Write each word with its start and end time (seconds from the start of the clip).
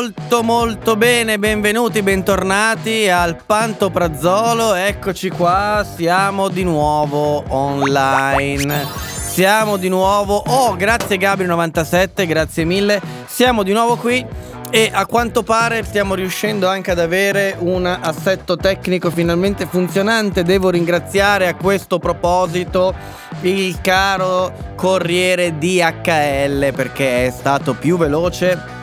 molto 0.00 0.42
molto 0.42 0.96
bene, 0.96 1.38
benvenuti, 1.38 2.00
bentornati 2.00 3.10
al 3.10 3.36
Pantoprazzolo, 3.44 4.72
eccoci 4.72 5.28
qua, 5.28 5.86
siamo 5.94 6.48
di 6.48 6.64
nuovo 6.64 7.44
online. 7.48 8.86
Siamo 9.20 9.76
di 9.76 9.90
nuovo, 9.90 10.42
oh 10.46 10.74
grazie 10.74 11.18
Gabri97, 11.18 12.26
grazie 12.26 12.64
mille, 12.64 12.98
siamo 13.26 13.62
di 13.62 13.74
nuovo 13.74 13.96
qui 13.96 14.24
e 14.70 14.90
a 14.90 15.04
quanto 15.04 15.42
pare 15.42 15.84
stiamo 15.84 16.14
riuscendo 16.14 16.66
anche 16.66 16.92
ad 16.92 16.98
avere 16.98 17.56
un 17.58 17.84
assetto 17.84 18.56
tecnico 18.56 19.10
finalmente 19.10 19.66
funzionante. 19.66 20.44
Devo 20.44 20.70
ringraziare 20.70 21.46
a 21.46 21.56
questo 21.56 21.98
proposito 21.98 22.94
il 23.42 23.78
caro 23.82 24.72
corriere 24.76 25.58
DHL 25.58 26.72
perché 26.72 27.26
è 27.26 27.30
stato 27.30 27.74
più 27.74 27.98
veloce 27.98 28.78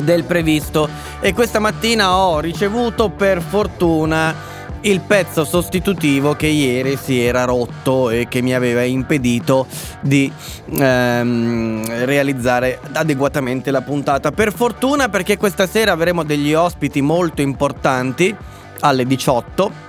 del 0.00 0.24
previsto 0.24 0.88
e 1.20 1.32
questa 1.32 1.58
mattina 1.58 2.16
ho 2.16 2.40
ricevuto 2.40 3.08
per 3.10 3.40
fortuna 3.40 4.54
il 4.82 5.00
pezzo 5.00 5.44
sostitutivo 5.44 6.34
che 6.34 6.46
ieri 6.46 6.96
si 6.96 7.20
era 7.20 7.44
rotto 7.44 8.10
e 8.10 8.26
che 8.28 8.40
mi 8.40 8.54
aveva 8.54 8.82
impedito 8.82 9.66
di 10.00 10.30
ehm, 10.70 12.04
realizzare 12.04 12.78
adeguatamente 12.92 13.70
la 13.70 13.80
puntata. 13.80 14.30
Per 14.30 14.52
fortuna 14.52 15.08
perché 15.08 15.36
questa 15.36 15.66
sera 15.66 15.92
avremo 15.92 16.22
degli 16.22 16.54
ospiti 16.54 17.00
molto 17.00 17.42
importanti 17.42 18.34
alle 18.80 19.06
18 19.06 19.84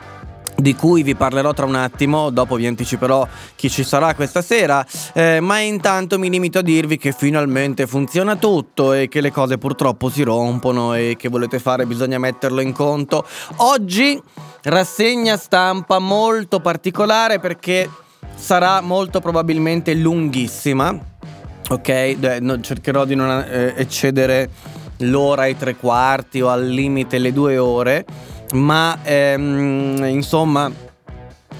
di 0.59 0.75
cui 0.75 1.03
vi 1.03 1.15
parlerò 1.15 1.53
tra 1.53 1.65
un 1.65 1.75
attimo, 1.75 2.31
dopo 2.31 2.55
vi 2.55 2.65
anticiperò 2.65 3.27
chi 3.55 3.69
ci 3.69 3.83
sarà 3.83 4.15
questa 4.15 4.41
sera, 4.41 4.85
eh, 5.13 5.39
ma 5.39 5.59
intanto 5.59 6.17
mi 6.17 6.29
limito 6.29 6.59
a 6.59 6.61
dirvi 6.63 6.97
che 6.97 7.11
finalmente 7.11 7.85
funziona 7.85 8.35
tutto 8.35 8.93
e 8.93 9.07
che 9.07 9.21
le 9.21 9.31
cose 9.31 9.57
purtroppo 9.57 10.09
si 10.09 10.23
rompono 10.23 10.95
e 10.95 11.15
che 11.17 11.29
volete 11.29 11.59
fare 11.59 11.85
bisogna 11.85 12.17
metterlo 12.17 12.59
in 12.61 12.73
conto. 12.73 13.25
Oggi 13.57 14.19
rassegna 14.63 15.37
stampa 15.37 15.99
molto 15.99 16.59
particolare 16.59 17.39
perché 17.39 17.87
sarà 18.33 18.81
molto 18.81 19.19
probabilmente 19.19 19.93
lunghissima, 19.93 20.97
ok? 21.69 21.87
Eh, 21.89 22.37
no, 22.41 22.59
cercherò 22.61 23.05
di 23.05 23.13
non 23.13 23.45
eh, 23.47 23.73
eccedere 23.77 24.49
l'ora 25.01 25.45
e 25.45 25.55
tre 25.55 25.75
quarti 25.75 26.41
o 26.41 26.49
al 26.49 26.67
limite 26.67 27.19
le 27.19 27.31
due 27.31 27.59
ore 27.59 28.05
ma 28.53 28.97
ehm, 29.03 30.05
insomma 30.09 30.71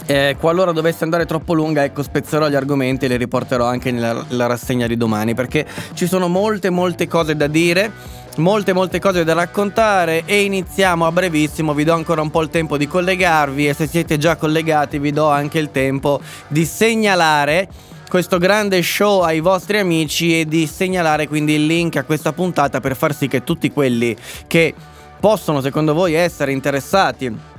eh, 0.05 0.37
qualora 0.39 0.71
dovesse 0.71 1.03
andare 1.03 1.25
troppo 1.25 1.53
lunga, 1.53 1.83
ecco, 1.83 2.01
spezzerò 2.01 2.47
gli 2.47 2.55
argomenti 2.55 3.05
e 3.05 3.07
li 3.09 3.17
riporterò 3.17 3.65
anche 3.65 3.91
nella, 3.91 4.25
rassegna 4.47 4.87
di 4.87 4.95
domani, 4.95 5.33
perché 5.33 5.65
ci 5.93 6.07
sono 6.07 6.27
molte, 6.29 6.69
molte 6.69 7.07
cose 7.07 7.35
da 7.35 7.47
dire, 7.47 7.91
molte, 8.37 8.71
molte 8.71 8.99
cose 8.99 9.25
da 9.25 9.33
raccontare 9.33 10.23
e 10.25 10.43
iniziamo 10.43 11.05
a 11.05 11.11
brevissimo, 11.11 11.73
vi 11.73 11.83
do 11.83 11.93
ancora 11.93 12.21
un 12.21 12.29
po' 12.29 12.41
il 12.41 12.49
tempo 12.49 12.77
di 12.77 12.87
collegarvi 12.87 13.67
e 13.67 13.73
se 13.73 13.87
siete 13.87 14.17
già 14.17 14.37
collegati 14.37 14.97
vi 14.97 15.11
do 15.11 15.27
anche 15.29 15.59
il 15.59 15.71
tempo 15.71 16.21
di 16.47 16.63
segnalare 16.63 17.67
questo 18.07 18.37
grande 18.37 18.81
show 18.81 19.19
ai 19.19 19.41
vostri 19.41 19.79
amici 19.79 20.39
e 20.39 20.45
di 20.45 20.65
segnalare 20.65 21.27
quindi 21.27 21.55
il 21.55 21.65
link 21.65 21.97
a 21.97 22.05
questa 22.05 22.31
puntata 22.31 22.79
per 22.79 22.95
far 22.95 23.13
sì 23.13 23.27
che 23.27 23.43
tutti 23.43 23.69
quelli 23.69 24.15
che 24.47 24.73
possono 25.19 25.61
secondo 25.61 25.93
voi 25.93 26.13
essere 26.13 26.51
interessati 26.51 27.55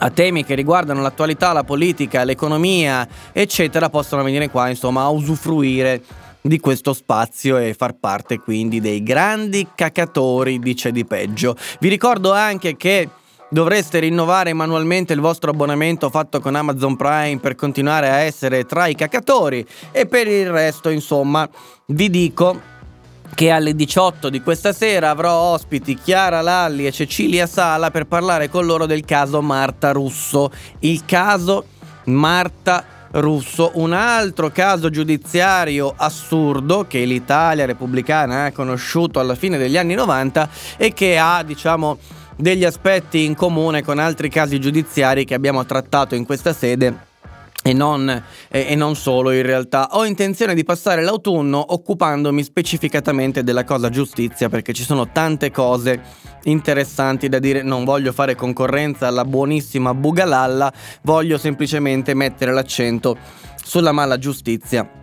a 0.00 0.10
temi 0.10 0.44
che 0.44 0.54
riguardano 0.54 1.02
l'attualità, 1.02 1.52
la 1.52 1.64
politica, 1.64 2.24
l'economia, 2.24 3.06
eccetera, 3.32 3.88
possano 3.88 4.22
venire 4.22 4.48
qua, 4.48 4.68
insomma, 4.68 5.02
a 5.02 5.08
usufruire 5.08 6.02
di 6.40 6.60
questo 6.60 6.92
spazio 6.92 7.58
e 7.58 7.74
far 7.74 7.94
parte 7.94 8.38
quindi 8.38 8.80
dei 8.80 9.02
grandi 9.02 9.68
cacatori 9.74 10.58
di 10.58 10.74
C'è 10.74 10.92
di 10.92 11.04
peggio. 11.04 11.56
Vi 11.80 11.88
ricordo 11.88 12.32
anche 12.32 12.76
che 12.76 13.08
dovreste 13.50 13.98
rinnovare 13.98 14.52
manualmente 14.52 15.12
il 15.12 15.20
vostro 15.20 15.50
abbonamento 15.50 16.10
fatto 16.10 16.38
con 16.38 16.54
Amazon 16.54 16.96
Prime 16.96 17.38
per 17.40 17.54
continuare 17.54 18.08
a 18.08 18.18
essere 18.18 18.64
tra 18.64 18.86
i 18.86 18.94
cacatori 18.94 19.66
e 19.90 20.06
per 20.06 20.28
il 20.28 20.50
resto, 20.50 20.90
insomma, 20.90 21.48
vi 21.86 22.08
dico 22.08 22.76
che 23.34 23.50
alle 23.50 23.74
18 23.74 24.30
di 24.30 24.42
questa 24.42 24.72
sera 24.72 25.10
avrò 25.10 25.32
ospiti 25.32 25.94
Chiara 25.94 26.40
Lalli 26.40 26.86
e 26.86 26.92
Cecilia 26.92 27.46
Sala 27.46 27.90
per 27.90 28.06
parlare 28.06 28.48
con 28.48 28.66
loro 28.66 28.86
del 28.86 29.04
caso 29.04 29.40
Marta 29.42 29.92
Russo. 29.92 30.50
Il 30.80 31.04
caso 31.04 31.64
Marta 32.04 32.84
Russo, 33.12 33.70
un 33.74 33.92
altro 33.92 34.50
caso 34.50 34.90
giudiziario 34.90 35.94
assurdo 35.96 36.86
che 36.86 37.04
l'Italia 37.04 37.64
repubblicana 37.64 38.44
ha 38.44 38.52
conosciuto 38.52 39.18
alla 39.20 39.34
fine 39.34 39.56
degli 39.56 39.78
anni 39.78 39.94
90 39.94 40.48
e 40.76 40.92
che 40.92 41.16
ha, 41.16 41.42
diciamo, 41.42 41.98
degli 42.36 42.64
aspetti 42.64 43.24
in 43.24 43.34
comune 43.34 43.82
con 43.82 43.98
altri 43.98 44.28
casi 44.28 44.60
giudiziari 44.60 45.24
che 45.24 45.34
abbiamo 45.34 45.64
trattato 45.64 46.14
in 46.14 46.24
questa 46.24 46.52
sede 46.52 47.07
e 47.62 47.72
non, 47.72 48.22
e, 48.48 48.74
non, 48.74 48.94
solo 48.96 49.30
in 49.32 49.42
realtà. 49.42 49.88
Ho 49.92 50.04
intenzione 50.04 50.54
di 50.54 50.64
passare 50.64 51.02
l'autunno 51.02 51.64
occupandomi 51.72 52.42
specificatamente 52.42 53.42
della 53.42 53.64
cosa 53.64 53.90
giustizia 53.90 54.48
perché 54.48 54.72
ci 54.72 54.84
sono 54.84 55.10
tante 55.10 55.50
cose 55.50 56.00
interessanti 56.44 57.28
da 57.28 57.38
dire. 57.38 57.62
Non 57.62 57.84
voglio 57.84 58.12
fare 58.12 58.34
concorrenza 58.34 59.06
alla 59.06 59.24
buonissima 59.24 59.92
Bugalalla, 59.92 60.72
voglio 61.02 61.36
semplicemente 61.36 62.14
mettere 62.14 62.52
l'accento 62.52 63.16
sulla 63.62 63.92
mala 63.92 64.18
giustizia 64.18 64.97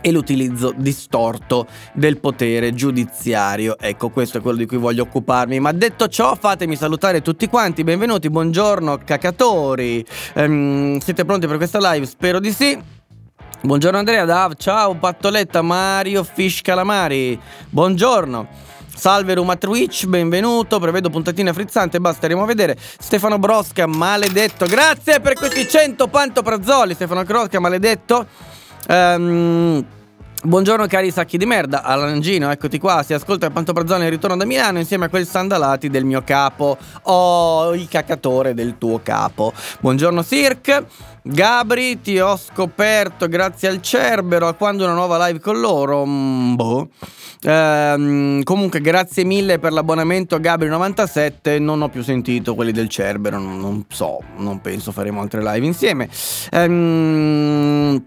e 0.00 0.10
l'utilizzo 0.10 0.72
distorto 0.76 1.66
del 1.92 2.18
potere 2.18 2.74
giudiziario. 2.74 3.76
Ecco, 3.78 4.10
questo 4.10 4.38
è 4.38 4.40
quello 4.40 4.58
di 4.58 4.66
cui 4.66 4.76
voglio 4.76 5.02
occuparmi. 5.02 5.60
Ma 5.60 5.72
detto 5.72 6.08
ciò, 6.08 6.34
fatemi 6.34 6.76
salutare 6.76 7.22
tutti 7.22 7.48
quanti. 7.48 7.84
Benvenuti, 7.84 8.30
buongiorno, 8.30 8.98
cacatori. 9.04 10.04
Ehm, 10.34 10.98
siete 10.98 11.24
pronti 11.24 11.46
per 11.46 11.56
questa 11.56 11.78
live? 11.92 12.06
Spero 12.06 12.40
di 12.40 12.52
sì. 12.52 12.78
Buongiorno 13.62 13.96
Andrea, 13.96 14.26
Dav, 14.26 14.56
ciao 14.56 14.94
Pattoletta, 14.94 15.62
Mario 15.62 16.22
Fish 16.22 16.60
Calamari. 16.60 17.40
Buongiorno. 17.70 18.46
Salve 18.94 19.34
Ruma 19.34 19.56
Twitch, 19.56 20.06
benvenuto, 20.06 20.78
prevedo 20.78 21.10
puntatina 21.10 21.52
frizzante, 21.52 21.98
basta, 21.98 22.18
staremo 22.18 22.42
a 22.42 22.46
vedere. 22.46 22.76
Stefano 22.78 23.38
Brosca, 23.38 23.86
maledetto, 23.86 24.66
grazie 24.66 25.20
per 25.20 25.34
questi 25.34 25.66
100 25.66 26.06
pantoprazzoli, 26.08 26.94
Stefano 26.94 27.24
Brosca, 27.24 27.58
maledetto. 27.58 28.26
Ehm... 28.88 29.86
Buongiorno 30.44 30.86
cari 30.88 31.10
sacchi 31.10 31.38
di 31.38 31.46
merda, 31.46 31.82
Alangino, 31.82 32.50
eccoti 32.50 32.78
qua, 32.78 33.02
si 33.02 33.14
ascolta 33.14 33.46
il 33.46 33.52
Pantoprazzone 33.52 34.04
in 34.04 34.10
ritorno 34.10 34.36
da 34.36 34.44
Milano 34.44 34.78
insieme 34.78 35.06
a 35.06 35.08
quei 35.08 35.24
sandalati 35.24 35.88
del 35.88 36.04
mio 36.04 36.20
capo. 36.22 36.76
Oh, 37.04 37.74
il 37.74 37.88
cacatore 37.88 38.52
del 38.52 38.76
tuo 38.76 39.00
capo. 39.02 39.54
Buongiorno 39.80 40.20
Sirk, 40.20 40.84
Gabri, 41.22 42.02
ti 42.02 42.18
ho 42.18 42.36
scoperto 42.36 43.26
grazie 43.26 43.68
al 43.68 43.80
Cerbero, 43.80 44.46
a 44.46 44.52
quando 44.52 44.84
una 44.84 44.92
nuova 44.92 45.26
live 45.26 45.40
con 45.40 45.58
loro? 45.58 46.04
Mm, 46.04 46.54
boh. 46.56 46.88
Ehm, 47.44 48.42
comunque 48.42 48.82
grazie 48.82 49.24
mille 49.24 49.58
per 49.58 49.72
l'abbonamento 49.72 50.36
Gabri97, 50.36 51.58
non 51.58 51.80
ho 51.80 51.88
più 51.88 52.02
sentito 52.02 52.54
quelli 52.54 52.72
del 52.72 52.90
Cerbero, 52.90 53.38
non, 53.38 53.58
non 53.58 53.86
so, 53.88 54.18
non 54.36 54.60
penso 54.60 54.92
faremo 54.92 55.22
altre 55.22 55.42
live 55.42 55.64
insieme. 55.64 56.06
Ehm... 56.50 58.04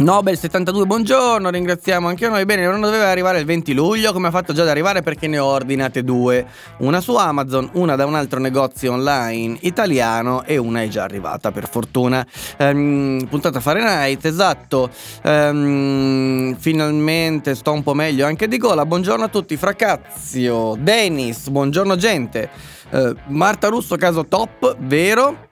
Nobel 0.00 0.38
72, 0.38 0.86
buongiorno, 0.86 1.50
ringraziamo 1.50 2.08
anche 2.08 2.26
noi. 2.26 2.46
Bene, 2.46 2.64
non 2.64 2.80
doveva 2.80 3.08
arrivare 3.08 3.38
il 3.38 3.44
20 3.44 3.74
luglio, 3.74 4.14
come 4.14 4.28
ha 4.28 4.30
fatto 4.30 4.54
già 4.54 4.62
ad 4.62 4.68
arrivare 4.68 5.02
perché 5.02 5.26
ne 5.26 5.38
ho 5.38 5.44
ordinate 5.44 6.02
due. 6.02 6.46
Una 6.78 7.02
su 7.02 7.16
Amazon, 7.16 7.68
una 7.74 7.96
da 7.96 8.06
un 8.06 8.14
altro 8.14 8.40
negozio 8.40 8.92
online 8.92 9.58
italiano 9.60 10.42
e 10.44 10.56
una 10.56 10.80
è 10.80 10.88
già 10.88 11.02
arrivata 11.02 11.52
per 11.52 11.68
fortuna. 11.68 12.26
Ehm, 12.56 13.26
puntata 13.28 13.60
Fahrenheit, 13.60 14.24
esatto. 14.24 14.88
Ehm, 15.22 16.56
finalmente 16.56 17.54
sto 17.54 17.72
un 17.72 17.82
po' 17.82 17.92
meglio 17.92 18.24
anche 18.24 18.48
di 18.48 18.56
gola. 18.56 18.86
Buongiorno 18.86 19.24
a 19.24 19.28
tutti, 19.28 19.58
Fracazio, 19.58 20.76
Dennis, 20.78 21.50
buongiorno 21.50 21.96
gente. 21.96 22.48
Ehm, 22.88 23.16
Marta 23.26 23.68
Russo, 23.68 23.96
caso 23.96 24.24
top, 24.24 24.76
vero? 24.78 25.49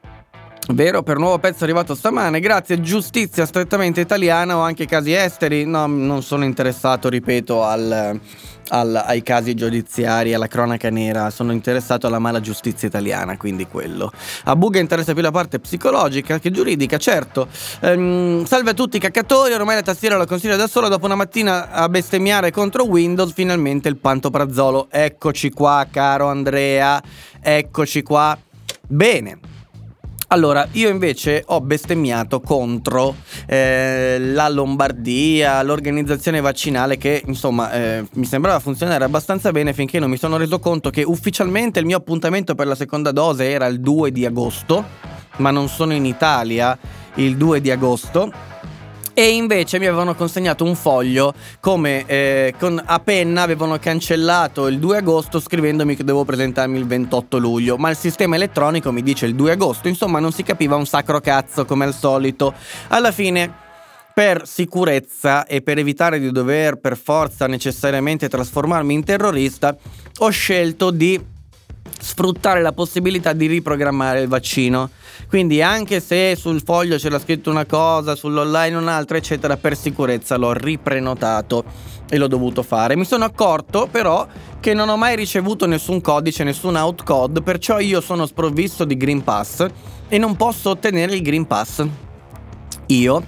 Vero, 0.71 1.03
per 1.03 1.17
nuovo 1.17 1.39
pezzo 1.39 1.65
arrivato 1.65 1.95
stamane, 1.95 2.41
grazie, 2.41 2.83
giustizia 2.83 3.47
strettamente 3.47 4.03
italiana 4.03 4.59
o 4.59 4.61
anche 4.61 4.85
casi 4.85 5.15
esteri, 5.15 5.65
no, 5.65 5.87
non 5.87 6.23
sono 6.23 6.45
interessato, 6.45 7.09
ripeto, 7.09 7.65
al, 7.65 8.21
al, 8.69 9.03
ai 9.07 9.23
casi 9.23 9.55
giudiziari, 9.55 10.35
alla 10.35 10.47
cronaca 10.47 10.91
nera, 10.91 11.31
sono 11.31 11.53
interessato 11.53 12.07
alla 12.07 12.19
mala 12.19 12.41
giustizia 12.41 12.87
italiana, 12.87 13.39
quindi 13.39 13.67
quello. 13.67 14.13
A 14.45 14.57
Buga 14.57 14.79
interessa 14.79 15.15
più 15.15 15.23
la 15.23 15.31
parte 15.31 15.59
psicologica 15.59 16.39
che 16.39 16.51
giuridica, 16.51 16.99
certo. 16.99 17.49
Ehm, 17.81 18.45
salve 18.45 18.71
a 18.71 18.75
tutti 18.75 18.99
caccatori, 18.99 19.55
ormai 19.55 19.77
la 19.77 19.83
tastiera 19.83 20.19
la 20.19 20.27
consiglio 20.27 20.57
da 20.57 20.67
sola, 20.67 20.89
dopo 20.89 21.07
una 21.07 21.15
mattina 21.15 21.71
a 21.71 21.89
bestemmiare 21.89 22.51
contro 22.51 22.85
Windows, 22.85 23.33
finalmente 23.33 23.89
il 23.89 23.97
pantoprazzolo. 23.97 24.89
Eccoci 24.91 25.51
qua, 25.51 25.87
caro 25.91 26.29
Andrea, 26.29 27.03
eccoci 27.41 28.03
qua. 28.03 28.37
Bene. 28.87 29.48
Allora, 30.31 30.69
io 30.73 30.91
invece 30.91 31.43
ho 31.47 31.63
bestemmiato 31.63 32.41
contro 32.41 33.15
eh, 33.47 34.19
la 34.21 34.51
Lombardia, 34.51 35.63
l'organizzazione 35.63 36.43
vaccinale 36.43 36.99
che 36.99 37.23
insomma 37.25 37.73
eh, 37.73 38.07
mi 38.13 38.27
sembrava 38.27 38.59
funzionare 38.61 39.05
abbastanza 39.05 39.53
bene 39.53 39.73
finché 39.73 39.99
non 39.99 40.11
mi 40.11 40.19
sono 40.19 40.37
reso 40.37 40.59
conto 40.59 40.91
che 40.91 41.03
ufficialmente 41.03 41.79
il 41.79 41.87
mio 41.87 41.97
appuntamento 41.97 42.55
per 42.55 42.67
la 42.67 42.75
seconda 42.75 43.11
dose 43.11 43.49
era 43.49 43.65
il 43.69 43.81
2 43.81 44.13
di 44.13 44.27
agosto, 44.27 44.85
ma 45.39 45.51
non 45.51 45.67
sono 45.69 45.95
in 45.95 46.05
Italia 46.05 46.79
il 47.15 47.39
2 47.39 47.63
di 47.63 47.71
agosto 47.71 48.31
e 49.19 49.31
invece 49.31 49.81
mi 49.81 49.87
avevano 49.87 50.15
consegnato 50.15 50.63
un 50.63 50.77
foglio 50.77 51.35
come 51.59 52.07
eh, 52.07 52.55
con, 52.57 52.81
a 52.87 53.01
penna 53.01 53.43
avevano 53.43 53.77
cancellato 53.77 54.69
il 54.69 54.79
2 54.79 54.99
agosto 54.99 55.41
scrivendomi 55.41 55.97
che 55.97 56.05
dovevo 56.05 56.25
presentarmi 56.25 56.79
il 56.79 56.87
28 56.87 57.39
luglio, 57.39 57.77
ma 57.79 57.91
il 57.91 57.97
sistema 57.97 58.37
elettronico 58.37 58.93
mi 58.93 59.03
dice 59.03 59.27
il 59.27 59.35
2 59.35 59.51
agosto, 59.51 59.89
insomma 59.89 60.21
non 60.21 60.31
si 60.31 60.45
capiva 60.45 60.77
un 60.77 60.87
sacro 60.87 61.19
cazzo 61.19 61.65
come 61.65 61.85
al 61.85 61.95
solito. 61.95 62.55
Alla 62.91 63.11
fine 63.11 63.53
per 64.15 64.47
sicurezza 64.47 65.47
e 65.47 65.63
per 65.63 65.79
evitare 65.79 66.21
di 66.21 66.31
dover 66.31 66.77
per 66.77 66.97
forza 66.97 67.49
necessariamente 67.49 68.29
trasformarmi 68.29 68.95
in 68.95 69.03
terrorista, 69.03 69.77
ho 70.19 70.29
scelto 70.29 70.93
di 70.93 71.21
sfruttare 72.01 72.63
la 72.63 72.73
possibilità 72.73 73.33
di 73.33 73.47
riprogrammare 73.47 74.21
il 74.21 74.29
vaccino. 74.29 74.91
Quindi 75.29 75.61
anche 75.61 76.01
se 76.01 76.37
sul 76.37 76.63
foglio 76.65 76.97
c'era 76.97 77.19
scritto 77.19 77.51
una 77.51 77.67
cosa, 77.67 78.15
sull'online 78.15 78.77
un'altra, 78.77 79.19
eccetera, 79.19 79.59
per 79.59 79.77
sicurezza 79.77 80.37
l'ho 80.37 80.55
riprenotato 80.55 81.65
e 82.09 82.17
l'ho 82.17 82.29
dovuto 82.29 82.63
fare. 82.63 82.97
Mi 82.97 83.05
sono 83.05 83.25
accorto 83.25 83.89
però 83.91 84.27
che 84.59 84.73
non 84.73 84.89
ho 84.89 84.97
mai 84.97 85.17
ricevuto 85.17 85.67
nessun 85.67 86.01
codice, 86.01 86.45
nessun 86.45 86.77
outcode, 86.77 87.43
perciò 87.43 87.79
io 87.79 88.01
sono 88.01 88.25
sprovvisto 88.25 88.87
di 88.87 88.97
Green 88.97 89.23
Pass 89.23 89.67
e 90.09 90.17
non 90.17 90.35
posso 90.35 90.71
ottenere 90.71 91.15
il 91.15 91.21
Green 91.21 91.47
Pass. 91.47 91.87
Io 92.87 93.23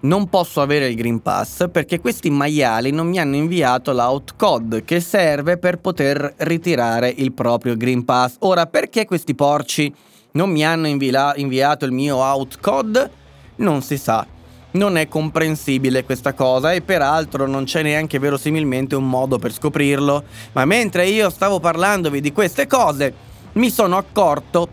non 0.00 0.28
posso 0.28 0.60
avere 0.60 0.88
il 0.88 0.96
Green 0.96 1.22
Pass 1.22 1.68
perché 1.70 2.00
questi 2.00 2.30
maiali 2.30 2.90
non 2.90 3.06
mi 3.06 3.20
hanno 3.20 3.36
inviato 3.36 3.92
l'outcode 3.92 4.82
che 4.82 4.98
serve 4.98 5.56
per 5.58 5.78
poter 5.78 6.34
ritirare 6.38 7.14
il 7.16 7.32
proprio 7.32 7.76
Green 7.76 8.04
Pass. 8.04 8.36
Ora, 8.40 8.66
perché 8.66 9.06
questi 9.06 9.36
porci 9.36 9.94
non 10.36 10.50
mi 10.50 10.64
hanno 10.64 10.88
invia- 10.88 11.32
inviato 11.36 11.84
il 11.84 11.92
mio 11.92 12.16
outcode? 12.16 13.10
Non 13.56 13.82
si 13.82 13.96
sa. 13.96 14.26
Non 14.72 14.96
è 14.96 15.06
comprensibile 15.06 16.04
questa 16.04 16.32
cosa 16.32 16.72
e 16.72 16.80
peraltro 16.80 17.46
non 17.46 17.62
c'è 17.62 17.82
neanche 17.82 18.18
verosimilmente 18.18 18.96
un 18.96 19.08
modo 19.08 19.38
per 19.38 19.52
scoprirlo. 19.52 20.24
Ma 20.52 20.64
mentre 20.64 21.06
io 21.06 21.30
stavo 21.30 21.60
parlandovi 21.60 22.20
di 22.20 22.32
queste 22.32 22.66
cose, 22.66 23.14
mi 23.52 23.70
sono 23.70 23.96
accorto 23.96 24.68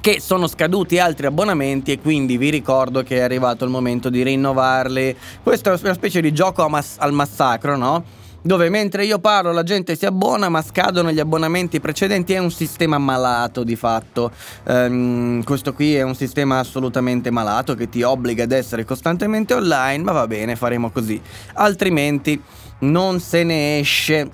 che 0.00 0.20
sono 0.20 0.46
scaduti 0.46 0.98
altri 0.98 1.26
abbonamenti 1.26 1.92
e 1.92 2.00
quindi 2.00 2.38
vi 2.38 2.48
ricordo 2.48 3.02
che 3.02 3.18
è 3.18 3.20
arrivato 3.20 3.64
il 3.64 3.70
momento 3.70 4.08
di 4.08 4.22
rinnovarli. 4.22 5.14
Questo 5.42 5.70
è 5.70 5.78
una 5.82 5.92
specie 5.92 6.22
di 6.22 6.32
gioco 6.32 6.66
mas- 6.70 6.96
al 6.96 7.12
massacro, 7.12 7.76
no? 7.76 8.04
Dove 8.40 8.68
mentre 8.68 9.04
io 9.04 9.18
parlo 9.18 9.52
la 9.52 9.64
gente 9.64 9.96
si 9.96 10.06
abbona 10.06 10.48
ma 10.48 10.62
scadono 10.62 11.10
gli 11.10 11.18
abbonamenti 11.18 11.80
precedenti, 11.80 12.34
è 12.34 12.38
un 12.38 12.52
sistema 12.52 12.96
malato 12.96 13.64
di 13.64 13.74
fatto. 13.74 14.30
Um, 14.64 15.42
questo 15.42 15.72
qui 15.72 15.96
è 15.96 16.02
un 16.02 16.14
sistema 16.14 16.60
assolutamente 16.60 17.30
malato 17.30 17.74
che 17.74 17.88
ti 17.88 18.02
obbliga 18.02 18.44
ad 18.44 18.52
essere 18.52 18.84
costantemente 18.84 19.54
online, 19.54 20.04
ma 20.04 20.12
va 20.12 20.26
bene, 20.26 20.54
faremo 20.54 20.90
così. 20.90 21.20
Altrimenti 21.54 22.40
non 22.80 23.18
se 23.20 23.42
ne 23.42 23.80
esce. 23.80 24.30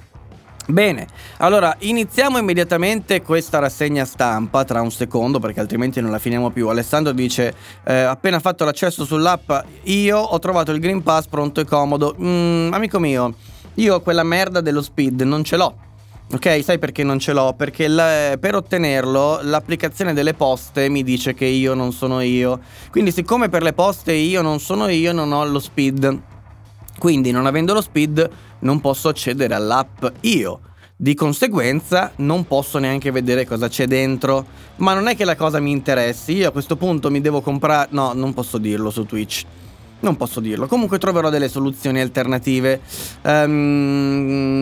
Bene, 0.67 1.07
allora 1.39 1.77
iniziamo 1.81 2.39
immediatamente 2.39 3.21
questa 3.21 3.59
rassegna 3.59 4.07
stampa 4.07 4.65
tra 4.65 4.81
un 4.81 4.91
secondo 4.91 5.39
perché 5.39 5.61
altrimenti 5.61 6.01
non 6.01 6.11
la 6.11 6.19
finiamo 6.19 6.51
più. 6.51 6.69
Alessandro 6.69 7.13
dice, 7.13 7.55
eh, 7.85 7.95
appena 7.95 8.39
fatto 8.39 8.65
l'accesso 8.65 9.05
sull'app, 9.05 9.51
io 9.85 10.19
ho 10.19 10.39
trovato 10.39 10.73
il 10.73 10.81
Green 10.81 11.03
Pass 11.03 11.27
pronto 11.27 11.61
e 11.61 11.65
comodo. 11.65 12.17
Mm, 12.19 12.73
amico 12.73 12.99
mio, 12.99 13.35
io 13.75 14.01
quella 14.01 14.23
merda 14.23 14.61
dello 14.61 14.83
speed 14.83 15.23
non 15.23 15.45
ce 15.45 15.57
l'ho. 15.57 15.77
Ok, 16.33 16.65
sai 16.65 16.79
perché 16.79 17.05
non 17.05 17.19
ce 17.19 17.33
l'ho? 17.33 17.55
Perché 17.55 17.87
la, 17.87 18.37
per 18.41 18.55
ottenerlo 18.55 19.41
l'applicazione 19.43 20.15
delle 20.15 20.35
poste 20.35 20.89
mi 20.89 21.03
dice 21.03 21.35
che 21.35 21.45
io 21.45 21.75
non 21.75 21.93
sono 21.93 22.21
io. 22.21 22.61
Quindi 22.91 23.13
siccome 23.13 23.49
per 23.49 23.63
le 23.63 23.73
poste 23.73 24.13
io 24.13 24.43
non 24.43 24.59
sono 24.59 24.89
io, 24.89 25.13
non 25.13 25.33
ho 25.33 25.45
lo 25.45 25.61
speed. 25.61 26.21
Quindi 26.99 27.31
non 27.31 27.47
avendo 27.47 27.75
lo 27.75 27.81
speed 27.81 28.31
non 28.61 28.81
posso 28.81 29.09
accedere 29.09 29.55
all'app 29.55 30.05
io. 30.21 30.61
Di 30.97 31.15
conseguenza 31.15 32.13
non 32.17 32.47
posso 32.47 32.79
neanche 32.79 33.11
vedere 33.11 33.45
cosa 33.45 33.69
c'è 33.69 33.87
dentro. 33.87 34.47
Ma 34.77 34.95
non 34.95 35.09
è 35.09 35.17
che 35.17 35.25
la 35.25 35.37
cosa 35.37 35.61
mi 35.61 35.71
interessi. 35.71 36.33
Io 36.35 36.49
a 36.49 36.53
questo 36.53 36.77
punto 36.77 37.11
mi 37.11 37.21
devo 37.21 37.43
comprare... 37.43 37.89
No, 37.91 38.13
non 38.13 38.33
posso 38.33 38.59
dirlo 38.59 38.91
su 38.91 39.05
Twitch. 39.05 39.45
Non 40.05 40.19
posso 40.19 40.41
dirlo. 40.41 40.67
Comunque 40.67 40.99
troverò 40.99 41.31
delle 41.31 41.49
soluzioni 41.49 41.99
alternative. 41.99 42.79
Um, 43.23 44.61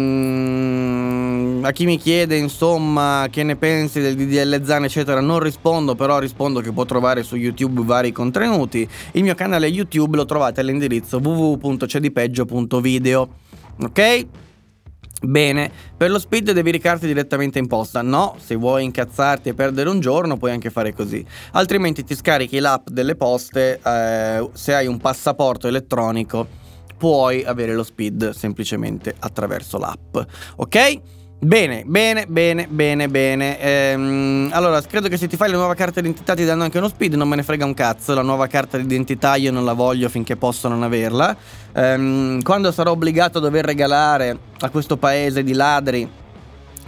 a 1.64 1.72
chi 1.72 1.84
mi 1.84 1.98
chiede, 1.98 2.36
insomma, 2.36 3.26
che 3.28 3.42
ne 3.42 3.56
pensi 3.56 4.00
del 4.00 4.14
DDL 4.14 4.64
Zan, 4.64 4.84
eccetera, 4.84 5.20
non 5.20 5.40
rispondo, 5.40 5.96
però 5.96 6.20
rispondo 6.20 6.60
che 6.60 6.70
può 6.70 6.84
trovare 6.84 7.24
su 7.24 7.34
YouTube 7.34 7.82
vari 7.82 8.12
contenuti. 8.12 8.88
Il 9.14 9.24
mio 9.24 9.34
canale 9.34 9.66
YouTube 9.66 10.16
lo 10.16 10.26
trovate 10.26 10.60
all'indirizzo 10.60 11.18
www.cedipeggio.video. 11.18 13.28
Ok? 13.80 14.26
Bene, 15.24 15.70
per 15.96 16.10
lo 16.10 16.18
speed 16.18 16.50
devi 16.50 16.72
ricarti 16.72 17.06
direttamente 17.06 17.58
in 17.60 17.68
posta. 17.68 18.02
No, 18.02 18.34
se 18.38 18.56
vuoi 18.56 18.84
incazzarti 18.84 19.50
e 19.50 19.54
perdere 19.54 19.88
un 19.88 20.00
giorno 20.00 20.36
puoi 20.36 20.50
anche 20.50 20.70
fare 20.70 20.92
così. 20.92 21.24
Altrimenti 21.52 22.02
ti 22.02 22.16
scarichi 22.16 22.58
l'app 22.58 22.88
delle 22.88 23.14
poste, 23.14 23.78
eh, 23.84 24.48
se 24.52 24.74
hai 24.74 24.86
un 24.86 24.98
passaporto 24.98 25.68
elettronico 25.68 26.60
puoi 27.02 27.42
avere 27.42 27.74
lo 27.74 27.82
speed 27.82 28.30
semplicemente 28.30 29.14
attraverso 29.18 29.76
l'app. 29.76 30.16
Ok? 30.56 31.00
Bene, 31.44 31.82
bene, 31.84 32.24
bene, 32.28 32.68
bene, 32.68 33.08
bene. 33.08 33.58
Ehm, 33.58 34.50
allora, 34.52 34.80
credo 34.82 35.08
che 35.08 35.16
se 35.16 35.26
ti 35.26 35.36
fai 35.36 35.50
la 35.50 35.56
nuova 35.56 35.74
carta 35.74 36.00
d'identità 36.00 36.36
ti 36.36 36.44
danno 36.44 36.62
anche 36.62 36.78
uno 36.78 36.86
speed, 36.86 37.14
non 37.14 37.26
me 37.26 37.34
ne 37.34 37.42
frega 37.42 37.64
un 37.64 37.74
cazzo. 37.74 38.14
La 38.14 38.22
nuova 38.22 38.46
carta 38.46 38.78
d'identità 38.78 39.34
io 39.34 39.50
non 39.50 39.64
la 39.64 39.72
voglio 39.72 40.08
finché 40.08 40.36
posso 40.36 40.68
non 40.68 40.84
averla. 40.84 41.36
Ehm, 41.72 42.42
quando 42.42 42.70
sarò 42.70 42.92
obbligato 42.92 43.38
a 43.38 43.40
dover 43.40 43.64
regalare 43.64 44.38
a 44.60 44.70
questo 44.70 44.96
paese 44.96 45.42
di 45.42 45.52
ladri 45.52 46.08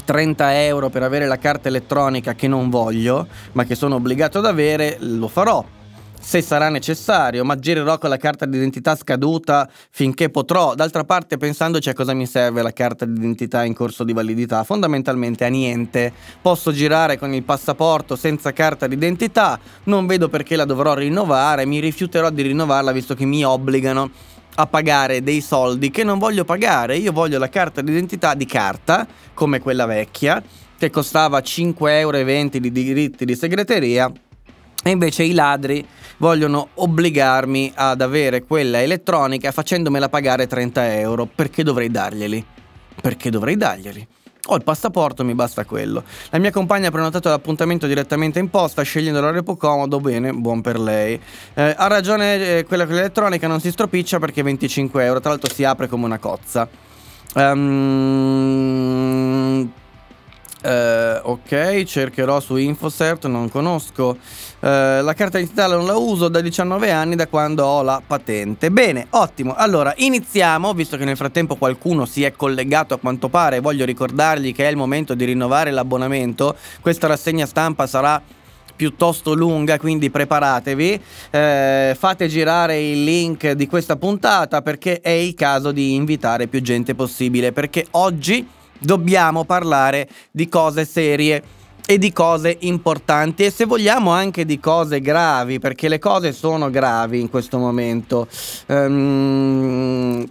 30 0.05 0.63
euro 0.63 0.89
per 0.89 1.03
avere 1.03 1.27
la 1.27 1.39
carta 1.39 1.67
elettronica 1.67 2.35
che 2.35 2.47
non 2.47 2.71
voglio, 2.71 3.27
ma 3.53 3.65
che 3.65 3.75
sono 3.75 3.97
obbligato 3.97 4.39
ad 4.39 4.47
avere, 4.47 4.99
lo 5.01 5.27
farò 5.27 5.65
se 6.25 6.41
sarà 6.41 6.71
necessario, 6.71 7.45
ma 7.45 7.55
girerò 7.57 7.99
con 7.99 8.09
la 8.09 8.17
carta 8.17 8.47
d'identità 8.47 8.97
scaduta 8.97 9.69
finché 9.91 10.31
potrò. 10.31 10.75
D'altra 10.75 11.05
parte, 11.05 11.37
pensandoci 11.37 11.91
a 11.91 11.93
cosa 11.93 12.15
mi 12.15 12.27
serve 12.27 12.63
la 12.63 12.73
carta 12.73 13.05
d'identità 13.05 13.63
in 13.63 13.75
corso 13.75 14.05
di 14.05 14.15
validità, 14.15 14.65
fondamentalmente 14.65 15.45
a 15.45 15.49
niente. 15.49 16.13
Posso 16.41 16.73
girare 16.73 17.19
con 17.19 17.35
il 17.35 17.43
passaporto 17.43 18.17
senza 18.17 18.53
carta 18.53 18.87
d'identità, 18.87 19.61
non 19.85 20.07
vedo 20.07 20.31
perché 20.31 20.57
la 20.57 20.65
dovrò 20.65 20.95
rinnovare, 20.95 21.67
mi 21.67 21.79
rifiuterò 21.79 22.31
di 22.31 22.41
rinnovarla 22.41 22.91
visto 22.91 23.15
che 23.15 23.27
mi 23.27 23.45
obbligano 23.45 24.11
a 24.57 24.67
pagare 24.67 25.23
dei 25.23 25.43
soldi 25.43 25.91
che 25.91 26.05
non 26.05 26.19
voglio 26.19 26.45
pagare. 26.45 26.97
Io 26.97 27.13
voglio 27.13 27.39
la 27.39 27.51
carta 27.51 27.83
d'identità 27.83 28.35
di 28.35 28.47
carta, 28.47 29.07
come 29.35 29.61
quella 29.61 29.85
vecchia, 29.85 30.43
che 30.79 30.89
costava 30.89 31.39
5,20 31.41 31.89
euro 31.91 32.23
di 32.25 32.73
diritti 32.73 33.27
di 33.27 33.37
segreteria. 33.37 34.11
E 34.87 34.91
invece 34.91 35.23
i 35.23 35.33
ladri 35.33 35.87
vogliono 36.19 36.69
obbligarmi 36.75 37.73
ad 37.75 38.01
avere 38.01 38.45
quella 38.45 38.83
elettronica 38.83 39.53
facendomela 39.53 40.09
pagare 40.09 40.47
30 40.47 40.99
euro. 40.99 41.27
Perché 41.27 41.63
dovrei 41.63 41.91
darglieli? 41.91 42.45
Perché 43.01 43.31
dovrei 43.31 43.57
darglieli? 43.57 44.07
Ho 44.49 44.57
il 44.57 44.63
passaporto, 44.63 45.25
mi 45.25 45.35
basta 45.35 45.65
quello. 45.65 46.05
La 46.29 46.39
mia 46.39 46.51
compagna 46.51 46.89
ha 46.89 46.91
prenotato 46.91 47.31
l'appuntamento 47.31 47.87
direttamente 47.87 48.39
in 48.39 48.51
posta, 48.51 48.83
scegliendo 48.83 49.19
l'orario 49.19 49.43
più 49.43 49.57
comodo, 49.57 50.01
bene, 50.01 50.35
buon 50.35 50.61
per 50.61 50.79
lei. 50.79 51.19
Eh, 51.55 51.75
ha 51.75 51.87
ragione 51.87 52.59
eh, 52.59 52.65
quella, 52.65 52.85
quella 52.85 53.01
elettronica, 53.01 53.47
non 53.47 53.61
si 53.61 53.71
stropiccia 53.71 54.19
perché 54.19 54.43
25 54.43 55.03
euro, 55.03 55.21
tra 55.21 55.31
l'altro 55.31 55.51
si 55.51 55.65
apre 55.65 55.89
come 55.89 56.05
una 56.05 56.19
cozza. 56.19 56.69
Um, 57.37 58.53
Eh, 60.65 61.21
ok, 61.23 61.83
cercherò 61.85 62.41
su 62.41 62.57
Infocert, 62.57 63.27
non 63.27 63.51
conosco. 63.51 64.17
Eh, 64.61 65.03
la 65.03 65.13
carta 65.13 65.37
digitale 65.37 65.77
non 65.77 65.85
la 65.85 65.97
uso 65.97 66.29
da 66.29 66.41
19 66.41 66.91
anni, 66.91 67.17
da 67.17 67.27
quando 67.27 67.67
ho 67.67 67.83
la 67.83 68.01
patente. 68.05 68.71
Bene, 68.71 69.09
ottimo. 69.11 69.55
Allora, 69.55 69.93
iniziamo, 69.95 70.73
visto 70.73 70.97
che 70.97 71.05
nel 71.05 71.19
frattempo 71.19 71.57
qualcuno 71.57 72.07
si 72.07 72.23
è 72.23 72.33
collegato 72.33 72.95
a 72.95 72.99
quanto 72.99 73.29
pare, 73.29 73.61
voglio 73.61 73.85
ricordargli 73.85 74.55
che 74.55 74.67
è 74.67 74.71
il 74.71 74.77
momento 74.77 75.15
di 75.15 75.27
rinnovare 75.27 75.71
l'abbonamento. 75.71 76.57
Questa 76.81 77.09
rassegna 77.09 77.45
stampa 77.45 77.87
sarà 77.87 78.23
piuttosto 78.75 79.35
lunga, 79.35 79.79
quindi 79.79 80.09
preparatevi. 80.09 81.01
Eh, 81.31 81.95
fate 81.99 82.27
girare 82.27 82.81
il 82.81 83.05
link 83.05 83.51
di 83.51 83.67
questa 83.67 83.97
puntata 83.97 84.63
perché 84.63 85.01
è 85.01 85.11
il 85.11 85.35
caso 85.35 85.73
di 85.73 85.95
invitare 85.95 86.47
più 86.47 86.63
gente 86.63 86.95
possibile. 86.95 87.53
Perché 87.53 87.87
oggi 87.91 88.63
dobbiamo 88.85 89.45
parlare 89.45 90.09
di 90.31 90.49
cose 90.49 90.85
serie 90.85 91.43
e 91.87 91.99
di 91.99 92.13
cose 92.13 92.57
importanti 92.61 93.45
e 93.45 93.51
se 93.51 93.67
vogliamo 93.67 94.11
anche 94.11 94.45
di 94.45 94.59
cose 94.59 95.01
gravi 95.01 95.59
perché 95.59 95.89
le 95.89 95.99
cose 95.99 96.33
sono 96.33 96.71
gravi 96.71 97.21
in 97.21 97.29
questo 97.29 97.59
momento. 97.59 98.27
Um, 98.67 100.27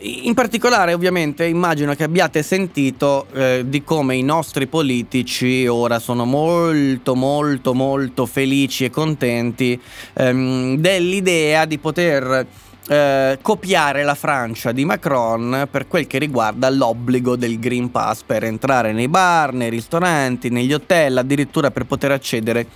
in 0.00 0.34
particolare, 0.34 0.92
ovviamente, 0.92 1.46
immagino 1.46 1.94
che 1.94 2.04
abbiate 2.04 2.42
sentito 2.42 3.26
eh, 3.32 3.64
di 3.66 3.82
come 3.82 4.14
i 4.14 4.22
nostri 4.22 4.66
politici 4.66 5.66
ora 5.66 5.98
sono 5.98 6.26
molto, 6.26 7.14
molto, 7.14 7.72
molto 7.72 8.26
felici 8.26 8.84
e 8.84 8.90
contenti 8.90 9.80
ehm, 10.14 10.76
dell'idea 10.76 11.64
di 11.64 11.78
poter 11.78 12.46
eh, 12.88 13.38
copiare 13.42 14.04
la 14.04 14.14
Francia 14.14 14.72
di 14.72 14.84
Macron 14.84 15.66
per 15.70 15.88
quel 15.88 16.06
che 16.06 16.18
riguarda 16.18 16.70
l'obbligo 16.70 17.36
del 17.36 17.58
Green 17.58 17.90
Pass 17.90 18.22
per 18.22 18.44
entrare 18.44 18.92
nei 18.92 19.08
bar, 19.08 19.52
nei 19.52 19.70
ristoranti, 19.70 20.50
negli 20.50 20.72
hotel, 20.72 21.18
addirittura 21.18 21.70
per 21.70 21.84
poter 21.84 22.12
accedere 22.12 22.66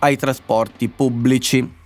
ai 0.00 0.16
trasporti 0.16 0.88
pubblici. 0.88 1.78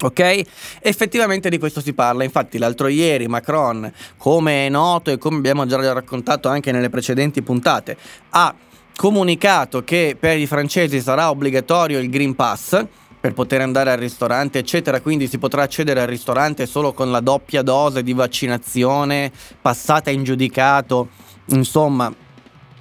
Ok? 0.00 0.42
Effettivamente 0.80 1.50
di 1.50 1.58
questo 1.58 1.80
si 1.80 1.92
parla, 1.92 2.22
infatti 2.22 2.56
l'altro 2.56 2.86
ieri 2.86 3.26
Macron, 3.26 3.92
come 4.16 4.66
è 4.66 4.68
noto 4.68 5.10
e 5.10 5.18
come 5.18 5.38
abbiamo 5.38 5.66
già 5.66 5.92
raccontato 5.92 6.48
anche 6.48 6.70
nelle 6.70 6.88
precedenti 6.88 7.42
puntate, 7.42 7.96
ha 8.30 8.54
comunicato 8.94 9.82
che 9.84 10.16
per 10.18 10.38
i 10.38 10.46
francesi 10.46 11.00
sarà 11.00 11.30
obbligatorio 11.30 11.98
il 11.98 12.10
Green 12.10 12.34
Pass 12.34 12.84
per 13.28 13.34
poter 13.34 13.60
andare 13.60 13.90
al 13.90 13.98
ristorante, 13.98 14.58
eccetera. 14.58 15.00
Quindi 15.00 15.28
si 15.28 15.38
potrà 15.38 15.62
accedere 15.62 16.00
al 16.00 16.06
ristorante 16.06 16.66
solo 16.66 16.94
con 16.94 17.10
la 17.10 17.20
doppia 17.20 17.62
dose 17.62 18.02
di 18.02 18.14
vaccinazione 18.14 19.30
passata 19.60 20.10
in 20.10 20.24
giudicato, 20.24 21.08
insomma. 21.48 22.12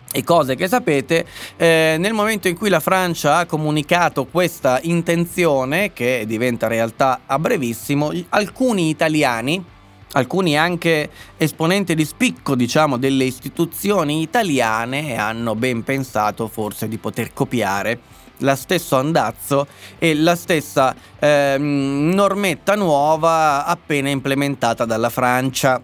E 0.10 0.24
cose 0.24 0.56
che 0.56 0.70
sapete, 0.70 1.26
eh, 1.58 1.98
nel 2.00 2.14
momento 2.14 2.48
in 2.48 2.56
cui 2.56 2.70
la 2.70 2.80
Francia 2.80 3.38
ha 3.38 3.46
comunicato 3.46 4.26
questa 4.26 4.80
intenzione, 4.84 5.92
che 5.92 6.24
diventa 6.26 6.68
realtà 6.68 7.22
a 7.26 7.38
brevissimo, 7.38 8.14
alcuni 8.30 8.88
italiani, 8.88 9.62
alcuni 10.14 10.58
anche 10.58 11.10
esponenti 11.36 11.94
di 11.94 12.06
spicco, 12.06 12.56
diciamo, 12.56 12.96
delle 12.96 13.26
istituzioni 13.26 14.22
italiane 14.22 15.18
hanno 15.18 15.56
ben 15.56 15.84
pensato 15.84 16.48
forse 16.48 16.88
di 16.88 16.98
poter 16.98 17.34
copiare 17.34 18.00
la 18.40 18.56
stesso 18.56 18.98
andazzo 18.98 19.68
e 19.98 20.16
la 20.16 20.36
stessa 20.36 20.96
eh, 21.20 21.58
normetta 21.58 22.76
nuova 22.76 23.66
appena 23.66 24.10
implementata 24.10 24.86
dalla 24.86 25.10
Francia. 25.10 25.82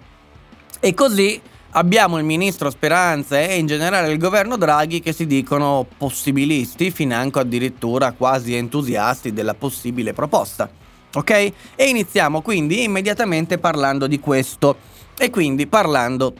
E 0.80 0.94
così 0.94 1.42
abbiamo 1.72 2.18
il 2.18 2.26
ministro 2.26 2.70
Speranza 2.70 3.40
e 3.40 3.58
in 3.58 3.66
generale 3.66 4.12
il 4.12 4.18
governo 4.18 4.58
Draghi 4.58 5.00
che 5.00 5.14
si 5.14 5.26
dicono 5.26 5.86
possibilisti, 5.98 6.92
financo 6.92 7.40
addirittura 7.40 8.12
quasi 8.12 8.56
entusiasti 8.56 9.34
della 9.34 9.54
possibile 9.54 10.14
proposta. 10.14 10.70
Ok? 11.16 11.30
E 11.76 11.86
iniziamo 11.86 12.42
quindi 12.42 12.84
immediatamente 12.84 13.60
parlando 13.60 14.08
di 14.08 14.20
questo 14.20 14.78
e 15.18 15.30
quindi 15.30 15.68
parlando 15.68 16.34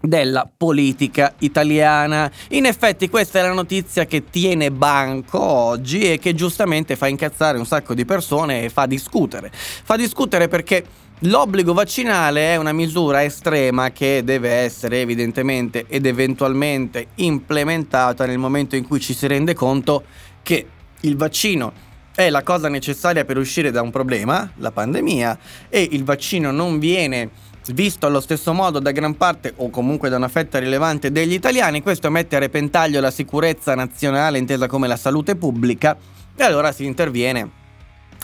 della 0.00 0.48
politica 0.54 1.34
italiana. 1.38 2.30
In 2.50 2.66
effetti 2.66 3.08
questa 3.08 3.40
è 3.40 3.42
la 3.42 3.52
notizia 3.52 4.06
che 4.06 4.24
tiene 4.30 4.70
banco 4.70 5.40
oggi 5.40 6.12
e 6.12 6.18
che 6.18 6.34
giustamente 6.34 6.96
fa 6.96 7.08
incazzare 7.08 7.58
un 7.58 7.66
sacco 7.66 7.94
di 7.94 8.04
persone 8.04 8.64
e 8.64 8.68
fa 8.68 8.86
discutere. 8.86 9.50
Fa 9.52 9.96
discutere 9.96 10.48
perché 10.48 10.84
l'obbligo 11.20 11.72
vaccinale 11.72 12.52
è 12.52 12.56
una 12.56 12.72
misura 12.72 13.24
estrema 13.24 13.90
che 13.90 14.22
deve 14.24 14.50
essere 14.50 15.00
evidentemente 15.00 15.86
ed 15.88 16.06
eventualmente 16.06 17.08
implementata 17.16 18.24
nel 18.26 18.38
momento 18.38 18.76
in 18.76 18.86
cui 18.86 19.00
ci 19.00 19.14
si 19.14 19.26
rende 19.26 19.54
conto 19.54 20.04
che 20.42 20.66
il 21.00 21.16
vaccino 21.16 21.86
è 22.14 22.30
la 22.30 22.42
cosa 22.42 22.68
necessaria 22.68 23.24
per 23.24 23.38
uscire 23.38 23.70
da 23.70 23.80
un 23.80 23.92
problema, 23.92 24.50
la 24.56 24.72
pandemia, 24.72 25.38
e 25.68 25.86
il 25.92 26.02
vaccino 26.02 26.50
non 26.50 26.80
viene 26.80 27.30
visto 27.72 28.06
allo 28.06 28.20
stesso 28.20 28.52
modo 28.52 28.78
da 28.78 28.90
gran 28.90 29.16
parte 29.16 29.52
o 29.56 29.70
comunque 29.70 30.08
da 30.08 30.16
una 30.16 30.28
fetta 30.28 30.58
rilevante 30.58 31.10
degli 31.10 31.32
italiani, 31.32 31.82
questo 31.82 32.10
mette 32.10 32.36
a 32.36 32.38
repentaglio 32.38 33.00
la 33.00 33.10
sicurezza 33.10 33.74
nazionale 33.74 34.38
intesa 34.38 34.66
come 34.66 34.88
la 34.88 34.96
salute 34.96 35.36
pubblica 35.36 35.96
e 36.36 36.42
allora 36.42 36.72
si 36.72 36.84
interviene 36.84 37.50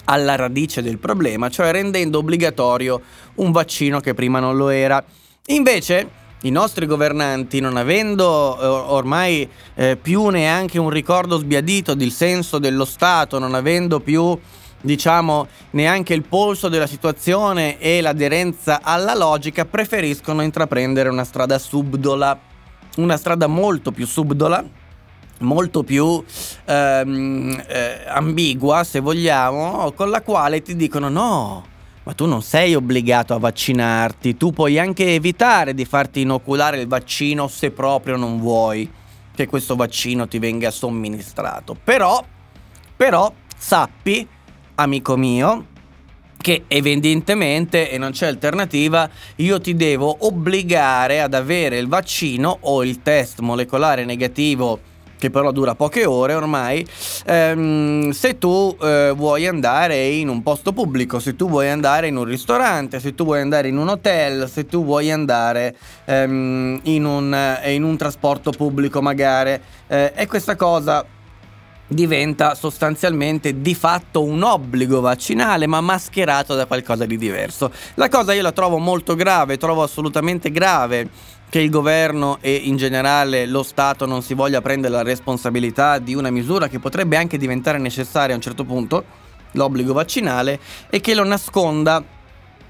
alla 0.04 0.36
radice 0.36 0.82
del 0.82 0.98
problema, 0.98 1.48
cioè 1.48 1.70
rendendo 1.72 2.18
obbligatorio 2.18 3.00
un 3.36 3.52
vaccino 3.52 4.00
che 4.00 4.14
prima 4.14 4.38
non 4.38 4.56
lo 4.56 4.68
era. 4.68 5.02
Invece 5.46 6.22
i 6.42 6.50
nostri 6.50 6.86
governanti, 6.86 7.60
non 7.60 7.76
avendo 7.76 8.58
eh, 8.60 8.66
ormai 8.66 9.48
eh, 9.74 9.96
più 9.96 10.28
neanche 10.28 10.78
un 10.78 10.90
ricordo 10.90 11.38
sbiadito 11.38 11.94
del 11.94 12.10
senso 12.10 12.58
dello 12.58 12.84
Stato, 12.84 13.38
non 13.38 13.54
avendo 13.54 14.00
più 14.00 14.38
diciamo, 14.84 15.46
neanche 15.70 16.12
il 16.12 16.22
polso 16.22 16.68
della 16.68 16.86
situazione 16.86 17.78
e 17.78 18.02
l'aderenza 18.02 18.80
alla 18.82 19.14
logica, 19.14 19.64
preferiscono 19.64 20.42
intraprendere 20.42 21.08
una 21.08 21.24
strada 21.24 21.58
subdola, 21.58 22.38
una 22.96 23.16
strada 23.16 23.46
molto 23.46 23.92
più 23.92 24.06
subdola, 24.06 24.62
molto 25.38 25.82
più 25.82 26.22
ehm, 26.66 27.64
eh, 27.66 28.04
ambigua, 28.06 28.84
se 28.84 29.00
vogliamo, 29.00 29.92
con 29.92 30.10
la 30.10 30.20
quale 30.20 30.60
ti 30.60 30.76
dicono 30.76 31.08
no. 31.08 31.66
Ma 32.02 32.12
tu 32.12 32.26
non 32.26 32.42
sei 32.42 32.74
obbligato 32.74 33.32
a 33.32 33.38
vaccinarti, 33.38 34.36
tu 34.36 34.52
puoi 34.52 34.78
anche 34.78 35.14
evitare 35.14 35.72
di 35.72 35.86
farti 35.86 36.20
inoculare 36.20 36.78
il 36.78 36.86
vaccino 36.86 37.48
se 37.48 37.70
proprio 37.70 38.16
non 38.16 38.38
vuoi 38.38 38.90
che 39.34 39.46
questo 39.46 39.74
vaccino 39.74 40.28
ti 40.28 40.38
venga 40.38 40.70
somministrato. 40.70 41.74
Però, 41.82 42.22
però, 42.94 43.32
sappi 43.56 44.28
amico 44.76 45.16
mio, 45.16 45.66
che 46.36 46.64
evidentemente, 46.68 47.90
e 47.90 47.98
non 47.98 48.10
c'è 48.10 48.26
alternativa, 48.26 49.08
io 49.36 49.60
ti 49.60 49.74
devo 49.74 50.26
obbligare 50.26 51.20
ad 51.20 51.34
avere 51.34 51.78
il 51.78 51.88
vaccino 51.88 52.58
o 52.60 52.84
il 52.84 53.02
test 53.02 53.40
molecolare 53.40 54.04
negativo 54.04 54.92
che 55.24 55.30
però 55.30 55.52
dura 55.52 55.74
poche 55.74 56.04
ore 56.04 56.34
ormai, 56.34 56.86
ehm, 57.24 58.10
se 58.10 58.36
tu 58.36 58.76
eh, 58.82 59.10
vuoi 59.16 59.46
andare 59.46 60.06
in 60.08 60.28
un 60.28 60.42
posto 60.42 60.74
pubblico, 60.74 61.18
se 61.18 61.34
tu 61.34 61.48
vuoi 61.48 61.70
andare 61.70 62.08
in 62.08 62.16
un 62.16 62.24
ristorante, 62.24 63.00
se 63.00 63.14
tu 63.14 63.24
vuoi 63.24 63.40
andare 63.40 63.68
in 63.68 63.78
un 63.78 63.88
hotel, 63.88 64.50
se 64.50 64.66
tu 64.66 64.84
vuoi 64.84 65.10
andare 65.10 65.74
ehm, 66.04 66.80
in, 66.82 67.06
un, 67.06 67.58
in, 67.64 67.82
un, 67.84 67.96
trasporto 67.96 68.50
pubblico 68.50 69.00
magari. 69.00 69.58
Eh, 69.86 70.12
e 70.14 70.26
questa 70.26 70.56
cosa 70.56 71.02
diventa 71.86 72.54
sostanzialmente 72.54 73.60
di 73.60 73.74
fatto 73.74 74.22
un 74.22 74.42
obbligo 74.42 75.00
vaccinale 75.00 75.66
ma 75.66 75.80
mascherato 75.80 76.54
da 76.54 76.66
qualcosa 76.66 77.04
di 77.04 77.16
diverso. 77.16 77.70
La 77.94 78.08
cosa 78.08 78.32
io 78.32 78.42
la 78.42 78.52
trovo 78.52 78.78
molto 78.78 79.14
grave, 79.14 79.58
trovo 79.58 79.82
assolutamente 79.82 80.50
grave 80.50 81.08
che 81.48 81.60
il 81.60 81.70
governo 81.70 82.38
e 82.40 82.54
in 82.54 82.76
generale 82.76 83.46
lo 83.46 83.62
Stato 83.62 84.06
non 84.06 84.22
si 84.22 84.34
voglia 84.34 84.60
prendere 84.60 84.92
la 84.92 85.02
responsabilità 85.02 85.98
di 85.98 86.14
una 86.14 86.30
misura 86.30 86.68
che 86.68 86.80
potrebbe 86.80 87.16
anche 87.16 87.38
diventare 87.38 87.78
necessaria 87.78 88.32
a 88.32 88.36
un 88.36 88.42
certo 88.42 88.64
punto, 88.64 89.04
l'obbligo 89.52 89.92
vaccinale, 89.92 90.58
e 90.90 91.00
che 91.00 91.14
lo 91.14 91.24
nasconda 91.24 92.02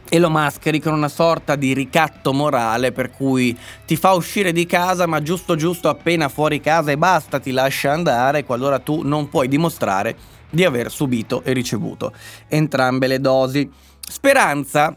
e 0.09 0.19
lo 0.19 0.31
mascheri 0.31 0.81
con 0.81 0.93
una 0.93 1.09
sorta 1.09 1.57
di 1.57 1.73
ricatto 1.73 2.33
morale 2.33 2.93
per 2.93 3.11
cui 3.11 3.57
ti 3.87 3.97
fa 3.97 4.13
uscire 4.13 4.53
di 4.53 4.67
casa 4.67 5.07
ma 5.07 5.23
giusto 5.23 5.57
giusto 5.57 5.88
appena 5.88 6.29
fuori 6.29 6.61
casa 6.61 6.90
e 6.90 6.97
basta 6.97 7.40
ti 7.40 7.51
lascia 7.51 7.93
andare 7.93 8.45
qualora 8.45 8.79
tu 8.79 9.03
non 9.03 9.29
puoi 9.29 9.49
dimostrare 9.49 10.17
di 10.51 10.64
aver 10.64 10.90
subito 10.90 11.43
e 11.43 11.53
ricevuto 11.53 12.12
entrambe 12.49 13.07
le 13.07 13.21
dosi. 13.21 13.69
Speranza 14.07 14.97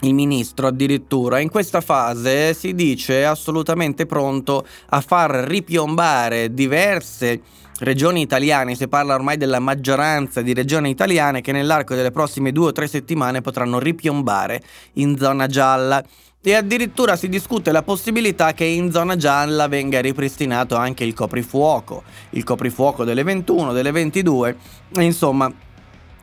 il 0.00 0.14
ministro 0.14 0.66
addirittura. 0.66 1.40
In 1.40 1.48
questa 1.48 1.80
fase 1.80 2.54
si 2.54 2.74
dice 2.74 3.24
assolutamente 3.24 4.06
pronto 4.06 4.66
a 4.90 5.00
far 5.00 5.30
ripiombare 5.30 6.52
diverse 6.52 7.40
regioni 7.78 8.22
italiane, 8.22 8.74
si 8.74 8.88
parla 8.88 9.14
ormai 9.14 9.36
della 9.36 9.58
maggioranza 9.58 10.40
di 10.40 10.54
regioni 10.54 10.90
italiane 10.90 11.40
che 11.40 11.52
nell'arco 11.52 11.94
delle 11.94 12.10
prossime 12.10 12.52
due 12.52 12.68
o 12.68 12.72
tre 12.72 12.86
settimane 12.86 13.40
potranno 13.42 13.78
ripiombare 13.78 14.62
in 14.94 15.16
zona 15.18 15.46
gialla. 15.46 16.02
e 16.42 16.54
addirittura 16.54 17.16
si 17.16 17.28
discute 17.28 17.72
la 17.72 17.82
possibilità 17.82 18.52
che 18.52 18.64
in 18.64 18.92
zona 18.92 19.16
gialla 19.16 19.66
venga 19.66 20.00
ripristinato 20.00 20.76
anche 20.76 21.02
il 21.02 21.12
coprifuoco, 21.12 22.04
il 22.30 22.44
coprifuoco 22.44 23.02
delle 23.02 23.24
21, 23.24 23.72
delle 23.72 23.90
22, 23.90 24.56
insomma, 25.00 25.52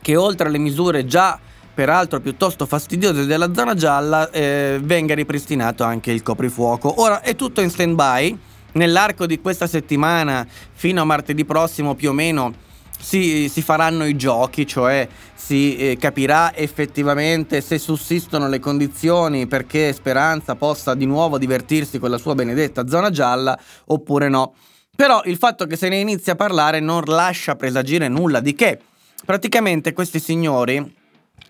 che 0.01 0.15
oltre 0.15 0.47
alle 0.47 0.59
misure 0.59 1.05
già 1.05 1.37
peraltro 1.73 2.19
piuttosto 2.19 2.65
fastidiose 2.65 3.25
della 3.25 3.53
zona 3.53 3.73
gialla, 3.73 4.29
eh, 4.29 4.79
venga 4.81 5.15
ripristinato 5.15 5.83
anche 5.83 6.11
il 6.11 6.21
coprifuoco. 6.21 7.01
Ora 7.01 7.21
è 7.21 7.35
tutto 7.35 7.61
in 7.61 7.69
stand-by, 7.69 8.37
nell'arco 8.73 9.25
di 9.25 9.39
questa 9.39 9.67
settimana 9.67 10.45
fino 10.73 11.01
a 11.01 11.05
martedì 11.05 11.45
prossimo 11.45 11.95
più 11.95 12.09
o 12.09 12.13
meno 12.13 12.71
si, 12.99 13.49
si, 13.49 13.61
faranno 13.61 14.05
i 14.05 14.15
giochi, 14.15 14.65
cioè 14.65 15.07
si 15.33 15.75
eh, 15.75 15.97
capirà 15.97 16.55
effettivamente 16.55 17.59
se 17.59 17.77
sussistono 17.77 18.47
le 18.47 18.59
condizioni 18.59 19.45
perché 19.45 19.91
Speranza 19.91 20.55
possa 20.55 20.93
di 20.93 21.05
nuovo 21.05 21.37
divertirsi 21.37 21.99
con 21.99 22.09
la 22.09 22.17
sua 22.17 22.33
benedetta 22.33 22.87
zona 22.87 23.09
gialla 23.09 23.59
oppure 23.87 24.29
no. 24.29 24.53
Però 24.95 25.21
il 25.25 25.37
fatto 25.37 25.65
che 25.65 25.75
se 25.75 25.89
ne 25.89 25.97
inizia 25.97 26.33
a 26.33 26.35
parlare 26.37 26.79
non 26.79 27.03
lascia 27.05 27.55
presagire 27.55 28.07
nulla 28.07 28.39
di 28.39 28.53
che. 28.53 28.79
Praticamente 29.25 29.91
questi 29.91 30.19
signori 30.19 31.01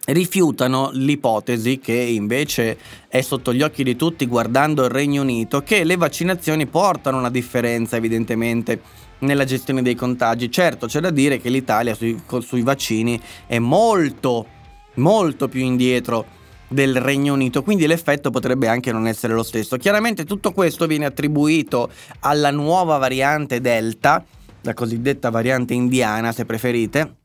rifiutano 0.06 0.90
l'ipotesi 0.94 1.80
che 1.80 1.94
invece 1.94 2.78
è 3.08 3.22
sotto 3.22 3.54
gli 3.54 3.62
occhi 3.62 3.84
di 3.84 3.96
tutti 3.96 4.26
guardando 4.26 4.84
il 4.84 4.90
Regno 4.90 5.22
Unito 5.22 5.62
che 5.62 5.84
le 5.84 5.96
vaccinazioni 5.96 6.66
portano 6.66 7.20
una 7.20 7.30
differenza 7.30 7.96
evidentemente 7.96 8.82
nella 9.20 9.46
gestione 9.46 9.82
dei 9.82 9.96
contagi. 9.96 10.52
Certo, 10.52 10.88
c'è 10.88 11.00
da 11.00 11.10
dire 11.10 11.40
che 11.40 11.50
l'Italia 11.50 11.96
sui, 11.96 12.22
sui 12.40 12.62
vaccini 12.62 13.20
è 13.48 13.60
molto, 13.60 14.46
molto 14.96 15.48
più 15.48 15.62
indietro 15.62 16.42
del 16.68 17.00
Regno 17.00 17.34
Unito, 17.34 17.62
quindi 17.62 17.86
l'effetto 17.86 18.32
potrebbe 18.32 18.68
anche 18.68 18.92
non 18.92 19.08
essere 19.08 19.34
lo 19.34 19.44
stesso. 19.44 19.78
Chiaramente 19.78 20.26
tutto 20.26 20.52
questo 20.52 20.88
viene 20.88 21.06
attribuito 21.06 21.90
alla 22.22 22.52
nuova 22.52 22.98
variante 22.98 23.62
Delta, 23.62 24.24
la 24.62 24.74
cosiddetta 24.74 25.30
variante 25.30 25.74
indiana 25.74 26.32
se 26.32 26.46
preferite, 26.46 27.18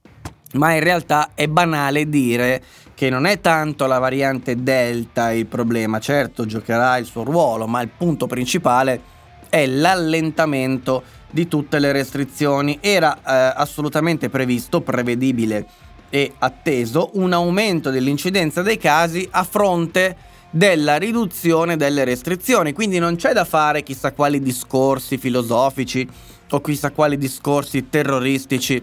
ma 0.54 0.74
in 0.74 0.80
realtà 0.80 1.30
è 1.34 1.46
banale 1.46 2.08
dire 2.08 2.62
che 2.94 3.10
non 3.10 3.26
è 3.26 3.40
tanto 3.40 3.86
la 3.86 3.98
variante 3.98 4.62
Delta 4.62 5.30
il 5.30 5.46
problema, 5.46 6.00
certo 6.00 6.46
giocherà 6.46 6.96
il 6.96 7.04
suo 7.04 7.22
ruolo, 7.22 7.66
ma 7.66 7.80
il 7.80 7.90
punto 7.96 8.26
principale 8.26 9.00
è 9.48 9.66
l'allentamento 9.66 11.02
di 11.30 11.46
tutte 11.46 11.78
le 11.78 11.92
restrizioni. 11.92 12.78
Era 12.80 13.16
eh, 13.16 13.52
assolutamente 13.56 14.28
previsto, 14.28 14.80
prevedibile 14.80 15.66
e 16.10 16.32
atteso 16.38 17.10
un 17.14 17.32
aumento 17.32 17.90
dell'incidenza 17.90 18.62
dei 18.62 18.78
casi 18.78 19.28
a 19.30 19.44
fronte 19.44 20.16
della 20.50 20.96
riduzione 20.96 21.76
delle 21.76 22.04
restrizioni, 22.04 22.72
quindi 22.72 22.98
non 22.98 23.16
c'è 23.16 23.32
da 23.32 23.44
fare 23.44 23.82
chissà 23.82 24.12
quali 24.12 24.40
discorsi 24.40 25.18
filosofici 25.18 26.08
o 26.50 26.60
chissà 26.62 26.90
quali 26.90 27.18
discorsi 27.18 27.90
terroristici 27.90 28.82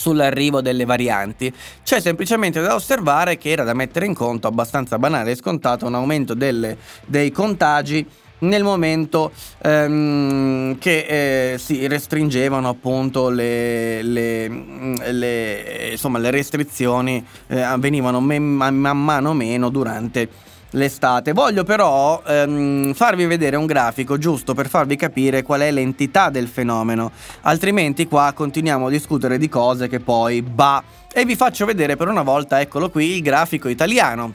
sull'arrivo 0.00 0.62
delle 0.62 0.86
varianti. 0.86 1.52
C'è 1.84 2.00
semplicemente 2.00 2.62
da 2.62 2.74
osservare 2.74 3.36
che 3.36 3.50
era 3.50 3.64
da 3.64 3.74
mettere 3.74 4.06
in 4.06 4.14
conto, 4.14 4.46
abbastanza 4.46 4.98
banale 4.98 5.32
e 5.32 5.36
scontato, 5.36 5.86
un 5.86 5.94
aumento 5.94 6.32
delle, 6.32 6.78
dei 7.04 7.30
contagi 7.30 8.06
nel 8.38 8.62
momento 8.62 9.32
ehm, 9.58 10.78
che 10.78 11.52
eh, 11.52 11.58
si 11.58 11.86
restringevano 11.86 12.70
appunto 12.70 13.28
le, 13.28 14.00
le, 14.00 14.48
mm, 14.48 14.94
le, 15.10 15.88
insomma, 15.90 16.18
le 16.18 16.30
restrizioni 16.30 17.22
eh, 17.48 17.60
avvenivano 17.60 18.20
man 18.20 18.74
mano 18.74 19.34
meno 19.34 19.68
durante 19.68 20.48
l'estate. 20.70 21.32
Voglio 21.32 21.64
però 21.64 22.22
ehm, 22.26 22.94
farvi 22.94 23.26
vedere 23.26 23.56
un 23.56 23.66
grafico 23.66 24.18
giusto 24.18 24.54
per 24.54 24.68
farvi 24.68 24.96
capire 24.96 25.42
qual 25.42 25.60
è 25.60 25.70
l'entità 25.70 26.30
del 26.30 26.48
fenomeno, 26.48 27.10
altrimenti 27.42 28.06
qua 28.06 28.32
continuiamo 28.34 28.86
a 28.86 28.90
discutere 28.90 29.38
di 29.38 29.48
cose 29.48 29.88
che 29.88 30.00
poi 30.00 30.42
bah. 30.42 30.82
E 31.12 31.24
vi 31.24 31.36
faccio 31.36 31.66
vedere 31.66 31.96
per 31.96 32.08
una 32.08 32.22
volta, 32.22 32.60
eccolo 32.60 32.90
qui, 32.90 33.16
il 33.16 33.22
grafico 33.22 33.68
italiano. 33.68 34.32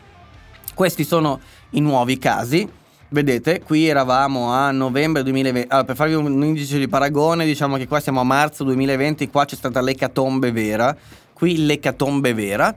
Questi 0.74 1.04
sono 1.04 1.40
i 1.72 1.80
nuovi 1.80 2.18
casi 2.18 2.70
Vedete, 3.08 3.62
qui 3.62 3.88
eravamo 3.88 4.52
a 4.52 4.72
novembre 4.72 5.22
2020. 5.22 5.68
Allora, 5.70 5.86
per 5.86 5.96
farvi 5.96 6.16
un 6.16 6.44
indice 6.44 6.80
di 6.80 6.88
paragone, 6.88 7.46
diciamo 7.46 7.78
che 7.78 7.88
qua 7.88 8.00
siamo 8.00 8.20
a 8.20 8.24
marzo 8.24 8.64
2020, 8.64 9.30
qua 9.30 9.46
c'è 9.46 9.56
stata 9.56 9.80
l'ecatombe 9.80 10.52
vera. 10.52 10.96
Qui 11.32 11.66
l'ecatombe 11.66 12.34
vera. 12.34 12.76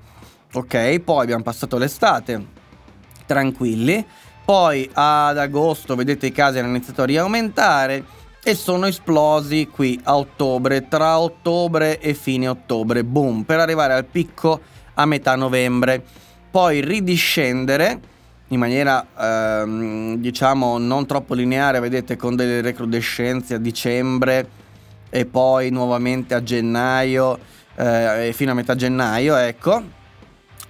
Ok, 0.52 1.00
poi 1.00 1.22
abbiamo 1.22 1.42
passato 1.42 1.78
l'estate, 1.78 2.44
tranquilli. 3.28 4.04
Poi 4.42 4.88
ad 4.94 5.36
agosto, 5.36 5.94
vedete, 5.94 6.26
i 6.26 6.32
casi 6.32 6.58
hanno 6.58 6.68
iniziato 6.68 7.02
a 7.02 7.04
riaumentare 7.04 8.02
e 8.42 8.54
sono 8.54 8.86
esplosi 8.86 9.68
qui 9.70 10.00
a 10.04 10.16
ottobre, 10.16 10.88
tra 10.88 11.18
ottobre 11.18 12.00
e 12.00 12.14
fine 12.14 12.48
ottobre, 12.48 13.04
boom, 13.04 13.42
per 13.42 13.60
arrivare 13.60 13.92
al 13.92 14.06
picco 14.06 14.58
a 14.94 15.04
metà 15.04 15.36
novembre. 15.36 16.02
Poi 16.50 16.80
ridiscendere 16.80 18.00
in 18.48 18.58
maniera 18.58 19.06
ehm, 19.18 20.16
diciamo 20.16 20.78
non 20.78 21.04
troppo 21.04 21.34
lineare, 21.34 21.80
vedete 21.80 22.16
con 22.16 22.34
delle 22.34 22.62
recrudescenze 22.62 23.54
a 23.54 23.58
dicembre 23.58 24.48
e 25.10 25.26
poi 25.26 25.68
nuovamente 25.68 26.34
a 26.34 26.42
gennaio 26.42 27.38
eh, 27.76 28.32
fino 28.34 28.52
a 28.52 28.54
metà 28.54 28.74
gennaio, 28.74 29.36
ecco. 29.36 29.96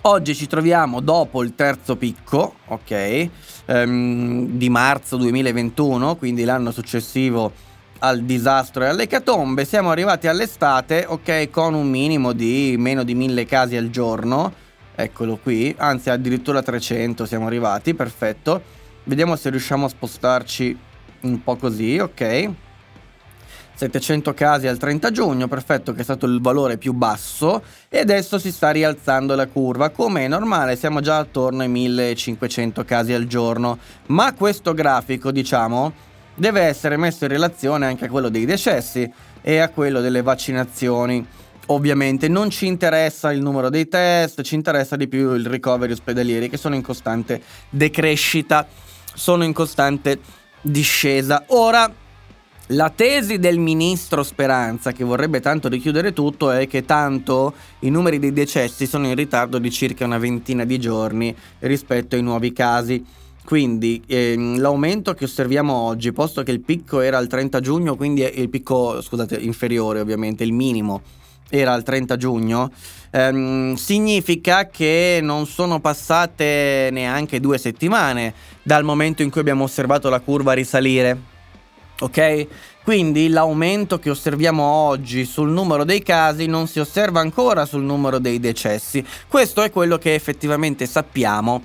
Oggi 0.02 0.34
ci 0.34 0.46
troviamo 0.46 1.00
dopo 1.00 1.42
il 1.42 1.54
terzo 1.54 1.96
picco, 1.96 2.54
ok, 2.66 3.28
ehm, 3.66 4.46
di 4.56 4.68
marzo 4.68 5.16
2021, 5.16 6.16
quindi 6.16 6.44
l'anno 6.44 6.70
successivo 6.70 7.52
al 8.00 8.22
disastro 8.22 8.84
e 8.84 8.88
alle 8.88 9.06
catombe. 9.06 9.64
Siamo 9.64 9.90
arrivati 9.90 10.28
all'estate, 10.28 11.04
ok, 11.06 11.50
con 11.50 11.74
un 11.74 11.88
minimo 11.88 12.32
di 12.32 12.76
meno 12.78 13.02
di 13.02 13.14
mille 13.14 13.44
casi 13.44 13.76
al 13.76 13.90
giorno 13.90 14.66
Eccolo 15.00 15.36
qui, 15.36 15.72
anzi 15.78 16.10
addirittura 16.10 16.60
300 16.60 17.24
siamo 17.24 17.46
arrivati, 17.46 17.94
perfetto. 17.94 18.60
Vediamo 19.04 19.36
se 19.36 19.48
riusciamo 19.48 19.86
a 19.86 19.88
spostarci 19.88 20.76
un 21.20 21.40
po' 21.44 21.54
così, 21.54 22.00
ok. 22.00 22.50
700 23.78 24.34
casi 24.34 24.66
al 24.66 24.76
30 24.76 25.12
giugno, 25.12 25.46
perfetto, 25.46 25.92
che 25.92 26.00
è 26.00 26.02
stato 26.02 26.26
il 26.26 26.40
valore 26.40 26.78
più 26.78 26.92
basso 26.92 27.62
e 27.88 28.00
adesso 28.00 28.36
si 28.36 28.50
sta 28.50 28.70
rialzando 28.70 29.36
la 29.36 29.46
curva. 29.46 29.90
Come 29.90 30.24
è 30.24 30.28
normale, 30.28 30.74
siamo 30.74 31.00
già 31.00 31.18
attorno 31.18 31.62
ai 31.62 31.68
1500 31.68 32.84
casi 32.84 33.12
al 33.12 33.26
giorno, 33.26 33.78
ma 34.06 34.34
questo 34.34 34.74
grafico, 34.74 35.30
diciamo, 35.30 35.92
deve 36.34 36.62
essere 36.62 36.96
messo 36.96 37.22
in 37.22 37.30
relazione 37.30 37.86
anche 37.86 38.06
a 38.06 38.08
quello 38.08 38.28
dei 38.30 38.46
decessi 38.46 39.08
e 39.40 39.58
a 39.58 39.68
quello 39.68 40.00
delle 40.00 40.22
vaccinazioni. 40.22 41.24
Ovviamente 41.66 42.26
non 42.26 42.50
ci 42.50 42.66
interessa 42.66 43.30
il 43.30 43.40
numero 43.40 43.68
dei 43.68 43.86
test, 43.86 44.42
ci 44.42 44.56
interessa 44.56 44.96
di 44.96 45.06
più 45.06 45.34
il 45.34 45.46
ricoveri 45.46 45.92
ospedalieri 45.92 46.50
che 46.50 46.56
sono 46.56 46.74
in 46.74 46.82
costante 46.82 47.40
decrescita, 47.70 48.66
sono 49.14 49.44
in 49.44 49.52
costante 49.52 50.18
discesa. 50.62 51.44
Ora, 51.48 51.88
la 52.68 52.90
tesi 52.90 53.38
del 53.38 53.58
ministro 53.58 54.22
Speranza, 54.22 54.92
che 54.92 55.04
vorrebbe 55.04 55.40
tanto 55.40 55.68
richiudere 55.68 56.12
tutto, 56.12 56.50
è 56.50 56.66
che 56.66 56.84
tanto 56.84 57.54
i 57.80 57.90
numeri 57.90 58.18
dei 58.18 58.32
decessi 58.32 58.86
sono 58.86 59.06
in 59.06 59.14
ritardo 59.14 59.58
di 59.58 59.70
circa 59.70 60.04
una 60.04 60.18
ventina 60.18 60.64
di 60.64 60.78
giorni 60.78 61.34
rispetto 61.60 62.16
ai 62.16 62.22
nuovi 62.22 62.52
casi. 62.52 63.02
Quindi 63.42 64.02
ehm, 64.06 64.60
l'aumento 64.60 65.14
che 65.14 65.24
osserviamo 65.24 65.72
oggi, 65.72 66.12
posto 66.12 66.42
che 66.42 66.50
il 66.50 66.60
picco 66.60 67.00
era 67.00 67.16
al 67.16 67.26
30 67.26 67.60
giugno, 67.60 67.96
quindi 67.96 68.20
il 68.22 68.50
picco, 68.50 69.00
scusate, 69.00 69.36
inferiore 69.36 70.00
ovviamente, 70.00 70.44
il 70.44 70.52
minimo 70.52 71.00
era 71.48 71.74
il 71.74 71.82
30 71.82 72.16
giugno, 72.18 72.70
ehm, 73.10 73.76
significa 73.76 74.66
che 74.66 75.20
non 75.22 75.46
sono 75.46 75.80
passate 75.80 76.90
neanche 76.92 77.40
due 77.40 77.56
settimane 77.56 78.34
dal 78.62 78.84
momento 78.84 79.22
in 79.22 79.30
cui 79.30 79.40
abbiamo 79.40 79.64
osservato 79.64 80.10
la 80.10 80.20
curva 80.20 80.52
risalire. 80.52 81.36
Ok? 82.00 82.46
Quindi 82.84 83.28
l'aumento 83.28 83.98
che 83.98 84.08
osserviamo 84.08 84.62
oggi 84.62 85.24
sul 85.24 85.50
numero 85.50 85.84
dei 85.84 86.02
casi 86.02 86.46
non 86.46 86.66
si 86.66 86.80
osserva 86.80 87.20
ancora 87.20 87.66
sul 87.66 87.82
numero 87.82 88.18
dei 88.18 88.40
decessi. 88.40 89.04
Questo 89.26 89.62
è 89.62 89.70
quello 89.70 89.98
che 89.98 90.14
effettivamente 90.14 90.86
sappiamo 90.86 91.62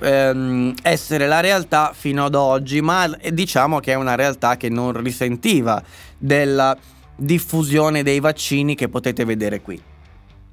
ehm, 0.00 0.74
essere 0.82 1.26
la 1.26 1.40
realtà 1.40 1.92
fino 1.94 2.24
ad 2.24 2.34
oggi, 2.34 2.80
ma 2.80 3.06
diciamo 3.30 3.80
che 3.80 3.92
è 3.92 3.96
una 3.96 4.14
realtà 4.14 4.56
che 4.56 4.68
non 4.68 4.92
risentiva 4.92 5.82
della 6.16 6.76
diffusione 7.14 8.02
dei 8.02 8.20
vaccini 8.20 8.74
che 8.74 8.88
potete 8.88 9.24
vedere 9.24 9.60
qui 9.60 9.82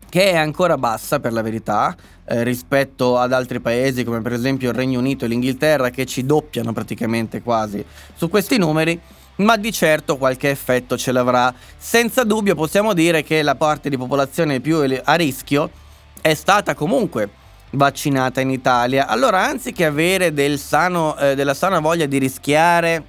che 0.10 0.32
è 0.32 0.36
ancora 0.36 0.78
bassa 0.78 1.20
per 1.20 1.32
la 1.32 1.44
verità 1.44 1.96
eh, 2.26 2.44
rispetto 2.44 3.18
ad 3.18 3.32
altri 3.32 3.60
paesi 3.60 4.04
come 4.04 4.22
per 4.22 4.34
esempio 4.34 4.70
il 4.70 4.76
Regno 4.76 5.00
Unito 5.00 5.24
e 5.24 5.28
l'Inghilterra 5.28 5.92
che 5.92 6.06
ci 6.06 6.26
doppiano 6.26 6.74
praticamente 6.74 7.42
quasi 7.42 7.86
su 8.16 8.28
questi 8.28 8.58
numeri, 8.58 9.00
ma 9.40 9.58
di 9.58 9.72
certo 9.72 10.18
qualche 10.18 10.50
effetto 10.50 10.98
ce 10.98 11.12
l'avrà. 11.12 11.54
Senza 11.78 12.24
dubbio 12.24 12.56
possiamo 12.56 12.94
dire 12.94 13.24
che 13.24 13.42
la 13.42 13.56
parte 13.56 13.90
di 13.90 13.98
popolazione 13.98 14.60
più 14.60 14.78
a 15.04 15.14
rischio 15.16 15.70
è 16.22 16.34
stata 16.34 16.74
comunque 16.74 17.30
vaccinata 17.72 18.42
in 18.42 18.50
Italia. 18.50 19.08
Allora, 19.08 19.46
anziché 19.46 19.86
avere 19.86 20.34
del 20.34 20.58
sano, 20.58 21.18
eh, 21.18 21.36
della 21.36 21.54
sana 21.54 21.80
voglia 21.80 22.06
di 22.06 22.18
rischiare 22.18 23.04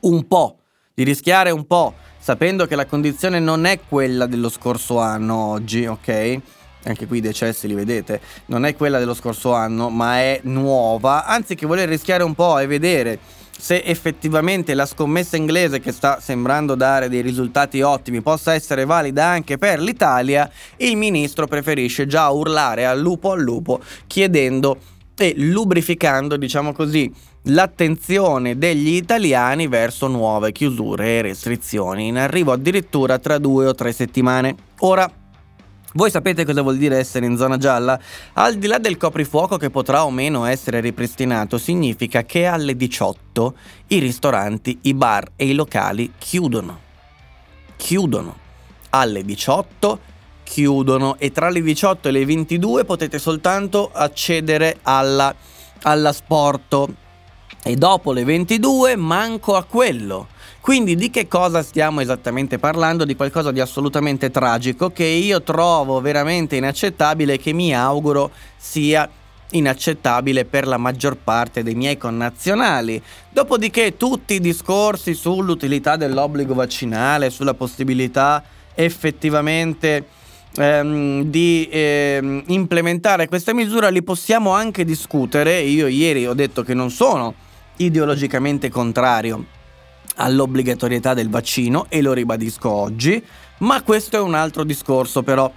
un 0.00 0.26
po', 0.26 0.58
di 0.94 1.04
rischiare 1.04 1.50
un 1.50 1.66
po', 1.66 1.94
sapendo 2.18 2.66
che 2.66 2.74
la 2.74 2.86
condizione 2.86 3.38
non 3.38 3.66
è 3.66 3.80
quella 3.88 4.26
dello 4.26 4.48
scorso 4.48 4.98
anno 4.98 5.36
oggi, 5.36 5.86
ok? 5.86 6.40
Anche 6.84 7.06
qui 7.06 7.18
i 7.18 7.20
decessi 7.20 7.66
li 7.66 7.74
vedete, 7.74 8.20
non 8.46 8.64
è 8.64 8.76
quella 8.76 8.98
dello 8.98 9.14
scorso 9.14 9.52
anno, 9.52 9.90
ma 9.90 10.18
è 10.20 10.40
nuova. 10.44 11.24
Anziché 11.26 11.66
voler 11.66 11.88
rischiare 11.88 12.22
un 12.22 12.34
po' 12.34 12.58
e 12.58 12.66
vedere 12.66 13.18
se 13.58 13.82
effettivamente 13.82 14.74
la 14.74 14.86
scommessa 14.86 15.36
inglese 15.36 15.80
che 15.80 15.92
sta 15.92 16.20
sembrando 16.20 16.74
dare 16.74 17.08
dei 17.08 17.22
risultati 17.22 17.80
ottimi 17.80 18.20
possa 18.20 18.54
essere 18.54 18.84
valida 18.84 19.26
anche 19.26 19.58
per 19.58 19.80
l'Italia, 19.80 20.50
il 20.76 20.96
ministro 20.96 21.46
preferisce 21.46 22.06
già 22.06 22.28
urlare 22.28 22.86
al 22.86 23.00
lupo 23.00 23.32
al 23.32 23.40
lupo 23.40 23.80
chiedendo 24.06 24.78
e 25.16 25.34
lubrificando, 25.36 26.36
diciamo 26.36 26.72
così, 26.72 27.10
l'attenzione 27.44 28.58
degli 28.58 28.94
italiani 28.94 29.66
verso 29.66 30.08
nuove 30.08 30.52
chiusure 30.52 31.18
e 31.18 31.22
restrizioni, 31.22 32.08
in 32.08 32.18
arrivo 32.18 32.52
addirittura 32.52 33.18
tra 33.18 33.38
due 33.38 33.66
o 33.66 33.74
tre 33.74 33.92
settimane. 33.92 34.54
Ora, 34.80 35.10
voi 35.96 36.10
sapete 36.10 36.44
cosa 36.44 36.60
vuol 36.60 36.76
dire 36.76 36.98
essere 36.98 37.24
in 37.24 37.38
zona 37.38 37.56
gialla? 37.56 37.98
Al 38.34 38.56
di 38.56 38.66
là 38.66 38.76
del 38.76 38.98
coprifuoco 38.98 39.56
che 39.56 39.70
potrà 39.70 40.04
o 40.04 40.10
meno 40.10 40.44
essere 40.44 40.80
ripristinato, 40.80 41.56
significa 41.56 42.22
che 42.24 42.44
alle 42.44 42.76
18 42.76 43.54
i 43.88 43.98
ristoranti, 43.98 44.78
i 44.82 44.92
bar 44.92 45.32
e 45.36 45.46
i 45.46 45.54
locali 45.54 46.12
chiudono. 46.18 46.80
Chiudono. 47.76 48.36
Alle 48.90 49.24
18 49.24 50.00
chiudono 50.44 51.16
e 51.18 51.32
tra 51.32 51.48
le 51.48 51.62
18 51.62 52.08
e 52.08 52.10
le 52.10 52.26
22 52.26 52.84
potete 52.84 53.18
soltanto 53.18 53.90
accedere 53.90 54.76
alla, 54.82 55.34
all'asporto. 55.82 56.94
E 57.62 57.74
dopo 57.74 58.12
le 58.12 58.24
22 58.24 58.96
manco 58.96 59.56
a 59.56 59.64
quello. 59.64 60.28
Quindi 60.66 60.96
di 60.96 61.10
che 61.10 61.28
cosa 61.28 61.62
stiamo 61.62 62.00
esattamente 62.00 62.58
parlando? 62.58 63.04
Di 63.04 63.14
qualcosa 63.14 63.52
di 63.52 63.60
assolutamente 63.60 64.32
tragico 64.32 64.90
che 64.90 65.04
io 65.04 65.40
trovo 65.44 66.00
veramente 66.00 66.56
inaccettabile 66.56 67.34
e 67.34 67.38
che 67.38 67.52
mi 67.52 67.72
auguro 67.72 68.32
sia 68.56 69.08
inaccettabile 69.50 70.44
per 70.44 70.66
la 70.66 70.76
maggior 70.76 71.18
parte 71.22 71.62
dei 71.62 71.76
miei 71.76 71.96
connazionali. 71.96 73.00
Dopodiché 73.30 73.96
tutti 73.96 74.34
i 74.34 74.40
discorsi 74.40 75.14
sull'utilità 75.14 75.94
dell'obbligo 75.94 76.52
vaccinale, 76.52 77.30
sulla 77.30 77.54
possibilità 77.54 78.42
effettivamente 78.74 80.04
ehm, 80.56 81.22
di 81.26 81.68
ehm, 81.70 82.42
implementare 82.48 83.28
questa 83.28 83.54
misura 83.54 83.88
li 83.88 84.02
possiamo 84.02 84.50
anche 84.50 84.84
discutere. 84.84 85.60
Io 85.60 85.86
ieri 85.86 86.26
ho 86.26 86.34
detto 86.34 86.64
che 86.64 86.74
non 86.74 86.90
sono 86.90 87.34
ideologicamente 87.76 88.68
contrario 88.68 89.54
all'obbligatorietà 90.16 91.14
del 91.14 91.30
vaccino 91.30 91.86
e 91.88 92.02
lo 92.02 92.12
ribadisco 92.12 92.70
oggi, 92.70 93.22
ma 93.58 93.82
questo 93.82 94.16
è 94.16 94.20
un 94.20 94.34
altro 94.34 94.64
discorso 94.64 95.22
però. 95.22 95.50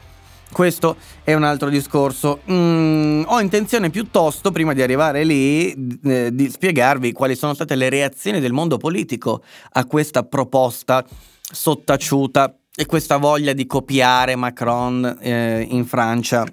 Questo 0.51 0.95
è 1.23 1.35
un 1.35 1.43
altro 1.43 1.69
discorso. 1.69 2.41
Mm, 2.49 3.21
ho 3.27 3.39
intenzione 3.39 3.91
piuttosto, 3.91 4.49
prima 4.51 4.73
di 4.73 4.81
arrivare 4.81 5.23
lì, 5.23 5.99
eh, 6.03 6.29
di 6.33 6.49
spiegarvi 6.49 7.11
quali 7.11 7.35
sono 7.35 7.53
state 7.53 7.75
le 7.75 7.87
reazioni 7.89 8.39
del 8.39 8.51
mondo 8.51 8.77
politico 8.77 9.43
a 9.73 9.85
questa 9.85 10.23
proposta 10.23 11.05
sottaciuta 11.39 12.55
e 12.75 12.85
questa 12.85 13.17
voglia 13.17 13.53
di 13.53 13.67
copiare 13.67 14.35
Macron 14.35 15.17
eh, 15.21 15.67
in 15.69 15.85
Francia 15.85 16.45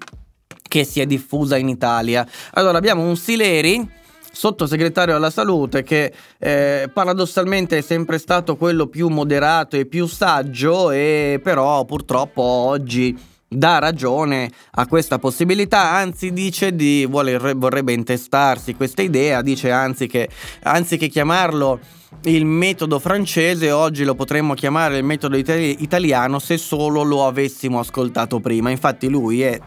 che 0.67 0.83
si 0.83 0.99
è 0.99 1.05
diffusa 1.05 1.57
in 1.57 1.69
Italia. 1.69 2.27
Allora 2.53 2.77
abbiamo 2.77 3.01
un 3.01 3.15
Sileri 3.15 3.89
sottosegretario 4.31 5.15
alla 5.15 5.29
salute 5.29 5.83
che 5.83 6.13
eh, 6.37 6.89
paradossalmente 6.93 7.77
è 7.77 7.81
sempre 7.81 8.17
stato 8.17 8.55
quello 8.55 8.87
più 8.87 9.07
moderato 9.07 9.75
e 9.75 9.85
più 9.85 10.07
saggio 10.07 10.91
e 10.91 11.39
però 11.43 11.85
purtroppo 11.85 12.41
oggi 12.41 13.35
dà 13.47 13.79
ragione 13.79 14.51
a 14.71 14.87
questa 14.87 15.19
possibilità, 15.19 15.91
anzi 15.91 16.33
dice 16.33 16.75
di 16.75 17.05
vuole, 17.09 17.37
vorrebbe 17.37 17.93
intestarsi 17.93 18.75
questa 18.75 19.01
idea, 19.01 19.41
dice 19.41 19.71
anzi 19.71 20.07
che 20.07 20.27
anziché 20.63 21.07
chiamarlo 21.07 21.79
il 22.23 22.45
metodo 22.45 22.99
francese, 22.99 23.71
oggi 23.71 24.03
lo 24.03 24.15
potremmo 24.15 24.53
chiamare 24.53 24.97
il 24.97 25.03
metodo 25.03 25.37
itali- 25.37 25.81
italiano 25.81 26.39
se 26.39 26.57
solo 26.57 27.03
lo 27.03 27.25
avessimo 27.25 27.79
ascoltato 27.79 28.39
prima. 28.39 28.69
Infatti 28.69 29.07
lui 29.07 29.41
è 29.41 29.59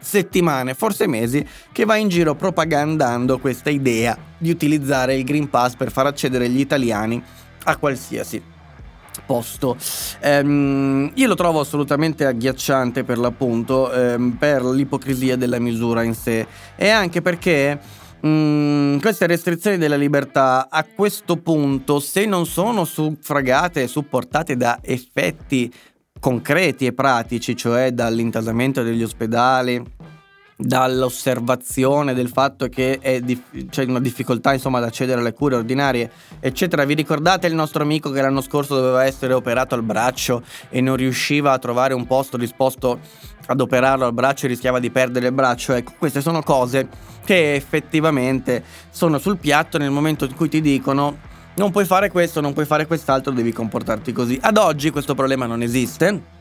settimane, 0.00 0.74
forse 0.74 1.06
mesi, 1.06 1.46
che 1.72 1.84
va 1.84 1.96
in 1.96 2.08
giro 2.08 2.34
propagandando 2.34 3.38
questa 3.38 3.70
idea 3.70 4.16
di 4.38 4.50
utilizzare 4.50 5.14
il 5.14 5.24
Green 5.24 5.48
Pass 5.48 5.74
per 5.74 5.90
far 5.90 6.06
accedere 6.06 6.48
gli 6.48 6.60
italiani 6.60 7.22
a 7.64 7.76
qualsiasi 7.76 8.54
posto. 9.24 9.76
Um, 10.22 11.10
io 11.14 11.26
lo 11.26 11.34
trovo 11.34 11.60
assolutamente 11.60 12.26
agghiacciante 12.26 13.04
per 13.04 13.18
l'appunto, 13.18 13.90
um, 13.92 14.32
per 14.32 14.64
l'ipocrisia 14.64 15.36
della 15.36 15.58
misura 15.58 16.02
in 16.02 16.14
sé 16.14 16.46
e 16.76 16.88
anche 16.88 17.22
perché 17.22 17.78
um, 18.20 19.00
queste 19.00 19.26
restrizioni 19.26 19.78
della 19.78 19.96
libertà 19.96 20.68
a 20.70 20.84
questo 20.84 21.36
punto, 21.36 21.98
se 22.00 22.26
non 22.26 22.46
sono 22.46 22.84
suffragate 22.84 23.82
e 23.82 23.88
supportate 23.88 24.56
da 24.56 24.78
effetti 24.82 25.72
concreti 26.18 26.86
e 26.86 26.92
pratici, 26.92 27.56
cioè 27.56 27.92
dall'intasamento 27.92 28.82
degli 28.82 29.02
ospedali, 29.02 29.82
dall'osservazione 30.58 32.14
del 32.14 32.28
fatto 32.28 32.68
che 32.68 33.20
dif- 33.22 33.68
c'è 33.68 33.84
una 33.84 34.00
difficoltà 34.00 34.54
insomma 34.54 34.78
ad 34.78 34.84
accedere 34.84 35.20
alle 35.20 35.34
cure 35.34 35.56
ordinarie 35.56 36.10
eccetera. 36.40 36.84
Vi 36.86 36.94
ricordate 36.94 37.46
il 37.46 37.54
nostro 37.54 37.82
amico 37.82 38.10
che 38.10 38.22
l'anno 38.22 38.40
scorso 38.40 38.74
doveva 38.74 39.04
essere 39.04 39.34
operato 39.34 39.74
al 39.74 39.82
braccio 39.82 40.42
e 40.70 40.80
non 40.80 40.96
riusciva 40.96 41.52
a 41.52 41.58
trovare 41.58 41.92
un 41.92 42.06
posto 42.06 42.38
disposto 42.38 42.98
ad 43.48 43.60
operarlo 43.60 44.06
al 44.06 44.14
braccio 44.14 44.46
e 44.46 44.48
rischiava 44.48 44.80
di 44.80 44.90
perdere 44.90 45.26
il 45.26 45.32
braccio? 45.32 45.74
Ecco 45.74 45.92
queste 45.98 46.22
sono 46.22 46.42
cose 46.42 46.88
che 47.22 47.54
effettivamente 47.54 48.64
sono 48.90 49.18
sul 49.18 49.36
piatto 49.36 49.76
nel 49.76 49.90
momento 49.90 50.24
in 50.24 50.34
cui 50.34 50.48
ti 50.48 50.62
dicono 50.62 51.34
non 51.56 51.70
puoi 51.70 51.84
fare 51.84 52.10
questo, 52.10 52.40
non 52.40 52.52
puoi 52.52 52.66
fare 52.66 52.86
quest'altro, 52.86 53.32
devi 53.32 53.52
comportarti 53.52 54.12
così. 54.12 54.38
Ad 54.40 54.56
oggi 54.56 54.90
questo 54.90 55.14
problema 55.14 55.46
non 55.46 55.62
esiste. 55.62 56.34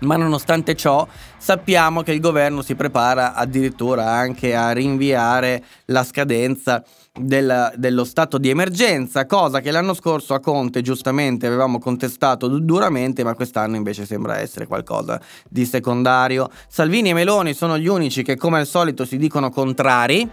Ma 0.00 0.16
nonostante 0.16 0.74
ciò 0.76 1.06
sappiamo 1.36 2.00
che 2.00 2.12
il 2.12 2.20
governo 2.20 2.62
si 2.62 2.74
prepara 2.74 3.34
addirittura 3.34 4.10
anche 4.10 4.54
a 4.54 4.70
rinviare 4.70 5.62
la 5.86 6.04
scadenza 6.04 6.82
del, 7.12 7.72
dello 7.76 8.04
stato 8.04 8.38
di 8.38 8.48
emergenza, 8.48 9.26
cosa 9.26 9.60
che 9.60 9.70
l'anno 9.70 9.92
scorso 9.92 10.32
a 10.32 10.40
Conte 10.40 10.80
giustamente 10.80 11.46
avevamo 11.46 11.78
contestato 11.78 12.48
duramente, 12.48 13.24
ma 13.24 13.34
quest'anno 13.34 13.76
invece 13.76 14.06
sembra 14.06 14.38
essere 14.38 14.66
qualcosa 14.66 15.20
di 15.46 15.66
secondario. 15.66 16.48
Salvini 16.66 17.10
e 17.10 17.14
Meloni 17.14 17.52
sono 17.52 17.76
gli 17.76 17.88
unici 17.88 18.22
che 18.22 18.36
come 18.36 18.58
al 18.58 18.66
solito 18.66 19.04
si 19.04 19.18
dicono 19.18 19.50
contrari. 19.50 20.26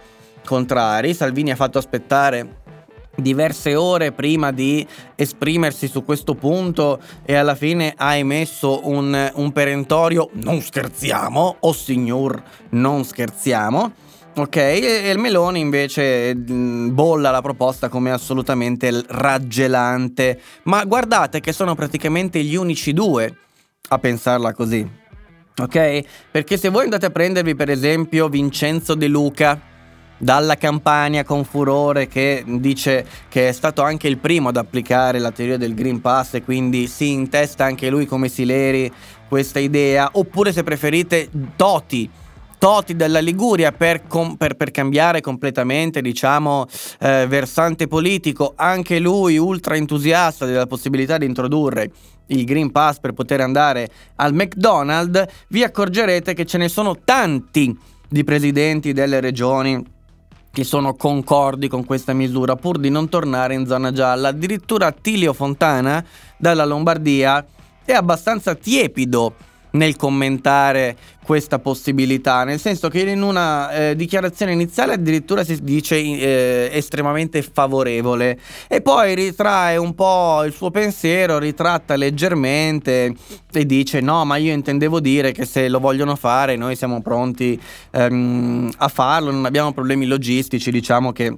Contrari, 0.45 1.13
Salvini 1.13 1.51
ha 1.51 1.57
fatto 1.57 1.77
aspettare 1.77 2.61
diverse 3.17 3.75
ore 3.75 4.11
prima 4.11 4.51
di 4.51 4.85
esprimersi 5.15 5.87
su 5.87 6.03
questo 6.03 6.35
punto 6.35 6.99
e 7.25 7.35
alla 7.35 7.55
fine 7.55 7.93
ha 7.97 8.15
emesso 8.15 8.87
un, 8.87 9.31
un 9.33 9.51
perentorio 9.51 10.29
non 10.33 10.61
scherziamo, 10.61 11.57
oh 11.59 11.73
signor 11.73 12.41
non 12.69 13.03
scherziamo. 13.03 14.05
Ok, 14.35 14.55
e 14.55 15.09
il 15.09 15.17
Meloni 15.17 15.59
invece 15.59 16.35
mm, 16.35 16.93
bolla 16.93 17.31
la 17.31 17.41
proposta 17.41 17.89
come 17.89 18.11
assolutamente 18.11 19.03
raggelante. 19.07 20.39
Ma 20.63 20.85
guardate 20.85 21.39
che 21.39 21.51
sono 21.51 21.73
praticamente 21.73 22.43
gli 22.43 22.55
unici 22.55 22.93
due 22.93 23.35
a 23.89 23.97
pensarla 23.97 24.53
così. 24.53 24.87
Ok? 25.59 26.03
Perché 26.29 26.55
se 26.55 26.69
voi 26.69 26.83
andate 26.83 27.07
a 27.07 27.09
prendervi 27.09 27.55
per 27.55 27.71
esempio 27.71 28.29
Vincenzo 28.29 28.93
De 28.93 29.07
Luca, 29.07 29.59
dalla 30.17 30.55
Campania 30.55 31.23
con 31.23 31.43
furore 31.43 32.07
che 32.07 32.43
dice 32.45 33.05
che 33.29 33.49
è 33.49 33.51
stato 33.51 33.83
anche 33.83 34.07
il 34.07 34.17
primo 34.17 34.49
ad 34.49 34.57
applicare 34.57 35.19
la 35.19 35.31
teoria 35.31 35.57
del 35.57 35.73
Green 35.73 36.01
Pass 36.01 36.35
e 36.35 36.43
quindi 36.43 36.87
si 36.87 37.11
intesta 37.11 37.65
anche 37.65 37.89
lui 37.89 38.05
come 38.05 38.29
Sileri 38.29 38.91
questa 39.27 39.59
idea, 39.59 40.09
oppure 40.13 40.51
se 40.51 40.63
preferite 40.63 41.29
Toti. 41.55 42.09
Toti 42.59 42.95
della 42.95 43.19
Liguria 43.19 43.71
per, 43.71 44.07
com- 44.07 44.35
per, 44.35 44.55
per 44.55 44.71
cambiare 44.71 45.21
completamente, 45.21 46.01
diciamo, 46.01 46.65
eh, 46.99 47.27
versante 47.27 47.87
politico, 47.87 48.53
anche 48.55 48.97
lui 48.97 49.37
ultra 49.37 49.75
entusiasta 49.75 50.47
della 50.47 50.65
possibilità 50.65 51.19
di 51.19 51.25
introdurre 51.27 51.91
il 52.27 52.45
Green 52.45 52.71
Pass 52.71 52.97
per 52.99 53.13
poter 53.13 53.41
andare 53.41 53.89
al 54.15 54.33
McDonald's, 54.33 55.23
vi 55.49 55.63
accorgerete 55.63 56.33
che 56.33 56.45
ce 56.45 56.57
ne 56.57 56.67
sono 56.67 56.97
tanti 57.03 57.77
di 58.09 58.23
presidenti 58.23 58.91
delle 58.91 59.19
regioni 59.19 59.95
che 60.57 60.63
sono 60.63 60.95
concordi 60.95 61.67
con 61.67 61.85
questa 61.85 62.13
misura 62.13 62.55
pur 62.55 62.79
di 62.79 62.89
non 62.89 63.09
tornare 63.09 63.53
in 63.53 63.67
zona 63.67 63.91
gialla. 63.91 64.29
Addirittura 64.29 64.87
Attilio 64.87 65.31
Fontana 65.31 66.03
dalla 66.35 66.65
Lombardia 66.65 67.45
è 67.85 67.91
abbastanza 67.91 68.55
tiepido 68.55 69.35
nel 69.77 69.95
commentare 69.95 70.97
questa 71.23 71.59
possibilità, 71.59 72.43
nel 72.45 72.59
senso 72.59 72.87
che 72.87 73.01
in 73.01 73.21
una 73.21 73.69
eh, 73.71 73.95
dichiarazione 73.95 74.53
iniziale 74.53 74.93
addirittura 74.93 75.43
si 75.43 75.61
dice 75.61 75.97
eh, 75.97 76.69
estremamente 76.71 77.41
favorevole 77.41 78.39
e 78.67 78.81
poi 78.81 79.13
ritrae 79.13 79.75
un 79.75 79.93
po' 79.93 80.43
il 80.45 80.53
suo 80.53 80.71
pensiero, 80.71 81.37
ritratta 81.37 81.95
leggermente 81.95 83.13
e 83.51 83.65
dice 83.65 83.99
no, 83.99 84.23
ma 84.23 84.37
io 84.37 84.53
intendevo 84.53 85.01
dire 85.01 85.33
che 85.33 85.45
se 85.45 85.67
lo 85.67 85.79
vogliono 85.79 86.15
fare 86.15 86.55
noi 86.55 86.75
siamo 86.75 87.01
pronti 87.01 87.59
ehm, 87.91 88.71
a 88.77 88.87
farlo, 88.87 89.31
non 89.31 89.45
abbiamo 89.45 89.73
problemi 89.73 90.05
logistici, 90.05 90.71
diciamo 90.71 91.11
che 91.11 91.35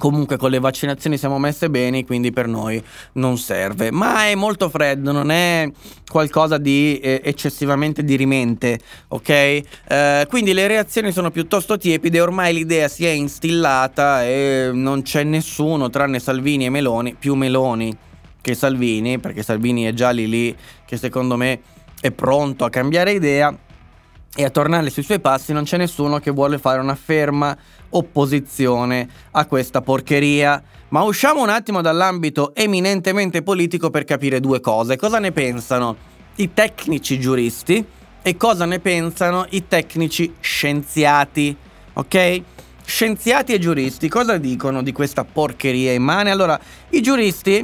Comunque 0.00 0.38
con 0.38 0.48
le 0.48 0.60
vaccinazioni 0.60 1.18
siamo 1.18 1.38
messe 1.38 1.68
bene, 1.68 2.06
quindi 2.06 2.32
per 2.32 2.46
noi 2.46 2.82
non 3.12 3.36
serve. 3.36 3.90
Ma 3.90 4.28
è 4.28 4.34
molto 4.34 4.70
freddo, 4.70 5.12
non 5.12 5.30
è 5.30 5.70
qualcosa 6.08 6.56
di 6.56 6.98
eh, 7.00 7.20
eccessivamente 7.22 8.02
dirimente, 8.02 8.80
ok? 9.08 9.28
Eh, 9.28 10.26
quindi 10.26 10.54
le 10.54 10.66
reazioni 10.68 11.12
sono 11.12 11.30
piuttosto 11.30 11.76
tiepide, 11.76 12.18
ormai 12.18 12.54
l'idea 12.54 12.88
si 12.88 13.04
è 13.04 13.10
instillata 13.10 14.24
e 14.24 14.70
non 14.72 15.02
c'è 15.02 15.22
nessuno 15.22 15.90
tranne 15.90 16.18
Salvini 16.18 16.64
e 16.64 16.70
Meloni, 16.70 17.14
più 17.14 17.34
Meloni 17.34 17.94
che 18.40 18.54
Salvini, 18.54 19.18
perché 19.18 19.42
Salvini 19.42 19.84
è 19.84 19.92
già 19.92 20.08
lì 20.12 20.26
lì 20.26 20.56
che 20.86 20.96
secondo 20.96 21.36
me 21.36 21.60
è 22.00 22.10
pronto 22.10 22.64
a 22.64 22.70
cambiare 22.70 23.12
idea 23.12 23.54
e 24.34 24.44
a 24.44 24.50
tornare 24.50 24.88
sui 24.88 25.02
suoi 25.02 25.20
passi, 25.20 25.52
non 25.52 25.64
c'è 25.64 25.76
nessuno 25.76 26.20
che 26.20 26.30
vuole 26.30 26.56
fare 26.56 26.80
una 26.80 26.94
ferma 26.94 27.54
opposizione 27.90 29.08
a 29.32 29.46
questa 29.46 29.80
porcheria. 29.80 30.62
Ma 30.88 31.02
usciamo 31.02 31.42
un 31.42 31.48
attimo 31.48 31.80
dall'ambito 31.80 32.54
eminentemente 32.54 33.42
politico 33.42 33.90
per 33.90 34.04
capire 34.04 34.40
due 34.40 34.60
cose. 34.60 34.96
Cosa 34.96 35.18
ne 35.18 35.32
pensano 35.32 35.96
i 36.36 36.52
tecnici 36.52 37.20
giuristi 37.20 37.84
e 38.22 38.36
cosa 38.36 38.64
ne 38.64 38.80
pensano 38.80 39.46
i 39.50 39.66
tecnici 39.66 40.34
scienziati, 40.40 41.56
ok? 41.92 42.42
Scienziati 42.84 43.52
e 43.52 43.58
giuristi 43.58 44.08
cosa 44.08 44.36
dicono 44.36 44.82
di 44.82 44.92
questa 44.92 45.24
porcheria 45.24 45.92
immane? 45.92 46.30
Allora, 46.30 46.58
i 46.90 47.00
giuristi, 47.00 47.56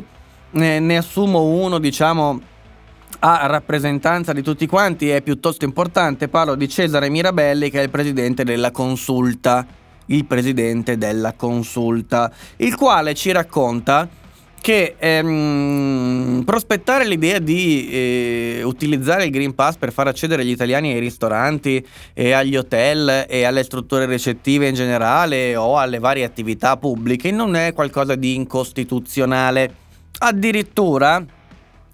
eh, 0.52 0.80
ne 0.80 0.96
assumo 0.96 1.42
uno, 1.42 1.78
diciamo, 1.78 2.40
a 3.20 3.46
rappresentanza 3.46 4.32
di 4.32 4.42
tutti 4.42 4.66
quanti, 4.66 5.08
è 5.08 5.22
piuttosto 5.22 5.64
importante, 5.64 6.28
parlo 6.28 6.54
di 6.54 6.68
Cesare 6.68 7.08
Mirabelli 7.08 7.70
che 7.70 7.80
è 7.80 7.82
il 7.82 7.90
presidente 7.90 8.44
della 8.44 8.70
consulta 8.70 9.66
il 10.06 10.24
presidente 10.24 10.98
della 10.98 11.32
consulta, 11.34 12.30
il 12.56 12.74
quale 12.74 13.14
ci 13.14 13.32
racconta 13.32 14.08
che 14.66 14.96
ehm, 14.98 16.42
prospettare 16.44 17.06
l'idea 17.06 17.38
di 17.38 17.88
eh, 17.88 18.62
utilizzare 18.64 19.24
il 19.24 19.30
Green 19.30 19.54
Pass 19.54 19.76
per 19.76 19.92
far 19.92 20.08
accedere 20.08 20.44
gli 20.44 20.50
italiani 20.50 20.92
ai 20.92 20.98
ristoranti 20.98 21.86
e 22.12 22.32
agli 22.32 22.56
hotel 22.56 23.26
e 23.28 23.44
alle 23.44 23.62
strutture 23.62 24.06
ricettive 24.06 24.66
in 24.66 24.74
generale 24.74 25.54
o 25.54 25.78
alle 25.78 26.00
varie 26.00 26.24
attività 26.24 26.76
pubbliche 26.76 27.30
non 27.30 27.54
è 27.54 27.72
qualcosa 27.74 28.16
di 28.16 28.34
incostituzionale. 28.34 29.72
Addirittura 30.18 31.24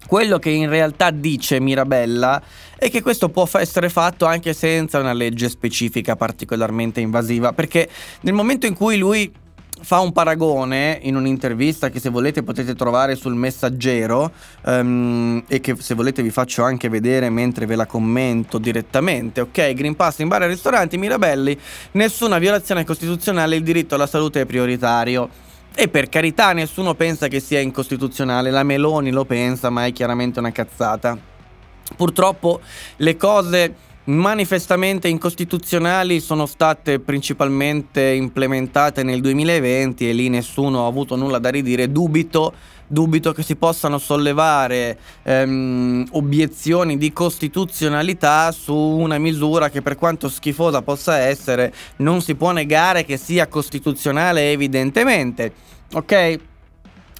quello 0.07 0.39
che 0.39 0.49
in 0.49 0.69
realtà 0.69 1.11
dice 1.11 1.59
Mirabella 1.59 2.41
è 2.77 2.89
che 2.89 3.01
questo 3.01 3.29
può 3.29 3.47
essere 3.53 3.89
fatto 3.89 4.25
anche 4.25 4.53
senza 4.53 4.99
una 4.99 5.13
legge 5.13 5.49
specifica 5.49 6.15
particolarmente 6.15 6.99
invasiva, 6.99 7.53
perché 7.53 7.89
nel 8.21 8.33
momento 8.33 8.65
in 8.65 8.73
cui 8.73 8.97
lui 8.97 9.31
fa 9.83 9.99
un 9.99 10.13
paragone 10.13 10.99
in 11.03 11.15
un'intervista 11.15 11.89
che 11.89 11.99
se 11.99 12.09
volete 12.09 12.41
potete 12.41 12.73
trovare 12.73 13.15
sul 13.15 13.35
messaggero 13.35 14.31
um, 14.63 15.43
e 15.47 15.59
che 15.59 15.75
se 15.77 15.93
volete 15.93 16.21
vi 16.21 16.29
faccio 16.29 16.63
anche 16.63 16.87
vedere 16.87 17.29
mentre 17.29 17.65
ve 17.65 17.75
la 17.75 17.85
commento 17.85 18.57
direttamente. 18.57 19.41
Ok, 19.41 19.73
Green 19.73 19.95
Pass 19.95 20.19
in 20.19 20.29
bar 20.29 20.43
e 20.43 20.47
ristoranti, 20.47 20.97
Mirabelli, 20.97 21.57
nessuna 21.91 22.37
violazione 22.37 22.85
costituzionale, 22.85 23.57
il 23.57 23.63
diritto 23.63 23.95
alla 23.95 24.07
salute 24.07 24.41
è 24.41 24.45
prioritario. 24.45 25.51
E 25.75 25.87
per 25.87 26.07
carità 26.07 26.53
nessuno 26.53 26.93
pensa 26.93 27.27
che 27.27 27.39
sia 27.39 27.59
incostituzionale, 27.59 28.51
la 28.51 28.61
Meloni 28.61 29.09
lo 29.09 29.25
pensa, 29.25 29.71
ma 29.71 29.85
è 29.85 29.91
chiaramente 29.91 30.37
una 30.39 30.51
cazzata. 30.51 31.17
Purtroppo 31.95 32.61
le 32.97 33.17
cose 33.17 33.75
manifestamente 34.05 35.07
incostituzionali 35.07 36.19
sono 36.19 36.45
state 36.45 36.99
principalmente 36.99 38.01
implementate 38.01 39.01
nel 39.01 39.21
2020 39.21 40.09
e 40.09 40.13
lì 40.13 40.29
nessuno 40.29 40.83
ha 40.83 40.87
avuto 40.87 41.15
nulla 41.15 41.39
da 41.39 41.49
ridire. 41.49 41.91
Dubito, 41.91 42.53
dubito 42.93 43.33
che 43.33 43.43
si 43.43 43.55
possano 43.55 43.97
sollevare 43.97 44.97
ehm, 45.23 46.05
obiezioni 46.11 46.97
di 46.97 47.11
costituzionalità 47.11 48.51
su 48.51 48.73
una 48.75 49.17
misura 49.17 49.69
che 49.69 49.81
per 49.81 49.95
quanto 49.95 50.29
schifosa 50.29 50.81
possa 50.83 51.17
essere 51.17 51.73
non 51.97 52.21
si 52.21 52.35
può 52.35 52.51
negare 52.51 53.03
che 53.03 53.17
sia 53.17 53.47
costituzionale 53.47 54.51
evidentemente. 54.51 55.53
Ok? 55.93 56.51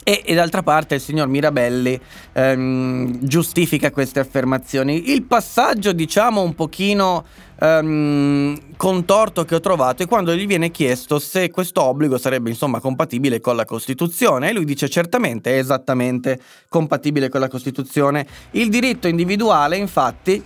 E, 0.03 0.21
e, 0.25 0.35
d'altra 0.35 0.63
parte 0.63 0.95
il 0.95 1.01
signor 1.01 1.27
Mirabelli 1.27 1.99
ehm, 2.33 3.19
giustifica 3.21 3.89
queste 3.89 4.19
affermazioni. 4.19 5.11
Il 5.11 5.23
passaggio, 5.23 5.93
diciamo, 5.93 6.41
un 6.41 6.53
pochino 6.55 7.25
ehm, 7.57 8.75
contorto 8.75 9.45
che 9.45 9.55
ho 9.55 9.61
trovato 9.61 10.03
è 10.03 10.07
quando 10.07 10.35
gli 10.35 10.45
viene 10.45 10.71
chiesto 10.71 11.19
se 11.19 11.49
questo 11.49 11.81
obbligo 11.83 12.17
sarebbe, 12.17 12.49
insomma, 12.49 12.81
compatibile 12.81 13.39
con 13.39 13.55
la 13.55 13.63
Costituzione. 13.63 14.49
E 14.49 14.53
lui 14.53 14.65
dice 14.65 14.89
certamente, 14.89 15.51
è 15.51 15.57
esattamente 15.59 16.39
compatibile 16.67 17.29
con 17.29 17.39
la 17.39 17.47
Costituzione. 17.47 18.27
Il 18.51 18.69
diritto 18.69 19.07
individuale, 19.07 19.77
infatti, 19.77 20.43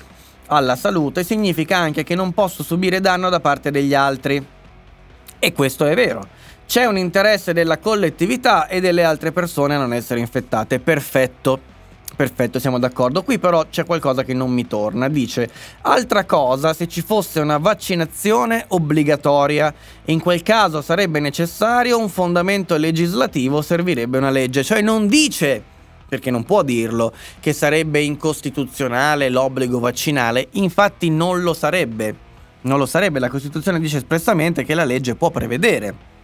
alla 0.47 0.75
salute 0.75 1.23
significa 1.23 1.77
anche 1.77 2.03
che 2.03 2.13
non 2.13 2.31
posso 2.31 2.61
subire 2.61 3.01
danno 3.01 3.29
da 3.29 3.39
parte 3.39 3.71
degli 3.71 3.95
altri. 3.95 4.45
E 5.39 5.53
questo 5.53 5.85
è 5.85 5.95
vero. 5.95 6.27
C'è 6.67 6.83
un 6.83 6.97
interesse 6.97 7.53
della 7.53 7.77
collettività 7.77 8.67
e 8.67 8.81
delle 8.81 9.05
altre 9.05 9.31
persone 9.31 9.75
a 9.75 9.77
non 9.77 9.93
essere 9.93 10.19
infettate. 10.19 10.79
Perfetto. 10.79 11.57
Perfetto, 12.13 12.59
siamo 12.59 12.77
d'accordo. 12.77 13.23
Qui 13.23 13.39
però 13.39 13.67
c'è 13.69 13.85
qualcosa 13.85 14.25
che 14.25 14.33
non 14.33 14.51
mi 14.51 14.67
torna. 14.67 15.07
Dice, 15.07 15.49
altra 15.83 16.25
cosa, 16.25 16.73
se 16.73 16.89
ci 16.89 17.01
fosse 17.01 17.39
una 17.39 17.57
vaccinazione 17.57 18.65
obbligatoria, 18.67 19.73
in 20.05 20.19
quel 20.19 20.43
caso 20.43 20.81
sarebbe 20.81 21.21
necessario 21.21 21.97
un 21.97 22.09
fondamento 22.09 22.75
legislativo, 22.75 23.61
servirebbe 23.61 24.17
una 24.17 24.29
legge. 24.29 24.61
Cioè 24.61 24.81
non 24.81 25.07
dice, 25.07 25.63
perché 26.09 26.31
non 26.31 26.43
può 26.43 26.63
dirlo, 26.63 27.13
che 27.39 27.53
sarebbe 27.53 28.01
incostituzionale 28.01 29.29
l'obbligo 29.29 29.79
vaccinale, 29.79 30.49
infatti 30.51 31.09
non 31.09 31.41
lo 31.43 31.53
sarebbe. 31.53 32.13
Non 32.61 32.77
lo 32.77 32.85
sarebbe, 32.85 33.19
la 33.19 33.29
Costituzione 33.29 33.79
dice 33.79 33.97
espressamente 33.97 34.65
che 34.65 34.73
la 34.73 34.83
legge 34.83 35.15
può 35.15 35.29
prevedere 35.29 36.15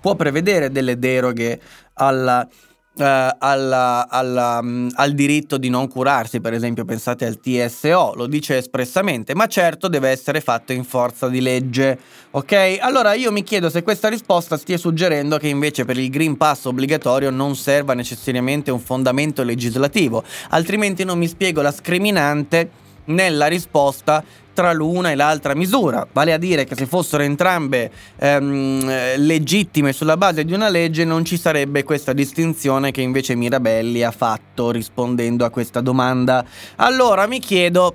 può 0.00 0.14
prevedere 0.14 0.70
delle 0.70 0.98
deroghe 0.98 1.60
alla, 1.94 2.46
uh, 2.46 3.02
alla, 3.38 4.08
alla, 4.08 4.58
um, 4.60 4.90
al 4.94 5.12
diritto 5.12 5.56
di 5.58 5.68
non 5.68 5.88
curarsi, 5.88 6.40
per 6.40 6.52
esempio 6.52 6.84
pensate 6.84 7.26
al 7.26 7.40
TSO, 7.40 8.14
lo 8.14 8.26
dice 8.26 8.56
espressamente, 8.56 9.34
ma 9.34 9.46
certo 9.46 9.88
deve 9.88 10.10
essere 10.10 10.40
fatto 10.40 10.72
in 10.72 10.84
forza 10.84 11.28
di 11.28 11.40
legge, 11.40 11.98
ok? 12.30 12.78
Allora 12.80 13.14
io 13.14 13.32
mi 13.32 13.42
chiedo 13.42 13.70
se 13.70 13.82
questa 13.82 14.08
risposta 14.08 14.56
stia 14.56 14.78
suggerendo 14.78 15.38
che 15.38 15.48
invece 15.48 15.84
per 15.84 15.98
il 15.98 16.10
Green 16.10 16.36
Pass 16.36 16.64
obbligatorio 16.64 17.30
non 17.30 17.56
serva 17.56 17.94
necessariamente 17.94 18.70
un 18.70 18.80
fondamento 18.80 19.42
legislativo, 19.42 20.24
altrimenti 20.50 21.04
non 21.04 21.18
mi 21.18 21.28
spiego 21.28 21.62
la 21.62 21.72
scriminante 21.72 22.86
nella 23.08 23.46
risposta 23.46 24.22
tra 24.58 24.72
l'una 24.72 25.12
e 25.12 25.14
l'altra 25.14 25.54
misura, 25.54 26.04
vale 26.12 26.32
a 26.32 26.36
dire 26.36 26.64
che 26.64 26.74
se 26.74 26.86
fossero 26.86 27.22
entrambe 27.22 27.92
ehm, 28.16 29.16
legittime 29.18 29.92
sulla 29.92 30.16
base 30.16 30.44
di 30.44 30.52
una 30.52 30.68
legge 30.68 31.04
non 31.04 31.24
ci 31.24 31.38
sarebbe 31.38 31.84
questa 31.84 32.12
distinzione 32.12 32.90
che 32.90 33.00
invece 33.00 33.36
Mirabelli 33.36 34.02
ha 34.02 34.10
fatto 34.10 34.72
rispondendo 34.72 35.44
a 35.44 35.50
questa 35.50 35.80
domanda. 35.80 36.44
Allora 36.74 37.28
mi 37.28 37.38
chiedo 37.38 37.94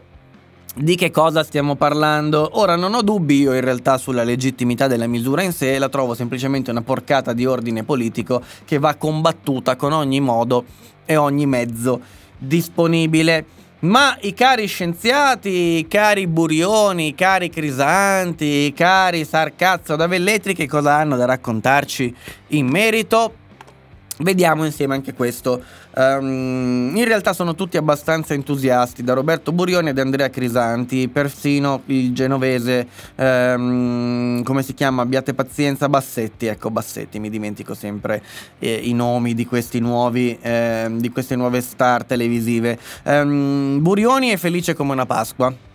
di 0.73 0.95
che 0.95 1.11
cosa 1.11 1.43
stiamo 1.43 1.75
parlando? 1.75 2.51
Ora 2.53 2.77
non 2.77 2.93
ho 2.93 3.01
dubbi 3.01 3.41
io 3.41 3.53
in 3.53 3.59
realtà 3.59 3.97
sulla 3.97 4.23
legittimità 4.23 4.87
della 4.87 5.07
misura 5.07 5.41
in 5.41 5.51
sé, 5.51 5.77
la 5.77 5.89
trovo 5.89 6.13
semplicemente 6.13 6.71
una 6.71 6.81
porcata 6.81 7.33
di 7.33 7.45
ordine 7.45 7.83
politico 7.83 8.41
che 8.63 8.79
va 8.79 8.95
combattuta 8.95 9.75
con 9.75 9.91
ogni 9.91 10.21
modo 10.21 10.63
e 11.03 11.17
ogni 11.17 11.45
mezzo 11.45 11.99
disponibile. 12.37 13.62
Ma 13.83 14.17
i 14.21 14.33
cari 14.33 14.65
scienziati, 14.65 15.49
i 15.79 15.87
cari 15.89 16.25
Burioni, 16.25 17.07
i 17.07 17.15
cari 17.15 17.49
Crisanti, 17.49 18.45
i 18.45 18.73
cari 18.73 19.25
Sarcazzo 19.25 19.97
da 19.97 20.07
Velletri 20.07 20.55
che 20.55 20.67
cosa 20.69 20.95
hanno 20.95 21.17
da 21.17 21.25
raccontarci 21.25 22.15
in 22.49 22.67
merito? 22.67 23.35
Vediamo 24.19 24.63
insieme 24.63 24.93
anche 24.95 25.13
questo. 25.13 25.61
Um, 25.95 26.91
in 26.95 27.05
realtà 27.05 27.33
sono 27.33 27.53
tutti 27.55 27.77
abbastanza 27.77 28.33
entusiasti, 28.33 29.03
da 29.03 29.13
Roberto 29.13 29.51
Burioni 29.51 29.89
ad 29.89 29.99
Andrea 29.99 30.29
Crisanti, 30.29 31.07
persino 31.07 31.81
il 31.85 32.13
genovese, 32.13 32.87
um, 33.15 34.41
come 34.43 34.63
si 34.63 34.73
chiama? 34.73 35.03
Abbiate 35.03 35.33
pazienza, 35.33 35.87
Bassetti. 35.89 36.47
Ecco, 36.47 36.71
Bassetti, 36.71 37.19
mi 37.19 37.29
dimentico 37.29 37.73
sempre 37.73 38.23
eh, 38.59 38.73
i 38.73 38.93
nomi 38.93 39.33
di 39.33 39.47
nuovi, 39.79 40.37
eh, 40.41 40.87
di 40.91 41.09
queste 41.11 41.35
nuove 41.35 41.61
star 41.61 42.03
televisive. 42.03 42.79
Um, 43.03 43.79
Burioni 43.81 44.29
è 44.29 44.37
felice 44.37 44.73
come 44.73 44.93
una 44.93 45.05
Pasqua 45.05 45.71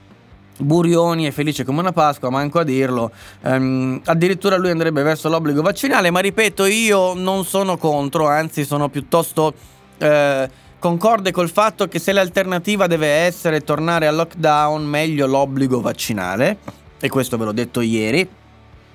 Burioni 0.59 1.24
è 1.24 1.31
felice 1.31 1.64
come 1.64 1.81
una 1.81 1.92
Pasqua, 1.92 2.31
manco 2.31 2.59
a 2.59 2.64
dirlo. 2.64 3.12
Um, 3.42 4.00
addirittura 4.04 4.57
lui 4.57 4.70
andrebbe 4.70 5.02
verso 5.02 5.28
l'obbligo 5.28 5.62
vaccinale, 5.62 6.11
ma 6.11 6.20
ripeto, 6.20 6.64
io 6.64 7.14
non 7.14 7.44
sono 7.44 7.76
contro, 7.76 8.26
anzi 8.26 8.64
sono 8.64 8.88
piuttosto 8.88 9.54
eh, 9.98 10.50
concorde 10.78 11.30
col 11.30 11.50
fatto 11.50 11.88
che 11.88 11.98
se 11.98 12.12
l'alternativa 12.12 12.87
deve 12.87 13.08
essere 13.08 13.62
tornare 13.62 14.06
al 14.06 14.14
lockdown, 14.14 14.84
meglio 14.84 15.26
l'obbligo 15.26 15.80
vaccinale, 15.80 16.58
e 17.00 17.08
questo 17.08 17.37
ve 17.37 17.44
l'ho 17.44 17.52
detto 17.52 17.80
ieri. 17.80 18.28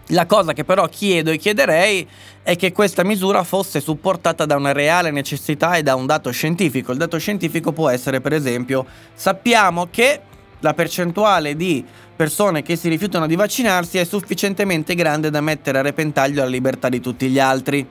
La 0.07 0.25
cosa 0.25 0.51
che 0.51 0.65
però 0.65 0.87
chiedo 0.87 1.31
e 1.31 1.37
chiederei 1.37 2.05
è 2.41 2.57
che 2.57 2.73
questa 2.73 3.03
misura 3.03 3.43
fosse 3.43 3.79
supportata 3.79 4.45
da 4.45 4.57
una 4.57 4.73
reale 4.73 5.11
necessità 5.11 5.75
e 5.75 5.83
da 5.83 5.95
un 5.95 6.05
dato 6.05 6.29
scientifico. 6.31 6.91
Il 6.91 6.97
dato 6.97 7.17
scientifico 7.17 7.71
può 7.71 7.87
essere, 7.87 8.19
per 8.19 8.33
esempio, 8.33 8.85
sappiamo 9.13 9.87
che 9.89 10.19
la 10.59 10.73
percentuale 10.73 11.55
di 11.55 11.85
persone 12.15 12.63
che 12.63 12.75
si 12.75 12.89
rifiutano 12.89 13.27
di 13.27 13.35
vaccinarsi 13.35 13.97
è 13.97 14.03
sufficientemente 14.03 14.93
grande 14.93 15.29
da 15.29 15.41
mettere 15.41 15.79
a 15.79 15.81
repentaglio 15.81 16.43
la 16.43 16.49
libertà 16.49 16.89
di 16.89 16.99
tutti 16.99 17.29
gli 17.29 17.39
altri. 17.39 17.85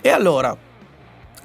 E 0.00 0.08
allora, 0.08 0.56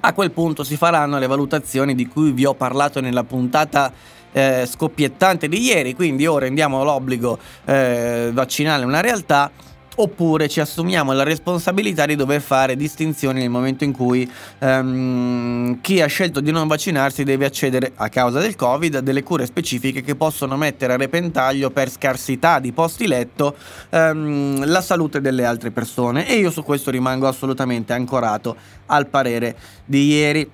a 0.07 0.13
quel 0.13 0.31
punto 0.31 0.63
si 0.63 0.77
faranno 0.77 1.19
le 1.19 1.27
valutazioni 1.27 1.93
di 1.93 2.07
cui 2.07 2.31
vi 2.31 2.45
ho 2.45 2.53
parlato 2.53 3.01
nella 3.01 3.25
puntata 3.25 3.91
eh, 4.31 4.65
scoppiettante 4.65 5.49
di 5.49 5.61
ieri, 5.61 5.93
quindi 5.95 6.25
ora 6.25 6.45
rendiamo 6.45 6.81
l'obbligo 6.81 7.37
eh, 7.65 8.29
vaccinale 8.31 8.85
una 8.85 9.01
realtà 9.01 9.51
oppure 9.99 10.47
ci 10.47 10.59
assumiamo 10.59 11.11
la 11.13 11.23
responsabilità 11.23 12.05
di 12.05 12.15
dover 12.15 12.41
fare 12.41 12.75
distinzioni 12.75 13.39
nel 13.39 13.49
momento 13.49 13.83
in 13.83 13.91
cui 13.91 14.29
um, 14.59 15.79
chi 15.81 16.01
ha 16.01 16.07
scelto 16.07 16.39
di 16.39 16.51
non 16.51 16.67
vaccinarsi 16.67 17.23
deve 17.23 17.45
accedere 17.45 17.91
a 17.95 18.09
causa 18.09 18.39
del 18.39 18.55
Covid 18.55 18.95
a 18.95 19.01
delle 19.01 19.23
cure 19.23 19.45
specifiche 19.45 20.01
che 20.01 20.15
possono 20.15 20.55
mettere 20.55 20.93
a 20.93 20.97
repentaglio 20.97 21.71
per 21.71 21.89
scarsità 21.89 22.59
di 22.59 22.71
posti 22.73 23.07
letto 23.07 23.55
um, 23.89 24.65
la 24.65 24.81
salute 24.81 25.19
delle 25.19 25.45
altre 25.45 25.71
persone. 25.71 26.27
E 26.27 26.35
io 26.35 26.51
su 26.51 26.63
questo 26.63 26.91
rimango 26.91 27.27
assolutamente 27.27 27.93
ancorato 27.93 28.55
al 28.87 29.07
parere 29.07 29.55
di 29.85 30.07
ieri. 30.07 30.49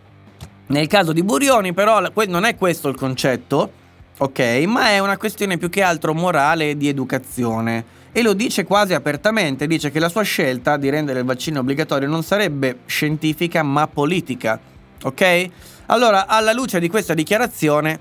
Nel 0.68 0.88
caso 0.88 1.12
di 1.12 1.22
Burioni 1.22 1.74
però 1.74 2.00
non 2.28 2.46
è 2.46 2.56
questo 2.56 2.88
il 2.88 2.96
concetto, 2.96 3.72
ok, 4.18 4.40
ma 4.68 4.88
è 4.88 5.00
una 5.00 5.18
questione 5.18 5.58
più 5.58 5.70
che 5.70 5.82
altro 5.82 6.14
morale 6.14 6.70
e 6.70 6.78
di 6.78 6.88
educazione 6.88 8.02
e 8.16 8.22
lo 8.22 8.34
dice 8.34 8.64
quasi 8.64 8.94
apertamente, 8.94 9.66
dice 9.66 9.90
che 9.90 10.00
la 10.00 10.08
sua 10.08 10.22
scelta 10.22 10.78
di 10.78 10.90
rendere 10.90 11.20
il 11.20 11.26
vaccino 11.26 11.62
obbligatorio 11.62 12.08
non 12.08 12.22
sarebbe 12.22 12.82
scientifica 12.86 13.64
ma 13.64 13.88
politica. 13.88 14.60
Ok? 15.02 15.50
Allora, 15.88 16.28
alla 16.28 16.54
luce 16.54 16.80
di 16.80 16.90
questa 16.90 17.16
dichiarazione, 17.16 18.00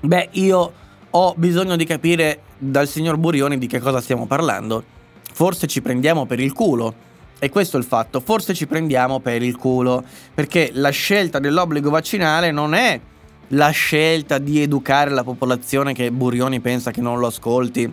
beh, 0.00 0.28
io 0.32 0.72
ho 1.10 1.34
bisogno 1.36 1.74
di 1.74 1.84
capire 1.84 2.42
dal 2.56 2.86
signor 2.86 3.16
Burioni 3.16 3.58
di 3.58 3.66
che 3.66 3.80
cosa 3.80 4.00
stiamo 4.00 4.26
parlando. 4.26 4.84
Forse 5.32 5.66
ci 5.66 5.82
prendiamo 5.82 6.24
per 6.24 6.38
il 6.38 6.52
culo. 6.52 7.10
E 7.40 7.50
questo 7.50 7.76
è 7.76 7.80
il 7.80 7.86
fatto, 7.86 8.20
forse 8.20 8.54
ci 8.54 8.68
prendiamo 8.68 9.18
per 9.18 9.42
il 9.42 9.56
culo, 9.56 10.04
perché 10.32 10.70
la 10.74 10.90
scelta 10.90 11.40
dell'obbligo 11.40 11.90
vaccinale 11.90 12.52
non 12.52 12.72
è 12.72 13.00
la 13.48 13.70
scelta 13.70 14.38
di 14.38 14.62
educare 14.62 15.10
la 15.10 15.24
popolazione 15.24 15.92
che 15.92 16.12
Burioni 16.12 16.60
pensa 16.60 16.92
che 16.92 17.00
non 17.00 17.18
lo 17.18 17.26
ascolti 17.26 17.92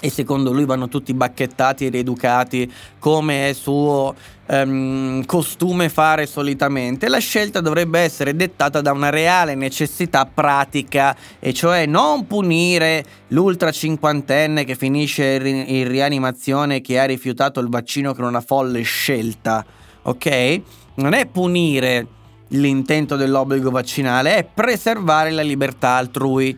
e 0.00 0.10
secondo 0.10 0.52
lui 0.52 0.64
vanno 0.66 0.88
tutti 0.88 1.14
bacchettati 1.14 1.86
e 1.86 1.88
rieducati 1.88 2.70
come 2.98 3.48
è 3.48 3.52
suo 3.52 4.14
um, 4.46 5.24
costume 5.24 5.88
fare 5.88 6.26
solitamente. 6.26 7.08
La 7.08 7.18
scelta 7.18 7.60
dovrebbe 7.60 8.00
essere 8.00 8.36
dettata 8.36 8.80
da 8.80 8.92
una 8.92 9.08
reale 9.08 9.54
necessità 9.54 10.26
pratica, 10.26 11.16
e 11.38 11.52
cioè 11.54 11.86
non 11.86 12.26
punire 12.26 13.04
l'ultra 13.28 13.70
cinquantenne 13.70 14.64
che 14.64 14.74
finisce 14.74 15.36
in 15.36 15.88
rianimazione 15.88 16.80
che 16.80 16.98
ha 16.98 17.04
rifiutato 17.04 17.60
il 17.60 17.68
vaccino 17.68 18.14
con 18.14 18.24
una 18.24 18.42
folle 18.42 18.82
scelta, 18.82 19.64
ok? 20.02 20.60
Non 20.96 21.12
è 21.14 21.26
punire 21.26 22.06
l'intento 22.48 23.16
dell'obbligo 23.16 23.70
vaccinale, 23.70 24.36
è 24.36 24.44
preservare 24.44 25.30
la 25.30 25.42
libertà 25.42 25.96
altrui, 25.96 26.56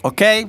ok? 0.00 0.48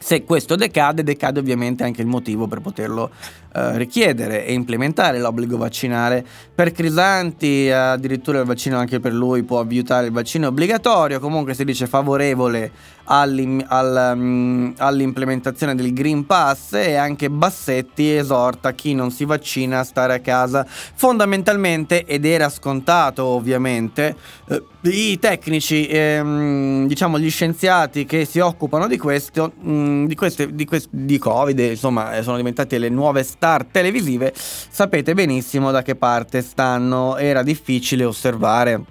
Se 0.00 0.24
questo 0.24 0.54
decade, 0.54 1.02
decade 1.02 1.40
ovviamente 1.40 1.82
anche 1.82 2.00
il 2.00 2.06
motivo 2.06 2.46
per 2.46 2.60
poterlo 2.60 3.10
eh, 3.54 3.76
richiedere 3.78 4.44
e 4.44 4.52
implementare 4.52 5.18
l'obbligo 5.18 5.56
vaccinale. 5.56 6.24
Per 6.54 6.72
Crisanti 6.72 7.70
addirittura 7.70 8.40
il 8.40 8.46
vaccino 8.46 8.78
anche 8.78 9.00
per 9.00 9.12
lui 9.12 9.42
può 9.42 9.60
aiutare 9.60 10.06
il 10.06 10.12
vaccino 10.12 10.48
obbligatorio, 10.48 11.20
comunque 11.20 11.54
si 11.54 11.64
dice 11.64 11.86
favorevole 11.86 12.70
all'im- 13.08 13.64
all, 13.68 14.12
um, 14.14 14.74
all'implementazione 14.76 15.74
del 15.74 15.92
Green 15.92 16.26
Pass 16.26 16.74
e 16.74 16.94
anche 16.94 17.30
Bassetti 17.30 18.10
esorta 18.14 18.72
chi 18.72 18.94
non 18.94 19.10
si 19.10 19.24
vaccina 19.24 19.80
a 19.80 19.84
stare 19.84 20.14
a 20.14 20.20
casa. 20.20 20.66
Fondamentalmente, 20.66 22.04
ed 22.04 22.24
era 22.24 22.48
scontato 22.48 23.24
ovviamente, 23.24 24.14
eh, 24.48 24.62
i 24.82 25.18
tecnici, 25.18 25.86
ehm, 25.86 26.86
diciamo 26.86 27.18
gli 27.18 27.30
scienziati 27.30 28.04
che 28.04 28.24
si 28.24 28.38
occupano 28.38 28.86
di 28.86 28.96
questo, 28.96 29.52
mh, 29.58 29.70
mm, 29.70 30.06
di, 30.06 30.14
queste, 30.14 30.54
di, 30.54 30.64
quest- 30.64 30.88
di 30.90 31.18
Covid, 31.18 31.58
insomma 31.58 32.20
sono 32.22 32.36
diventate 32.36 32.78
le 32.78 32.88
nuove 32.88 33.22
star 33.38 33.64
televisive, 33.64 34.34
sapete 34.34 35.14
benissimo 35.14 35.70
da 35.70 35.82
che 35.82 35.94
parte 35.94 36.42
stanno. 36.42 37.16
Era 37.16 37.44
difficile 37.44 38.04
osservare 38.04 38.82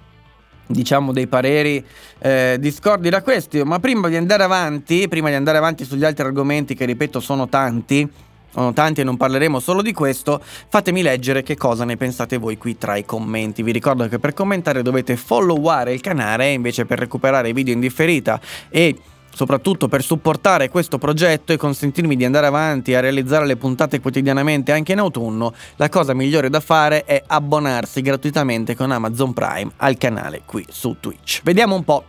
diciamo 0.70 1.12
dei 1.12 1.26
pareri 1.26 1.82
eh, 2.18 2.56
discordi 2.60 3.08
da 3.08 3.22
questi 3.22 3.62
ma 3.62 3.78
prima 3.78 4.08
di 4.08 4.16
andare 4.16 4.42
avanti 4.42 5.08
prima 5.08 5.30
di 5.30 5.34
andare 5.34 5.56
avanti 5.56 5.82
sugli 5.82 6.04
altri 6.04 6.26
argomenti 6.26 6.74
che 6.74 6.84
ripeto 6.84 7.20
sono 7.20 7.48
tanti 7.48 8.06
sono 8.52 8.74
tanti 8.74 9.00
e 9.00 9.04
non 9.04 9.16
parleremo 9.16 9.60
solo 9.60 9.82
di 9.82 9.92
questo, 9.92 10.42
fatemi 10.42 11.02
leggere 11.02 11.42
che 11.42 11.56
cosa 11.56 11.84
ne 11.84 11.96
pensate 11.96 12.38
voi 12.38 12.56
qui 12.56 12.78
tra 12.78 12.96
i 12.96 13.04
commenti. 13.04 13.62
Vi 13.62 13.72
ricordo 13.72 14.08
che 14.08 14.18
per 14.18 14.32
commentare 14.32 14.82
dovete 14.82 15.16
followare 15.16 15.92
il 15.92 16.00
canale 16.00 16.50
invece 16.50 16.86
per 16.86 16.98
recuperare 16.98 17.50
i 17.50 17.52
video 17.52 17.74
in 17.74 17.80
differita 17.80 18.40
e 18.70 18.96
soprattutto 19.38 19.86
per 19.86 20.02
supportare 20.02 20.68
questo 20.68 20.98
progetto 20.98 21.52
e 21.52 21.56
consentirmi 21.56 22.16
di 22.16 22.24
andare 22.24 22.48
avanti 22.48 22.96
a 22.96 23.00
realizzare 23.00 23.46
le 23.46 23.54
puntate 23.54 24.00
quotidianamente 24.00 24.72
anche 24.72 24.90
in 24.90 24.98
autunno, 24.98 25.54
la 25.76 25.88
cosa 25.88 26.12
migliore 26.12 26.50
da 26.50 26.58
fare 26.58 27.04
è 27.04 27.22
abbonarsi 27.24 28.02
gratuitamente 28.02 28.74
con 28.74 28.90
Amazon 28.90 29.32
Prime 29.32 29.70
al 29.76 29.96
canale 29.96 30.42
qui 30.44 30.66
su 30.68 30.96
Twitch. 30.98 31.42
Vediamo 31.44 31.76
un 31.76 31.84
po' 31.84 32.02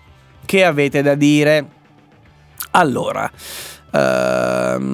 che 0.44 0.66
avete 0.66 1.04
da 1.04 1.14
dire. 1.14 1.68
Allora, 2.72 3.32
um, 3.92 4.88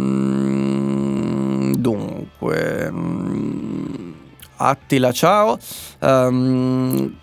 dunque, 1.73 2.87
um, 2.91 4.13
Attila, 4.57 5.13
ciao. 5.13 5.57
Um, 6.01 7.15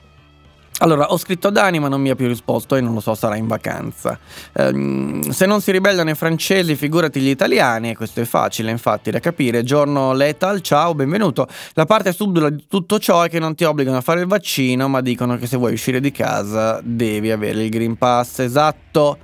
allora, 0.83 1.13
ho 1.13 1.17
scritto 1.17 1.49
a 1.49 1.51
Dani 1.53 1.79
ma 1.79 1.87
non 1.87 2.01
mi 2.01 2.11
ha 2.11 2.17
più 2.17 2.27
risposto 2.27 2.75
e 2.75 2.81
non 2.81 2.93
lo 2.93 3.01
so, 3.01 3.15
sarà 3.15 3.37
in 3.37 3.47
vacanza. 3.47 4.19
Ehm, 4.55 5.31
se 5.31 5.47
non 5.47 5.61
si 5.61 5.71
ribellano 5.71 6.11
i 6.11 6.15
francesi, 6.17 6.75
figurati 6.75 7.21
gli 7.21 7.29
italiani, 7.29 7.91
e 7.91 7.97
questo 7.97 8.21
è 8.21 8.25
facile 8.25 8.73
infatti 8.73 9.13
da 9.13 9.21
capire. 9.21 9.63
Giorno 9.63 10.13
Lethal, 10.13 10.61
ciao, 10.61 10.95
benvenuto. 10.95 11.47
La 11.75 11.85
parte 11.87 12.13
subdola 12.13 12.51
di 12.51 12.67
tutto 12.69 12.99
ciò 12.99 13.23
è 13.23 13.29
che 13.29 13.39
non 13.39 13.55
ti 13.55 13.63
obbligano 13.63 13.99
a 13.99 14.01
fare 14.01 14.23
il 14.23 14.27
vaccino, 14.27 14.89
ma 14.89 15.01
dicono 15.01 15.37
che 15.37 15.47
se 15.47 15.57
vuoi 15.57 15.73
uscire 15.73 16.01
di 16.01 16.11
casa 16.11 16.81
devi 16.83 17.31
avere 17.31 17.63
il 17.63 17.71
Green 17.71 17.97
Pass, 17.97 18.41
esatto. 18.41 19.19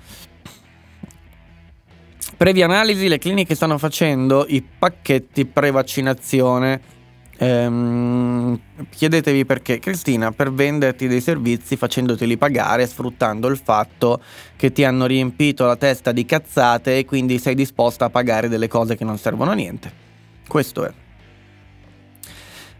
Previa 2.36 2.66
analisi, 2.66 3.08
le 3.08 3.18
cliniche 3.18 3.56
stanno 3.56 3.78
facendo 3.78 4.46
i 4.48 4.62
pacchetti 4.62 5.44
pre-vaccinazione 5.44 6.97
Ehm, 7.40 8.58
chiedetevi 8.90 9.44
perché 9.44 9.78
Cristina 9.78 10.32
per 10.32 10.52
venderti 10.52 11.06
dei 11.06 11.20
servizi 11.20 11.76
facendoteli 11.76 12.36
pagare 12.36 12.84
sfruttando 12.84 13.46
il 13.46 13.60
fatto 13.62 14.20
che 14.56 14.72
ti 14.72 14.82
hanno 14.82 15.06
riempito 15.06 15.64
la 15.64 15.76
testa 15.76 16.10
di 16.10 16.24
cazzate 16.24 16.98
e 16.98 17.04
quindi 17.04 17.38
sei 17.38 17.54
disposta 17.54 18.06
a 18.06 18.10
pagare 18.10 18.48
delle 18.48 18.66
cose 18.66 18.96
che 18.96 19.04
non 19.04 19.18
servono 19.18 19.52
a 19.52 19.54
niente. 19.54 20.06
Questo 20.48 20.84
è. 20.84 20.92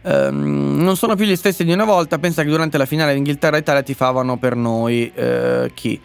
Um, 0.00 0.76
non 0.80 0.96
sono 0.96 1.14
più 1.14 1.24
gli 1.24 1.36
stessi 1.36 1.64
di 1.64 1.72
una 1.72 1.84
volta. 1.84 2.18
Pensa 2.18 2.42
che 2.42 2.48
durante 2.48 2.78
la 2.78 2.86
finale 2.86 3.12
di 3.12 3.18
Inghilterra-Italia 3.18 3.82
ti 3.82 3.94
favano 3.94 4.38
per 4.38 4.56
noi. 4.56 5.12
Uh, 5.14 5.70
chi? 5.74 6.00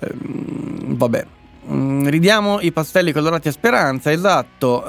Um, 0.00 0.96
vabbè. 0.96 1.26
Um, 1.66 2.08
ridiamo 2.08 2.60
i 2.60 2.70
pastelli 2.70 3.12
colorati 3.12 3.48
a 3.48 3.52
speranza, 3.52 4.12
esatto. 4.12 4.84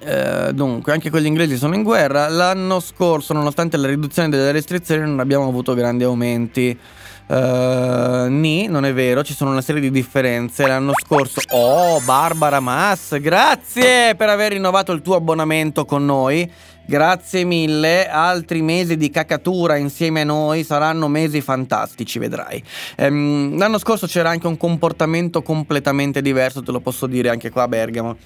Um, 0.00 0.08
Eh, 0.48 0.52
dunque, 0.54 0.92
anche 0.92 1.10
gli 1.10 1.26
inglesi 1.26 1.56
sono 1.56 1.74
in 1.74 1.82
guerra. 1.82 2.28
L'anno 2.28 2.80
scorso, 2.80 3.32
nonostante 3.32 3.76
la 3.76 3.88
riduzione 3.88 4.28
delle 4.28 4.52
restrizioni, 4.52 5.02
non 5.02 5.20
abbiamo 5.20 5.48
avuto 5.48 5.74
grandi 5.74 6.04
aumenti. 6.04 6.78
Uh, 7.26 8.26
ni, 8.30 8.68
non 8.68 8.86
è 8.86 8.94
vero, 8.94 9.22
ci 9.22 9.34
sono 9.34 9.50
una 9.50 9.60
serie 9.60 9.82
di 9.82 9.90
differenze. 9.90 10.66
L'anno 10.66 10.92
scorso, 10.94 11.42
oh, 11.50 12.00
Barbara 12.00 12.58
Mass, 12.58 13.18
grazie 13.18 14.14
per 14.16 14.30
aver 14.30 14.52
rinnovato 14.52 14.92
il 14.92 15.02
tuo 15.02 15.16
abbonamento 15.16 15.84
con 15.84 16.06
noi. 16.06 16.50
Grazie 16.86 17.44
mille, 17.44 18.08
altri 18.08 18.62
mesi 18.62 18.96
di 18.96 19.10
cacatura 19.10 19.76
insieme 19.76 20.22
a 20.22 20.24
noi 20.24 20.64
saranno 20.64 21.06
mesi 21.08 21.42
fantastici, 21.42 22.18
vedrai. 22.18 22.64
Ehm, 22.96 23.58
l'anno 23.58 23.76
scorso 23.76 24.06
c'era 24.06 24.30
anche 24.30 24.46
un 24.46 24.56
comportamento 24.56 25.42
completamente 25.42 26.22
diverso, 26.22 26.62
te 26.62 26.72
lo 26.72 26.80
posso 26.80 27.06
dire 27.06 27.28
anche 27.28 27.50
qua 27.50 27.64
a 27.64 27.68
Bergamo 27.68 28.16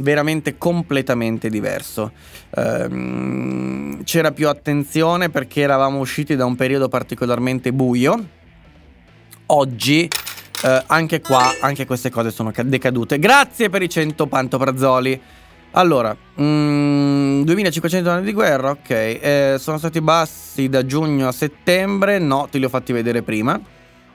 veramente 0.00 0.58
completamente 0.58 1.48
diverso. 1.48 2.12
Ehm, 2.56 4.02
c'era 4.04 4.32
più 4.32 4.48
attenzione 4.48 5.30
perché 5.30 5.60
eravamo 5.60 5.98
usciti 5.98 6.36
da 6.36 6.44
un 6.44 6.56
periodo 6.56 6.88
particolarmente 6.88 7.72
buio. 7.72 8.38
Oggi 9.46 10.08
eh, 10.62 10.82
anche 10.86 11.20
qua, 11.20 11.54
anche 11.60 11.86
queste 11.86 12.10
cose 12.10 12.30
sono 12.30 12.52
decadute. 12.64 13.18
Grazie 13.18 13.70
per 13.70 13.82
i 13.82 13.88
100 13.88 14.26
pantoprazzoli. 14.26 15.20
Allora, 15.72 16.16
mm, 16.40 17.42
2500 17.42 18.10
anni 18.10 18.24
di 18.24 18.32
guerra, 18.32 18.70
ok. 18.70 18.90
Eh, 18.90 19.56
sono 19.58 19.78
stati 19.78 20.00
bassi 20.00 20.68
da 20.68 20.84
giugno 20.84 21.28
a 21.28 21.32
settembre. 21.32 22.18
No, 22.18 22.48
te 22.50 22.58
li 22.58 22.64
ho 22.64 22.68
fatti 22.68 22.92
vedere 22.92 23.22
prima. 23.22 23.60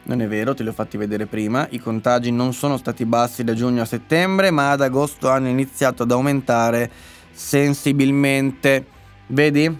Non 0.08 0.22
è 0.22 0.28
vero, 0.28 0.53
te 0.53 0.62
li 0.62 0.70
ho 0.70 0.74
fatti 0.74 0.97
vedere 0.97 1.26
prima. 1.26 1.68
I 1.72 1.80
contagi 1.80 2.32
non 2.32 2.53
sono 2.53 2.78
stati 2.78 3.06
bassi 3.06 3.43
da 3.43 3.56
giugno 3.56 3.82
a 3.82 3.86
settembre, 3.86 4.51
ma 4.51 4.70
ad 4.70 4.82
agosto 4.82 5.30
hanno 5.30 5.47
iniziato 5.47 6.03
ad 6.03 6.12
aumentare 6.12 6.91
sensibilmente. 7.32 8.86
Vedi? 9.28 9.76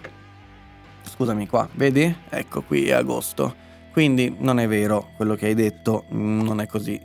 Scusami 1.04 1.48
qua, 1.48 1.70
vedi? 1.74 2.14
Ecco 2.30 2.64
qui 2.64 2.88
è 2.88 2.94
agosto. 2.94 3.54
Quindi 3.92 4.36
non 4.40 4.60
è 4.60 4.68
vero 4.68 5.10
quello 5.16 5.36
che 5.36 5.46
hai 5.46 5.54
detto, 5.54 6.06
mm, 6.12 6.42
non 6.42 6.60
è 6.60 6.66
così. 6.66 7.00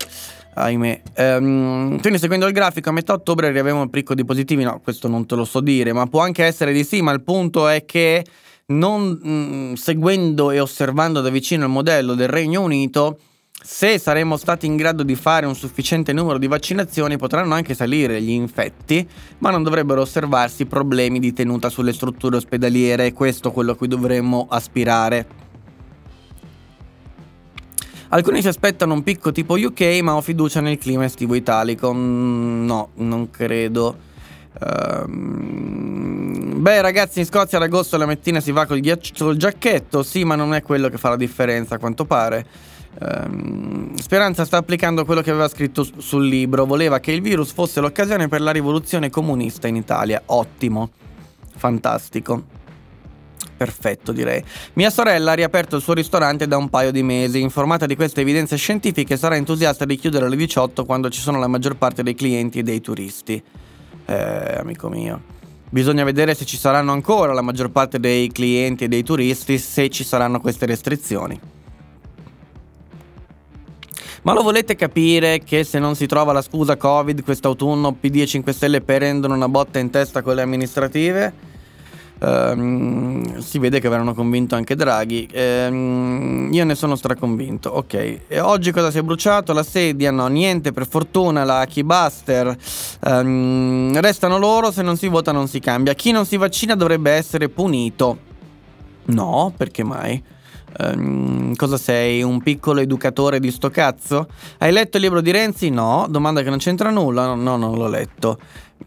Ahimè. 0.55 1.03
Ehm, 1.15 2.01
quindi 2.01 2.19
seguendo 2.19 2.47
il 2.47 2.53
grafico 2.53 2.89
a 2.89 2.93
metà 2.93 3.13
ottobre 3.13 3.49
arriviamo 3.49 3.83
al 3.83 3.91
picco 3.91 4.15
di 4.15 4.25
positivi. 4.25 4.65
No, 4.65 4.81
questo 4.83 5.09
non 5.09 5.27
te 5.27 5.35
lo 5.35 5.45
so 5.45 5.61
dire, 5.61 5.93
ma 5.93 6.07
può 6.07 6.23
anche 6.23 6.43
essere 6.45 6.73
di 6.73 6.85
sì, 6.85 7.03
ma 7.03 7.13
il 7.13 7.23
punto 7.23 7.69
è 7.69 7.85
che 7.85 8.25
non 8.71 9.19
mh, 9.23 9.31
mm, 9.31 9.73
seguendo 9.75 10.51
e 10.51 10.61
osservando 10.61 11.21
da 11.21 11.31
vicino 11.31 11.65
il 11.65 11.71
modello 11.71 12.15
del 12.15 12.29
Regno 12.29 12.63
Unito, 12.63 13.19
se 13.63 13.99
saremo 13.99 14.37
stati 14.39 14.65
in 14.65 14.77
grado 14.77 15.03
di 15.03 15.15
fare 15.15 15.45
un 15.45 15.55
sufficiente 15.55 16.15
numero 16.15 16.39
di 16.39 16.47
vaccinazioni 16.47 17.19
potranno 17.19 17.55
anche 17.55 17.75
salire 17.75 18.21
gli 18.23 18.31
infetti, 18.31 19.07
ma 19.39 19.51
non 19.51 19.63
dovrebbero 19.63 20.01
osservarsi 20.01 20.65
problemi 20.65 21.19
di 21.19 21.33
tenuta 21.33 21.69
sulle 21.69 21.93
strutture 21.93 22.37
ospedaliere, 22.37 23.13
questo 23.13 23.51
è 23.51 23.53
quello 23.53 23.73
a 23.73 23.77
cui 23.77 23.89
dovremmo 23.89 24.47
aspirare. 24.49 25.49
Alcuni 28.13 28.41
si 28.41 28.49
aspettano 28.49 28.95
un 28.95 29.05
picco 29.05 29.31
tipo 29.31 29.55
UK, 29.55 30.01
ma 30.03 30.17
ho 30.17 30.21
fiducia 30.21 30.61
nel 30.61 30.79
clima 30.79 31.05
estivo 31.05 31.37
italico. 31.37 31.95
Mm, 31.95 32.65
no, 32.65 32.89
non 32.95 33.31
credo. 33.31 34.09
Um, 34.59 36.61
beh, 36.61 36.81
ragazzi, 36.81 37.21
in 37.21 37.27
Scozia 37.27 37.59
ad 37.59 37.65
agosto 37.65 37.97
la 37.97 38.07
mattina 38.07 38.41
si 38.41 38.51
va 38.51 38.67
col, 38.67 38.81
ghiaccio, 38.81 39.25
col 39.25 39.37
giacchetto. 39.37 40.03
Sì, 40.03 40.25
ma 40.25 40.35
non 40.35 40.55
è 40.55 40.63
quello 40.63 40.89
che 40.89 40.99
fa 40.99 41.11
la 41.11 41.17
differenza, 41.17 41.77
a 41.77 41.79
quanto 41.79 42.05
pare. 42.05 42.47
Um, 42.99 43.95
Speranza 43.95 44.45
sta 44.45 44.57
applicando 44.57 45.05
quello 45.05 45.23
che 45.23 45.31
aveva 45.31 45.49
scritto 45.49 45.87
sul 45.99 46.27
libro. 46.27 46.67
Voleva 46.67 46.99
che 46.99 47.13
il 47.13 47.21
virus 47.21 47.53
fosse 47.53 47.81
l'occasione 47.81 48.29
per 48.29 48.41
la 48.41 48.51
rivoluzione 48.51 49.11
comunista 49.11 49.69
in 49.69 49.77
Italia. 49.77 50.23
Ottimo, 50.27 50.91
fantastico. 51.57 52.59
Perfetto, 53.57 54.13
direi. 54.13 54.43
Mia 54.73 54.89
sorella 54.89 55.33
ha 55.33 55.35
riaperto 55.35 55.77
il 55.77 55.83
suo 55.83 55.93
ristorante 55.93 56.49
da 56.49 56.57
un 56.57 56.71
paio 56.71 56.91
di 56.91 57.03
mesi. 57.03 57.41
Informata 57.41 57.85
di 57.85 57.95
queste 57.95 58.23
evidenze 58.23 58.57
scientifiche, 58.57 59.19
sarà 59.19 59.37
entusiasta 59.37 59.85
di 59.85 59.97
chiudere 59.97 60.25
alle 60.25 60.37
18 60.37 60.87
quando 60.87 61.11
ci 61.11 61.21
sono 61.21 61.39
la 61.39 61.47
maggior 61.47 61.77
parte 61.77 62.03
dei 62.03 62.15
clienti 62.15 62.61
e 62.61 62.63
dei 62.63 62.81
turisti 62.81 63.43
eh, 64.07 64.57
amico 64.59 64.89
mio. 64.89 65.21
Bisogna 65.69 66.05
vedere 66.05 66.35
se 66.35 66.45
ci 66.45 66.57
saranno 66.57 66.93
ancora 66.93 67.33
la 67.33 67.43
maggior 67.43 67.71
parte 67.71 68.01
dei 68.01 68.29
clienti 68.33 68.85
e 68.85 68.89
dei 68.89 69.05
turisti, 69.05 69.57
se 69.59 69.89
ci 69.89 70.03
saranno 70.03 70.41
queste 70.41 70.67
restrizioni. 70.67 71.41
Ma 74.23 74.35
lo 74.35 74.43
volete 74.43 74.75
capire 74.75 75.39
che 75.39 75.65
se 75.65 75.79
non 75.79 75.95
si 75.95 76.07
trova 76.07 76.33
la 76.33 76.43
scusa 76.43 76.77
Covid 76.77 77.23
quest'autunno 77.23 77.93
PD 77.93 78.17
e 78.17 78.27
5 78.27 78.53
Stelle 78.53 78.81
prendono 78.83 79.35
una 79.35 79.49
botta 79.49 79.79
in 79.79 79.89
testa 79.89 80.21
con 80.21 80.35
le 80.35 80.43
amministrative? 80.43 81.33
Um, 82.23 83.39
si 83.39 83.59
vede 83.59 83.81
che 83.81 83.87
avranno 83.87 84.13
convinto 84.13 84.55
anche 84.55 84.75
Draghi. 84.75 85.29
Um, 85.33 86.51
io 86.53 86.65
ne 86.65 86.75
sono 86.75 86.95
straconvinto. 86.95 87.71
Ok, 87.71 88.21
e 88.29 88.41
oggi 88.41 88.73
cosa 88.73 88.91
si 88.91 88.99
è 88.99 89.03
bruciato? 89.03 89.55
La 89.55 89.63
sedia? 89.63 90.11
No, 90.11 90.27
niente. 90.27 90.73
Per 90.73 90.87
fortuna 90.87 91.45
la 91.45 91.67
Keybuster. 91.67 92.57
Um, 93.07 93.99
restano 94.01 94.39
loro. 94.39 94.71
Se 94.71 94.83
non 94.83 94.97
si 94.97 95.09
vota, 95.09 95.33
non 95.33 95.49
si 95.49 95.61
cambia. 95.61 95.95
Chi 95.95 96.11
non 96.11 96.27
si 96.27 96.37
vaccina 96.37 96.75
dovrebbe 96.75 97.11
essere 97.13 97.49
punito. 97.49 98.19
No, 99.07 99.53
perché 99.57 99.83
mai? 99.83 100.23
Um, 100.79 101.55
cosa 101.57 101.79
sei? 101.79 102.23
Un 102.23 102.43
piccolo 102.43 102.81
educatore 102.81 103.41
di 103.41 103.51
sto 103.51 103.71
cazzo? 103.71 104.29
Hai 104.59 104.73
letto 104.73 104.99
il 104.99 105.05
libro 105.05 105.23
di 105.23 105.31
Renzi? 105.31 105.71
No. 105.71 106.07
Domanda 106.09 106.43
che 106.43 106.51
non 106.51 106.59
c'entra 106.59 106.91
nulla? 106.91 107.27
No, 107.27 107.35
no 107.35 107.57
non 107.57 107.75
l'ho 107.77 107.89
letto. 107.89 108.39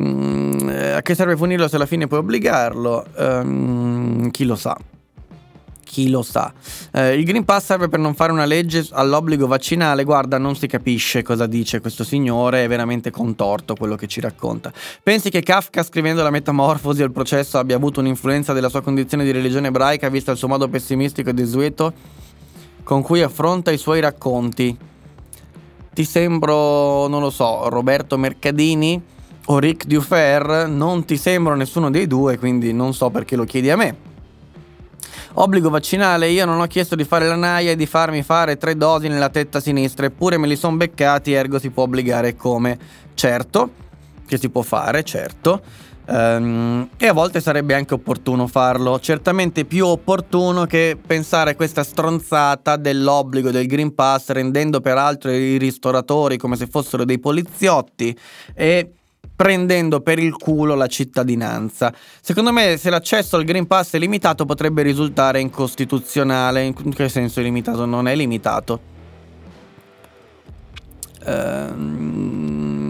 Mm, 0.02 0.70
a 0.96 1.02
che 1.02 1.14
serve 1.14 1.36
punirlo 1.36 1.68
se 1.68 1.76
alla 1.76 1.86
fine 1.86 2.08
puoi 2.08 2.22
obbligarlo? 2.22 3.06
Um, 3.18 4.32
chi 4.32 4.46
lo 4.46 4.56
sa? 4.56 4.76
Chi 5.84 6.10
lo 6.10 6.24
sa? 6.24 6.52
Eh, 6.92 7.14
il 7.14 7.24
Green 7.24 7.46
Pass 7.46 7.66
serve 7.66 7.88
per 7.88 8.00
non 8.00 8.16
fare 8.16 8.32
una 8.32 8.46
legge 8.46 8.88
all'obbligo 8.94 9.46
vaccinale. 9.46 10.04
Guarda, 10.04 10.40
non 10.40 10.56
si 10.56 10.66
capisce 10.66 11.22
cosa 11.22 11.46
dice 11.46 11.82
questo 11.82 12.04
signore, 12.04 12.64
è 12.64 12.68
veramente 12.68 13.12
contorto 13.12 13.76
quello 13.76 13.96
che 13.96 14.08
ci 14.08 14.20
racconta. 14.20 14.74
Pensi 15.04 15.30
che 15.30 15.44
Kafka, 15.44 15.84
scrivendo 15.84 16.24
la 16.24 16.32
metamorfosi 16.32 17.04
al 17.04 17.12
processo, 17.12 17.60
abbia 17.60 17.76
avuto 17.76 18.00
un'influenza 18.00 18.54
della 18.54 18.70
sua 18.70 18.82
condizione 18.82 19.24
di 19.24 19.32
religione 19.32 19.68
ebraica, 19.68 20.10
vista 20.10 20.32
il 20.32 20.38
suo 20.38 20.48
modo 20.48 20.68
pessimistico 20.68 21.30
e 21.30 21.34
desueto 21.34 21.94
con 22.82 23.04
cui 23.04 23.22
affronta 23.22 23.70
i 23.70 23.78
suoi 23.78 24.02
racconti? 24.02 24.76
Ti 25.94 26.04
sembro, 26.04 27.08
non 27.08 27.22
lo 27.22 27.30
so, 27.30 27.70
Roberto 27.70 28.18
Mercadini? 28.18 29.00
O 29.46 29.60
Rick 29.60 29.86
Dufer 29.86 30.68
non 30.68 31.06
ti 31.06 31.18
sembra 31.18 31.56
nessuno 31.56 31.90
dei 31.90 32.08
due, 32.08 32.38
quindi 32.38 32.72
non 32.74 32.94
so 32.94 33.10
perché 33.10 33.36
lo 33.36 33.44
chiedi 33.44 33.70
a 33.70 33.76
me. 33.76 34.12
Obbligo 35.36 35.70
vaccinale, 35.70 36.30
io 36.30 36.46
non 36.46 36.60
ho 36.60 36.68
chiesto 36.68 36.96
di 36.96 37.04
fare 37.04 37.28
la 37.28 37.36
naia 37.36 37.72
e 37.72 37.76
di 37.76 37.88
farmi 37.88 38.22
fare 38.22 38.56
tre 38.56 38.78
dosi 38.78 39.08
nella 39.08 39.30
tetta 39.30 39.60
sinistra, 39.60 40.06
eppure 40.06 40.38
me 40.38 40.48
li 40.48 40.56
sono 40.56 40.78
beccati, 40.78 41.34
ergo 41.34 41.58
si 41.58 41.72
può 41.72 41.84
obbligare 41.84 42.36
come? 42.36 42.78
Certo, 43.16 43.72
che 44.28 44.38
si 44.38 44.50
può 44.50 44.62
fare, 44.62 45.04
certo. 45.04 45.62
Um, 46.06 46.90
e 46.98 47.08
a 47.08 47.14
volte 47.14 47.40
sarebbe 47.40 47.74
anche 47.74 47.94
opportuno 47.94 48.46
farlo, 48.46 49.00
certamente 49.00 49.64
più 49.64 49.88
opportuno 49.88 50.66
che 50.66 50.98
pensare 51.04 51.52
a 51.52 51.56
questa 51.56 51.84
stronzata 51.84 52.76
dell'obbligo 52.76 53.52
del 53.52 53.68
Green 53.68 53.96
Pass, 53.96 54.30
rendendo 54.32 54.82
peraltro 54.82 55.32
i 55.32 55.58
ristoratori 55.58 56.38
come 56.38 56.58
se 56.58 56.68
fossero 56.68 57.06
dei 57.06 57.20
poliziotti 57.20 58.16
e 58.54 58.92
prendendo 59.36 60.02
per 60.02 60.20
il 60.20 60.36
culo 60.38 60.76
la 60.76 60.88
cittadinanza. 60.88 61.94
Secondo 62.22 62.52
me 62.52 62.78
se 62.78 62.90
l'accesso 62.90 63.36
al 63.36 63.44
Green 63.44 63.68
Pass 63.68 63.94
è 63.94 64.00
limitato 64.00 64.46
potrebbe 64.46 64.82
risultare 64.82 65.40
incostituzionale. 65.40 66.64
In 66.64 66.94
che 66.94 67.10
senso 67.10 67.40
è 67.40 67.44
limitato? 67.44 67.86
Non 67.86 68.08
è 68.08 68.16
limitato. 68.16 68.92
Ehm, 71.26 72.84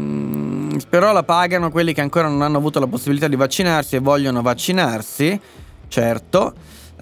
però 0.90 1.12
la 1.12 1.24
pagano 1.24 1.72
quelli 1.72 1.94
che 1.94 2.02
ancora 2.02 2.28
non 2.28 2.42
hanno 2.42 2.58
avuto 2.58 2.80
la 2.80 2.88
possibilità 2.88 3.28
di 3.28 3.36
vaccinarsi 3.36 3.96
e 3.96 4.00
vogliono 4.00 4.42
vaccinarsi, 4.42 5.40
certo. 5.88 6.54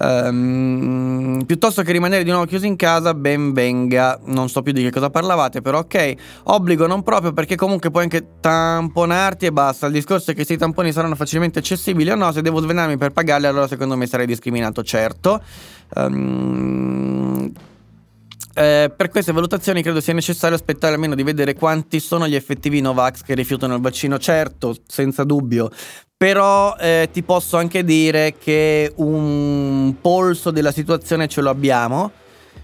Um, 0.03 1.43
piuttosto 1.45 1.83
che 1.83 1.91
rimanere 1.91 2.23
di 2.23 2.31
nuovo 2.31 2.45
chiusi 2.45 2.65
in 2.65 2.75
casa, 2.75 3.13
ben 3.13 3.53
venga. 3.53 4.19
Non 4.25 4.49
so 4.49 4.63
più 4.63 4.73
di 4.73 4.81
che 4.81 4.89
cosa 4.89 5.09
parlavate, 5.09 5.61
però 5.61 5.79
ok. 5.79 6.13
Obbligo 6.43 6.87
non 6.87 7.03
proprio 7.03 7.33
perché 7.33 7.55
comunque 7.55 7.91
puoi 7.91 8.03
anche 8.03 8.25
tamponarti 8.39 9.45
e 9.45 9.51
basta. 9.51 9.85
Il 9.85 9.93
discorso 9.93 10.31
è 10.31 10.33
che 10.33 10.43
se 10.43 10.53
i 10.53 10.57
tamponi 10.57 10.91
saranno 10.91 11.15
facilmente 11.15 11.59
accessibili 11.59 12.09
o 12.09 12.15
no, 12.15 12.31
se 12.31 12.41
devo 12.41 12.61
svenarmi 12.61 12.97
per 12.97 13.11
pagarli, 13.11 13.45
allora 13.45 13.67
secondo 13.67 13.95
me 13.95 14.07
sarei 14.07 14.25
discriminato, 14.25 14.81
certo. 14.83 15.41
Um, 15.93 17.51
eh, 18.53 18.91
per 18.95 19.09
queste 19.09 19.31
valutazioni 19.31 19.81
credo 19.81 20.01
sia 20.01 20.13
necessario 20.13 20.55
aspettare 20.55 20.93
almeno 20.93 21.15
di 21.15 21.23
vedere 21.23 21.53
quanti 21.53 21.99
sono 21.99 22.27
gli 22.27 22.35
effettivi 22.35 22.81
Novax 22.81 23.21
che 23.21 23.35
rifiutano 23.35 23.75
il 23.75 23.81
vaccino. 23.81 24.17
Certo, 24.17 24.75
senza 24.87 25.23
dubbio, 25.23 25.69
però 26.22 26.76
eh, 26.78 27.09
ti 27.11 27.24
posso 27.24 27.57
anche 27.57 27.84
dire 27.84 28.36
che 28.38 28.93
un 28.97 29.95
polso 29.99 30.51
della 30.51 30.72
situazione 30.72 31.28
ce 31.28 31.41
lo 31.41 31.49
abbiamo. 31.49 32.11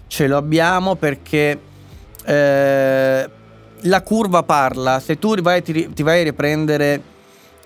Ce 0.05 0.27
lo 0.27 0.37
abbiamo 0.37 0.93
perché 0.93 1.59
eh, 2.23 3.29
la 3.79 4.01
curva 4.03 4.43
parla. 4.43 4.99
Se 4.99 5.17
tu 5.17 5.33
vai, 5.41 5.63
ti, 5.63 5.91
ti 5.91 6.03
vai 6.03 6.19
a 6.19 6.23
riprendere 6.25 7.01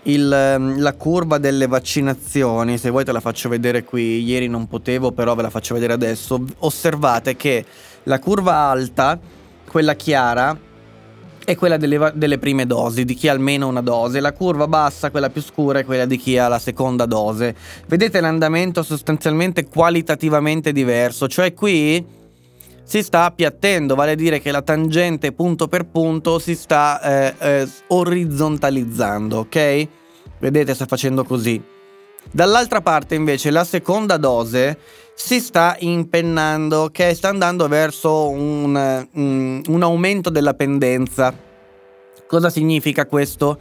il, 0.03 0.31
ehm, 0.31 0.79
la 0.79 0.93
curva 0.93 1.37
delle 1.39 1.67
vaccinazioni, 1.67 2.77
se 2.77 2.89
vuoi 2.89 3.03
te 3.03 3.11
la 3.11 3.19
faccio 3.19 3.49
vedere 3.49 3.83
qui, 3.83 4.23
ieri 4.23 4.47
non 4.47 4.69
potevo, 4.69 5.11
però 5.11 5.35
ve 5.35 5.41
la 5.41 5.49
faccio 5.49 5.73
vedere 5.73 5.91
adesso. 5.91 6.41
Osservate 6.59 7.35
che 7.35 7.65
la 8.03 8.19
curva 8.19 8.53
alta, 8.53 9.19
quella 9.67 9.95
chiara, 9.95 10.57
è 11.43 11.55
quella 11.55 11.77
delle, 11.77 12.11
delle, 12.15 12.37
prime 12.37 12.65
dosi, 12.65 13.05
di 13.05 13.13
chi 13.13 13.27
ha 13.27 13.31
almeno 13.31 13.67
una 13.67 13.81
dose. 13.81 14.19
La 14.19 14.33
curva 14.33 14.67
bassa, 14.67 15.09
quella 15.11 15.29
più 15.29 15.41
scura, 15.41 15.79
è 15.79 15.85
quella 15.85 16.05
di 16.05 16.17
chi 16.17 16.37
ha 16.37 16.47
la 16.47 16.59
seconda 16.59 17.05
dose. 17.05 17.55
Vedete 17.87 18.21
l'andamento 18.21 18.83
sostanzialmente 18.83 19.67
qualitativamente 19.67 20.71
diverso, 20.71 21.27
cioè 21.27 21.53
qui 21.53 22.19
si 22.83 23.03
sta 23.03 23.23
appiattendo, 23.23 23.95
vale 23.95 24.11
a 24.11 24.15
dire 24.15 24.41
che 24.41 24.51
la 24.51 24.61
tangente 24.61 25.31
punto 25.31 25.67
per 25.67 25.85
punto 25.85 26.39
si 26.39 26.55
sta 26.55 27.01
eh, 27.01 27.35
eh, 27.39 27.69
orizzontalizzando, 27.87 29.37
ok? 29.39 29.87
Vedete, 30.39 30.73
sta 30.73 30.85
facendo 30.85 31.23
così. 31.23 31.61
Dall'altra 32.29 32.81
parte 32.81 33.15
invece 33.15 33.49
la 33.49 33.63
seconda 33.63 34.17
dose 34.17 34.77
si 35.23 35.39
sta 35.39 35.75
impennando, 35.79 36.89
che 36.91 37.13
sta 37.13 37.29
andando 37.29 37.67
verso 37.67 38.27
un, 38.29 39.07
un, 39.13 39.61
un 39.65 39.83
aumento 39.83 40.29
della 40.31 40.55
pendenza. 40.55 41.33
Cosa 42.27 42.49
significa 42.49 43.05
questo? 43.05 43.57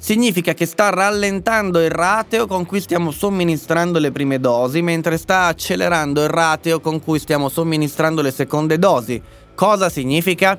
significa 0.00 0.54
che 0.54 0.64
sta 0.64 0.90
rallentando 0.90 1.82
il 1.82 1.90
rateo 1.90 2.46
con 2.46 2.64
cui 2.66 2.80
stiamo 2.80 3.10
somministrando 3.10 3.98
le 3.98 4.12
prime 4.12 4.38
dosi, 4.38 4.80
mentre 4.80 5.16
sta 5.16 5.46
accelerando 5.46 6.22
il 6.22 6.28
rateo 6.28 6.78
con 6.78 7.02
cui 7.02 7.18
stiamo 7.18 7.48
somministrando 7.48 8.22
le 8.22 8.30
seconde 8.30 8.78
dosi. 8.78 9.20
Cosa 9.56 9.88
significa? 9.88 10.56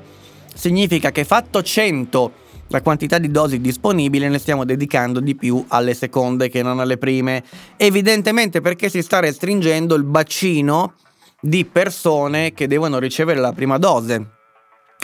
Significa 0.52 1.10
che 1.10 1.24
fatto 1.24 1.62
100 1.62 2.32
la 2.70 2.82
quantità 2.82 3.18
di 3.18 3.30
dosi 3.30 3.60
disponibili 3.60 4.28
ne 4.28 4.38
stiamo 4.38 4.64
dedicando 4.64 5.20
di 5.20 5.34
più 5.34 5.64
alle 5.68 5.94
seconde 5.94 6.48
che 6.48 6.62
non 6.62 6.78
alle 6.78 6.98
prime. 6.98 7.42
Evidentemente 7.76 8.60
perché 8.60 8.88
si 8.88 9.02
sta 9.02 9.18
restringendo 9.18 9.96
il 9.96 10.04
bacino 10.04 10.94
di 11.40 11.64
persone 11.64 12.52
che 12.52 12.68
devono 12.68 12.98
ricevere 12.98 13.40
la 13.40 13.52
prima 13.52 13.76
dose. 13.76 14.24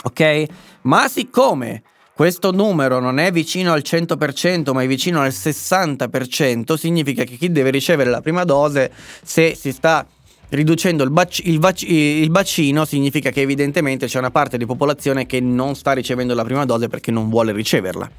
Ok? 0.03 0.45
Ma 0.83 1.09
siccome 1.09 1.83
questo 2.13 2.51
numero 2.51 2.99
non 2.99 3.19
è 3.19 3.31
vicino 3.31 3.73
al 3.73 3.81
100% 3.83 4.71
ma 4.71 4.81
è 4.81 4.87
vicino 4.87 5.19
al 5.19 5.29
60%, 5.29 6.75
significa 6.75 7.23
che 7.25 7.35
chi 7.35 7.51
deve 7.51 7.69
ricevere 7.69 8.09
la 8.09 8.21
prima 8.21 8.43
dose, 8.45 8.91
se 9.23 9.55
si 9.55 9.73
sta 9.73 10.07
riducendo 10.49 11.03
il, 11.03 11.09
bac- 11.09 11.45
il, 11.45 11.59
bac- 11.59 11.81
il, 11.81 12.29
bacino, 12.29 12.85
significa 12.85 13.29
che 13.31 13.41
evidentemente 13.41 14.07
c'è 14.07 14.19
una 14.19 14.31
parte 14.31 14.57
di 14.57 14.65
popolazione 14.65 15.25
che 15.25 15.39
non 15.39 15.75
sta 15.75 15.91
ricevendo 15.93 16.33
la 16.33 16.43
prima 16.43 16.65
dose 16.65 16.87
perché 16.87 17.11
non 17.11 17.29
vuole 17.29 17.51
riceverla. 17.51 18.09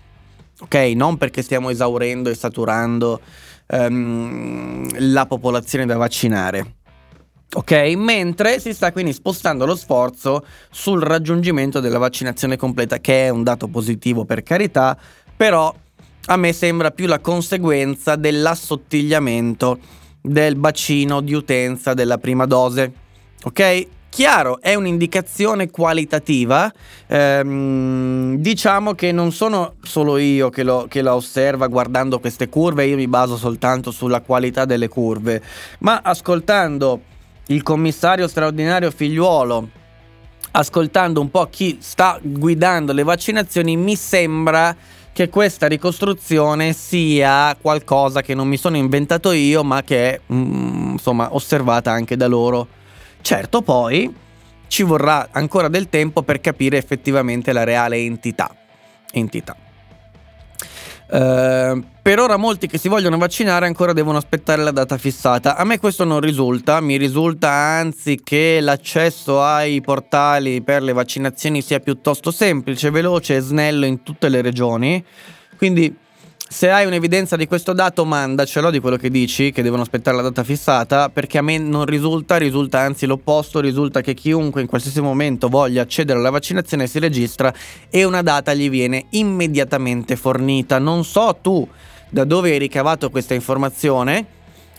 Ok? 0.60 0.74
Non 0.94 1.16
perché 1.16 1.42
stiamo 1.42 1.70
esaurendo 1.70 2.30
e 2.30 2.34
saturando 2.34 3.20
um, 3.68 4.88
la 5.10 5.26
popolazione 5.26 5.86
da 5.86 5.96
vaccinare. 5.96 6.74
Ok, 7.50 7.72
mentre 7.96 8.60
si 8.60 8.74
sta 8.74 8.92
quindi 8.92 9.14
spostando 9.14 9.64
lo 9.64 9.74
sforzo 9.74 10.44
sul 10.70 11.00
raggiungimento 11.00 11.80
della 11.80 11.96
vaccinazione 11.96 12.58
completa, 12.58 12.98
che 12.98 13.24
è 13.24 13.28
un 13.30 13.42
dato 13.42 13.68
positivo 13.68 14.26
per 14.26 14.42
carità, 14.42 14.98
però 15.34 15.74
a 16.26 16.36
me 16.36 16.52
sembra 16.52 16.90
più 16.90 17.06
la 17.06 17.20
conseguenza 17.20 18.16
dell'assottigliamento 18.16 19.78
del 20.28 20.56
bacino 20.56 21.20
di 21.20 21.34
utenza 21.34 21.94
della 21.94 22.18
prima 22.18 22.46
dose. 22.46 22.92
Ok? 23.44 23.86
Chiaro, 24.10 24.60
è 24.60 24.74
un'indicazione 24.74 25.70
qualitativa, 25.70 26.72
ehm, 27.06 28.36
diciamo 28.36 28.94
che 28.94 29.12
non 29.12 29.32
sono 29.32 29.74
solo 29.82 30.16
io 30.16 30.48
che, 30.48 30.62
lo, 30.62 30.86
che 30.88 31.02
la 31.02 31.14
osserva 31.14 31.66
guardando 31.68 32.18
queste 32.18 32.48
curve, 32.48 32.86
io 32.86 32.96
mi 32.96 33.06
baso 33.06 33.36
soltanto 33.36 33.90
sulla 33.90 34.22
qualità 34.22 34.64
delle 34.64 34.88
curve, 34.88 35.42
ma 35.80 36.00
ascoltando 36.02 37.00
il 37.48 37.62
commissario 37.62 38.26
straordinario 38.26 38.90
figliuolo, 38.90 39.68
ascoltando 40.52 41.20
un 41.20 41.30
po' 41.30 41.46
chi 41.50 41.76
sta 41.80 42.18
guidando 42.20 42.92
le 42.92 43.02
vaccinazioni, 43.02 43.76
mi 43.76 43.94
sembra 43.94 44.74
che 45.18 45.30
questa 45.30 45.66
ricostruzione 45.66 46.72
sia 46.72 47.56
qualcosa 47.60 48.22
che 48.22 48.36
non 48.36 48.46
mi 48.46 48.56
sono 48.56 48.76
inventato 48.76 49.32
io, 49.32 49.64
ma 49.64 49.82
che 49.82 50.14
è 50.14 50.20
mm, 50.32 50.92
insomma 50.92 51.34
osservata 51.34 51.90
anche 51.90 52.16
da 52.16 52.28
loro. 52.28 52.68
Certo, 53.20 53.62
poi 53.62 54.14
ci 54.68 54.84
vorrà 54.84 55.30
ancora 55.32 55.66
del 55.66 55.88
tempo 55.88 56.22
per 56.22 56.40
capire 56.40 56.76
effettivamente 56.78 57.50
la 57.50 57.64
reale 57.64 57.96
entità. 57.96 58.54
entità. 59.10 59.56
Uh, 61.11 61.82
per 62.02 62.18
ora 62.18 62.36
molti 62.36 62.66
che 62.66 62.76
si 62.76 62.88
vogliono 62.88 63.16
vaccinare 63.16 63.64
ancora 63.64 63.94
devono 63.94 64.18
aspettare 64.18 64.62
la 64.62 64.70
data 64.70 64.98
fissata. 64.98 65.56
A 65.56 65.64
me 65.64 65.78
questo 65.78 66.04
non 66.04 66.20
risulta, 66.20 66.80
mi 66.80 66.96
risulta 66.96 67.50
anzi 67.50 68.20
che 68.22 68.61
l'accesso 68.61 69.42
ai 69.42 69.80
portali 69.80 70.62
per 70.62 70.82
le 70.82 70.92
vaccinazioni 70.92 71.62
sia 71.62 71.80
piuttosto 71.80 72.30
semplice, 72.30 72.90
veloce 72.90 73.36
e 73.36 73.40
snello 73.40 73.86
in 73.86 74.02
tutte 74.02 74.28
le 74.28 74.42
regioni. 74.42 75.02
Quindi 75.56 75.96
se 76.51 76.70
hai 76.70 76.86
un'evidenza 76.86 77.36
di 77.36 77.46
questo 77.46 77.74
dato, 77.74 78.07
mandacelo 78.07 78.70
di 78.70 78.80
quello 78.80 78.96
che 78.96 79.11
dici, 79.11 79.53
che 79.53 79.62
devono 79.62 79.82
aspettare 79.82 80.16
la 80.16 80.22
data 80.22 80.42
fissata, 80.42 81.11
perché 81.11 81.36
a 81.36 81.42
me 81.42 81.59
non 81.59 81.84
risulta, 81.84 82.38
risulta 82.38 82.80
anzi 82.80 83.05
l'opposto, 83.05 83.61
risulta 83.61 84.01
che 84.01 84.14
chiunque 84.14 84.62
in 84.62 84.66
qualsiasi 84.66 85.03
momento 85.03 85.49
voglia 85.49 85.82
accedere 85.82 86.18
alla 86.18 86.30
vaccinazione 86.30 86.86
si 86.86 86.99
registra 86.99 87.53
e 87.90 88.05
una 88.05 88.22
data 88.22 88.55
gli 88.55 88.70
viene 88.70 89.07
immediatamente 89.11 90.16
fornita. 90.16 90.78
Non 90.78 91.05
so 91.05 91.36
tu 91.40 91.68
da 92.09 92.24
dove 92.24 92.53
hai 92.53 92.59
ricavato 92.59 93.11
questa 93.11 93.34
informazione, 93.34 94.24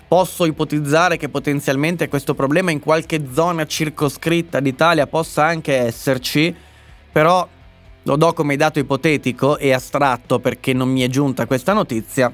posso 0.07 0.45
ipotizzare 0.45 1.17
che 1.17 1.29
potenzialmente 1.29 2.07
questo 2.07 2.33
problema 2.33 2.71
in 2.71 2.79
qualche 2.79 3.27
zona 3.31 3.67
circoscritta 3.67 4.59
d'Italia 4.59 5.05
possa 5.05 5.45
anche 5.45 5.75
esserci, 5.75 6.53
però 7.11 7.47
lo 8.09 8.15
do 8.15 8.33
come 8.33 8.55
dato 8.55 8.79
ipotetico 8.79 9.57
e 9.59 9.71
astratto 9.71 10.39
perché 10.39 10.73
non 10.73 10.89
mi 10.89 11.01
è 11.01 11.07
giunta 11.07 11.45
questa 11.45 11.73
notizia. 11.73 12.33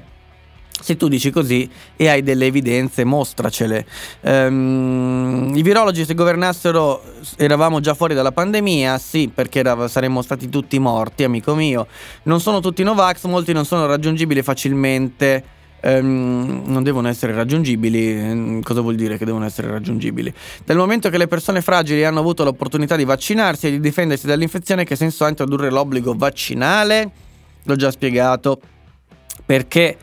Se 0.78 0.96
tu 0.96 1.08
dici 1.08 1.30
così 1.30 1.68
e 1.96 2.08
hai 2.08 2.22
delle 2.22 2.46
evidenze, 2.46 3.04
mostracele. 3.04 3.86
Um, 4.20 5.52
I 5.54 5.62
virologi 5.62 6.04
se 6.04 6.14
governassero 6.14 7.02
eravamo 7.36 7.80
già 7.80 7.94
fuori 7.94 8.14
dalla 8.14 8.32
pandemia, 8.32 8.98
sì, 8.98 9.30
perché 9.32 9.58
era, 9.60 9.88
saremmo 9.88 10.20
stati 10.22 10.48
tutti 10.48 10.78
morti, 10.78 11.24
amico 11.24 11.54
mio. 11.54 11.86
Non 12.24 12.40
sono 12.40 12.60
tutti 12.60 12.82
Novax, 12.82 13.24
molti 13.24 13.52
non 13.52 13.64
sono 13.64 13.86
raggiungibili 13.86 14.42
facilmente 14.42 15.44
ehm, 15.80 16.62
non 16.66 16.82
devono 16.82 17.08
essere 17.08 17.32
raggiungibili. 17.32 18.18
Ehm, 18.18 18.62
cosa 18.62 18.80
vuol 18.80 18.94
dire 18.94 19.18
che 19.18 19.24
devono 19.24 19.44
essere 19.44 19.68
raggiungibili? 19.68 20.32
Dal 20.64 20.76
momento 20.76 21.08
che 21.08 21.18
le 21.18 21.28
persone 21.28 21.60
fragili 21.60 22.04
hanno 22.04 22.20
avuto 22.20 22.44
l'opportunità 22.44 22.96
di 22.96 23.04
vaccinarsi 23.04 23.68
e 23.68 23.70
di 23.70 23.80
difendersi 23.80 24.26
dall'infezione, 24.26 24.84
che 24.84 24.96
senso 24.96 25.24
ha 25.24 25.28
introdurre 25.28 25.70
l'obbligo 25.70 26.14
vaccinale? 26.16 27.10
L'ho 27.62 27.76
già 27.76 27.90
spiegato. 27.90 28.60
Perché 29.44 29.96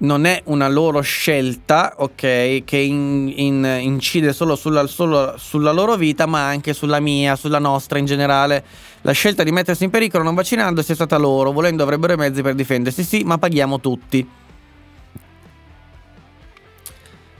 non 0.00 0.24
è 0.24 0.40
una 0.46 0.68
loro 0.68 1.00
scelta, 1.00 1.94
ok, 1.96 2.62
che 2.64 2.76
in, 2.76 3.32
in, 3.34 3.78
incide 3.80 4.32
solo 4.32 4.56
sulla, 4.56 4.86
solo 4.86 5.34
sulla, 5.36 5.72
loro 5.72 5.96
vita, 5.96 6.26
ma 6.26 6.46
anche 6.46 6.72
sulla 6.72 7.00
mia, 7.00 7.36
sulla 7.36 7.58
nostra 7.58 7.98
in 7.98 8.06
generale. 8.06 8.64
La 9.02 9.12
scelta 9.12 9.42
di 9.42 9.50
mettersi 9.50 9.84
in 9.84 9.90
pericolo 9.90 10.22
non 10.22 10.34
vaccinandosi 10.34 10.92
è 10.92 10.94
stata 10.94 11.16
loro, 11.16 11.52
volendo 11.52 11.82
avrebbero 11.82 12.12
i 12.12 12.16
mezzi 12.16 12.42
per 12.42 12.54
difendersi, 12.54 13.02
sì, 13.02 13.22
ma 13.24 13.38
paghiamo 13.38 13.80
tutti. 13.80 14.26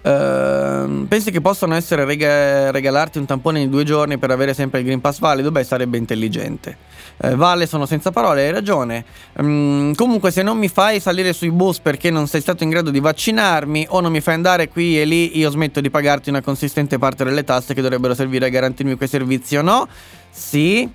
Uh, 0.02 1.06
pensi 1.08 1.30
che 1.30 1.42
possano 1.42 1.74
essere 1.74 2.06
rega- 2.06 2.70
regalarti 2.70 3.18
un 3.18 3.26
tampone 3.26 3.60
in 3.60 3.68
due 3.68 3.84
giorni 3.84 4.16
per 4.16 4.30
avere 4.30 4.54
sempre 4.54 4.78
il 4.78 4.86
Green 4.86 5.00
Pass 5.00 5.18
valido? 5.18 5.50
Beh, 5.50 5.62
sarebbe 5.62 5.98
intelligente. 5.98 6.76
Uh, 7.18 7.36
vale, 7.36 7.66
sono 7.66 7.84
senza 7.84 8.10
parole, 8.10 8.46
hai 8.46 8.50
ragione. 8.50 9.04
Um, 9.36 9.94
comunque, 9.94 10.30
se 10.30 10.42
non 10.42 10.56
mi 10.56 10.68
fai 10.68 11.00
salire 11.00 11.34
sui 11.34 11.50
bus 11.50 11.80
perché 11.80 12.10
non 12.10 12.26
sei 12.28 12.40
stato 12.40 12.64
in 12.64 12.70
grado 12.70 12.90
di 12.90 13.00
vaccinarmi 13.00 13.86
o 13.90 14.00
non 14.00 14.10
mi 14.10 14.22
fai 14.22 14.34
andare 14.34 14.68
qui 14.68 14.98
e 14.98 15.04
lì, 15.04 15.36
io 15.36 15.50
smetto 15.50 15.82
di 15.82 15.90
pagarti 15.90 16.30
una 16.30 16.40
consistente 16.40 16.98
parte 16.98 17.22
delle 17.22 17.44
tasse 17.44 17.74
che 17.74 17.82
dovrebbero 17.82 18.14
servire 18.14 18.46
a 18.46 18.48
garantirmi 18.48 18.94
quei 18.94 19.08
servizi 19.08 19.56
o 19.56 19.62
no? 19.62 19.86
Sì. 20.30 20.90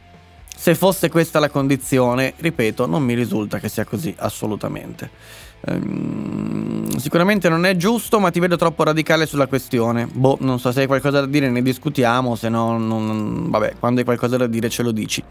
Se 0.58 0.74
fosse 0.74 1.10
questa 1.10 1.39
la 1.39 1.49
condizione, 1.49 2.34
ripeto, 2.38 2.88
non 2.88 3.03
mi 3.03 3.14
risulta 3.14 3.60
che 3.60 3.68
sia 3.68 3.84
così 3.84 4.16
assolutamente. 4.18 5.43
Ehm, 5.68 6.95
sicuramente 6.97 7.49
non 7.49 7.66
è 7.66 7.76
giusto, 7.76 8.20
ma 8.20 8.30
ti 8.30 8.39
vedo 8.39 8.55
troppo 8.55 8.84
radicale 8.84 9.26
sulla 9.26 9.47
questione. 9.47 10.07
Boh, 10.11 10.38
non 10.41 10.59
so 10.59 10.72
se 10.72 10.82
hai 10.82 10.88
qualcosa 10.88 11.22
da 11.22 11.26
dire, 11.26 11.49
ne 11.49 11.61
discutiamo, 11.61 12.36
se 12.36 12.49
no, 12.49 12.78
non, 12.78 13.49
vabbè, 13.49 13.76
quando 13.80 13.99
hai 13.99 14.05
qualcosa 14.05 14.38
da 14.38 14.47
dire 14.47 14.70
ce 14.70 14.84
lo 14.84 14.91
dici. 14.91 15.24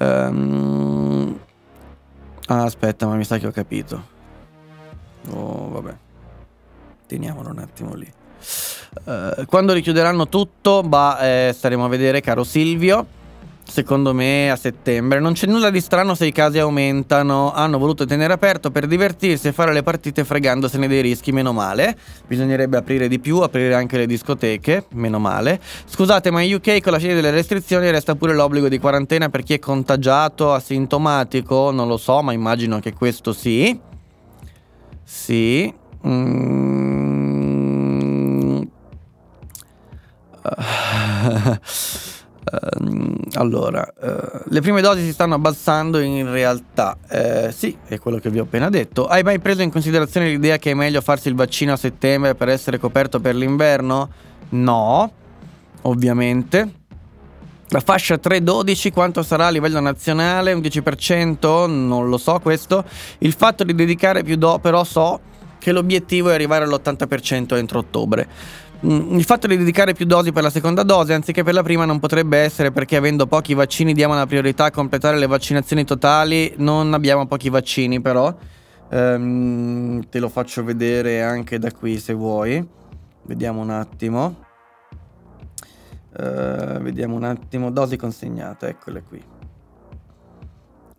Ehm, 0.00 1.38
ah, 2.46 2.62
aspetta, 2.62 3.06
ma 3.06 3.14
mi 3.14 3.24
sa 3.24 3.38
che 3.38 3.46
ho 3.46 3.52
capito. 3.52 4.16
Oh, 5.30 5.68
vabbè. 5.68 5.96
Teniamolo 7.06 7.50
un 7.50 7.58
attimo 7.58 7.94
lì. 7.94 8.10
Uh, 9.04 9.44
quando 9.46 9.72
richiuderanno 9.72 10.28
tutto, 10.28 10.82
bah, 10.82 11.18
eh, 11.20 11.52
staremo 11.52 11.84
a 11.84 11.88
vedere, 11.88 12.20
caro 12.20 12.44
Silvio. 12.44 13.16
Secondo 13.68 14.14
me 14.14 14.50
a 14.50 14.56
settembre. 14.56 15.20
Non 15.20 15.34
c'è 15.34 15.46
nulla 15.46 15.70
di 15.70 15.80
strano 15.80 16.14
se 16.14 16.26
i 16.26 16.32
casi 16.32 16.58
aumentano. 16.58 17.52
Hanno 17.52 17.78
voluto 17.78 18.04
tenere 18.04 18.32
aperto 18.32 18.70
per 18.70 18.86
divertirsi 18.86 19.48
e 19.48 19.52
fare 19.52 19.72
le 19.72 19.82
partite 19.82 20.24
fregandosene 20.24 20.88
dei 20.88 21.02
rischi, 21.02 21.30
meno 21.32 21.52
male. 21.52 21.96
Bisognerebbe 22.26 22.76
aprire 22.76 23.08
di 23.08 23.20
più, 23.20 23.38
aprire 23.40 23.74
anche 23.74 23.96
le 23.98 24.06
discoteche, 24.06 24.86
meno 24.94 25.18
male. 25.18 25.60
Scusate, 25.84 26.30
ma 26.30 26.40
in 26.40 26.54
UK 26.54 26.80
con 26.80 26.92
la 26.92 26.98
fine 26.98 27.14
delle 27.14 27.30
restrizioni 27.30 27.90
resta 27.90 28.14
pure 28.14 28.34
l'obbligo 28.34 28.68
di 28.68 28.78
quarantena 28.78 29.28
per 29.28 29.42
chi 29.42 29.54
è 29.54 29.58
contagiato, 29.58 30.52
asintomatico, 30.52 31.70
non 31.70 31.86
lo 31.88 31.96
so, 31.96 32.22
ma 32.22 32.32
immagino 32.32 32.80
che 32.80 32.92
questo 32.94 33.32
sì. 33.32 33.78
Sì. 35.04 35.72
Mm. 36.06 36.38
Ehm, 42.50 43.16
allora, 43.34 43.86
uh, 44.00 44.40
le 44.44 44.60
prime 44.60 44.80
dosi 44.80 45.02
si 45.02 45.12
stanno 45.12 45.34
abbassando 45.34 45.98
in 45.98 46.30
realtà. 46.30 46.96
Uh, 47.08 47.50
sì, 47.50 47.76
è 47.86 47.98
quello 47.98 48.18
che 48.18 48.30
vi 48.30 48.38
ho 48.38 48.44
appena 48.44 48.68
detto. 48.70 49.06
Hai 49.06 49.22
mai 49.22 49.38
preso 49.38 49.62
in 49.62 49.70
considerazione 49.70 50.28
l'idea 50.28 50.58
che 50.58 50.70
è 50.70 50.74
meglio 50.74 51.00
farsi 51.00 51.28
il 51.28 51.34
vaccino 51.34 51.72
a 51.72 51.76
settembre 51.76 52.34
per 52.34 52.48
essere 52.48 52.78
coperto 52.78 53.20
per 53.20 53.34
l'inverno? 53.34 54.10
No, 54.50 55.12
ovviamente. 55.82 56.72
La 57.70 57.80
fascia 57.80 58.14
3-12 58.14 58.92
quanto 58.92 59.22
sarà 59.22 59.46
a 59.46 59.50
livello 59.50 59.80
nazionale? 59.80 60.54
Un 60.54 60.60
10%? 60.60 61.68
Non 61.68 62.08
lo 62.08 62.16
so 62.16 62.38
questo. 62.38 62.82
Il 63.18 63.34
fatto 63.34 63.62
di 63.62 63.74
dedicare 63.74 64.22
più 64.22 64.36
do, 64.36 64.58
però 64.58 64.84
so 64.84 65.20
che 65.58 65.72
l'obiettivo 65.72 66.30
è 66.30 66.34
arrivare 66.34 66.64
all'80% 66.64 67.56
entro 67.56 67.80
ottobre. 67.80 68.26
Mm, 68.86 69.16
il 69.16 69.24
fatto 69.24 69.48
di 69.48 69.56
dedicare 69.56 69.92
più 69.92 70.06
dosi 70.06 70.30
per 70.30 70.44
la 70.44 70.50
seconda 70.50 70.84
dose 70.84 71.12
anziché 71.12 71.42
per 71.42 71.52
la 71.52 71.64
prima 71.64 71.84
non 71.84 71.98
potrebbe 71.98 72.38
essere 72.38 72.70
perché 72.70 72.94
avendo 72.94 73.26
pochi 73.26 73.52
vaccini 73.52 73.92
diamo 73.92 74.14
una 74.14 74.26
priorità 74.26 74.66
a 74.66 74.70
completare 74.70 75.18
le 75.18 75.26
vaccinazioni 75.26 75.84
totali. 75.84 76.54
Non 76.58 76.94
abbiamo 76.94 77.26
pochi 77.26 77.48
vaccini 77.48 78.00
però. 78.00 78.32
Ehm, 78.90 80.08
te 80.08 80.20
lo 80.20 80.28
faccio 80.28 80.62
vedere 80.62 81.22
anche 81.22 81.58
da 81.58 81.72
qui 81.72 81.98
se 81.98 82.12
vuoi. 82.12 82.64
Vediamo 83.22 83.62
un 83.62 83.70
attimo. 83.70 84.44
Ehm, 86.16 86.80
vediamo 86.80 87.16
un 87.16 87.24
attimo. 87.24 87.72
Dosi 87.72 87.96
consegnate, 87.96 88.68
eccole 88.68 89.02
qui. 89.02 89.20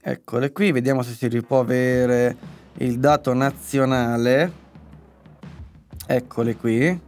Eccole 0.01 0.51
qui, 0.51 0.71
vediamo 0.73 1.01
se 1.01 1.13
si 1.13 1.41
può 1.41 1.59
avere 1.59 2.35
il 2.79 2.99
dato 2.99 3.33
nazionale. 3.33 4.67
Eccole 6.05 6.55
qui 6.57 7.07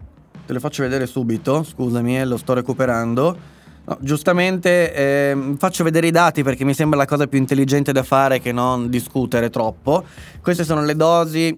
te 0.51 0.53
le 0.53 0.59
faccio 0.59 0.83
vedere 0.83 1.07
subito, 1.07 1.63
scusami, 1.63 2.19
eh, 2.19 2.25
lo 2.25 2.35
sto 2.35 2.53
recuperando. 2.53 3.59
No, 3.85 3.97
giustamente 4.01 4.93
eh, 4.93 5.53
faccio 5.57 5.85
vedere 5.85 6.07
i 6.07 6.11
dati 6.11 6.43
perché 6.43 6.65
mi 6.65 6.73
sembra 6.73 6.99
la 6.99 7.05
cosa 7.05 7.25
più 7.25 7.39
intelligente 7.39 7.93
da 7.93 8.03
fare 8.03 8.41
che 8.41 8.51
non 8.51 8.89
discutere 8.89 9.49
troppo. 9.49 10.03
Queste 10.41 10.65
sono 10.65 10.83
le 10.83 10.95
dosi 10.97 11.57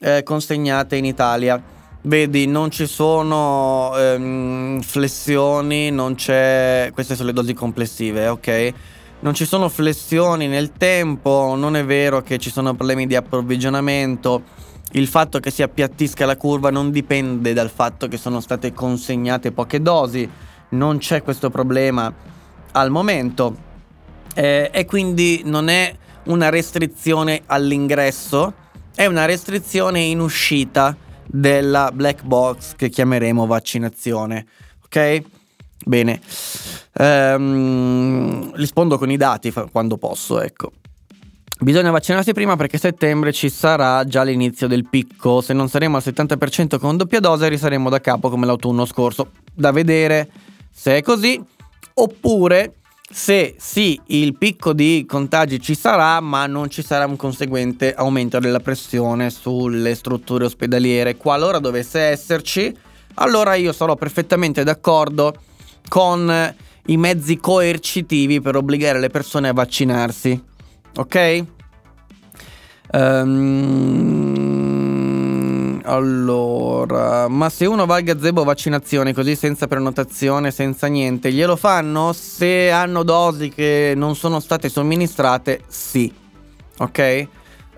eh, 0.00 0.24
consegnate 0.24 0.96
in 0.96 1.04
Italia. 1.04 1.62
Vedi, 2.02 2.46
non 2.48 2.72
ci 2.72 2.86
sono 2.86 3.96
ehm, 3.96 4.80
flessioni, 4.80 5.92
non 5.92 6.16
c'è... 6.16 6.90
Queste 6.92 7.14
sono 7.14 7.28
le 7.28 7.34
dosi 7.34 7.54
complessive, 7.54 8.26
ok? 8.26 8.72
Non 9.20 9.34
ci 9.34 9.44
sono 9.44 9.68
flessioni 9.68 10.48
nel 10.48 10.72
tempo, 10.72 11.54
non 11.56 11.76
è 11.76 11.84
vero 11.84 12.22
che 12.22 12.38
ci 12.38 12.50
sono 12.50 12.74
problemi 12.74 13.06
di 13.06 13.14
approvvigionamento 13.14 14.42
il 14.92 15.06
fatto 15.06 15.40
che 15.40 15.50
si 15.50 15.62
appiattisca 15.62 16.26
la 16.26 16.36
curva 16.36 16.70
non 16.70 16.90
dipende 16.90 17.52
dal 17.52 17.70
fatto 17.70 18.08
che 18.08 18.16
sono 18.16 18.40
state 18.40 18.72
consegnate 18.72 19.52
poche 19.52 19.80
dosi, 19.80 20.28
non 20.70 20.98
c'è 20.98 21.22
questo 21.22 21.50
problema 21.50 22.12
al 22.72 22.90
momento 22.90 23.56
eh, 24.34 24.70
e 24.72 24.84
quindi 24.84 25.42
non 25.44 25.68
è 25.68 25.94
una 26.24 26.48
restrizione 26.48 27.42
all'ingresso, 27.46 28.54
è 28.94 29.06
una 29.06 29.24
restrizione 29.24 30.00
in 30.00 30.20
uscita 30.20 30.96
della 31.26 31.90
black 31.92 32.22
box 32.22 32.74
che 32.76 32.88
chiameremo 32.90 33.46
vaccinazione. 33.46 34.46
Ok? 34.84 35.22
Bene. 35.84 36.20
Ehm, 36.94 38.54
rispondo 38.54 38.98
con 38.98 39.10
i 39.10 39.16
dati 39.16 39.52
quando 39.70 39.96
posso, 39.96 40.40
ecco. 40.40 40.72
Bisogna 41.62 41.92
vaccinarsi 41.92 42.32
prima 42.32 42.56
perché 42.56 42.74
a 42.74 42.80
settembre 42.80 43.32
ci 43.32 43.48
sarà 43.48 44.04
già 44.04 44.24
l'inizio 44.24 44.66
del 44.66 44.88
picco. 44.88 45.40
Se 45.40 45.52
non 45.52 45.68
saremo 45.68 45.96
al 45.96 46.02
70% 46.04 46.76
con 46.80 46.96
doppia 46.96 47.20
dose, 47.20 47.48
risaremo 47.48 47.88
da 47.88 48.00
capo 48.00 48.30
come 48.30 48.46
l'autunno 48.46 48.84
scorso. 48.84 49.30
Da 49.54 49.70
vedere 49.70 50.28
se 50.72 50.96
è 50.96 51.02
così. 51.02 51.40
Oppure 51.94 52.78
se 53.08 53.54
sì, 53.58 54.00
il 54.06 54.36
picco 54.36 54.72
di 54.72 55.06
contagi 55.08 55.60
ci 55.60 55.76
sarà, 55.76 56.18
ma 56.18 56.46
non 56.46 56.68
ci 56.68 56.82
sarà 56.82 57.06
un 57.06 57.14
conseguente 57.14 57.94
aumento 57.94 58.40
della 58.40 58.58
pressione 58.58 59.30
sulle 59.30 59.94
strutture 59.94 60.46
ospedaliere. 60.46 61.16
Qualora 61.16 61.60
dovesse 61.60 62.00
esserci, 62.00 62.76
allora 63.14 63.54
io 63.54 63.72
sarò 63.72 63.94
perfettamente 63.94 64.64
d'accordo 64.64 65.32
con 65.86 66.54
i 66.86 66.96
mezzi 66.96 67.36
coercitivi 67.36 68.40
per 68.40 68.56
obbligare 68.56 68.98
le 68.98 69.10
persone 69.10 69.48
a 69.48 69.52
vaccinarsi 69.52 70.50
ok? 70.96 71.44
Um, 72.92 74.42
allora, 75.84 77.26
ma 77.28 77.48
se 77.48 77.64
uno 77.66 77.86
va 77.86 77.96
al 77.96 78.02
gazebo 78.02 78.44
vaccinazione 78.44 79.14
così 79.14 79.34
senza 79.34 79.66
prenotazione, 79.66 80.50
senza 80.50 80.86
niente, 80.88 81.32
glielo 81.32 81.56
fanno? 81.56 82.12
Se 82.12 82.70
hanno 82.70 83.02
dosi 83.02 83.48
che 83.48 83.94
non 83.96 84.14
sono 84.14 84.40
state 84.40 84.68
somministrate, 84.68 85.62
sì. 85.66 86.12
Ok? 86.78 87.28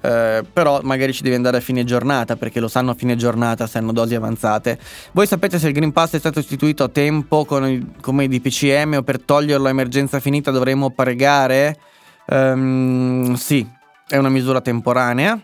Uh, 0.05 0.45
però 0.53 0.81
magari 0.83 1.15
ci 1.15 1.23
devi 1.23 1.35
andare 1.35 1.57
a 1.57 1.61
fine 1.61 1.83
giornata 1.85 2.37
perché 2.37 2.61
lo 2.61 2.69
sanno 2.69 2.91
a 2.91 2.95
fine 2.95 3.17
giornata 3.17 3.67
se 3.67 3.79
hanno 3.79 3.93
dosi 3.93 4.15
avanzate. 4.15 4.79
Voi 5.12 5.27
sapete 5.27 5.59
se 5.59 5.69
il 5.69 5.73
Green 5.73 5.93
Pass 5.93 6.12
è 6.12 6.19
stato 6.19 6.41
istituito 6.41 6.85
a 6.85 6.89
tempo 6.89 7.47
con, 7.47 7.95
come 8.03 8.25
i 8.25 8.29
DPCM 8.29 8.97
o 8.99 9.03
per 9.03 9.23
toglierlo 9.23 9.67
a 9.67 9.71
emergenza 9.71 10.21
finita 10.21 10.51
dovremmo 10.51 10.91
pagare? 10.91 11.79
Um, 12.27 13.35
sì, 13.35 13.68
è 14.09 14.16
una 14.16 14.29
misura 14.29 14.61
temporanea. 14.61 15.41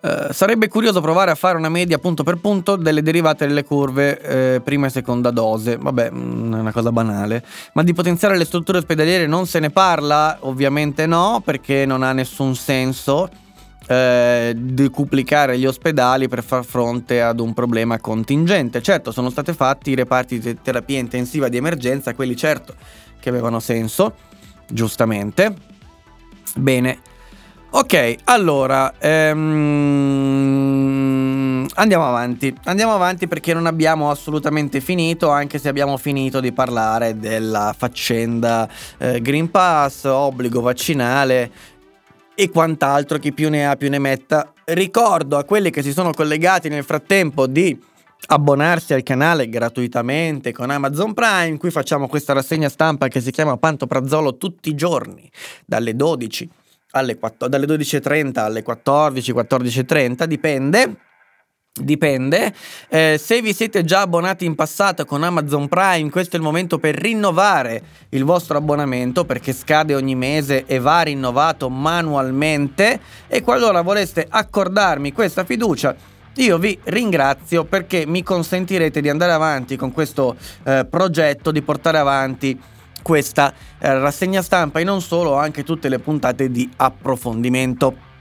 Uh, 0.00 0.32
sarebbe 0.32 0.68
curioso 0.68 1.00
provare 1.00 1.30
a 1.30 1.34
fare 1.34 1.56
una 1.56 1.70
media 1.70 1.96
punto 1.96 2.24
per 2.24 2.36
punto 2.36 2.76
delle 2.76 3.00
derivate 3.00 3.46
delle 3.46 3.64
curve 3.64 4.20
eh, 4.20 4.60
prima 4.60 4.86
e 4.86 4.90
seconda 4.90 5.30
dose. 5.30 5.78
Vabbè, 5.78 6.10
mh, 6.10 6.16
mm, 6.18 6.54
è 6.54 6.58
una 6.58 6.72
cosa 6.72 6.92
banale. 6.92 7.42
Ma 7.72 7.82
di 7.82 7.94
potenziare 7.94 8.36
le 8.36 8.44
strutture 8.44 8.78
ospedaliere 8.78 9.26
non 9.26 9.46
se 9.46 9.60
ne 9.60 9.70
parla? 9.70 10.36
Ovviamente 10.40 11.06
no, 11.06 11.40
perché 11.42 11.86
non 11.86 12.02
ha 12.02 12.12
nessun 12.12 12.54
senso 12.54 13.30
eh, 13.86 14.52
decuplicare 14.54 15.58
gli 15.58 15.66
ospedali 15.66 16.28
per 16.28 16.42
far 16.42 16.64
fronte 16.64 17.22
ad 17.22 17.40
un 17.40 17.54
problema 17.54 17.98
contingente. 17.98 18.82
Certo, 18.82 19.10
sono 19.10 19.30
stati 19.30 19.54
fatti 19.54 19.90
i 19.90 19.94
reparti 19.94 20.38
di 20.38 20.60
terapia 20.60 20.98
intensiva 20.98 21.48
di 21.48 21.56
emergenza, 21.56 22.14
quelli 22.14 22.36
certo 22.36 22.74
che 23.20 23.30
avevano 23.30 23.58
senso 23.58 24.14
giustamente. 24.68 25.54
Bene. 26.56 26.98
Ok, 27.76 28.18
allora 28.24 28.94
ehm, 29.00 29.34
andiamo 31.74 32.06
avanti. 32.06 32.54
Andiamo 32.66 32.94
avanti 32.94 33.26
perché 33.26 33.52
non 33.52 33.66
abbiamo 33.66 34.10
assolutamente 34.10 34.80
finito, 34.80 35.28
anche 35.30 35.58
se 35.58 35.68
abbiamo 35.68 35.96
finito 35.96 36.38
di 36.38 36.52
parlare 36.52 37.18
della 37.18 37.74
faccenda 37.76 38.68
eh, 38.98 39.20
Green 39.20 39.50
Pass, 39.50 40.04
obbligo 40.04 40.60
vaccinale 40.60 41.50
e 42.36 42.48
quant'altro, 42.48 43.18
chi 43.18 43.32
più 43.32 43.50
ne 43.50 43.66
ha 43.66 43.74
più 43.74 43.90
ne 43.90 43.98
metta. 43.98 44.52
Ricordo 44.66 45.36
a 45.36 45.42
quelli 45.42 45.70
che 45.70 45.82
si 45.82 45.92
sono 45.92 46.12
collegati 46.12 46.68
nel 46.68 46.84
frattempo 46.84 47.48
di 47.48 47.76
abbonarsi 48.26 48.94
al 48.94 49.02
canale 49.02 49.48
gratuitamente 49.48 50.52
con 50.52 50.70
Amazon 50.70 51.14
Prime, 51.14 51.56
cui 51.56 51.70
facciamo 51.70 52.08
questa 52.08 52.32
rassegna 52.32 52.68
stampa 52.68 53.08
che 53.08 53.20
si 53.20 53.30
chiama 53.30 53.56
Panto 53.56 53.86
Prazzolo 53.86 54.36
tutti 54.36 54.68
i 54.68 54.74
giorni, 54.74 55.30
dalle 55.64 55.94
12 55.94 56.50
alle 56.94 57.16
4, 57.18 57.48
dalle 57.48 57.66
12.30 57.66 58.38
alle 58.38 58.62
14, 58.62 59.32
14.30, 59.32 60.24
dipende. 60.24 60.96
Dipende. 61.76 62.54
Eh, 62.88 63.18
se 63.20 63.42
vi 63.42 63.52
siete 63.52 63.82
già 63.82 64.02
abbonati 64.02 64.44
in 64.44 64.54
passato 64.54 65.04
con 65.04 65.24
Amazon 65.24 65.66
Prime, 65.66 66.08
questo 66.08 66.36
è 66.36 66.38
il 66.38 66.44
momento 66.44 66.78
per 66.78 66.94
rinnovare 66.94 67.82
il 68.10 68.22
vostro 68.22 68.56
abbonamento 68.56 69.24
perché 69.24 69.52
scade 69.52 69.92
ogni 69.96 70.14
mese 70.14 70.66
e 70.66 70.78
va 70.78 71.00
rinnovato 71.00 71.68
manualmente. 71.68 73.00
E 73.26 73.42
qualora 73.42 73.82
voleste 73.82 74.24
accordarmi 74.28 75.12
questa 75.12 75.42
fiducia, 75.42 75.96
io 76.36 76.58
vi 76.58 76.78
ringrazio 76.84 77.64
perché 77.64 78.06
mi 78.06 78.22
consentirete 78.22 79.00
di 79.00 79.08
andare 79.08 79.32
avanti 79.32 79.76
con 79.76 79.92
questo 79.92 80.36
eh, 80.64 80.86
progetto, 80.88 81.52
di 81.52 81.62
portare 81.62 81.98
avanti 81.98 82.58
questa 83.02 83.52
eh, 83.78 83.98
rassegna 83.98 84.42
stampa 84.42 84.80
e 84.80 84.84
non 84.84 85.00
solo, 85.00 85.34
anche 85.34 85.62
tutte 85.62 85.88
le 85.88 85.98
puntate 85.98 86.50
di 86.50 86.68
approfondimento. 86.76 88.12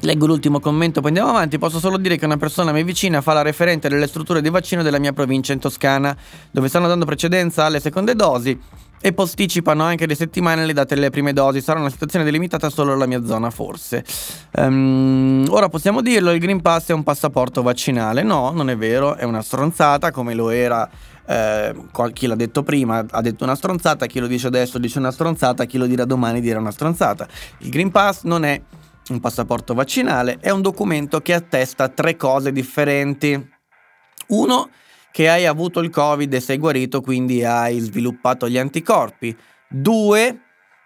Leggo 0.00 0.26
l'ultimo 0.26 0.60
commento, 0.60 1.00
poi 1.00 1.08
andiamo 1.08 1.30
avanti. 1.30 1.58
Posso 1.58 1.78
solo 1.78 1.96
dire 1.96 2.18
che 2.18 2.26
una 2.26 2.36
persona 2.36 2.70
a 2.70 2.72
me 2.74 2.84
vicina 2.84 3.22
fa 3.22 3.32
la 3.32 3.42
referente 3.42 3.88
delle 3.88 4.06
strutture 4.06 4.42
di 4.42 4.50
vaccino 4.50 4.82
della 4.82 4.98
mia 4.98 5.14
provincia 5.14 5.54
in 5.54 5.58
Toscana, 5.58 6.14
dove 6.50 6.68
stanno 6.68 6.86
dando 6.86 7.06
precedenza 7.06 7.64
alle 7.64 7.80
seconde 7.80 8.14
dosi 8.14 8.60
e 9.00 9.12
posticipano 9.12 9.82
anche 9.84 10.06
le 10.06 10.14
settimane 10.14 10.64
le 10.64 10.72
date 10.72 10.94
delle 10.94 11.10
prime 11.10 11.32
dosi. 11.32 11.60
Sarà 11.60 11.80
una 11.80 11.90
situazione 11.90 12.24
delimitata 12.24 12.70
solo 12.70 12.92
alla 12.92 13.06
mia 13.06 13.24
zona, 13.24 13.50
forse. 13.50 14.04
Um, 14.52 15.46
ora 15.50 15.68
possiamo 15.68 16.00
dirlo: 16.00 16.32
il 16.32 16.40
Green 16.40 16.62
Pass 16.62 16.88
è 16.88 16.92
un 16.92 17.02
passaporto 17.02 17.62
vaccinale. 17.62 18.22
No, 18.22 18.50
non 18.50 18.70
è 18.70 18.76
vero, 18.76 19.16
è 19.16 19.24
una 19.24 19.42
stronzata 19.42 20.10
come 20.10 20.34
lo 20.34 20.50
era. 20.50 20.88
Eh, 21.28 21.74
chi 22.12 22.28
l'ha 22.28 22.36
detto 22.36 22.62
prima 22.62 23.04
ha 23.10 23.20
detto 23.20 23.42
una 23.42 23.56
stronzata, 23.56 24.06
chi 24.06 24.20
lo 24.20 24.28
dice 24.28 24.46
adesso 24.46 24.78
dice 24.78 24.98
una 25.00 25.10
stronzata, 25.10 25.64
chi 25.64 25.76
lo 25.76 25.86
dirà 25.86 26.04
domani 26.04 26.40
dirà 26.40 26.60
una 26.60 26.70
stronzata. 26.70 27.26
Il 27.58 27.70
Green 27.70 27.90
Pass 27.90 28.22
non 28.22 28.44
è 28.44 28.60
un 29.08 29.18
passaporto 29.18 29.74
vaccinale, 29.74 30.38
è 30.40 30.50
un 30.50 30.62
documento 30.62 31.20
che 31.20 31.34
attesta 31.34 31.88
tre 31.88 32.16
cose 32.16 32.52
differenti. 32.52 33.54
Uno, 34.28 34.68
che 35.16 35.30
hai 35.30 35.46
avuto 35.46 35.80
il 35.80 35.88
Covid 35.88 36.30
e 36.30 36.40
sei 36.40 36.58
guarito, 36.58 37.00
quindi 37.00 37.42
hai 37.42 37.78
sviluppato 37.78 38.50
gli 38.50 38.58
anticorpi. 38.58 39.34
Due, 39.66 40.40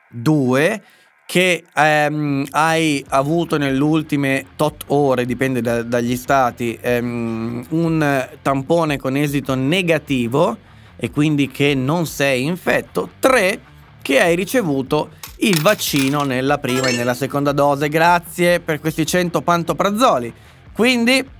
due 0.09 0.83
che 1.27 1.65
ehm, 1.75 2.47
hai 2.51 3.05
avuto 3.09 3.59
nelle 3.59 3.83
ultime 3.83 4.47
tot 4.55 4.85
ore, 4.87 5.27
dipende 5.27 5.61
da, 5.61 5.83
dagli 5.83 6.15
stati, 6.15 6.79
ehm, 6.81 7.67
un 7.71 8.29
tampone 8.41 8.99
con 8.99 9.17
esito 9.17 9.57
negativo 9.57 10.57
e 10.95 11.11
quindi 11.11 11.49
che 11.49 11.75
non 11.75 12.07
sei 12.07 12.45
infetto. 12.45 13.11
Tre, 13.19 13.61
che 14.01 14.21
hai 14.21 14.37
ricevuto 14.37 15.11
il 15.39 15.61
vaccino 15.61 16.23
nella 16.23 16.59
prima 16.59 16.87
e 16.87 16.95
nella 16.95 17.15
seconda 17.15 17.51
dose. 17.51 17.89
Grazie 17.89 18.61
per 18.61 18.79
questi 18.79 19.05
100 19.05 19.43
pantoprazzoli. 19.43 20.33
Quindi 20.73 21.39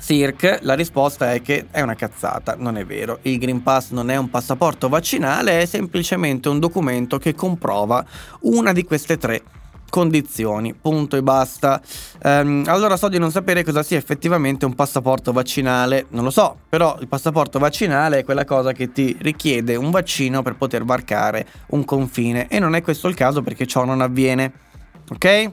Cirque, 0.00 0.58
la 0.62 0.74
risposta 0.74 1.32
è 1.32 1.42
che 1.42 1.66
è 1.70 1.80
una 1.80 1.94
cazzata, 1.94 2.54
non 2.56 2.76
è 2.76 2.86
vero. 2.86 3.18
Il 3.22 3.38
Green 3.38 3.62
Pass 3.62 3.90
non 3.90 4.10
è 4.10 4.16
un 4.16 4.30
passaporto 4.30 4.88
vaccinale, 4.88 5.60
è 5.60 5.66
semplicemente 5.66 6.48
un 6.48 6.58
documento 6.58 7.18
che 7.18 7.34
comprova 7.34 8.04
una 8.42 8.72
di 8.72 8.84
queste 8.84 9.18
tre 9.18 9.42
condizioni, 9.88 10.74
punto 10.74 11.16
e 11.16 11.22
basta. 11.22 11.80
Um, 12.22 12.64
allora 12.66 12.96
so 12.96 13.08
di 13.08 13.18
non 13.18 13.30
sapere 13.30 13.64
cosa 13.64 13.82
sia 13.82 13.98
effettivamente 13.98 14.64
un 14.64 14.74
passaporto 14.74 15.32
vaccinale, 15.32 16.06
non 16.10 16.24
lo 16.24 16.30
so, 16.30 16.56
però 16.68 16.96
il 17.00 17.08
passaporto 17.08 17.58
vaccinale 17.58 18.18
è 18.18 18.24
quella 18.24 18.44
cosa 18.44 18.72
che 18.72 18.92
ti 18.92 19.16
richiede 19.20 19.76
un 19.76 19.90
vaccino 19.90 20.42
per 20.42 20.56
poter 20.56 20.84
varcare 20.84 21.46
un 21.68 21.84
confine 21.84 22.48
e 22.48 22.58
non 22.58 22.74
è 22.74 22.82
questo 22.82 23.08
il 23.08 23.14
caso 23.14 23.42
perché 23.42 23.66
ciò 23.66 23.84
non 23.84 24.00
avviene, 24.00 24.52
ok? 25.10 25.50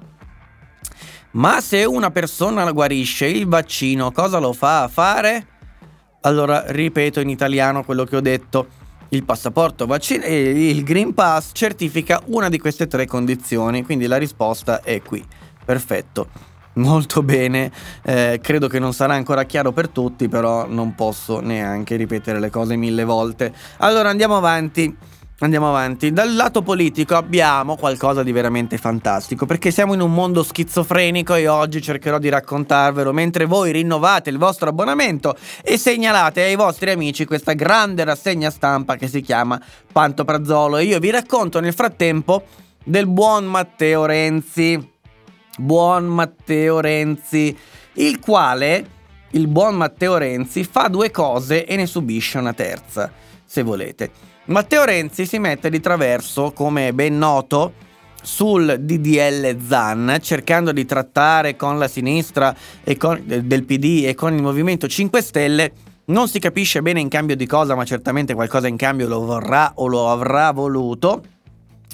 Ma 1.36 1.60
se 1.60 1.84
una 1.84 2.12
persona 2.12 2.72
guarisce 2.72 3.26
il 3.26 3.46
vaccino, 3.46 4.12
cosa 4.14 4.38
lo 4.38 4.54
fa 4.54 4.84
a 4.84 4.88
fare? 4.88 5.48
Allora 6.22 6.64
ripeto 6.68 7.20
in 7.20 7.28
italiano 7.30 7.84
quello 7.84 8.06
che 8.06 8.16
ho 8.16 8.22
detto. 8.22 8.84
Il 9.10 9.26
passaporto 9.26 9.86
vaccinale, 9.86 10.30
il 10.30 10.84
Green 10.84 11.14
Pass 11.14 11.50
certifica 11.52 12.22
una 12.28 12.48
di 12.48 12.58
queste 12.58 12.88
tre 12.88 13.06
condizioni, 13.06 13.84
quindi 13.84 14.08
la 14.08 14.16
risposta 14.16 14.82
è 14.82 15.02
qui. 15.02 15.24
Perfetto. 15.64 16.30
Molto 16.76 17.22
bene, 17.22 17.70
eh, 18.04 18.40
credo 18.42 18.68
che 18.68 18.80
non 18.80 18.94
sarà 18.94 19.16
ancora 19.16 19.44
chiaro 19.44 19.74
per 19.74 19.90
tutti, 19.90 20.30
però 20.30 20.66
non 20.68 20.96
posso 20.96 21.42
neanche 21.42 21.98
ripetere 21.98 22.40
le 22.40 22.50
cose 22.50 22.78
mille 22.78 23.04
volte. 23.04 23.54
Allora 23.78 24.08
andiamo 24.08 24.38
avanti. 24.38 24.96
Andiamo 25.40 25.68
avanti. 25.68 26.14
Dal 26.14 26.34
lato 26.34 26.62
politico 26.62 27.16
abbiamo 27.18 27.76
qualcosa 27.76 28.24
di 28.24 28.32
veramente 28.32 28.78
fantastico, 28.78 29.46
perché 29.46 29.70
siamo 29.70 29.94
in 29.94 30.00
un 30.00 30.14
mondo 30.14 30.44
schizofrenico 30.44 31.36
e 31.36 31.50
oggi 31.50 31.82
cercherò 31.82 32.20
di 32.20 32.30
raccontarvelo 32.30 33.12
mentre 33.12 33.44
voi 33.44 33.74
rinnovate 33.74 34.30
il 34.30 34.38
vostro 34.38 34.70
abbonamento 34.70 35.36
e 35.62 35.78
segnalate 35.78 36.42
ai 36.42 36.56
vostri 36.56 36.90
amici 36.90 37.26
questa 37.26 37.52
grande 37.52 38.06
rassegna 38.06 38.50
stampa 38.50 38.96
che 38.96 39.10
si 39.10 39.20
chiama 39.20 39.62
Pantoprazzolo. 39.92 40.78
E 40.78 40.86
io 40.86 41.00
vi 41.00 41.10
racconto 41.10 41.60
nel 41.60 41.74
frattempo 41.74 42.46
del 42.86 43.08
buon 43.08 43.44
Matteo 43.44 44.06
Renzi. 44.06 44.94
Buon 45.58 46.06
Matteo 46.06 46.80
Renzi, 46.80 47.58
il 47.96 48.20
quale, 48.20 48.86
il 49.32 49.48
buon 49.48 49.76
Matteo 49.76 50.18
Renzi, 50.18 50.64
fa 50.64 50.88
due 50.88 51.12
cose 51.12 51.66
e 51.66 51.76
ne 51.76 51.88
subisce 51.88 52.38
una 52.38 52.54
terza, 52.54 53.12
se 53.44 53.64
volete. 53.64 54.35
Matteo 54.48 54.84
Renzi 54.84 55.26
si 55.26 55.40
mette 55.40 55.72
di 55.72 55.80
traverso, 55.80 56.52
come 56.52 56.94
ben 56.94 57.18
noto, 57.18 57.74
sul 58.22 58.78
DDL 58.80 59.58
ZAN, 59.60 60.20
cercando 60.22 60.72
di 60.72 60.86
trattare 60.86 61.56
con 61.56 61.80
la 61.80 61.88
sinistra 61.88 62.56
con, 62.98 63.24
del 63.26 63.64
PD 63.64 64.04
e 64.06 64.14
con 64.14 64.36
il 64.36 64.44
Movimento 64.44 64.88
5 64.88 65.22
Stelle. 65.24 65.72
Non 66.06 66.28
si 66.28 66.38
capisce 66.38 66.84
bene 66.84 67.00
in 67.00 67.10
cambio 67.10 67.36
di 67.36 67.48
cosa, 67.48 67.74
ma 67.74 67.86
certamente 67.86 68.36
qualcosa 68.36 68.68
in 68.68 68.78
cambio 68.78 69.08
lo 69.08 69.22
vorrà 69.22 69.72
o 69.76 69.88
lo 69.88 70.12
avrà 70.12 70.52
voluto. 70.52 71.24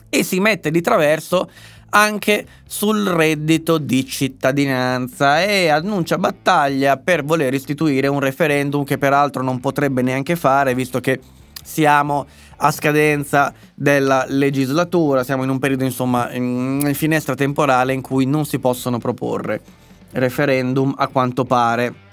E 0.09 0.23
si 0.23 0.41
mette 0.41 0.71
di 0.71 0.81
traverso 0.81 1.49
anche 1.91 2.45
sul 2.67 3.05
reddito 3.05 3.77
di 3.77 4.05
cittadinanza 4.05 5.41
e 5.41 5.69
annuncia 5.69 6.17
battaglia 6.17 6.97
per 6.97 7.23
voler 7.23 7.53
istituire 7.53 8.07
un 8.07 8.19
referendum 8.19 8.83
che 8.83 8.97
peraltro 8.97 9.41
non 9.41 9.61
potrebbe 9.61 10.01
neanche 10.01 10.35
fare, 10.35 10.75
visto 10.75 10.99
che 10.99 11.19
siamo 11.63 12.25
a 12.57 12.71
scadenza 12.71 13.53
della 13.73 14.25
legislatura, 14.27 15.23
siamo 15.23 15.43
in 15.43 15.49
un 15.49 15.59
periodo 15.59 15.83
insomma 15.83 16.31
in 16.31 16.91
finestra 16.93 17.35
temporale 17.35 17.93
in 17.93 18.01
cui 18.01 18.25
non 18.25 18.45
si 18.45 18.59
possono 18.59 18.97
proporre 18.97 19.61
referendum 20.11 20.93
a 20.97 21.07
quanto 21.07 21.45
pare. 21.45 22.09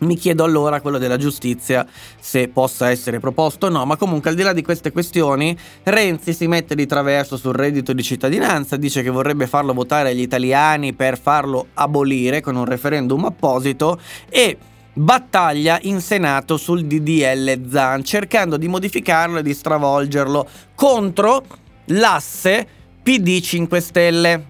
Mi 0.00 0.14
chiedo 0.14 0.44
allora 0.44 0.80
quello 0.80 0.98
della 0.98 1.16
giustizia 1.16 1.84
se 2.20 2.46
possa 2.46 2.88
essere 2.88 3.18
proposto 3.18 3.66
o 3.66 3.68
no, 3.68 3.84
ma 3.84 3.96
comunque 3.96 4.30
al 4.30 4.36
di 4.36 4.42
là 4.42 4.52
di 4.52 4.62
queste 4.62 4.92
questioni 4.92 5.58
Renzi 5.82 6.32
si 6.34 6.46
mette 6.46 6.76
di 6.76 6.86
traverso 6.86 7.36
sul 7.36 7.54
reddito 7.54 7.92
di 7.92 8.04
cittadinanza, 8.04 8.76
dice 8.76 9.02
che 9.02 9.10
vorrebbe 9.10 9.48
farlo 9.48 9.72
votare 9.72 10.10
agli 10.10 10.20
italiani 10.20 10.92
per 10.92 11.18
farlo 11.18 11.68
abolire 11.74 12.40
con 12.40 12.54
un 12.54 12.64
referendum 12.64 13.24
apposito 13.24 13.98
e 14.28 14.56
battaglia 14.98 15.78
in 15.82 16.00
Senato 16.00 16.56
sul 16.56 16.84
DDL 16.84 17.68
ZAN, 17.68 18.02
cercando 18.02 18.56
di 18.56 18.66
modificarlo 18.66 19.38
e 19.38 19.42
di 19.42 19.54
stravolgerlo 19.54 20.48
contro 20.74 21.44
l'asse 21.86 22.66
PD 23.02 23.40
5 23.40 23.80
Stelle, 23.80 24.46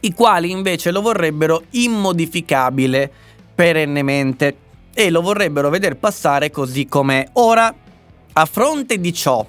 i 0.00 0.14
quali 0.14 0.50
invece 0.50 0.90
lo 0.90 1.02
vorrebbero 1.02 1.64
immodificabile 1.70 3.10
perennemente 3.54 4.56
e 4.94 5.10
lo 5.10 5.20
vorrebbero 5.20 5.68
vedere 5.68 5.94
passare 5.94 6.50
così 6.50 6.86
com'è. 6.86 7.28
Ora, 7.34 7.72
a 8.32 8.44
fronte 8.46 8.98
di 8.98 9.12
ciò, 9.12 9.44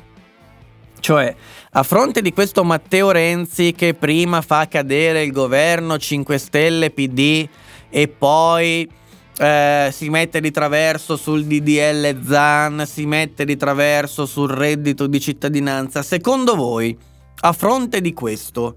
cioè 1.00 1.36
a 1.72 1.84
fronte 1.84 2.22
di 2.22 2.34
questo 2.34 2.64
Matteo 2.64 3.12
Renzi 3.12 3.72
che 3.74 3.94
prima 3.94 4.42
fa 4.42 4.68
cadere 4.68 5.24
il 5.24 5.32
governo 5.32 5.98
5 5.98 6.38
Stelle 6.38 6.90
PD 6.90 7.48
e 7.90 8.08
poi 8.08 8.90
eh, 9.38 9.90
si 9.92 10.10
mette 10.10 10.42
di 10.42 10.52
traverso 10.52 11.16
sul 11.16 11.46
DDL 11.46 12.24
ZAN, 12.24 12.86
si 12.88 13.06
mette 13.06 13.46
di 13.46 13.56
traverso 13.56 14.26
sul 14.26 14.50
reddito 14.50 15.08
di 15.08 15.20
cittadinanza. 15.20 16.02
Secondo 16.02 16.56
voi, 16.56 16.98
a 17.42 17.54
fronte 17.54 18.02
di 18.02 18.14
questo, 18.14 18.76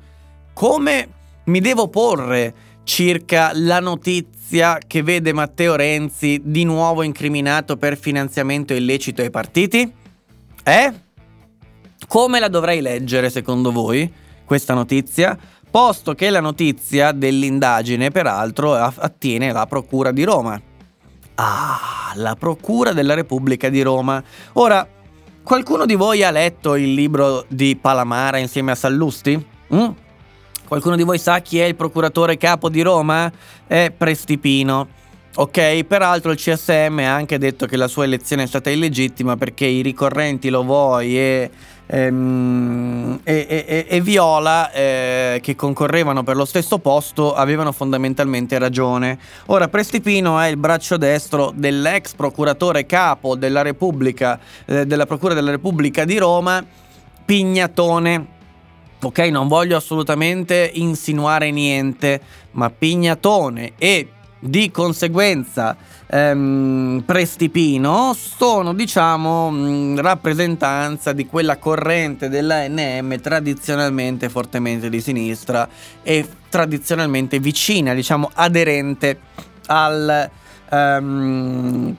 come 0.53 1.09
mi 1.45 1.61
devo 1.61 1.89
porre 1.89 2.55
circa 2.85 3.53
la 3.55 3.81
notizia 3.81 4.79
che 4.87 5.03
vede 5.03 5.33
Matteo 5.33 5.77
Renzi 5.77 6.41
di 6.45 6.65
nuovo 6.65 7.03
incriminato 7.03 7.77
per 7.77 7.97
finanziamento 7.97 8.75
illecito 8.75 9.23
ai 9.23 9.31
partiti? 9.31 9.91
Eh? 10.63 10.93
Come 12.07 12.41
la 12.41 12.49
dovrei 12.49 12.81
leggere 12.81 13.31
secondo 13.31 13.73
voi 13.73 14.13
questa 14.45 14.75
notizia? 14.75 15.39
Posto 15.71 16.15
che 16.15 16.31
la 16.31 16.41
notizia 16.41 17.13
dell'indagine 17.13 18.11
peraltro 18.11 18.75
attiene 18.75 19.51
alla 19.51 19.67
Procura 19.67 20.11
di 20.11 20.25
Roma. 20.25 20.61
Ah, 21.37 22.13
la 22.15 22.35
Procura 22.37 22.93
della 22.93 23.15
Repubblica 23.15 23.69
di 23.69 23.83
Roma. 23.83 24.23
Ora, 24.55 24.87
qualcuno 25.43 25.87
di 25.87 25.95
voi 25.95 26.23
ha 26.23 26.31
letto 26.31 26.75
il 26.75 26.93
libro 26.93 27.45
di 27.49 27.77
Palamara 27.77 28.39
insieme 28.39 28.73
a 28.73 28.75
Sallusti? 28.75 29.47
Mm? 29.75 29.89
Qualcuno 30.67 30.97
di 30.97 31.03
voi 31.03 31.19
sa 31.19 31.41
chi 31.41 31.59
è 31.59 31.65
il 31.65 31.77
procuratore 31.77 32.37
capo 32.37 32.69
di 32.69 32.83
Roma? 32.83 33.31
È 33.67 33.93
Prestipino. 33.97 34.99
Ok, 35.37 35.85
peraltro 35.85 36.33
il 36.33 36.39
CSM 36.39 36.99
ha 36.99 37.15
anche 37.15 37.39
detto 37.39 37.67
che 37.67 37.77
la 37.77 37.87
sua 37.87 38.05
elezione 38.05 38.43
è 38.43 38.47
stata 38.47 38.69
illegittima 38.69 39.37
perché 39.37 39.65
i 39.65 39.81
ricorrenti 39.81 40.49
Lovoi 40.49 41.17
e, 41.17 41.51
ehm, 41.91 43.21
e, 43.25 43.47
e, 43.49 43.87
e 43.89 44.01
Viola, 44.01 44.71
eh, 44.71 45.41
che 45.43 45.57
concorrevano 45.57 46.23
per 46.23 46.37
lo 46.37 46.45
stesso 46.45 46.79
posto, 46.79 47.35
avevano 47.35 47.73
fondamentalmente 47.73 48.59
ragione. 48.59 49.19
Ora, 49.47 49.69
Prestipino 49.69 50.39
è 50.39 50.47
il 50.47 50.57
braccio 50.57 50.97
destro 50.97 51.53
dell'ex 51.55 52.15
procuratore 52.15 52.87
capo 52.87 53.35
della 53.35 53.63
Repubblica, 53.63 54.39
eh, 54.67 54.87
della 54.87 55.07
Procura 55.07 55.35
della 55.35 55.51
Repubblica 55.51 56.05
di 56.05 56.19
Roma, 56.19 56.65
Pignatone. 57.25 58.39
Ok, 59.03 59.19
non 59.19 59.49
voglio 59.49 59.77
assolutamente 59.77 60.71
insinuare 60.75 61.51
niente, 61.51 62.21
ma 62.53 62.71
Pignatone 62.71 63.73
e 63.79 64.09
di 64.41 64.71
conseguenza 64.71 65.77
ehm, 66.07 67.03
Prestipino 67.05 68.15
sono 68.15 68.73
diciamo 68.73 69.51
mh, 69.51 70.01
rappresentanza 70.01 71.13
di 71.13 71.27
quella 71.27 71.59
corrente 71.59 72.29
dell'ANM 72.29 73.21
tradizionalmente 73.21 74.29
fortemente 74.29 74.89
di 74.89 75.01
sinistra 75.01 75.69
e 76.03 76.27
tradizionalmente 76.49 77.39
vicina, 77.39 77.95
diciamo 77.95 78.31
aderente 78.35 79.21
al... 79.67 80.31
Um, 80.71 81.97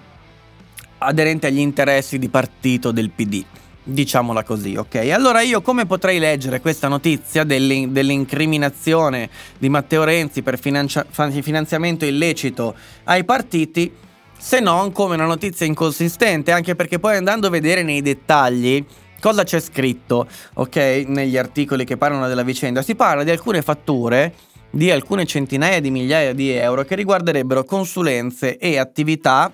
aderente 1.04 1.48
agli 1.48 1.60
interessi 1.60 2.20
di 2.20 2.30
partito 2.30 2.92
del 2.92 3.10
PD. 3.10 3.44
Diciamola 3.84 4.44
così, 4.44 4.76
ok? 4.76 5.10
Allora 5.12 5.42
io 5.42 5.62
come 5.62 5.88
potrei 5.88 6.20
leggere 6.20 6.62
questa 6.62 6.88
notizia 6.88 7.44
dell'in- 7.44 7.92
dell'incriminazione 7.92 9.28
di 9.58 9.70
Matteo 9.70 10.04
Renzi 10.04 10.44
per 10.44 10.60
financia- 10.60 11.06
finanziamento 11.10 12.06
illecito 12.06 12.76
ai 13.06 13.24
partiti 13.24 13.92
se 14.38 14.60
non 14.60 14.92
come 14.92 15.16
una 15.16 15.26
notizia 15.26 15.66
inconsistente, 15.66 16.52
anche 16.52 16.76
perché 16.76 17.00
poi 17.00 17.16
andando 17.16 17.48
a 17.48 17.50
vedere 17.50 17.82
nei 17.82 18.04
dettagli 18.04 18.86
cosa 19.20 19.44
c'è 19.44 19.60
scritto, 19.60 20.28
ok? 20.56 21.04
Negli 21.08 21.38
articoli 21.38 21.84
che 21.84 21.98
parlano 21.98 22.28
della 22.28 22.44
vicenda, 22.44 22.84
si 22.84 22.96
parla 22.96 23.24
di 23.24 23.32
alcune 23.32 23.62
fatture 23.64 24.34
di 24.74 24.90
alcune 24.90 25.26
centinaia 25.26 25.82
di 25.82 25.92
migliaia 25.92 26.34
di 26.34 26.50
euro 26.52 26.84
che 26.84 26.96
riguarderebbero 26.96 27.66
consulenze 27.66 28.58
e 28.58 28.78
attività 28.78 29.52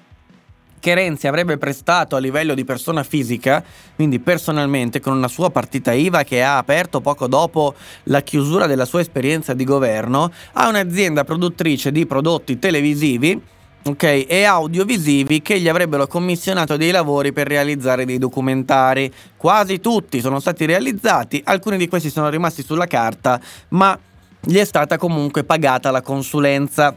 che 0.80 0.94
Renzi 0.94 1.28
avrebbe 1.28 1.58
prestato 1.58 2.16
a 2.16 2.20
livello 2.20 2.54
di 2.54 2.64
persona 2.64 3.04
fisica, 3.04 3.64
quindi 3.96 4.20
personalmente 4.20 5.00
con 5.00 5.16
una 5.16 5.28
sua 5.28 5.50
partita 5.50 5.94
IVA 5.94 6.24
che 6.24 6.44
ha 6.44 6.58
aperto 6.58 7.02
poco 7.02 7.28
dopo 7.28 7.74
la 8.04 8.22
chiusura 8.22 8.68
della 8.68 8.86
sua 8.86 9.02
esperienza 9.02 9.54
di 9.54 9.64
governo, 9.64 10.32
a 10.54 10.68
un'azienda 10.68 11.24
produttrice 11.24 11.92
di 11.92 12.06
prodotti 12.06 12.60
televisivi 12.60 13.56
ok, 13.90 14.26
e 14.28 14.44
audiovisivi 14.44 15.42
che 15.42 15.60
gli 15.60 15.68
avrebbero 15.68 16.08
commissionato 16.08 16.78
dei 16.78 16.92
lavori 16.92 17.32
per 17.32 17.48
realizzare 17.48 18.06
dei 18.06 18.18
documentari. 18.18 19.12
Quasi 19.36 19.80
tutti 19.80 20.20
sono 20.20 20.40
stati 20.40 20.66
realizzati, 20.66 21.42
alcuni 21.46 21.78
di 21.78 21.88
questi 21.88 22.10
sono 22.10 22.30
rimasti 22.30 22.64
sulla 22.64 22.88
carta, 22.88 23.40
ma 23.70 23.98
gli 24.40 24.58
è 24.58 24.66
stata 24.66 24.98
comunque 24.98 25.44
pagata 25.44 25.92
la 25.92 26.02
consulenza. 26.02 26.96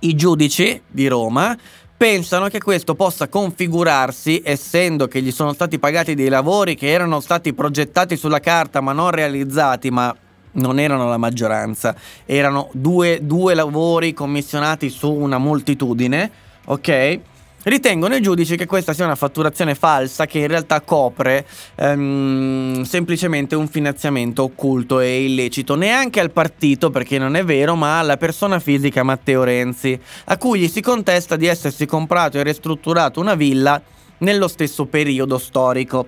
I 0.00 0.14
giudici 0.14 0.82
di 0.86 1.06
Roma 1.06 1.56
pensano 1.96 2.48
che 2.48 2.60
questo 2.60 2.94
possa 2.94 3.28
configurarsi, 3.28 4.42
essendo 4.44 5.06
che 5.08 5.22
gli 5.22 5.30
sono 5.30 5.52
stati 5.52 5.78
pagati 5.78 6.14
dei 6.14 6.28
lavori 6.28 6.74
che 6.74 6.90
erano 6.90 7.20
stati 7.20 7.52
progettati 7.52 8.16
sulla 8.16 8.40
carta 8.40 8.80
ma 8.80 8.92
non 8.92 9.10
realizzati, 9.10 9.90
ma 9.90 10.14
non 10.52 10.78
erano 10.78 11.08
la 11.08 11.16
maggioranza, 11.16 11.94
erano 12.24 12.68
due, 12.72 13.20
due 13.22 13.54
lavori 13.54 14.12
commissionati 14.12 14.88
su 14.88 15.10
una 15.10 15.38
moltitudine, 15.38 16.30
ok? 16.66 17.20
Ritengono 17.64 18.14
i 18.14 18.20
giudici 18.20 18.56
che 18.56 18.66
questa 18.66 18.92
sia 18.92 19.06
una 19.06 19.14
fatturazione 19.14 19.74
falsa 19.74 20.26
che 20.26 20.40
in 20.40 20.48
realtà 20.48 20.82
copre 20.82 21.46
ehm, 21.76 22.82
semplicemente 22.82 23.56
un 23.56 23.68
finanziamento 23.68 24.42
occulto 24.42 25.00
e 25.00 25.24
illecito, 25.24 25.74
neanche 25.74 26.20
al 26.20 26.30
partito 26.30 26.90
perché 26.90 27.16
non 27.16 27.36
è 27.36 27.42
vero, 27.42 27.74
ma 27.74 27.98
alla 27.98 28.18
persona 28.18 28.60
fisica 28.60 29.02
Matteo 29.02 29.44
Renzi, 29.44 29.98
a 30.26 30.36
cui 30.36 30.60
gli 30.60 30.68
si 30.68 30.82
contesta 30.82 31.36
di 31.36 31.46
essersi 31.46 31.86
comprato 31.86 32.38
e 32.38 32.42
ristrutturato 32.42 33.18
una 33.18 33.34
villa 33.34 33.80
nello 34.18 34.48
stesso 34.48 34.84
periodo 34.84 35.38
storico 35.38 36.06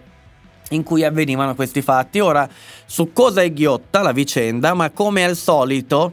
in 0.71 0.83
cui 0.83 1.05
avvenivano 1.05 1.55
questi 1.55 1.81
fatti. 1.81 2.21
Ora, 2.21 2.47
su 2.85 3.15
cosa 3.15 3.41
è 3.41 3.51
ghiotta 3.51 4.03
la 4.03 4.13
vicenda, 4.13 4.75
ma 4.75 4.91
come 4.91 5.25
al 5.25 5.37
solito, 5.37 6.13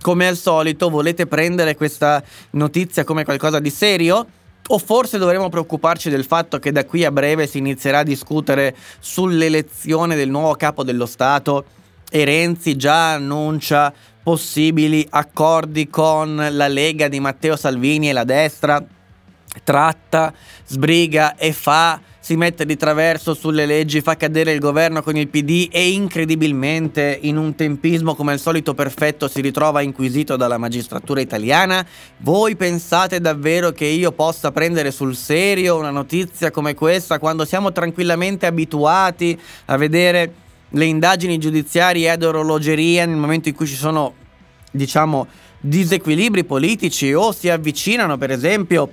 come 0.00 0.26
al 0.26 0.36
solito 0.36 0.90
volete 0.90 1.28
prendere 1.28 1.76
questa 1.76 2.20
notizia 2.50 3.04
come 3.04 3.22
qualcosa 3.22 3.60
di 3.60 3.70
serio? 3.70 4.26
O 4.72 4.78
forse 4.78 5.18
dovremmo 5.18 5.48
preoccuparci 5.48 6.10
del 6.10 6.24
fatto 6.24 6.60
che 6.60 6.70
da 6.70 6.84
qui 6.84 7.04
a 7.04 7.10
breve 7.10 7.48
si 7.48 7.58
inizierà 7.58 7.98
a 7.98 8.04
discutere 8.04 8.76
sull'elezione 9.00 10.14
del 10.14 10.30
nuovo 10.30 10.54
capo 10.54 10.84
dello 10.84 11.06
Stato 11.06 11.64
e 12.08 12.24
Renzi 12.24 12.76
già 12.76 13.14
annuncia 13.14 13.92
possibili 14.22 15.04
accordi 15.10 15.88
con 15.88 16.36
la 16.52 16.68
Lega 16.68 17.08
di 17.08 17.18
Matteo 17.18 17.56
Salvini 17.56 18.10
e 18.10 18.12
la 18.12 18.22
destra, 18.22 18.80
tratta, 19.64 20.32
sbriga 20.66 21.36
e 21.36 21.52
fa 21.52 22.00
si 22.30 22.36
mette 22.36 22.66
di 22.66 22.76
traverso 22.76 23.34
sulle 23.34 23.66
leggi, 23.66 24.02
fa 24.02 24.16
cadere 24.16 24.52
il 24.52 24.60
governo 24.60 25.02
con 25.02 25.16
il 25.16 25.26
PD 25.26 25.68
e 25.72 25.90
incredibilmente 25.90 27.18
in 27.22 27.36
un 27.36 27.54
tempismo 27.56 28.14
come 28.14 28.32
al 28.32 28.38
solito 28.38 28.74
perfetto 28.74 29.26
si 29.26 29.40
ritrova 29.40 29.80
inquisito 29.80 30.36
dalla 30.36 30.58
magistratura 30.58 31.20
italiana? 31.20 31.84
Voi 32.18 32.54
pensate 32.56 33.20
davvero 33.20 33.72
che 33.72 33.86
io 33.86 34.12
possa 34.12 34.52
prendere 34.52 34.92
sul 34.92 35.16
serio 35.16 35.78
una 35.78 35.90
notizia 35.90 36.50
come 36.50 36.74
questa 36.74 37.18
quando 37.18 37.44
siamo 37.44 37.72
tranquillamente 37.72 38.46
abituati 38.46 39.36
a 39.64 39.76
vedere 39.76 40.32
le 40.68 40.84
indagini 40.84 41.38
giudiziarie 41.38 42.10
ad 42.10 42.22
orologeria 42.22 43.06
nel 43.06 43.16
momento 43.16 43.48
in 43.48 43.54
cui 43.54 43.66
ci 43.66 43.74
sono, 43.74 44.14
diciamo, 44.70 45.26
disequilibri 45.58 46.44
politici 46.44 47.12
o 47.12 47.32
si 47.32 47.48
avvicinano, 47.48 48.16
per 48.18 48.30
esempio, 48.30 48.92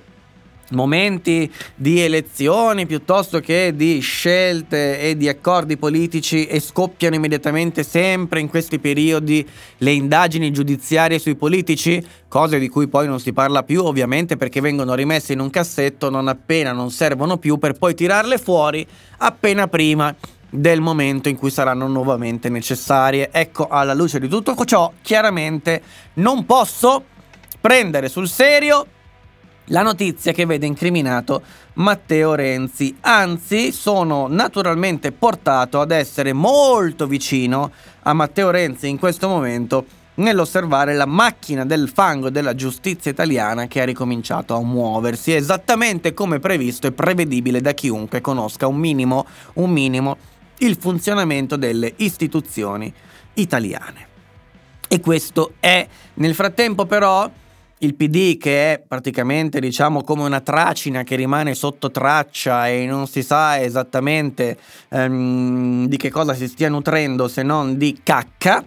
momenti 0.70 1.50
di 1.74 2.00
elezioni 2.00 2.86
piuttosto 2.86 3.40
che 3.40 3.72
di 3.74 4.00
scelte 4.00 5.00
e 5.00 5.16
di 5.16 5.28
accordi 5.28 5.76
politici 5.76 6.46
e 6.46 6.60
scoppiano 6.60 7.14
immediatamente 7.14 7.82
sempre 7.82 8.40
in 8.40 8.48
questi 8.48 8.78
periodi 8.78 9.46
le 9.78 9.92
indagini 9.92 10.50
giudiziarie 10.50 11.18
sui 11.18 11.36
politici, 11.36 12.04
cose 12.28 12.58
di 12.58 12.68
cui 12.68 12.88
poi 12.88 13.06
non 13.06 13.20
si 13.20 13.32
parla 13.32 13.62
più 13.62 13.82
ovviamente 13.82 14.36
perché 14.36 14.60
vengono 14.60 14.94
rimesse 14.94 15.32
in 15.32 15.40
un 15.40 15.50
cassetto 15.50 16.10
non 16.10 16.28
appena 16.28 16.72
non 16.72 16.90
servono 16.90 17.38
più 17.38 17.58
per 17.58 17.74
poi 17.74 17.94
tirarle 17.94 18.38
fuori 18.38 18.86
appena 19.18 19.68
prima 19.68 20.14
del 20.50 20.80
momento 20.80 21.28
in 21.28 21.36
cui 21.36 21.50
saranno 21.50 21.86
nuovamente 21.88 22.48
necessarie. 22.48 23.28
Ecco, 23.30 23.68
alla 23.68 23.92
luce 23.92 24.18
di 24.18 24.28
tutto 24.28 24.54
ciò, 24.64 24.92
chiaramente 25.02 25.82
non 26.14 26.46
posso 26.46 27.04
prendere 27.60 28.08
sul 28.08 28.28
serio 28.28 28.86
la 29.68 29.82
notizia 29.82 30.32
che 30.32 30.46
vede 30.46 30.66
incriminato 30.66 31.42
Matteo 31.74 32.34
Renzi. 32.34 32.96
Anzi, 33.00 33.72
sono 33.72 34.26
naturalmente 34.28 35.12
portato 35.12 35.80
ad 35.80 35.90
essere 35.90 36.32
molto 36.32 37.06
vicino 37.06 37.70
a 38.02 38.12
Matteo 38.12 38.50
Renzi 38.50 38.88
in 38.88 38.98
questo 38.98 39.28
momento 39.28 39.84
nell'osservare 40.14 40.94
la 40.94 41.06
macchina 41.06 41.64
del 41.64 41.88
fango 41.92 42.30
della 42.30 42.54
giustizia 42.54 43.10
italiana 43.10 43.66
che 43.66 43.80
ha 43.80 43.84
ricominciato 43.84 44.54
a 44.54 44.62
muoversi 44.62 45.32
esattamente 45.32 46.12
come 46.12 46.40
previsto 46.40 46.86
e 46.86 46.92
prevedibile 46.92 47.60
da 47.60 47.72
chiunque 47.72 48.20
conosca 48.20 48.66
un 48.66 48.76
minimo, 48.76 49.26
un 49.54 49.70
minimo 49.70 50.16
il 50.58 50.76
funzionamento 50.76 51.56
delle 51.56 51.92
istituzioni 51.96 52.92
italiane. 53.34 54.06
E 54.88 55.00
questo 55.00 55.52
è 55.60 55.86
nel 56.14 56.34
frattempo 56.34 56.86
però 56.86 57.30
il 57.78 57.94
PD 57.94 58.36
che 58.38 58.72
è 58.72 58.82
praticamente 58.86 59.60
diciamo 59.60 60.02
come 60.02 60.24
una 60.24 60.40
tracina 60.40 61.04
che 61.04 61.16
rimane 61.16 61.54
sotto 61.54 61.90
traccia 61.90 62.68
e 62.68 62.86
non 62.86 63.06
si 63.06 63.22
sa 63.22 63.60
esattamente 63.60 64.58
um, 64.90 65.86
di 65.86 65.96
che 65.96 66.10
cosa 66.10 66.34
si 66.34 66.48
stia 66.48 66.68
nutrendo 66.68 67.28
se 67.28 67.42
non 67.42 67.76
di 67.76 68.00
cacca. 68.02 68.64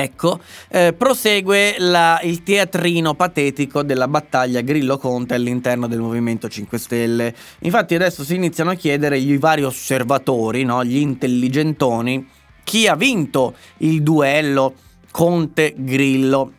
Ecco, 0.00 0.38
eh, 0.68 0.92
prosegue 0.96 1.74
la, 1.78 2.20
il 2.22 2.44
teatrino 2.44 3.14
patetico 3.14 3.82
della 3.82 4.06
battaglia 4.06 4.60
Grillo-Conte 4.60 5.34
all'interno 5.34 5.88
del 5.88 5.98
Movimento 5.98 6.48
5 6.48 6.78
Stelle. 6.78 7.34
Infatti 7.60 7.96
adesso 7.96 8.22
si 8.22 8.36
iniziano 8.36 8.70
a 8.70 8.74
chiedere 8.74 9.18
i 9.18 9.36
vari 9.38 9.64
osservatori, 9.64 10.62
no, 10.62 10.84
gli 10.84 10.98
intelligentoni, 10.98 12.24
chi 12.62 12.86
ha 12.86 12.94
vinto 12.94 13.56
il 13.78 14.04
duello 14.04 14.72
Conte-Grillo. 15.10 16.52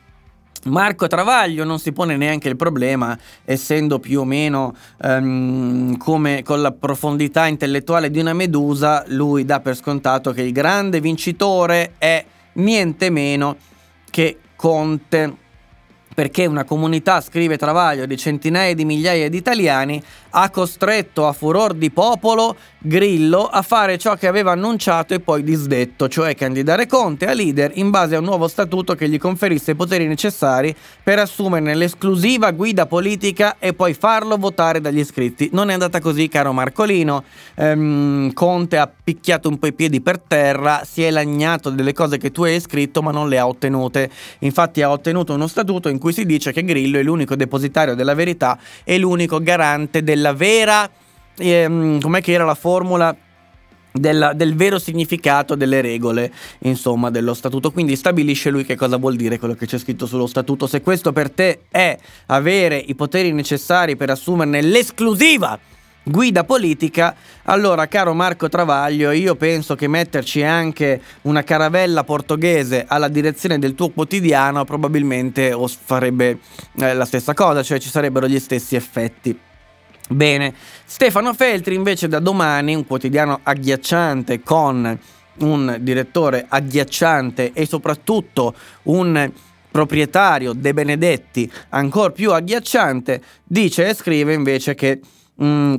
Marco 0.65 1.07
Travaglio 1.07 1.63
non 1.63 1.79
si 1.79 1.93
pone 1.93 2.17
neanche 2.17 2.49
il 2.49 2.55
problema, 2.55 3.17
essendo 3.45 3.99
più 3.99 4.21
o 4.21 4.25
meno 4.25 4.75
um, 5.01 5.95
come 5.97 6.43
con 6.43 6.61
la 6.61 6.71
profondità 6.71 7.47
intellettuale 7.47 8.11
di 8.11 8.19
una 8.19 8.33
medusa, 8.33 9.03
lui 9.07 9.45
dà 9.45 9.59
per 9.61 9.75
scontato 9.75 10.31
che 10.31 10.41
il 10.41 10.51
grande 10.51 10.99
vincitore 10.99 11.93
è 11.97 12.23
niente 12.53 13.09
meno 13.09 13.55
che 14.09 14.37
Conte. 14.55 15.47
Perché 16.13 16.45
una 16.45 16.65
comunità, 16.65 17.21
scrive 17.21 17.55
Travaglio, 17.55 18.05
di 18.05 18.17
centinaia 18.17 18.73
di 18.73 18.83
migliaia 18.83 19.29
di 19.29 19.37
italiani 19.37 20.03
ha 20.31 20.49
costretto 20.49 21.27
a 21.27 21.33
furor 21.33 21.73
di 21.73 21.91
popolo 21.91 22.55
Grillo 22.81 23.45
a 23.45 23.61
fare 23.61 23.97
ciò 23.97 24.15
che 24.15 24.27
aveva 24.27 24.51
annunciato 24.51 25.13
e 25.13 25.19
poi 25.19 25.43
disdetto, 25.43 26.07
cioè 26.07 26.33
candidare 26.33 26.87
Conte 26.87 27.27
a 27.27 27.33
leader 27.33 27.71
in 27.73 27.89
base 27.89 28.15
a 28.15 28.19
un 28.19 28.25
nuovo 28.25 28.47
statuto 28.47 28.95
che 28.95 29.09
gli 29.09 29.17
conferisse 29.17 29.71
i 29.71 29.75
poteri 29.75 30.07
necessari 30.07 30.73
per 31.03 31.19
assumerne 31.19 31.75
l'esclusiva 31.75 32.51
guida 32.51 32.85
politica 32.85 33.57
e 33.59 33.73
poi 33.73 33.93
farlo 33.93 34.37
votare 34.37 34.79
dagli 34.79 34.99
iscritti. 34.99 35.49
Non 35.51 35.69
è 35.69 35.73
andata 35.73 35.99
così, 35.99 36.29
caro 36.29 36.53
Marcolino. 36.53 37.23
Ehm, 37.55 38.31
Conte 38.31 38.77
ha 38.77 38.89
picchiato 39.03 39.49
un 39.49 39.59
po' 39.59 39.67
i 39.67 39.73
piedi 39.73 39.99
per 39.99 40.19
terra, 40.19 40.83
si 40.85 41.03
è 41.03 41.11
lagnato 41.11 41.69
delle 41.69 41.91
cose 41.91 42.17
che 42.17 42.31
tu 42.31 42.43
hai 42.43 42.61
scritto 42.61 43.01
ma 43.01 43.11
non 43.11 43.27
le 43.27 43.39
ha 43.39 43.47
ottenute. 43.47 44.09
Infatti 44.39 44.81
ha 44.81 44.89
ottenuto 44.89 45.33
uno 45.33 45.47
statuto 45.47 45.89
in 45.89 45.97
cui 45.97 46.13
si 46.13 46.25
dice 46.25 46.53
che 46.53 46.63
Grillo 46.63 46.97
è 46.97 47.03
l'unico 47.03 47.35
depositario 47.35 47.93
della 47.93 48.13
verità 48.13 48.57
e 48.85 48.97
l'unico 48.97 49.41
garante 49.41 50.01
della 50.01 50.18
vera 50.33 50.89
ehm, 51.37 51.99
com'è 51.99 52.21
che 52.21 52.31
era 52.31 52.45
la 52.45 52.55
formula 52.55 53.15
della, 53.91 54.33
del 54.33 54.55
vero 54.55 54.79
significato 54.79 55.55
delle 55.55 55.81
regole, 55.81 56.31
insomma, 56.59 57.09
dello 57.09 57.33
statuto. 57.33 57.71
Quindi 57.71 57.95
stabilisce 57.95 58.49
lui 58.49 58.65
che 58.65 58.75
cosa 58.75 58.97
vuol 58.97 59.15
dire 59.15 59.39
quello 59.39 59.55
che 59.55 59.65
c'è 59.65 59.77
scritto 59.77 60.05
sullo 60.05 60.27
statuto. 60.27 60.67
Se 60.67 60.81
questo 60.81 61.11
per 61.11 61.29
te 61.31 61.61
è 61.69 61.97
avere 62.27 62.77
i 62.77 62.95
poteri 62.95 63.31
necessari 63.31 63.95
per 63.95 64.09
assumerne 64.09 64.61
l'esclusiva 64.61 65.57
guida 66.01 66.43
politica, 66.43 67.15
allora 67.43 67.87
caro 67.87 68.13
Marco 68.13 68.49
Travaglio, 68.49 69.11
io 69.11 69.35
penso 69.35 69.75
che 69.75 69.87
metterci 69.87 70.41
anche 70.41 70.99
una 71.23 71.43
caravella 71.43 72.03
portoghese 72.03 72.85
alla 72.87 73.09
direzione 73.09 73.59
del 73.59 73.75
tuo 73.75 73.89
quotidiano 73.89 74.65
probabilmente 74.65 75.55
farebbe 75.67 76.39
eh, 76.79 76.93
la 76.93 77.05
stessa 77.05 77.33
cosa, 77.33 77.61
cioè 77.61 77.79
ci 77.79 77.89
sarebbero 77.89 78.27
gli 78.27 78.39
stessi 78.39 78.75
effetti. 78.75 79.37
Bene, 80.11 80.55
Stefano 80.85 81.35
Feltri 81.35 81.75
invece 81.75 82.07
da 82.07 82.17
domani, 82.17 82.73
un 82.73 82.87
quotidiano 82.87 83.41
agghiacciante 83.43 84.41
con 84.41 84.99
un 85.41 85.77
direttore 85.81 86.47
agghiacciante 86.49 87.51
e 87.53 87.67
soprattutto 87.67 88.55
un 88.83 89.31
proprietario 89.69 90.53
De 90.53 90.73
Benedetti 90.73 91.49
ancora 91.69 92.09
più 92.09 92.33
agghiacciante, 92.33 93.21
dice 93.43 93.87
e 93.87 93.93
scrive 93.93 94.33
invece 94.33 94.73
che 94.73 94.99
mh, 95.35 95.45
mm, 95.45 95.73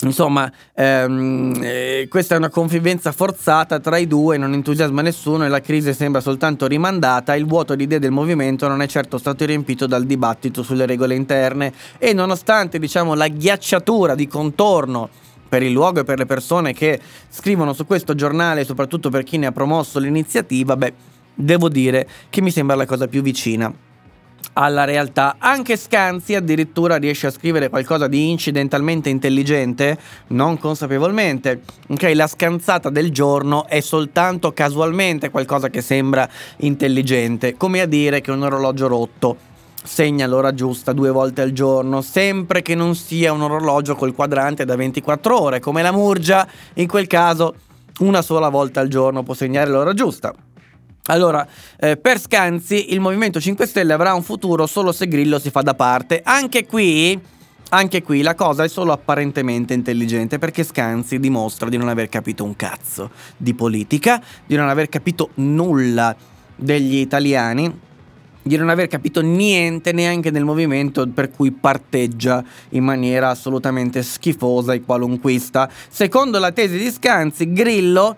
Insomma, 0.00 0.52
ehm, 0.74 1.58
eh, 1.62 2.06
questa 2.10 2.34
è 2.34 2.38
una 2.38 2.50
convivenza 2.50 3.12
forzata 3.12 3.80
tra 3.80 3.96
i 3.96 4.06
due, 4.06 4.36
non 4.36 4.52
entusiasma 4.52 5.00
nessuno 5.00 5.46
e 5.46 5.48
la 5.48 5.62
crisi 5.62 5.94
sembra 5.94 6.20
soltanto 6.20 6.66
rimandata. 6.66 7.34
Il 7.34 7.46
vuoto 7.46 7.74
di 7.74 7.84
idee 7.84 7.98
del 7.98 8.10
movimento 8.10 8.68
non 8.68 8.82
è 8.82 8.86
certo 8.86 9.16
stato 9.16 9.46
riempito 9.46 9.86
dal 9.86 10.04
dibattito 10.04 10.62
sulle 10.62 10.84
regole 10.84 11.14
interne 11.14 11.72
e 11.96 12.12
nonostante 12.12 12.78
diciamo, 12.78 13.14
la 13.14 13.28
ghiacciatura 13.28 14.14
di 14.14 14.28
contorno 14.28 15.08
per 15.48 15.62
il 15.62 15.72
luogo 15.72 16.00
e 16.00 16.04
per 16.04 16.18
le 16.18 16.26
persone 16.26 16.74
che 16.74 17.00
scrivono 17.30 17.72
su 17.72 17.86
questo 17.86 18.14
giornale, 18.14 18.64
soprattutto 18.64 19.08
per 19.08 19.22
chi 19.22 19.38
ne 19.38 19.46
ha 19.46 19.52
promosso 19.52 19.98
l'iniziativa, 19.98 20.76
beh, 20.76 20.92
devo 21.32 21.70
dire 21.70 22.06
che 22.28 22.42
mi 22.42 22.50
sembra 22.50 22.76
la 22.76 22.84
cosa 22.84 23.08
più 23.08 23.22
vicina 23.22 23.72
alla 24.58 24.84
realtà. 24.84 25.36
Anche 25.38 25.76
Scanzi 25.76 26.34
addirittura 26.34 26.96
riesce 26.96 27.26
a 27.26 27.30
scrivere 27.30 27.68
qualcosa 27.68 28.06
di 28.08 28.30
incidentalmente 28.30 29.10
intelligente, 29.10 29.98
non 30.28 30.58
consapevolmente. 30.58 31.60
Ok, 31.88 32.10
la 32.14 32.26
scanzata 32.26 32.88
del 32.90 33.10
giorno 33.12 33.66
è 33.66 33.80
soltanto 33.80 34.52
casualmente 34.52 35.30
qualcosa 35.30 35.68
che 35.68 35.82
sembra 35.82 36.28
intelligente, 36.58 37.56
come 37.56 37.80
a 37.80 37.86
dire 37.86 38.20
che 38.20 38.30
un 38.30 38.42
orologio 38.42 38.88
rotto 38.88 39.36
segna 39.82 40.26
l'ora 40.26 40.52
giusta 40.52 40.92
due 40.92 41.10
volte 41.10 41.42
al 41.42 41.52
giorno, 41.52 42.00
sempre 42.00 42.62
che 42.62 42.74
non 42.74 42.96
sia 42.96 43.32
un 43.32 43.42
orologio 43.42 43.94
col 43.94 44.14
quadrante 44.14 44.64
da 44.64 44.74
24 44.74 45.40
ore, 45.40 45.60
come 45.60 45.82
la 45.82 45.92
Murgia, 45.92 46.46
in 46.74 46.88
quel 46.88 47.06
caso 47.06 47.54
una 48.00 48.20
sola 48.20 48.48
volta 48.48 48.80
al 48.80 48.88
giorno 48.88 49.22
può 49.22 49.34
segnare 49.34 49.70
l'ora 49.70 49.94
giusta. 49.94 50.34
Allora, 51.06 51.46
eh, 51.78 51.96
per 51.96 52.18
Scanzi 52.20 52.92
il 52.92 53.00
Movimento 53.00 53.40
5 53.40 53.66
Stelle 53.66 53.92
avrà 53.92 54.14
un 54.14 54.22
futuro 54.22 54.66
solo 54.66 54.92
se 54.92 55.06
Grillo 55.06 55.38
si 55.38 55.50
fa 55.50 55.62
da 55.62 55.74
parte. 55.74 56.20
Anche 56.24 56.66
qui, 56.66 57.18
anche 57.70 58.02
qui 58.02 58.22
la 58.22 58.34
cosa 58.34 58.64
è 58.64 58.68
solo 58.68 58.92
apparentemente 58.92 59.74
intelligente 59.74 60.38
perché 60.38 60.64
Scanzi 60.64 61.20
dimostra 61.20 61.68
di 61.68 61.76
non 61.76 61.88
aver 61.88 62.08
capito 62.08 62.42
un 62.42 62.56
cazzo 62.56 63.10
di 63.36 63.54
politica, 63.54 64.22
di 64.44 64.56
non 64.56 64.68
aver 64.68 64.88
capito 64.88 65.30
nulla 65.34 66.14
degli 66.56 66.96
italiani 66.96 67.84
di 68.46 68.56
non 68.56 68.68
aver 68.68 68.86
capito 68.86 69.22
niente 69.22 69.90
neanche 69.90 70.30
del 70.30 70.44
movimento 70.44 71.04
per 71.08 71.32
cui 71.32 71.50
parteggia 71.50 72.44
in 72.70 72.84
maniera 72.84 73.28
assolutamente 73.28 74.04
schifosa 74.04 74.72
e 74.72 74.82
qualunquista. 74.82 75.68
Secondo 75.88 76.38
la 76.38 76.52
tesi 76.52 76.78
di 76.78 76.88
Scanzi, 76.88 77.52
Grillo 77.52 78.16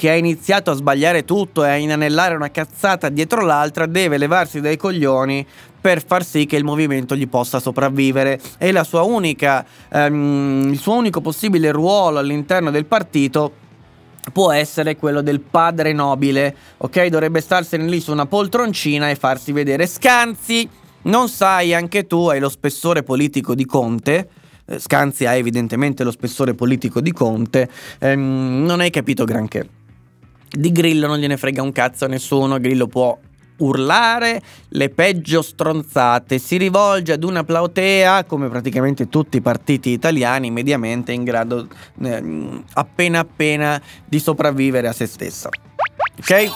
che 0.00 0.08
ha 0.08 0.14
iniziato 0.14 0.70
a 0.70 0.74
sbagliare 0.74 1.26
tutto 1.26 1.62
e 1.62 1.68
a 1.68 1.76
inanellare 1.76 2.34
una 2.34 2.50
cazzata 2.50 3.10
dietro 3.10 3.42
l'altra, 3.42 3.84
deve 3.84 4.16
levarsi 4.16 4.62
dai 4.62 4.78
coglioni 4.78 5.46
per 5.78 6.02
far 6.02 6.24
sì 6.24 6.46
che 6.46 6.56
il 6.56 6.64
movimento 6.64 7.14
gli 7.14 7.28
possa 7.28 7.60
sopravvivere. 7.60 8.40
E 8.56 8.74
unica, 8.92 9.62
ehm, 9.92 10.70
il 10.72 10.78
suo 10.78 10.94
unico 10.94 11.20
possibile 11.20 11.70
ruolo 11.70 12.18
all'interno 12.18 12.70
del 12.70 12.86
partito 12.86 13.52
può 14.32 14.50
essere 14.52 14.96
quello 14.96 15.20
del 15.20 15.40
padre 15.40 15.92
nobile, 15.92 16.56
ok? 16.78 17.08
Dovrebbe 17.08 17.42
starsene 17.42 17.84
lì 17.84 18.00
su 18.00 18.10
una 18.10 18.24
poltroncina 18.24 19.10
e 19.10 19.16
farsi 19.16 19.52
vedere. 19.52 19.86
Scanzi, 19.86 20.66
non 21.02 21.28
sai, 21.28 21.74
anche 21.74 22.06
tu 22.06 22.26
hai 22.28 22.40
lo 22.40 22.48
spessore 22.48 23.02
politico 23.02 23.54
di 23.54 23.66
Conte. 23.66 24.30
Eh, 24.64 24.78
Scanzi 24.78 25.26
ha 25.26 25.34
evidentemente 25.34 26.04
lo 26.04 26.10
spessore 26.10 26.54
politico 26.54 27.02
di 27.02 27.12
Conte, 27.12 27.68
ehm, 27.98 28.64
non 28.64 28.80
hai 28.80 28.88
capito 28.88 29.26
granché. 29.26 29.68
Di 30.52 30.72
Grillo 30.72 31.06
non 31.06 31.18
gliene 31.18 31.36
frega 31.36 31.62
un 31.62 31.70
cazzo 31.70 32.06
a 32.06 32.08
nessuno, 32.08 32.58
Grillo 32.58 32.88
può 32.88 33.16
urlare 33.60 34.40
le 34.68 34.88
peggio 34.88 35.42
stronzate, 35.42 36.38
si 36.38 36.56
rivolge 36.56 37.12
ad 37.12 37.24
una 37.24 37.44
plautea, 37.44 38.24
come 38.24 38.48
praticamente 38.48 39.08
tutti 39.08 39.36
i 39.36 39.40
partiti 39.40 39.90
italiani, 39.90 40.50
mediamente 40.50 41.12
in 41.12 41.24
grado 41.24 41.68
eh, 42.02 42.62
appena 42.74 43.20
appena 43.20 43.80
di 44.04 44.18
sopravvivere 44.18 44.88
a 44.88 44.92
se 44.92 45.06
stessa. 45.06 45.48
Ok? 46.18 46.50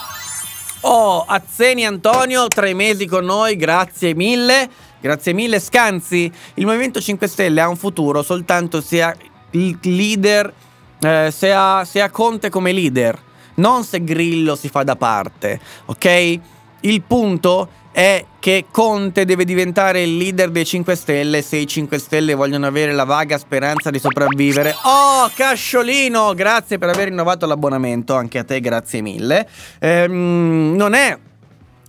Oh, 0.81 1.23
Azzeni 1.25 1.85
Antonio, 1.85 2.47
tre 2.47 2.73
mesi 2.73 3.05
con 3.07 3.25
noi, 3.25 3.55
grazie 3.55 4.13
mille. 4.13 4.69
Grazie 4.99 5.33
mille. 5.33 5.59
Scanzi, 5.59 6.31
il 6.55 6.65
Movimento 6.65 6.99
5 6.99 7.27
Stelle 7.27 7.61
ha 7.61 7.67
un 7.67 7.75
futuro 7.75 8.23
soltanto 8.23 8.81
se 8.81 9.01
ha 9.03 9.15
il 9.51 9.77
leader, 9.81 10.51
eh, 10.99 11.29
se, 11.31 11.51
ha, 11.53 11.83
se 11.85 12.01
ha 12.01 12.09
Conte 12.09 12.49
come 12.49 12.71
leader 12.71 13.19
non 13.55 13.83
se 13.83 14.03
Grillo 14.03 14.55
si 14.55 14.69
fa 14.69 14.83
da 14.83 14.95
parte, 14.95 15.59
ok? 15.85 16.39
Il 16.81 17.01
punto 17.01 17.69
è 17.95 18.25
che 18.39 18.65
Conte 18.71 19.23
deve 19.23 19.45
diventare 19.45 20.03
il 20.03 20.17
leader 20.17 20.51
dei 20.51 20.65
5 20.65 20.95
Stelle 20.95 21.41
se 21.41 21.55
i 21.55 21.65
5 21.65 21.97
Stelle 21.97 22.33
vogliono 22.33 22.67
avere 22.67 22.91
la 22.91 23.05
vaga 23.05 23.37
speranza 23.37 23.89
di 23.89 23.99
sopravvivere. 23.99 24.75
Oh, 24.83 25.31
Casciolino, 25.33 26.33
grazie 26.33 26.77
per 26.77 26.89
aver 26.89 27.07
rinnovato 27.07 27.45
l'abbonamento, 27.45 28.13
anche 28.13 28.39
a 28.39 28.43
te 28.43 28.59
grazie 28.59 29.01
mille. 29.01 29.47
Ehm, 29.79 30.73
non 30.75 30.93
è 30.93 31.17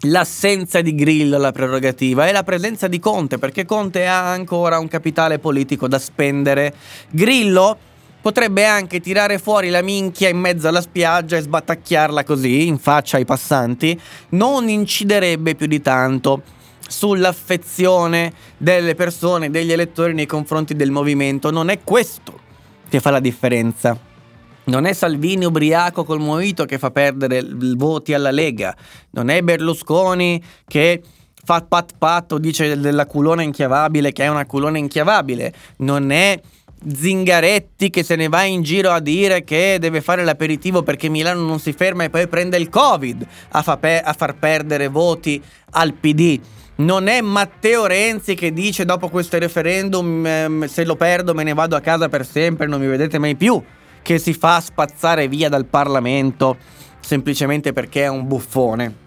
l'assenza 0.02 0.80
di 0.80 0.94
Grillo 0.94 1.38
la 1.38 1.50
prerogativa, 1.50 2.28
è 2.28 2.32
la 2.32 2.44
presenza 2.44 2.86
di 2.86 3.00
Conte, 3.00 3.38
perché 3.38 3.64
Conte 3.64 4.06
ha 4.06 4.30
ancora 4.30 4.78
un 4.78 4.86
capitale 4.86 5.40
politico 5.40 5.88
da 5.88 5.98
spendere. 5.98 6.72
Grillo 7.10 7.78
potrebbe 8.26 8.66
anche 8.66 8.98
tirare 8.98 9.38
fuori 9.38 9.68
la 9.68 9.82
minchia 9.82 10.28
in 10.28 10.38
mezzo 10.38 10.66
alla 10.66 10.80
spiaggia 10.80 11.36
e 11.36 11.42
sbattacchiarla 11.42 12.24
così 12.24 12.66
in 12.66 12.76
faccia 12.76 13.18
ai 13.18 13.24
passanti, 13.24 13.96
non 14.30 14.68
inciderebbe 14.68 15.54
più 15.54 15.68
di 15.68 15.80
tanto 15.80 16.42
sull'affezione 16.88 18.32
delle 18.56 18.96
persone, 18.96 19.48
degli 19.48 19.70
elettori 19.70 20.12
nei 20.12 20.26
confronti 20.26 20.74
del 20.74 20.90
movimento. 20.90 21.52
Non 21.52 21.68
è 21.68 21.84
questo 21.84 22.36
che 22.88 22.98
fa 22.98 23.10
la 23.10 23.20
differenza. 23.20 23.96
Non 24.64 24.86
è 24.86 24.92
Salvini 24.92 25.44
ubriaco 25.44 26.02
col 26.02 26.18
Movito 26.18 26.64
che 26.64 26.78
fa 26.78 26.90
perdere 26.90 27.46
voti 27.76 28.12
alla 28.12 28.32
Lega. 28.32 28.76
Non 29.10 29.28
è 29.28 29.40
Berlusconi 29.40 30.42
che 30.66 31.00
fa 31.44 31.60
pat 31.60 31.92
pat 31.96 32.32
o 32.32 32.38
dice 32.38 32.76
della 32.76 33.06
culona 33.06 33.42
inchiavabile 33.42 34.10
che 34.10 34.24
è 34.24 34.28
una 34.28 34.46
culona 34.46 34.78
inchiavabile. 34.78 35.54
Non 35.76 36.10
è 36.10 36.40
Zingaretti 36.94 37.90
che 37.90 38.02
se 38.02 38.16
ne 38.16 38.28
va 38.28 38.42
in 38.42 38.62
giro 38.62 38.90
a 38.90 39.00
dire 39.00 39.44
che 39.44 39.78
deve 39.80 40.00
fare 40.00 40.24
l'aperitivo 40.24 40.82
perché 40.82 41.08
Milano 41.08 41.40
non 41.40 41.58
si 41.58 41.72
ferma 41.72 42.04
e 42.04 42.10
poi 42.10 42.28
prende 42.28 42.56
il 42.56 42.68
Covid 42.68 43.26
a, 43.50 43.62
fa 43.62 43.76
pe- 43.76 44.00
a 44.00 44.12
far 44.12 44.36
perdere 44.36 44.88
voti 44.88 45.42
al 45.70 45.94
PD. 45.94 46.40
Non 46.76 47.06
è 47.06 47.20
Matteo 47.22 47.86
Renzi 47.86 48.34
che 48.34 48.52
dice 48.52 48.84
dopo 48.84 49.08
questo 49.08 49.38
referendum 49.38 50.26
ehm, 50.26 50.66
se 50.66 50.84
lo 50.84 50.96
perdo 50.96 51.32
me 51.32 51.42
ne 51.42 51.54
vado 51.54 51.74
a 51.74 51.80
casa 51.80 52.08
per 52.08 52.26
sempre, 52.26 52.66
non 52.66 52.80
mi 52.80 52.86
vedete 52.86 53.18
mai 53.18 53.34
più, 53.34 53.62
che 54.02 54.18
si 54.18 54.34
fa 54.34 54.60
spazzare 54.60 55.26
via 55.26 55.48
dal 55.48 55.64
Parlamento 55.64 56.56
semplicemente 57.00 57.72
perché 57.72 58.02
è 58.02 58.08
un 58.08 58.26
buffone. 58.26 59.05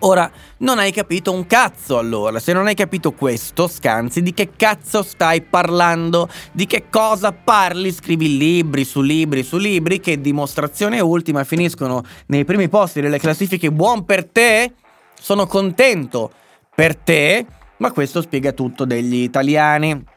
Ora, 0.00 0.30
non 0.58 0.78
hai 0.78 0.92
capito 0.92 1.32
un 1.32 1.46
cazzo 1.46 1.96
allora, 1.96 2.38
se 2.38 2.52
non 2.52 2.66
hai 2.66 2.74
capito 2.74 3.12
questo, 3.12 3.66
scanzi, 3.66 4.20
di 4.20 4.34
che 4.34 4.50
cazzo 4.54 5.02
stai 5.02 5.40
parlando? 5.40 6.28
Di 6.52 6.66
che 6.66 6.90
cosa 6.90 7.32
parli? 7.32 7.90
Scrivi 7.90 8.36
libri 8.36 8.84
su 8.84 9.00
libri 9.00 9.42
su 9.42 9.56
libri 9.56 10.00
che 10.00 10.20
dimostrazione 10.20 11.00
ultima 11.00 11.44
finiscono 11.44 12.02
nei 12.26 12.44
primi 12.44 12.68
posti 12.68 13.00
delle 13.00 13.18
classifiche 13.18 13.72
buon 13.72 14.04
per 14.04 14.26
te? 14.26 14.74
Sono 15.18 15.46
contento 15.46 16.30
per 16.74 16.94
te, 16.94 17.46
ma 17.78 17.90
questo 17.90 18.20
spiega 18.20 18.52
tutto 18.52 18.84
degli 18.84 19.22
italiani 19.22 20.14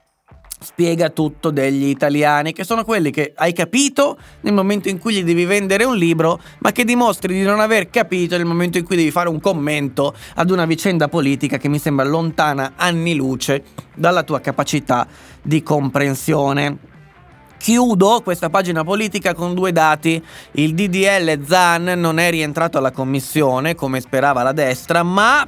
spiega 0.60 1.10
tutto 1.10 1.51
degli 1.51 1.86
italiani, 1.86 2.51
che 2.51 2.64
sono 2.64 2.84
quelli 2.84 3.12
che 3.12 3.34
hai 3.36 3.53
capito 3.53 4.18
nel 4.41 4.53
momento 4.53 4.89
in 4.89 4.99
cui 4.99 5.14
gli 5.14 5.24
devi 5.24 5.45
vendere 5.45 5.86
un 5.86 5.95
libro, 5.95 6.39
ma 6.60 6.72
che 6.72 6.84
dimostri 6.84 7.34
di 7.34 7.43
non 7.43 7.60
aver 7.60 7.89
capito 7.89 8.36
nel 8.36 8.45
momento 8.45 8.78
in 8.78 8.86
cui 8.86 8.97
devi 8.97 9.12
fare 9.12 9.30
un 9.30 9.39
commento 9.39 10.14
ad 10.36 10.51
una 10.51 10.66
vicenda 10.66 11.07
politica 11.07 11.57
che 11.57 11.70
mi 11.70 11.80
sembra 11.80 12.05
lontana 12.05 12.74
anni 12.76 13.16
luce 13.16 13.64
dalla 13.95 14.24
tua 14.24 14.41
capacità 14.41 15.07
di 15.41 15.64
comprensione. 15.64 16.88
Chiudo 17.57 18.22
questa 18.24 18.49
pagina 18.49 18.86
politica 18.86 19.34
con 19.34 19.53
due 19.53 19.74
dati. 19.74 20.24
Il 20.51 20.74
DDL 20.74 21.43
Zan 21.45 21.93
non 21.97 22.18
è 22.18 22.30
rientrato 22.30 22.78
alla 22.78 22.91
commissione 22.91 23.76
come 23.76 23.99
sperava 23.99 24.43
la 24.43 24.53
destra, 24.53 25.03
ma 25.03 25.45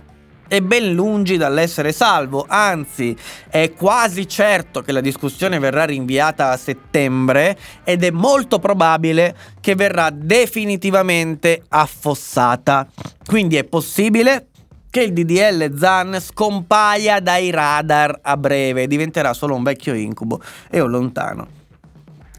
è 0.51 0.59
ben 0.59 0.91
lungi 0.93 1.37
dall'essere 1.37 1.93
salvo, 1.93 2.45
anzi 2.45 3.15
è 3.49 3.71
quasi 3.71 4.27
certo 4.27 4.81
che 4.81 4.91
la 4.91 4.99
discussione 4.99 5.59
verrà 5.59 5.85
rinviata 5.85 6.51
a 6.51 6.57
settembre 6.57 7.57
ed 7.85 8.03
è 8.03 8.11
molto 8.11 8.59
probabile 8.59 9.33
che 9.61 9.75
verrà 9.75 10.09
definitivamente 10.09 11.63
affossata. 11.69 12.85
Quindi 13.25 13.55
è 13.55 13.63
possibile 13.63 14.47
che 14.89 15.03
il 15.03 15.13
DDL 15.13 15.73
Zan 15.77 16.19
scompaia 16.19 17.21
dai 17.21 17.49
radar 17.49 18.19
a 18.21 18.35
breve, 18.35 18.87
diventerà 18.87 19.31
solo 19.31 19.55
un 19.55 19.63
vecchio 19.63 19.93
incubo 19.93 20.41
e 20.69 20.81
un 20.81 20.89
lontano 20.89 21.47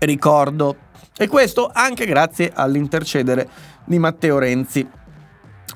ricordo. 0.01 0.77
E 1.17 1.29
questo 1.29 1.71
anche 1.73 2.05
grazie 2.05 2.53
all'intercedere 2.55 3.49
di 3.87 3.99
Matteo 3.99 4.39
Renzi 4.39 4.87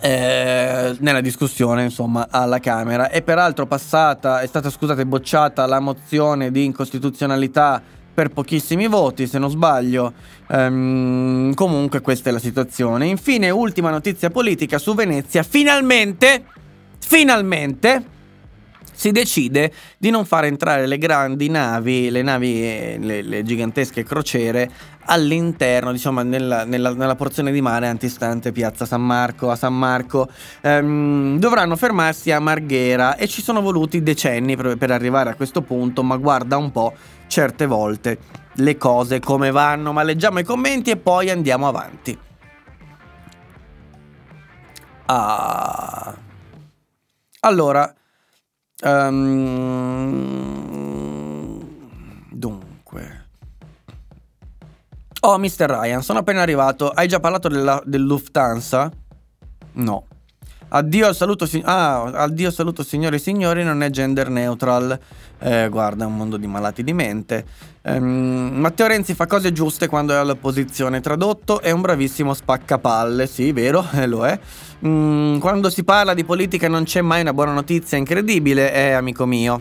eh, 0.01 0.97
nella 0.99 1.21
discussione 1.21 1.85
insomma 1.85 2.29
alla 2.31 2.59
Camera. 2.59 3.11
E 3.11 3.23
peraltro 3.23 3.67
passata 3.67 4.41
è 4.41 4.47
stata 4.47 4.71
scusate 4.71 5.07
bocciata 5.07 5.67
la 5.67 5.81
mozione 5.81 6.51
di 6.51 6.65
incostituzionalità 6.65 7.83
per 8.15 8.31
pochissimi 8.31 8.87
voti 8.87 9.27
se 9.27 9.39
non 9.39 9.51
sbaglio. 9.51 10.13
Ehm, 10.49 11.55
comunque 11.55 12.01
questa 12.01 12.31
è 12.31 12.33
la 12.33 12.39
situazione. 12.39 13.07
Infine 13.07 13.51
ultima 13.51 13.91
notizia 13.91 14.31
politica 14.31 14.79
su 14.79 14.95
Venezia. 14.95 15.43
Finalmente 15.43 16.45
finalmente 16.99 18.15
si 18.93 19.13
decide 19.13 19.73
di 19.99 20.09
non 20.09 20.25
far 20.25 20.47
entrare 20.47 20.87
le 20.87 20.97
grandi 20.97 21.49
navi, 21.49 22.11
le 22.11 22.23
navi, 22.23 22.63
eh, 22.63 22.97
le, 22.99 23.23
le 23.23 23.43
gigantesche 23.43 24.03
crociere 24.03 24.71
all'interno, 25.07 25.93
diciamo, 25.93 26.23
nella, 26.23 26.65
nella, 26.65 26.93
nella, 26.93 27.15
porzione 27.15 27.53
di 27.53 27.61
mare 27.61 27.87
antistante 27.87 28.53
Piazza 28.53 28.85
San 28.85 29.05
Marco, 29.05 29.51
a 29.51 29.57
San 29.57 29.77
Marco. 29.77 30.29
Ehm, 30.61 31.39
dovranno 31.39 31.77
fermarsi 31.77 32.31
a 32.31 32.41
Marghera 32.41 33.17
e 33.17 33.27
ci 33.27 33.43
sono 33.43 33.61
voluti 33.61 34.03
decenni 34.03 34.57
per, 34.57 34.77
per 34.77 34.91
arrivare 34.91 35.31
a 35.31 35.35
questo 35.35 35.63
punto, 35.63 36.03
ma 36.03 36.17
guarda 36.17 36.57
un 36.57 36.71
po', 36.71 36.95
certe 37.27 37.67
volte 37.67 38.19
le 38.55 38.77
cose 38.77 39.21
come 39.21 39.51
vanno, 39.51 39.93
ma 39.93 40.03
leggiamo 40.03 40.39
i 40.39 40.45
commenti 40.45 40.91
e 40.91 40.97
poi 40.97 41.31
andiamo 41.31 41.69
avanti. 41.69 42.19
Ah. 45.07 46.15
Allora, 47.41 47.95
Um, 48.85 50.76
Oh, 55.29 55.39
Mr. 55.39 55.67
Ryan, 55.69 56.05
sono 56.05 56.21
appena 56.21 56.41
arrivato. 56.41 56.89
Hai 56.89 57.09
già 57.09 57.19
parlato 57.19 57.49
della, 57.49 57.83
del? 57.85 58.07
No. 59.73 60.05
Addio 60.69 61.09
al 61.09 61.17
saluto, 61.17 61.47
si- 61.47 61.61
ah, 61.65 62.03
addio 62.03 62.53
saluto 62.53 62.85
signore 62.85 63.17
e 63.17 63.19
signori, 63.19 63.65
non 63.65 63.83
è 63.83 63.91
gender 63.91 64.31
neutral. 64.31 64.97
Eh, 65.41 65.69
guarda, 65.69 66.05
è 66.05 66.07
un 66.07 66.15
mondo 66.15 66.37
di 66.37 66.47
malati 66.47 66.85
di 66.85 66.93
mente. 66.93 67.45
Um, 67.83 68.53
Matteo 68.55 68.87
Renzi 68.87 69.15
fa 69.15 69.27
cose 69.27 69.51
giuste 69.51 69.89
quando 69.89 70.13
è 70.13 70.17
all'opposizione. 70.17 71.01
Tradotto, 71.01 71.61
è 71.61 71.73
un 71.73 71.81
bravissimo 71.81 72.33
spaccapalle. 72.33 73.27
Sì, 73.27 73.51
vero, 73.51 73.85
eh, 73.95 74.07
lo 74.07 74.25
è. 74.25 74.39
Mm, 74.87 75.39
quando 75.39 75.71
si 75.71 75.83
parla 75.83 76.15
di 76.15 76.23
politica 76.25 76.69
non 76.69 76.85
c'è 76.85 77.01
mai 77.01 77.23
una 77.23 77.33
buona 77.33 77.53
notizia 77.53 77.99
incredibile, 77.99 78.73
eh, 78.73 78.93
amico 78.93 79.27
mio. 79.27 79.61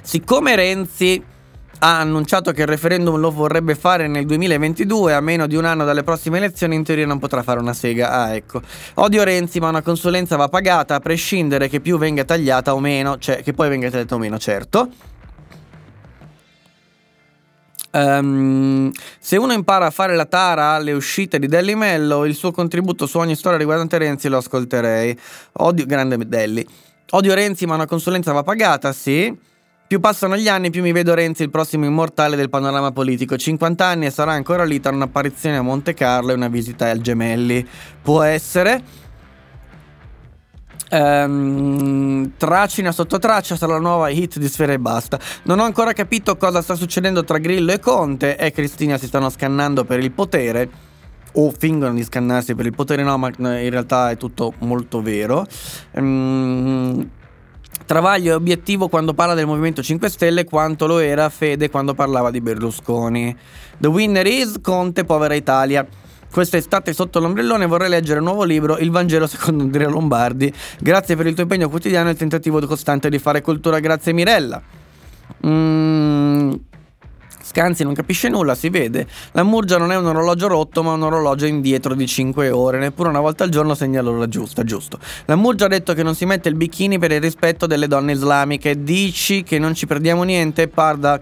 Siccome 0.00 0.54
Renzi 0.54 1.24
ha 1.80 2.00
annunciato 2.00 2.52
che 2.52 2.62
il 2.62 2.66
referendum 2.66 3.18
lo 3.18 3.30
vorrebbe 3.30 3.74
fare 3.74 4.08
nel 4.08 4.26
2022, 4.26 5.14
a 5.14 5.20
meno 5.20 5.46
di 5.46 5.56
un 5.56 5.64
anno 5.64 5.84
dalle 5.84 6.02
prossime 6.02 6.38
elezioni, 6.38 6.74
in 6.74 6.84
teoria 6.84 7.06
non 7.06 7.18
potrà 7.18 7.42
fare 7.42 7.60
una 7.60 7.72
sega. 7.72 8.10
Ah, 8.10 8.34
ecco. 8.34 8.60
Odio 8.94 9.22
Renzi, 9.22 9.60
ma 9.60 9.68
una 9.68 9.82
consulenza 9.82 10.36
va 10.36 10.48
pagata 10.48 10.96
a 10.96 11.00
prescindere 11.00 11.68
che 11.68 11.80
più 11.80 11.98
venga 11.98 12.24
tagliata 12.24 12.74
o 12.74 12.80
meno, 12.80 13.18
cioè 13.18 13.42
che 13.42 13.52
poi 13.52 13.68
venga 13.68 13.90
tagliata 13.90 14.14
o 14.14 14.18
meno, 14.18 14.38
certo. 14.38 14.88
Um, 17.90 18.92
se 19.18 19.38
uno 19.38 19.52
impara 19.52 19.86
a 19.86 19.90
fare 19.90 20.14
la 20.14 20.26
tara 20.26 20.72
alle 20.72 20.92
uscite 20.92 21.38
di 21.38 21.46
Delli 21.46 21.74
Mello, 21.74 22.24
il 22.26 22.34
suo 22.34 22.50
contributo 22.50 23.06
su 23.06 23.18
ogni 23.18 23.34
storia 23.34 23.58
riguardante 23.58 23.98
Renzi 23.98 24.28
lo 24.28 24.38
ascolterei. 24.38 25.18
Odio, 25.52 25.86
grande 25.86 26.18
Delli. 26.26 26.66
Odio 27.10 27.34
Renzi, 27.34 27.66
ma 27.66 27.74
una 27.74 27.86
consulenza 27.86 28.32
va 28.32 28.42
pagata, 28.42 28.92
sì. 28.92 29.46
Più 29.88 30.00
passano 30.00 30.36
gli 30.36 30.48
anni, 30.48 30.68
più 30.68 30.82
mi 30.82 30.92
vedo 30.92 31.14
Renzi 31.14 31.44
il 31.44 31.48
prossimo 31.48 31.86
immortale 31.86 32.36
del 32.36 32.50
panorama 32.50 32.92
politico. 32.92 33.38
50 33.38 33.86
anni 33.86 34.04
e 34.04 34.10
sarà 34.10 34.32
ancora 34.32 34.64
lì 34.64 34.80
tra 34.80 34.92
un'apparizione 34.92 35.56
a 35.56 35.62
Monte 35.62 35.94
Carlo 35.94 36.32
e 36.32 36.34
una 36.34 36.48
visita 36.48 36.90
al 36.90 37.00
Gemelli. 37.00 37.66
Può 38.02 38.20
essere. 38.20 38.82
Um, 40.90 42.32
tracina 42.36 42.92
sotto 42.92 43.18
traccia 43.18 43.56
sarà 43.56 43.74
la 43.74 43.78
nuova 43.78 44.10
hit 44.10 44.38
di 44.38 44.46
Sfera 44.46 44.74
e 44.74 44.78
Basta. 44.78 45.18
Non 45.44 45.58
ho 45.58 45.64
ancora 45.64 45.94
capito 45.94 46.36
cosa 46.36 46.60
sta 46.60 46.74
succedendo 46.74 47.24
tra 47.24 47.38
Grillo 47.38 47.72
e 47.72 47.78
Conte 47.78 48.36
e 48.36 48.50
Cristina 48.50 48.98
si 48.98 49.06
stanno 49.06 49.30
scannando 49.30 49.84
per 49.84 50.00
il 50.00 50.12
potere. 50.12 50.68
O 51.32 51.50
fingono 51.56 51.94
di 51.94 52.04
scannarsi 52.04 52.54
per 52.54 52.66
il 52.66 52.74
potere, 52.74 53.02
no, 53.02 53.16
ma 53.16 53.28
in 53.38 53.70
realtà 53.70 54.10
è 54.10 54.18
tutto 54.18 54.52
molto 54.58 55.00
vero. 55.00 55.46
Um, 55.92 57.08
Travaglio 57.86 58.32
è 58.32 58.34
obiettivo 58.34 58.88
quando 58.88 59.14
parla 59.14 59.34
del 59.34 59.46
Movimento 59.46 59.82
5 59.82 60.10
Stelle 60.10 60.44
quanto 60.44 60.86
lo 60.86 60.98
era 60.98 61.28
Fede 61.30 61.70
quando 61.70 61.94
parlava 61.94 62.30
di 62.30 62.40
Berlusconi. 62.40 63.34
The 63.78 63.86
winner 63.86 64.26
is 64.26 64.58
Conte, 64.60 65.04
povera 65.04 65.34
Italia. 65.34 65.86
Quest'estate 66.30 66.92
sotto 66.92 67.20
l'ombrellone 67.20 67.64
vorrei 67.64 67.88
leggere 67.88 68.18
un 68.18 68.26
nuovo 68.26 68.44
libro, 68.44 68.76
Il 68.76 68.90
Vangelo 68.90 69.26
secondo 69.26 69.62
Andrea 69.62 69.88
Lombardi. 69.88 70.52
Grazie 70.78 71.16
per 71.16 71.26
il 71.26 71.32
tuo 71.32 71.44
impegno 71.44 71.70
quotidiano 71.70 72.08
e 72.08 72.12
il 72.12 72.18
tentativo 72.18 72.60
costante 72.66 73.08
di 73.08 73.18
fare 73.18 73.40
cultura. 73.40 73.80
Grazie 73.80 74.12
Mirella. 74.12 74.60
Mm, 75.46 76.52
Scanzi 77.48 77.82
non 77.82 77.94
capisce 77.94 78.28
nulla, 78.28 78.54
si 78.54 78.68
vede. 78.68 79.06
La 79.32 79.42
Murgia 79.42 79.78
non 79.78 79.90
è 79.90 79.96
un 79.96 80.04
orologio 80.04 80.48
rotto, 80.48 80.82
ma 80.82 80.92
un 80.92 81.02
orologio 81.02 81.46
indietro 81.46 81.94
di 81.94 82.06
5 82.06 82.50
ore. 82.50 82.78
Neppure 82.78 83.08
una 83.08 83.20
volta 83.20 83.44
al 83.44 83.48
giorno 83.48 83.74
segna 83.74 84.02
l'ora 84.02 84.28
giusta, 84.28 84.64
giusto. 84.64 84.98
La 85.24 85.34
Murgia 85.34 85.64
ha 85.64 85.68
detto 85.68 85.94
che 85.94 86.02
non 86.02 86.14
si 86.14 86.26
mette 86.26 86.50
il 86.50 86.56
bikini 86.56 86.98
per 86.98 87.10
il 87.10 87.22
rispetto 87.22 87.66
delle 87.66 87.86
donne 87.86 88.12
islamiche. 88.12 88.82
Dici 88.82 89.44
che 89.44 89.58
non 89.58 89.72
ci 89.72 89.86
perdiamo 89.86 90.24
niente? 90.24 90.68
Parda 90.68 91.18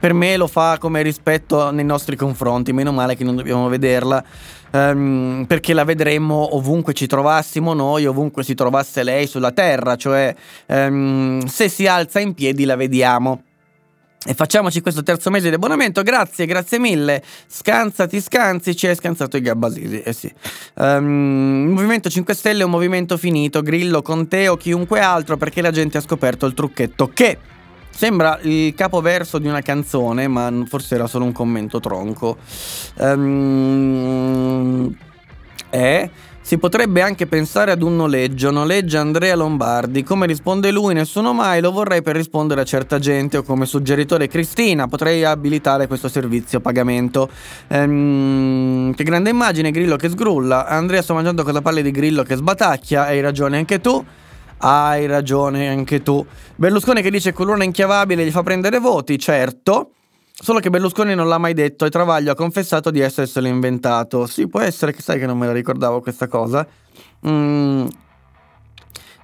per 0.00 0.14
me 0.14 0.38
lo 0.38 0.46
fa 0.46 0.78
come 0.78 1.02
rispetto 1.02 1.70
nei 1.70 1.84
nostri 1.84 2.16
confronti, 2.16 2.72
meno 2.72 2.92
male 2.92 3.14
che 3.14 3.24
non 3.24 3.36
dobbiamo 3.36 3.68
vederla, 3.68 4.24
um, 4.72 5.44
perché 5.46 5.74
la 5.74 5.84
vedremmo 5.84 6.56
ovunque 6.56 6.94
ci 6.94 7.06
trovassimo 7.06 7.74
noi, 7.74 8.06
ovunque 8.06 8.44
si 8.44 8.54
trovasse 8.54 9.02
lei 9.02 9.26
sulla 9.26 9.52
terra, 9.52 9.96
cioè 9.96 10.34
um, 10.68 11.44
se 11.44 11.68
si 11.68 11.86
alza 11.86 12.18
in 12.18 12.32
piedi 12.32 12.64
la 12.64 12.76
vediamo. 12.76 13.42
E 14.28 14.34
facciamoci 14.34 14.80
questo 14.80 15.04
terzo 15.04 15.30
mese 15.30 15.48
di 15.48 15.54
abbonamento. 15.54 16.02
Grazie, 16.02 16.46
grazie 16.46 16.80
mille. 16.80 17.22
Scansati, 17.46 18.20
scanzi, 18.20 18.74
ci 18.74 18.88
hai 18.88 18.96
scansato 18.96 19.36
i 19.36 19.40
gabbasisi. 19.40 20.00
Eh 20.00 20.12
sì. 20.12 20.32
Um, 20.74 21.66
il 21.68 21.72
Movimento 21.72 22.10
5 22.10 22.34
Stelle 22.34 22.62
è 22.62 22.64
un 22.64 22.72
movimento 22.72 23.16
finito. 23.16 23.62
Grillo 23.62 24.02
con 24.02 24.26
te 24.26 24.48
o 24.48 24.56
chiunque 24.56 24.98
altro 24.98 25.36
perché 25.36 25.62
la 25.62 25.70
gente 25.70 25.98
ha 25.98 26.00
scoperto 26.00 26.46
il 26.46 26.54
trucchetto 26.54 27.08
che 27.12 27.38
Sembra 27.96 28.38
il 28.42 28.74
capoverso 28.74 29.38
di 29.38 29.48
una 29.48 29.62
canzone, 29.62 30.28
ma 30.28 30.52
forse 30.68 30.96
era 30.96 31.06
solo 31.06 31.24
un 31.24 31.32
commento 31.32 31.80
tronco. 31.80 32.36
Um, 32.98 34.94
si 36.46 36.58
potrebbe 36.58 37.02
anche 37.02 37.26
pensare 37.26 37.72
ad 37.72 37.82
un 37.82 37.96
noleggio, 37.96 38.52
noleggia 38.52 39.00
Andrea 39.00 39.34
Lombardi. 39.34 40.04
Come 40.04 40.26
risponde 40.26 40.70
lui, 40.70 40.94
nessuno 40.94 41.32
mai, 41.32 41.60
lo 41.60 41.72
vorrei 41.72 42.02
per 42.02 42.14
rispondere 42.14 42.60
a 42.60 42.64
certa 42.64 43.00
gente 43.00 43.38
o 43.38 43.42
come 43.42 43.66
suggeritore 43.66 44.28
Cristina, 44.28 44.86
potrei 44.86 45.24
abilitare 45.24 45.88
questo 45.88 46.08
servizio 46.08 46.58
a 46.58 46.60
pagamento. 46.60 47.28
Ehm, 47.66 48.94
che 48.94 49.02
grande 49.02 49.30
immagine, 49.30 49.72
Grillo 49.72 49.96
che 49.96 50.08
sgrulla. 50.08 50.68
Andrea 50.68 51.02
sto 51.02 51.14
mangiando 51.14 51.42
cosa 51.42 51.60
palle 51.60 51.82
di 51.82 51.90
Grillo 51.90 52.22
che 52.22 52.36
sbatacchia, 52.36 53.06
hai 53.06 53.20
ragione 53.20 53.56
anche 53.56 53.80
tu. 53.80 54.04
Hai 54.58 55.06
ragione 55.06 55.68
anche 55.68 56.04
tu. 56.04 56.24
Berlusconi 56.54 57.02
che 57.02 57.10
dice 57.10 57.32
colonna 57.32 57.64
inchiavabile 57.64 58.24
gli 58.24 58.30
fa 58.30 58.44
prendere 58.44 58.78
voti, 58.78 59.18
certo. 59.18 59.95
Solo 60.38 60.60
che 60.60 60.68
Berlusconi 60.68 61.14
non 61.14 61.28
l'ha 61.28 61.38
mai 61.38 61.54
detto 61.54 61.86
e 61.86 61.90
Travaglio 61.90 62.30
ha 62.30 62.34
confessato 62.34 62.90
di 62.90 63.00
esserselo 63.00 63.46
inventato. 63.46 64.26
Sì, 64.26 64.46
può 64.46 64.60
essere 64.60 64.92
che 64.92 65.00
sai 65.00 65.18
che 65.18 65.24
non 65.24 65.38
me 65.38 65.46
la 65.46 65.52
ricordavo 65.52 66.02
questa 66.02 66.28
cosa. 66.28 66.66
Mm. 67.26 67.86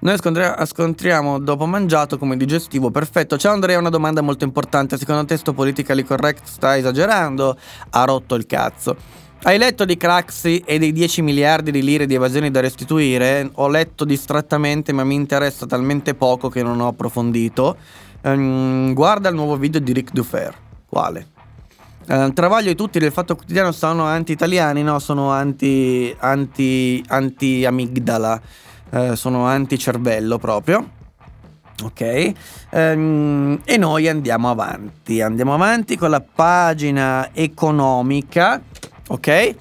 Noi 0.01 0.17
scontriamo 0.17 1.39
dopo 1.39 1.67
mangiato 1.67 2.17
come 2.17 2.37
digestivo, 2.39 2.91
perfetto. 2.91 3.37
Ciao 3.37 3.53
Andrea, 3.53 3.79
una 3.79 3.91
domanda 3.91 4.23
molto 4.23 4.45
importante. 4.45 4.97
Secondo 4.97 5.27
te 5.27 5.37
sto 5.37 5.53
politically 5.53 6.03
correct 6.03 6.47
sta 6.47 6.79
esagerando? 6.79 7.59
Ha 7.91 8.05
rotto 8.05 8.35
il 8.35 8.47
cazzo. 8.47 8.97
Hai 9.43 9.59
letto 9.59 9.85
di 9.85 9.99
Craxi 9.99 10.63
e 10.65 10.79
dei 10.79 10.93
10 10.93 11.21
miliardi 11.21 11.71
di 11.71 11.83
lire 11.83 12.07
di 12.07 12.15
evasioni 12.15 12.51
da 12.51 12.61
restituire? 12.61 13.51
Ho 13.57 13.69
letto 13.69 14.07
distrattamente 14.07 14.93
ma 14.93 15.05
mi 15.05 15.15
interessa 15.15 15.67
talmente 15.67 16.15
poco 16.15 16.49
che 16.49 16.63
non 16.63 16.81
ho 16.81 16.89
approfondito. 16.89 17.77
Um, 18.23 18.95
guarda 18.95 19.29
il 19.29 19.35
nuovo 19.35 19.57
video 19.57 19.81
di 19.81 19.93
Rick 19.93 20.13
Dufer. 20.13 20.62
Quale? 20.93 21.27
Eh, 22.07 22.33
Travaglio 22.35 22.69
e 22.69 22.75
tutti 22.75 22.99
del 22.99 23.13
Fatto 23.13 23.35
Quotidiano 23.35 23.73
sono 23.73 24.05
anti-italiani, 24.05 24.83
no? 24.83 24.99
Sono 24.99 25.31
anti, 25.31 26.15
anti, 26.19 27.03
anti-amigdala, 27.09 28.41
eh, 28.91 29.17
sono 29.17 29.47
anti-cervello 29.47 30.37
proprio. 30.37 30.87
Ok? 31.83 32.33
Ehm, 32.69 33.61
e 33.65 33.79
noi 33.79 34.07
andiamo 34.07 34.51
avanti, 34.51 35.23
andiamo 35.23 35.55
avanti 35.55 35.97
con 35.97 36.11
la 36.11 36.21
pagina 36.21 37.31
economica, 37.33 38.61
ok? 39.09 39.55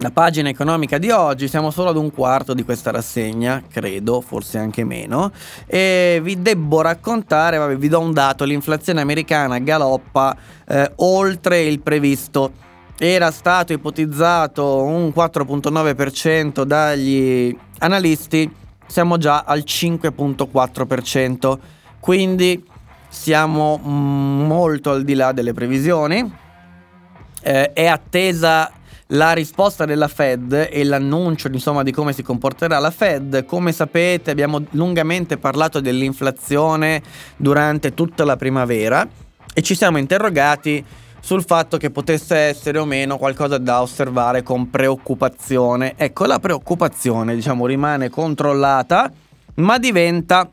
La 0.00 0.10
pagina 0.10 0.50
economica 0.50 0.98
di 0.98 1.08
oggi, 1.10 1.48
siamo 1.48 1.70
solo 1.70 1.88
ad 1.88 1.96
un 1.96 2.12
quarto 2.12 2.52
di 2.52 2.64
questa 2.64 2.90
rassegna, 2.90 3.62
credo, 3.66 4.20
forse 4.20 4.58
anche 4.58 4.84
meno, 4.84 5.32
e 5.66 6.20
vi 6.22 6.42
debbo 6.42 6.82
raccontare, 6.82 7.56
vabbè, 7.56 7.78
vi 7.78 7.88
do 7.88 8.00
un 8.00 8.12
dato, 8.12 8.44
l'inflazione 8.44 9.00
americana 9.00 9.58
galoppa 9.58 10.36
eh, 10.68 10.92
oltre 10.96 11.62
il 11.62 11.80
previsto. 11.80 12.52
Era 12.98 13.30
stato 13.30 13.72
ipotizzato 13.72 14.82
un 14.82 15.08
4.9% 15.16 16.64
dagli 16.64 17.56
analisti, 17.78 18.54
siamo 18.86 19.16
già 19.16 19.44
al 19.46 19.64
5.4%, 19.66 21.58
quindi 22.00 22.62
siamo 23.08 23.78
molto 23.78 24.90
al 24.90 25.04
di 25.04 25.14
là 25.14 25.32
delle 25.32 25.54
previsioni. 25.54 26.44
Eh, 27.40 27.72
è 27.72 27.86
attesa 27.86 28.72
la 29.10 29.32
risposta 29.32 29.84
della 29.84 30.08
Fed 30.08 30.68
e 30.70 30.84
l'annuncio 30.84 31.48
insomma, 31.48 31.82
di 31.82 31.92
come 31.92 32.12
si 32.12 32.22
comporterà 32.22 32.78
la 32.78 32.90
Fed. 32.90 33.44
Come 33.44 33.72
sapete 33.72 34.30
abbiamo 34.30 34.64
lungamente 34.70 35.36
parlato 35.36 35.80
dell'inflazione 35.80 37.02
durante 37.36 37.94
tutta 37.94 38.24
la 38.24 38.36
primavera 38.36 39.06
e 39.54 39.62
ci 39.62 39.74
siamo 39.74 39.98
interrogati 39.98 40.84
sul 41.20 41.44
fatto 41.44 41.76
che 41.76 41.90
potesse 41.90 42.36
essere 42.36 42.78
o 42.78 42.84
meno 42.84 43.18
qualcosa 43.18 43.58
da 43.58 43.80
osservare 43.82 44.42
con 44.42 44.70
preoccupazione. 44.70 45.94
Ecco, 45.96 46.24
la 46.24 46.38
preoccupazione 46.38 47.34
diciamo 47.34 47.66
rimane 47.66 48.10
controllata 48.10 49.10
ma 49.56 49.78
diventa 49.78 50.48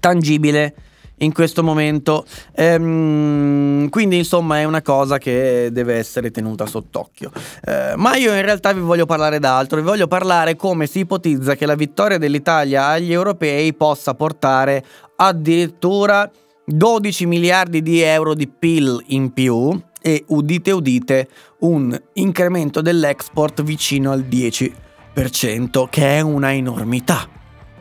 tangibile 0.00 0.74
in 1.18 1.32
questo 1.32 1.62
momento. 1.62 2.24
Ehm, 2.54 3.88
quindi, 3.88 4.18
insomma, 4.18 4.58
è 4.58 4.64
una 4.64 4.82
cosa 4.82 5.18
che 5.18 5.70
deve 5.72 5.94
essere 5.94 6.30
tenuta 6.30 6.66
sott'occhio. 6.66 7.30
Eh, 7.64 7.94
ma 7.96 8.16
io 8.16 8.34
in 8.34 8.42
realtà 8.42 8.72
vi 8.72 8.80
voglio 8.80 9.06
parlare 9.06 9.38
d'altro, 9.38 9.78
vi 9.78 9.84
voglio 9.84 10.06
parlare 10.06 10.56
come 10.56 10.86
si 10.86 11.00
ipotizza 11.00 11.54
che 11.54 11.66
la 11.66 11.74
vittoria 11.74 12.18
dell'Italia 12.18 12.86
agli 12.86 13.12
europei 13.12 13.72
possa 13.74 14.14
portare 14.14 14.84
addirittura 15.16 16.30
12 16.64 17.26
miliardi 17.26 17.82
di 17.82 18.00
euro 18.00 18.34
di 18.34 18.46
PIL 18.46 19.02
in 19.08 19.32
più 19.32 19.80
e 20.00 20.24
udite 20.28 20.70
udite 20.70 21.28
un 21.60 21.98
incremento 22.14 22.80
dell'export 22.80 23.62
vicino 23.62 24.12
al 24.12 24.24
10%, 24.28 25.88
che 25.88 26.18
è 26.18 26.20
una 26.20 26.54
enormità, 26.54 27.26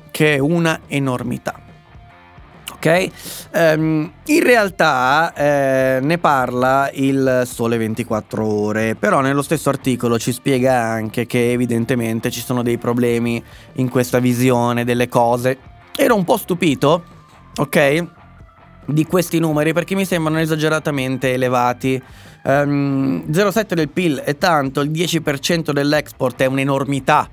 che 0.09 0.35
è 0.35 0.39
una 0.39 0.81
enormità 0.87 1.65
ok? 2.73 3.09
Um, 3.53 4.11
in 4.25 4.43
realtà 4.43 5.33
eh, 5.33 5.99
ne 6.01 6.17
parla 6.17 6.89
il 6.93 7.43
Sole 7.45 7.77
24 7.77 8.45
Ore, 8.45 8.95
però 8.95 9.21
nello 9.21 9.41
stesso 9.41 9.69
articolo 9.69 10.19
ci 10.19 10.31
spiega 10.31 10.75
anche 10.75 11.25
che 11.25 11.51
evidentemente 11.51 12.29
ci 12.29 12.41
sono 12.41 12.61
dei 12.63 12.77
problemi 12.77 13.43
in 13.73 13.89
questa 13.89 14.19
visione 14.19 14.83
delle 14.83 15.07
cose. 15.07 15.57
Ero 15.95 16.15
un 16.15 16.23
po' 16.23 16.37
stupito, 16.37 17.03
ok? 17.55 18.05
Di 18.85 19.05
questi 19.05 19.39
numeri 19.39 19.73
perché 19.73 19.95
mi 19.95 20.05
sembrano 20.05 20.39
esageratamente 20.39 21.33
elevati. 21.33 22.01
Um, 22.43 23.23
ehm, 23.27 23.31
0,7 23.31 23.73
del 23.73 23.89
PIL 23.89 24.19
è 24.19 24.37
tanto, 24.37 24.81
il 24.81 24.91
10% 24.91 25.71
dell'export 25.71 26.41
è 26.41 26.45
un'enormità 26.45 27.29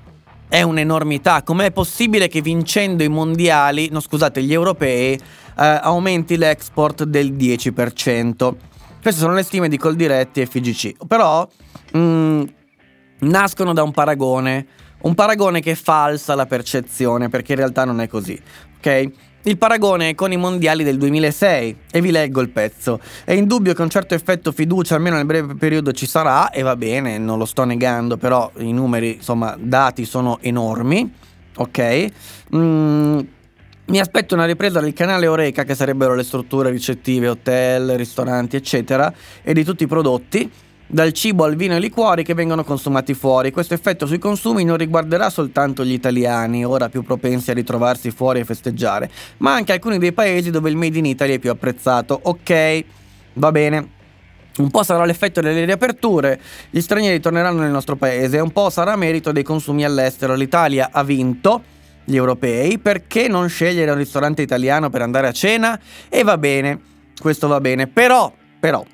è 0.54 0.62
un'enormità. 0.62 1.42
Com'è 1.42 1.72
possibile 1.72 2.28
che 2.28 2.40
vincendo 2.40 3.02
i 3.02 3.08
mondiali, 3.08 3.88
no 3.90 3.98
scusate, 3.98 4.40
gli 4.40 4.52
europei, 4.52 5.14
eh, 5.14 5.20
aumenti 5.56 6.36
l'export 6.36 7.02
del 7.02 7.32
10%? 7.32 8.54
Queste 9.02 9.20
sono 9.20 9.34
le 9.34 9.42
stime 9.42 9.68
di 9.68 9.76
Coldiretti 9.76 10.40
e 10.40 10.46
FGC. 10.46 11.06
Però 11.08 11.44
mh, 11.90 11.98
mm, 11.98 12.42
nascono 13.18 13.72
da 13.72 13.82
un 13.82 13.90
paragone, 13.90 14.66
un 15.00 15.14
paragone 15.14 15.60
che 15.60 15.74
falsa 15.74 16.36
la 16.36 16.46
percezione, 16.46 17.28
perché 17.28 17.54
in 17.54 17.58
realtà 17.58 17.84
non 17.84 18.00
è 18.00 18.06
così. 18.06 18.40
Ok? 18.76 19.10
Il 19.46 19.58
paragone 19.58 20.08
è 20.08 20.14
con 20.14 20.32
i 20.32 20.38
mondiali 20.38 20.84
del 20.84 20.96
2006 20.96 21.76
e 21.90 22.00
vi 22.00 22.10
leggo 22.10 22.40
il 22.40 22.48
pezzo. 22.48 22.98
È 23.24 23.32
indubbio 23.32 23.74
che 23.74 23.82
un 23.82 23.90
certo 23.90 24.14
effetto 24.14 24.52
fiducia 24.52 24.94
almeno 24.94 25.16
nel 25.16 25.26
breve 25.26 25.54
periodo 25.54 25.92
ci 25.92 26.06
sarà 26.06 26.48
e 26.48 26.62
va 26.62 26.76
bene, 26.76 27.18
non 27.18 27.36
lo 27.36 27.44
sto 27.44 27.62
negando, 27.64 28.16
però 28.16 28.50
i 28.56 28.72
numeri, 28.72 29.16
insomma, 29.16 29.54
dati 29.58 30.06
sono 30.06 30.38
enormi. 30.40 31.12
Ok? 31.56 32.06
Mm, 32.56 33.20
mi 33.86 34.00
aspetto 34.00 34.34
una 34.34 34.46
ripresa 34.46 34.80
del 34.80 34.94
canale 34.94 35.26
Oreca, 35.26 35.64
che 35.64 35.74
sarebbero 35.74 36.14
le 36.14 36.22
strutture 36.22 36.70
ricettive, 36.70 37.28
hotel, 37.28 37.98
ristoranti, 37.98 38.56
eccetera, 38.56 39.12
e 39.42 39.52
di 39.52 39.62
tutti 39.62 39.82
i 39.82 39.86
prodotti 39.86 40.50
dal 40.86 41.12
cibo 41.12 41.44
al 41.44 41.56
vino 41.56 41.74
e 41.74 41.78
liquori 41.78 42.22
che 42.22 42.34
vengono 42.34 42.64
consumati 42.64 43.14
fuori. 43.14 43.50
Questo 43.50 43.74
effetto 43.74 44.06
sui 44.06 44.18
consumi 44.18 44.64
non 44.64 44.76
riguarderà 44.76 45.30
soltanto 45.30 45.84
gli 45.84 45.92
italiani, 45.92 46.64
ora 46.64 46.88
più 46.88 47.02
propensi 47.02 47.50
a 47.50 47.54
ritrovarsi 47.54 48.10
fuori 48.10 48.40
e 48.40 48.44
festeggiare, 48.44 49.10
ma 49.38 49.54
anche 49.54 49.72
alcuni 49.72 49.98
dei 49.98 50.12
paesi 50.12 50.50
dove 50.50 50.70
il 50.70 50.76
Made 50.76 50.98
in 50.98 51.06
Italy 51.06 51.34
è 51.34 51.38
più 51.38 51.50
apprezzato. 51.50 52.18
Ok, 52.22 52.84
va 53.34 53.50
bene. 53.50 53.88
Un 54.56 54.70
po' 54.70 54.84
sarà 54.84 55.04
l'effetto 55.04 55.40
delle 55.40 55.64
riaperture, 55.64 56.40
gli 56.70 56.80
stranieri 56.80 57.18
torneranno 57.18 57.60
nel 57.60 57.72
nostro 57.72 57.96
paese, 57.96 58.38
un 58.38 58.52
po' 58.52 58.70
sarà 58.70 58.94
merito 58.94 59.32
dei 59.32 59.42
consumi 59.42 59.84
all'estero. 59.84 60.36
L'Italia 60.36 60.90
ha 60.92 61.02
vinto, 61.02 61.62
gli 62.04 62.14
europei, 62.14 62.78
perché 62.78 63.26
non 63.26 63.48
scegliere 63.48 63.90
un 63.90 63.96
ristorante 63.96 64.42
italiano 64.42 64.90
per 64.90 65.02
andare 65.02 65.26
a 65.26 65.32
cena? 65.32 65.76
E 66.08 66.22
va 66.22 66.38
bene, 66.38 66.80
questo 67.20 67.48
va 67.48 67.60
bene, 67.60 67.88
però, 67.88 68.32
però, 68.60 68.84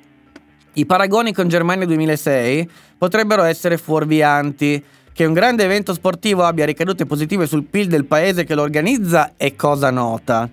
i 0.73 0.85
paragoni 0.85 1.33
con 1.33 1.47
Germania 1.47 1.85
2006 1.85 2.69
potrebbero 2.97 3.43
essere 3.43 3.77
fuorvianti. 3.77 4.83
Che 5.13 5.25
un 5.25 5.33
grande 5.33 5.65
evento 5.65 5.93
sportivo 5.93 6.43
abbia 6.43 6.65
ricadute 6.65 7.05
positive 7.05 7.45
sul 7.45 7.65
PIL 7.65 7.87
del 7.87 8.05
paese 8.05 8.45
che 8.45 8.55
lo 8.55 8.61
organizza 8.61 9.33
è 9.35 9.55
cosa 9.55 9.91
nota. 9.91 10.49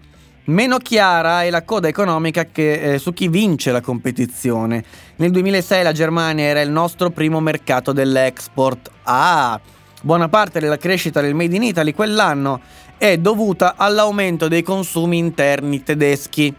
Meno 0.47 0.79
chiara 0.79 1.45
è 1.45 1.51
la 1.51 1.63
coda 1.63 1.89
economica 1.89 2.47
che, 2.47 2.95
eh, 2.95 2.99
su 2.99 3.13
chi 3.13 3.29
vince 3.29 3.71
la 3.71 3.81
competizione. 3.81 4.83
Nel 5.17 5.31
2006 5.31 5.83
la 5.83 5.93
Germania 5.93 6.47
era 6.47 6.61
il 6.61 6.71
nostro 6.71 7.11
primo 7.11 7.39
mercato 7.39 7.93
dell'export. 7.93 8.91
Ah, 9.05 9.61
buona 10.03 10.29
parte 10.29 10.59
della 10.59 10.79
crescita 10.79 11.21
del 11.21 11.35
Made 11.35 11.55
in 11.55 11.63
Italy 11.63 11.93
quell'anno 11.93 12.61
è 12.99 13.17
dovuta 13.17 13.75
all'aumento 13.77 14.49
dei 14.49 14.63
consumi 14.63 15.19
interni 15.19 15.85
tedeschi. 15.85 16.53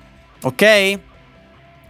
Ok? 0.44 1.00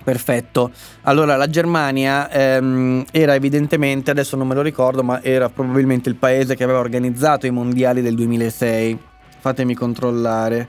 Perfetto. 0.10 0.72
Allora, 1.04 1.36
la 1.36 1.48
Germania 1.48 2.32
ehm, 2.32 3.06
era 3.12 3.36
evidentemente, 3.36 4.10
adesso 4.10 4.36
non 4.36 4.48
me 4.48 4.56
lo 4.56 4.64
ricordo, 4.64 5.04
ma 5.04 5.22
era 5.22 5.50
probabilmente 5.50 6.10
il 6.10 6.16
paese 6.16 6.56
che 6.56 6.64
aveva 6.64 6.80
organizzato 6.80 7.46
i 7.46 7.52
mondiali 7.52 8.02
del 8.02 8.16
2006. 8.16 8.98
Fatemi 9.38 9.76
controllare. 9.76 10.68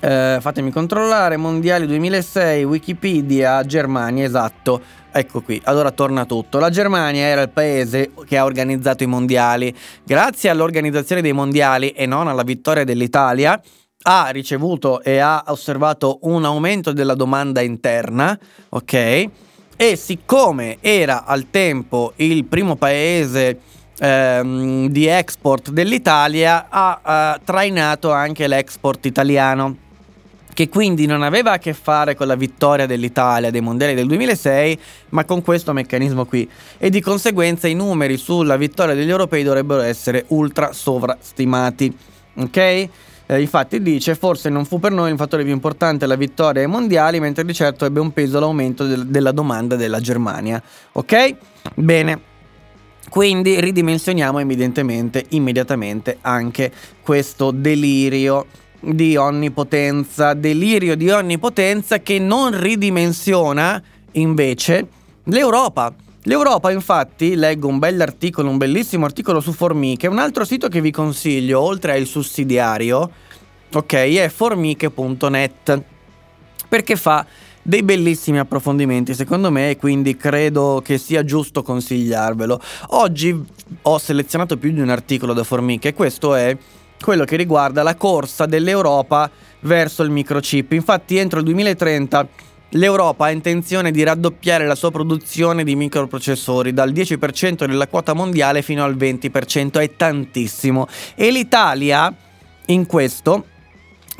Eh, 0.00 0.38
fatemi 0.40 0.70
controllare, 0.70 1.36
mondiali 1.36 1.86
2006, 1.86 2.64
Wikipedia, 2.64 3.62
Germania, 3.64 4.24
esatto. 4.24 4.80
Ecco 5.12 5.42
qui, 5.42 5.60
allora 5.64 5.90
torna 5.90 6.24
tutto. 6.24 6.58
La 6.58 6.70
Germania 6.70 7.26
era 7.26 7.42
il 7.42 7.50
paese 7.50 8.12
che 8.24 8.38
ha 8.38 8.44
organizzato 8.44 9.02
i 9.02 9.06
mondiali. 9.06 9.76
Grazie 10.02 10.48
all'organizzazione 10.48 11.20
dei 11.20 11.34
mondiali 11.34 11.90
e 11.90 12.06
non 12.06 12.28
alla 12.28 12.44
vittoria 12.44 12.84
dell'Italia, 12.84 13.60
ha 14.02 14.28
ricevuto 14.28 15.02
e 15.02 15.18
ha 15.18 15.44
osservato 15.48 16.18
un 16.22 16.44
aumento 16.44 16.92
della 16.92 17.14
domanda 17.14 17.60
interna, 17.60 18.38
ok? 18.70 19.28
E 19.76 19.96
siccome 19.96 20.78
era 20.80 21.24
al 21.24 21.50
tempo 21.50 22.12
il 22.16 22.44
primo 22.44 22.76
paese 22.76 23.58
ehm, 23.98 24.88
di 24.88 25.06
export 25.06 25.70
dell'Italia, 25.70 26.66
ha, 26.68 27.00
ha 27.02 27.40
trainato 27.42 28.10
anche 28.10 28.46
l'export 28.46 29.04
italiano 29.06 29.88
che 30.52 30.68
quindi 30.68 31.06
non 31.06 31.22
aveva 31.22 31.52
a 31.52 31.58
che 31.58 31.72
fare 31.72 32.14
con 32.14 32.26
la 32.26 32.34
vittoria 32.34 32.84
dell'Italia 32.84 33.50
dei 33.50 33.60
mondiali 33.60 33.94
del 33.94 34.06
2006, 34.06 34.78
ma 35.10 35.24
con 35.24 35.42
questo 35.42 35.72
meccanismo 35.72 36.26
qui. 36.26 36.48
E 36.76 36.90
di 36.90 37.00
conseguenza 37.00 37.66
i 37.68 37.74
numeri 37.74 38.16
sulla 38.18 38.56
vittoria 38.56 38.94
degli 38.94 39.08
europei 39.08 39.42
dovrebbero 39.42 39.80
essere 39.80 40.24
ultra 40.28 40.72
sovrastimati. 40.72 41.96
Ok? 42.36 42.88
Eh, 43.30 43.40
infatti 43.40 43.80
dice 43.80 44.16
forse 44.16 44.48
non 44.48 44.64
fu 44.64 44.80
per 44.80 44.90
noi 44.90 45.12
il 45.12 45.16
fattore 45.16 45.44
più 45.44 45.52
importante 45.52 46.04
la 46.04 46.16
vittoria 46.16 46.62
ai 46.62 46.66
mondiali, 46.66 47.20
mentre 47.20 47.44
di 47.44 47.54
certo 47.54 47.84
ebbe 47.84 48.00
un 48.00 48.10
peso 48.12 48.40
l'aumento 48.40 48.84
del, 48.86 49.06
della 49.06 49.30
domanda 49.30 49.76
della 49.76 50.00
Germania. 50.00 50.60
Ok? 50.92 51.36
Bene. 51.76 52.22
Quindi 53.08 53.60
ridimensioniamo 53.60 54.40
evidentemente 54.40 55.26
immediatamente 55.28 56.18
anche 56.22 56.72
questo 57.02 57.52
delirio 57.52 58.46
di 58.80 59.14
onnipotenza, 59.14 60.34
delirio 60.34 60.96
di 60.96 61.08
onnipotenza 61.08 62.00
che 62.00 62.18
non 62.18 62.60
ridimensiona 62.60 63.80
invece 64.12 64.88
l'Europa. 65.24 65.94
L'Europa, 66.24 66.70
infatti, 66.70 67.34
leggo 67.34 67.66
un 67.66 67.78
bell'articolo, 67.78 68.50
un 68.50 68.58
bellissimo 68.58 69.06
articolo 69.06 69.40
su 69.40 69.52
Formiche, 69.52 70.06
un 70.06 70.18
altro 70.18 70.44
sito 70.44 70.68
che 70.68 70.82
vi 70.82 70.90
consiglio, 70.90 71.60
oltre 71.60 71.96
al 71.96 72.04
sussidiario, 72.04 73.10
ok, 73.72 73.94
è 73.94 74.28
formiche.net, 74.28 75.82
perché 76.68 76.96
fa 76.96 77.24
dei 77.62 77.82
bellissimi 77.82 78.38
approfondimenti 78.38 79.14
secondo 79.14 79.50
me 79.50 79.70
e 79.70 79.76
quindi 79.76 80.16
credo 80.16 80.82
che 80.84 80.98
sia 80.98 81.24
giusto 81.24 81.62
consigliarvelo. 81.62 82.60
Oggi 82.88 83.44
ho 83.82 83.98
selezionato 83.98 84.56
più 84.58 84.72
di 84.72 84.80
un 84.80 84.88
articolo 84.90 85.32
da 85.32 85.44
Formiche 85.44 85.88
e 85.88 85.94
questo 85.94 86.34
è 86.34 86.56
quello 87.00 87.24
che 87.24 87.36
riguarda 87.36 87.82
la 87.82 87.96
corsa 87.96 88.44
dell'Europa 88.44 89.30
verso 89.60 90.02
il 90.02 90.10
microchip. 90.10 90.72
Infatti 90.72 91.16
entro 91.16 91.38
il 91.38 91.44
2030 91.46 92.28
l'Europa 92.70 93.26
ha 93.26 93.30
intenzione 93.30 93.90
di 93.90 94.02
raddoppiare 94.02 94.66
la 94.66 94.74
sua 94.74 94.90
produzione 94.90 95.64
di 95.64 95.74
microprocessori 95.74 96.72
dal 96.72 96.92
10% 96.92 97.64
della 97.66 97.88
quota 97.88 98.12
mondiale 98.12 98.62
fino 98.62 98.84
al 98.84 98.96
20%, 98.96 99.80
è 99.80 99.96
tantissimo. 99.96 100.86
E 101.14 101.30
l'Italia 101.30 102.14
in 102.66 102.86
questo 102.86 103.44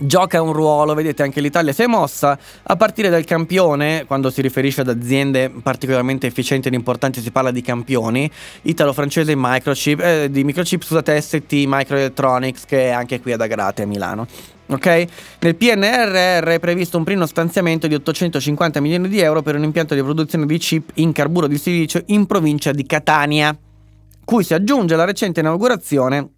gioca 0.00 0.40
un 0.42 0.52
ruolo, 0.52 0.94
vedete 0.94 1.22
anche 1.22 1.40
l'Italia 1.40 1.72
si 1.72 1.82
è 1.82 1.86
mossa 1.86 2.38
a 2.62 2.76
partire 2.76 3.08
dal 3.08 3.24
campione, 3.24 4.04
quando 4.06 4.30
si 4.30 4.42
riferisce 4.42 4.80
ad 4.80 4.88
aziende 4.88 5.50
particolarmente 5.50 6.26
efficienti 6.26 6.68
ed 6.68 6.74
importanti 6.74 7.20
si 7.20 7.30
parla 7.30 7.50
di 7.50 7.62
campioni, 7.62 8.30
italo-francese 8.62 9.34
microchip, 9.36 10.00
eh, 10.00 10.30
di 10.30 10.44
microchip, 10.44 10.82
scusate, 10.82 11.20
ST 11.20 11.52
Microelectronics 11.52 12.64
che 12.64 12.88
è 12.88 12.90
anche 12.90 13.20
qui 13.20 13.32
ad 13.32 13.40
Agrate 13.40 13.82
a 13.82 13.86
Milano. 13.86 14.26
Ok? 14.66 15.04
Nel 15.40 15.56
PNRR 15.56 16.48
è 16.48 16.58
previsto 16.60 16.96
un 16.96 17.04
primo 17.04 17.26
stanziamento 17.26 17.88
di 17.88 17.94
850 17.94 18.80
milioni 18.80 19.08
di 19.08 19.18
euro 19.18 19.42
per 19.42 19.56
un 19.56 19.64
impianto 19.64 19.94
di 19.94 20.02
produzione 20.02 20.46
di 20.46 20.58
chip 20.58 20.90
in 20.94 21.12
carburo 21.12 21.48
di 21.48 21.58
silicio 21.58 22.02
in 22.06 22.26
provincia 22.26 22.70
di 22.70 22.86
Catania, 22.86 23.56
cui 24.24 24.44
si 24.44 24.54
aggiunge 24.54 24.94
la 24.94 25.04
recente 25.04 25.40
inaugurazione 25.40 26.28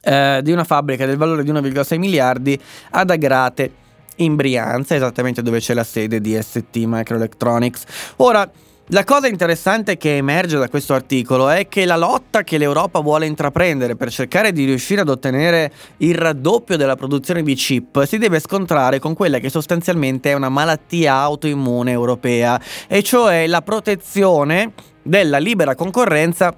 eh, 0.00 0.40
di 0.42 0.52
una 0.52 0.64
fabbrica 0.64 1.06
del 1.06 1.16
valore 1.16 1.42
di 1.42 1.50
1,6 1.50 1.98
miliardi 1.98 2.60
ad 2.90 3.10
Agrate 3.10 3.72
in 4.16 4.36
Brianza, 4.36 4.94
esattamente 4.94 5.42
dove 5.42 5.60
c'è 5.60 5.74
la 5.74 5.84
sede 5.84 6.20
di 6.20 6.36
ST 6.40 6.74
Microelectronics. 6.74 7.84
Ora, 8.16 8.50
la 8.90 9.04
cosa 9.04 9.28
interessante 9.28 9.98
che 9.98 10.16
emerge 10.16 10.56
da 10.56 10.70
questo 10.70 10.94
articolo 10.94 11.50
è 11.50 11.68
che 11.68 11.84
la 11.84 11.98
lotta 11.98 12.42
che 12.42 12.56
l'Europa 12.56 13.00
vuole 13.00 13.26
intraprendere 13.26 13.96
per 13.96 14.10
cercare 14.10 14.50
di 14.50 14.64
riuscire 14.64 15.02
ad 15.02 15.10
ottenere 15.10 15.70
il 15.98 16.14
raddoppio 16.14 16.78
della 16.78 16.96
produzione 16.96 17.42
di 17.42 17.54
chip 17.54 18.04
si 18.04 18.16
deve 18.16 18.40
scontrare 18.40 18.98
con 18.98 19.12
quella 19.12 19.40
che 19.40 19.50
sostanzialmente 19.50 20.30
è 20.30 20.34
una 20.34 20.48
malattia 20.48 21.16
autoimmune 21.16 21.90
europea, 21.90 22.58
e 22.86 23.02
cioè 23.02 23.46
la 23.46 23.60
protezione 23.60 24.72
della 25.02 25.38
libera 25.38 25.74
concorrenza 25.74 26.56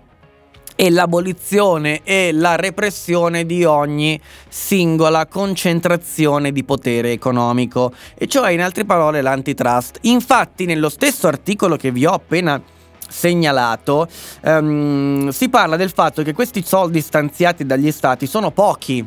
e 0.81 0.89
l'abolizione 0.89 2.01
e 2.05 2.33
la 2.33 2.57
repressione 2.57 3.45
di 3.45 3.65
ogni 3.65 4.19
singola 4.49 5.27
concentrazione 5.27 6.53
di 6.53 6.65
potere 6.65 7.13
economico, 7.13 7.93
e 8.15 8.27
cioè 8.27 8.53
in 8.53 8.63
altre 8.63 8.87
parole 8.87 9.21
l'antitrust. 9.21 9.99
Infatti 10.03 10.65
nello 10.65 10.89
stesso 10.89 11.29
articolo 11.29 11.77
che 11.77 11.91
vi 11.91 12.07
ho 12.07 12.13
appena 12.13 12.59
segnalato 13.07 14.09
um, 14.41 15.29
si 15.29 15.51
parla 15.51 15.77
del 15.77 15.91
fatto 15.91 16.23
che 16.23 16.33
questi 16.33 16.63
soldi 16.65 17.03
stanziati 17.03 17.67
dagli 17.67 17.91
stati 17.91 18.27
sono 18.27 18.51
pochi 18.51 19.07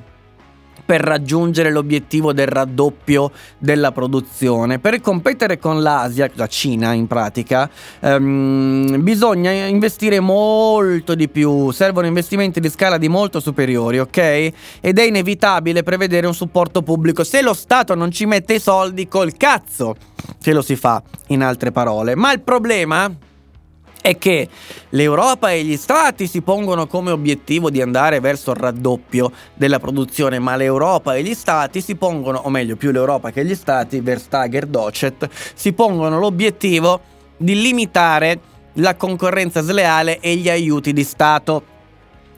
per 0.86 1.02
raggiungere 1.02 1.72
l'obiettivo 1.72 2.34
del 2.34 2.48
raddoppio 2.48 3.32
della 3.58 3.92
produzione. 3.92 4.80
Per 4.80 5.00
competere 5.02 5.58
con 5.58 5.82
l'Asia, 5.82 6.30
la 6.34 6.48
Cina 6.48 6.94
in 6.94 7.08
pratica, 7.08 7.70
ehm, 8.00 9.02
bisogna 9.02 9.52
investire 9.52 10.20
molto 10.20 11.16
di 11.16 11.30
più, 11.30 11.72
servono 11.72 12.08
investimenti 12.08 12.60
di 12.60 12.70
scala 12.70 12.98
di 12.98 13.08
molto 13.08 13.40
superiori, 13.40 14.00
ok? 14.00 14.52
Ed 14.82 15.00
è 15.00 15.04
inevitabile 15.04 15.84
prevedere 15.84 16.28
un 16.28 16.34
supporto 16.34 16.82
pubblico. 16.82 17.24
Se 17.24 17.42
lo 17.42 17.54
Stato 17.54 17.96
non 17.96 18.12
ci 18.12 18.26
mette 18.26 18.56
i 18.56 18.60
soldi, 18.60 19.08
col 19.08 19.36
cazzo 19.38 19.96
che 20.42 20.54
lo 20.54 20.62
si 20.62 20.76
fa, 20.76 21.02
in 21.28 21.42
altre 21.44 21.72
parole. 21.72 22.16
Ma 22.16 22.32
il 22.34 22.42
problema 22.42 23.12
è 24.04 24.18
che 24.18 24.50
l'Europa 24.90 25.52
e 25.52 25.64
gli 25.64 25.78
Stati 25.78 26.28
si 26.28 26.42
pongono 26.42 26.88
come 26.88 27.12
obiettivo 27.12 27.70
di 27.70 27.82
andare 27.82 28.20
verso 28.20 28.52
il 28.52 28.58
raddoppio 28.58 29.32
della 29.54 29.80
produzione, 29.80 30.40
ma 30.40 30.58
l'Europa 30.58 31.16
e 31.16 31.24
gli 31.24 31.34
Stati 31.34 31.80
si 31.80 31.96
pongono, 31.96 32.40
o 32.40 32.50
meglio 32.50 32.76
più 32.76 32.92
l'Europa 32.92 33.32
che 33.32 33.46
gli 33.46 33.56
Stati, 33.56 34.02
Verstager 34.02 34.66
Docet, 34.66 35.30
si 35.56 35.72
pongono 35.72 36.20
l'obiettivo 36.20 37.00
di 37.38 37.56
limitare 37.62 38.40
la 38.74 38.96
concorrenza 38.96 39.62
sleale 39.62 40.20
e 40.20 40.36
gli 40.36 40.50
aiuti 40.50 40.92
di 40.92 41.04
Stato. 41.06 41.64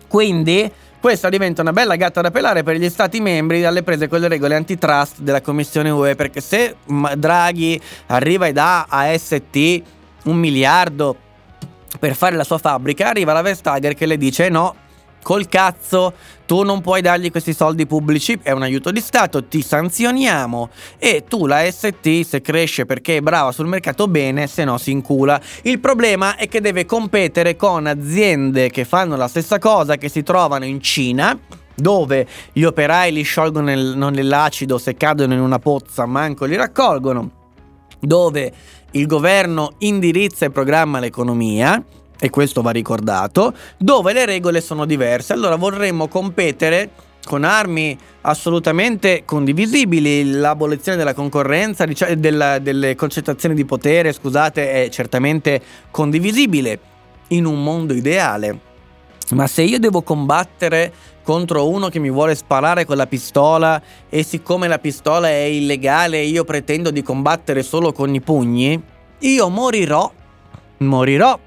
Quindi 0.08 0.72
questa 1.00 1.30
diventa 1.30 1.64
una 1.64 1.74
bella 1.74 1.96
gatta 1.96 2.22
da 2.22 2.30
pelare 2.30 2.62
per 2.62 2.76
gli 2.76 2.90
stati 2.90 3.20
membri 3.22 3.66
alle 3.66 3.82
prese 3.82 4.08
con 4.08 4.20
le 4.20 4.28
regole 4.28 4.54
antitrust 4.54 5.22
della 5.22 5.42
Commissione 5.42 5.90
UE, 5.90 6.14
perché 6.14 6.42
se 6.42 6.76
Draghi 7.18 7.82
arriva 8.08 8.46
e 8.46 8.54
dà 8.54 8.86
a 8.88 9.18
ST 9.18 9.82
un 10.26 10.38
miliardo 10.38 11.18
per 12.00 12.16
fare 12.16 12.36
la 12.36 12.44
sua 12.44 12.58
fabbrica, 12.58 13.10
arriva 13.10 13.34
la 13.34 13.42
Vestager 13.42 13.94
che 13.94 14.06
le 14.06 14.18
dice 14.18 14.50
no, 14.50 14.76
col 15.26 15.48
cazzo, 15.48 16.14
tu 16.46 16.62
non 16.62 16.82
puoi 16.82 17.02
dargli 17.02 17.32
questi 17.32 17.52
soldi 17.52 17.88
pubblici, 17.88 18.40
è 18.44 18.52
un 18.52 18.62
aiuto 18.62 18.92
di 18.92 19.00
Stato, 19.00 19.46
ti 19.46 19.64
sanzioniamo 19.64 20.70
e 21.00 21.24
tu 21.28 21.48
la 21.48 21.68
ST 21.68 22.22
se 22.22 22.42
cresce 22.42 22.86
perché 22.86 23.18
è 23.18 23.22
brava 23.22 23.52
sul 23.52 23.66
mercato 23.66 24.08
bene, 24.08 24.46
se 24.46 24.64
no 24.64 24.78
si 24.78 24.92
incula. 24.92 25.42
Il 25.64 25.80
problema 25.80 26.36
è 26.36 26.48
che 26.48 26.62
deve 26.62 26.86
competere 26.86 27.56
con 27.56 27.88
aziende 27.88 28.70
che 28.70 28.86
fanno 28.86 29.16
la 29.16 29.28
stessa 29.28 29.58
cosa, 29.58 29.98
che 29.98 30.10
si 30.10 30.22
trovano 30.22 30.66
in 30.66 30.80
Cina, 30.80 31.36
dove 31.74 32.28
gli 32.54 32.64
operai 32.64 33.12
li 33.12 33.24
sciolgono 33.24 33.66
nel, 33.66 33.98
nell'acido 33.98 34.78
se 34.78 34.94
cadono 34.94 35.34
in 35.34 35.40
una 35.40 35.58
pozza, 35.58 36.06
manco 36.06 36.46
li 36.46 36.56
raccolgono, 36.56 37.32
dove 38.00 38.54
il 38.96 39.08
governo 39.08 39.74
indirizza 39.80 40.46
e 40.46 40.52
programma 40.52 41.00
l'economia, 41.00 41.82
e 42.18 42.30
questo 42.30 42.62
va 42.62 42.72
ricordato, 42.72 43.54
dove 43.78 44.14
le 44.14 44.26
regole 44.26 44.62
sono 44.62 44.86
diverse. 44.86 45.34
Allora 45.34 45.56
vorremmo 45.58 46.08
competere 46.08 46.92
con 47.26 47.44
armi 47.44 47.98
assolutamente 48.22 49.24
condivisibili. 49.26 50.32
L'abolizione 50.32 50.98
della 50.98 51.14
concorrenza, 51.14 51.86
della, 52.16 52.60
delle 52.60 52.96
concentrazioni 52.96 53.54
di 53.54 53.66
potere, 53.66 54.14
scusate, 54.14 54.86
è 54.86 54.90
certamente 54.90 55.62
condivisibile 55.92 56.80
in 57.30 57.46
un 57.46 57.62
mondo 57.62 57.94
ideale. 57.94 58.60
Ma 59.32 59.48
se 59.48 59.64
io 59.64 59.80
devo 59.80 60.04
combattere 60.04 60.94
contro 61.26 61.68
uno 61.68 61.90
che 61.90 62.00
mi 62.00 62.12
vuole 62.12 62.36
sparare 62.36 62.86
con 62.86 62.96
la 62.96 63.08
pistola 63.08 63.82
e 64.08 64.22
siccome 64.24 64.68
la 64.68 64.78
pistola 64.78 65.28
è 65.28 65.42
illegale 65.42 66.20
e 66.20 66.26
io 66.26 66.46
pretendo 66.46 66.92
di 66.92 67.02
combattere 67.02 67.64
solo 67.64 67.92
con 67.92 68.14
i 68.14 68.22
pugni, 68.22 68.82
io 69.20 69.50
morirò, 69.50 70.10
morirò 70.78 71.40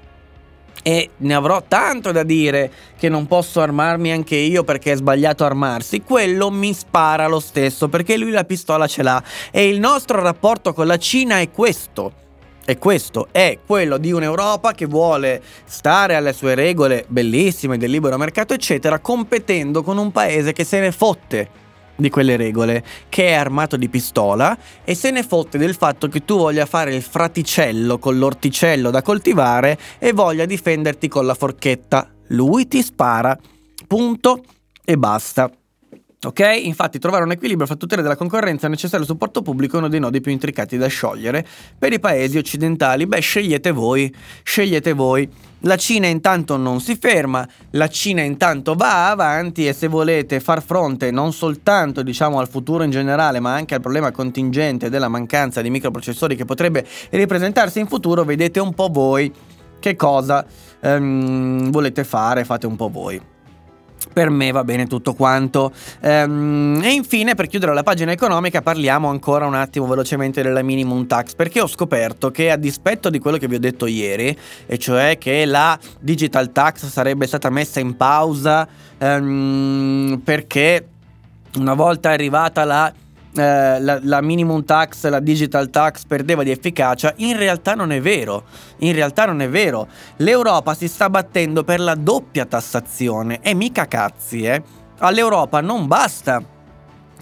e 0.83 1.09
ne 1.15 1.33
avrò 1.33 1.63
tanto 1.65 2.11
da 2.11 2.23
dire 2.23 2.71
che 2.97 3.09
non 3.09 3.25
posso 3.25 3.61
armarmi 3.61 4.11
anche 4.11 4.35
io 4.35 4.63
perché 4.63 4.91
è 4.91 4.95
sbagliato 4.95 5.45
armarsi, 5.45 6.01
quello 6.01 6.51
mi 6.51 6.73
spara 6.73 7.27
lo 7.27 7.39
stesso 7.39 7.87
perché 7.87 8.17
lui 8.17 8.31
la 8.31 8.43
pistola 8.43 8.85
ce 8.85 9.01
l'ha 9.01 9.23
e 9.49 9.69
il 9.69 9.79
nostro 9.79 10.21
rapporto 10.21 10.73
con 10.73 10.87
la 10.87 10.97
Cina 10.97 11.39
è 11.39 11.49
questo. 11.49 12.27
E 12.69 12.77
questo 12.77 13.29
è 13.31 13.57
quello 13.65 13.97
di 13.97 14.11
un'Europa 14.11 14.73
che 14.73 14.85
vuole 14.85 15.41
stare 15.65 16.13
alle 16.13 16.33
sue 16.33 16.53
regole 16.53 17.03
bellissime 17.07 17.79
del 17.79 17.89
libero 17.89 18.15
mercato, 18.15 18.53
eccetera, 18.53 18.99
competendo 18.99 19.81
con 19.81 19.97
un 19.97 20.11
paese 20.11 20.53
che 20.53 20.63
se 20.63 20.79
ne 20.79 20.91
fotte 20.91 21.49
di 21.95 22.11
quelle 22.11 22.37
regole, 22.37 22.83
che 23.09 23.29
è 23.29 23.33
armato 23.33 23.75
di 23.75 23.89
pistola 23.89 24.55
e 24.83 24.93
se 24.93 25.09
ne 25.09 25.23
fotte 25.23 25.57
del 25.57 25.73
fatto 25.73 26.07
che 26.09 26.23
tu 26.23 26.37
voglia 26.37 26.67
fare 26.67 26.93
il 26.93 27.01
fraticello 27.01 27.97
con 27.97 28.19
l'orticello 28.19 28.91
da 28.91 29.01
coltivare 29.01 29.75
e 29.97 30.13
voglia 30.13 30.45
difenderti 30.45 31.07
con 31.07 31.25
la 31.25 31.33
forchetta. 31.33 32.07
Lui 32.27 32.67
ti 32.67 32.83
spara. 32.83 33.35
Punto 33.87 34.43
e 34.85 34.95
basta. 34.95 35.49
Ok? 36.21 36.41
Infatti 36.63 36.99
trovare 36.99 37.23
un 37.23 37.31
equilibrio 37.31 37.65
fra 37.65 37.77
tutela 37.77 38.01
della 38.01 38.17
concorrenza 38.17 38.67
e 38.67 38.69
necessario 38.69 39.05
supporto 39.05 39.41
pubblico 39.41 39.77
è 39.77 39.79
uno 39.79 39.87
dei 39.87 40.01
nodi 40.01 40.19
più 40.19 40.33
intricati 40.33 40.77
da 40.77 40.87
sciogliere. 40.87 41.47
Per 41.77 41.93
i 41.93 41.99
paesi 42.01 42.37
occidentali, 42.37 43.05
beh, 43.05 43.21
scegliete 43.21 43.71
voi, 43.71 44.13
scegliete 44.43 44.91
voi. 44.91 45.29
La 45.63 45.77
Cina 45.77 46.07
intanto 46.07 46.57
non 46.57 46.81
si 46.81 46.97
ferma, 46.97 47.47
la 47.71 47.87
Cina 47.87 48.21
intanto 48.21 48.75
va 48.75 49.09
avanti 49.09 49.65
e 49.65 49.71
se 49.71 49.87
volete 49.87 50.41
far 50.41 50.61
fronte 50.61 51.09
non 51.09 51.31
soltanto 51.31 52.01
diciamo 52.01 52.39
al 52.39 52.49
futuro 52.49 52.83
in 52.83 52.91
generale 52.91 53.39
ma 53.39 53.53
anche 53.53 53.75
al 53.75 53.81
problema 53.81 54.11
contingente 54.11 54.89
della 54.89 55.09
mancanza 55.09 55.61
di 55.61 55.69
microprocessori 55.69 56.35
che 56.35 56.45
potrebbe 56.45 56.85
ripresentarsi 57.11 57.79
in 57.79 57.87
futuro, 57.87 58.23
vedete 58.23 58.59
un 58.59 58.73
po' 58.73 58.87
voi 58.87 59.31
che 59.79 59.95
cosa 59.95 60.45
um, 60.81 61.69
volete 61.71 62.03
fare, 62.03 62.45
fate 62.45 62.65
un 62.65 62.75
po' 62.77 62.89
voi 62.89 63.37
per 64.11 64.29
me 64.29 64.51
va 64.51 64.63
bene 64.63 64.87
tutto 64.87 65.13
quanto. 65.13 65.71
Ehm, 66.01 66.81
e 66.83 66.91
infine, 66.91 67.35
per 67.35 67.47
chiudere 67.47 67.73
la 67.73 67.83
pagina 67.83 68.11
economica, 68.11 68.61
parliamo 68.61 69.09
ancora 69.09 69.45
un 69.45 69.55
attimo 69.55 69.87
velocemente 69.87 70.41
della 70.41 70.61
minimum 70.61 71.07
tax, 71.07 71.35
perché 71.35 71.61
ho 71.61 71.67
scoperto 71.67 72.31
che 72.31 72.51
a 72.51 72.55
dispetto 72.55 73.09
di 73.09 73.19
quello 73.19 73.37
che 73.37 73.47
vi 73.47 73.55
ho 73.55 73.59
detto 73.59 73.85
ieri, 73.85 74.37
e 74.65 74.77
cioè 74.77 75.17
che 75.17 75.45
la 75.45 75.77
digital 75.99 76.51
tax 76.51 76.85
sarebbe 76.87 77.27
stata 77.27 77.49
messa 77.49 77.79
in 77.79 77.95
pausa 77.95 78.67
ehm, 78.97 80.21
perché 80.23 80.87
una 81.57 81.73
volta 81.73 82.11
arrivata 82.11 82.63
la 82.63 82.93
eh, 83.35 83.79
la, 83.79 83.99
la, 84.01 84.21
minimum 84.21 84.63
tax, 84.65 85.07
la 85.07 85.19
digital 85.19 85.69
tax 85.69 86.05
perdeva 86.05 86.43
di 86.43 86.49
efficacia, 86.49 87.13
in 87.17 87.37
realtà 87.37 87.75
non 87.75 87.91
è 87.91 88.01
vero. 88.01 88.45
In 88.79 88.93
realtà 88.93 89.25
non 89.25 89.41
è 89.41 89.49
vero. 89.49 89.87
L'Europa 90.17 90.73
si 90.73 90.87
sta 90.87 91.09
battendo 91.09 91.63
per 91.63 91.79
la 91.79 91.95
doppia 91.95 92.45
tassazione 92.45 93.39
e 93.41 93.53
mica 93.53 93.87
cazzi, 93.87 94.43
eh. 94.43 94.61
All'Europa 94.99 95.61
non 95.61 95.87
basta 95.87 96.43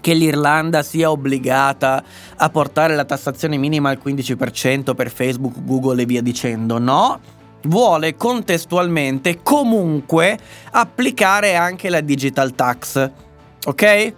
che 0.00 0.14
l'Irlanda 0.14 0.82
sia 0.82 1.10
obbligata 1.10 2.02
a 2.36 2.48
portare 2.48 2.94
la 2.94 3.04
tassazione 3.04 3.56
minima 3.56 3.90
al 3.90 4.00
15% 4.02 4.94
per 4.94 5.10
Facebook, 5.10 5.62
Google 5.64 6.02
e 6.02 6.06
via 6.06 6.22
dicendo, 6.22 6.78
no? 6.78 7.20
Vuole 7.62 8.16
contestualmente 8.16 9.40
comunque 9.42 10.38
applicare 10.70 11.56
anche 11.56 11.90
la 11.90 12.00
digital 12.00 12.54
tax. 12.54 13.10
Ok? 13.66 14.14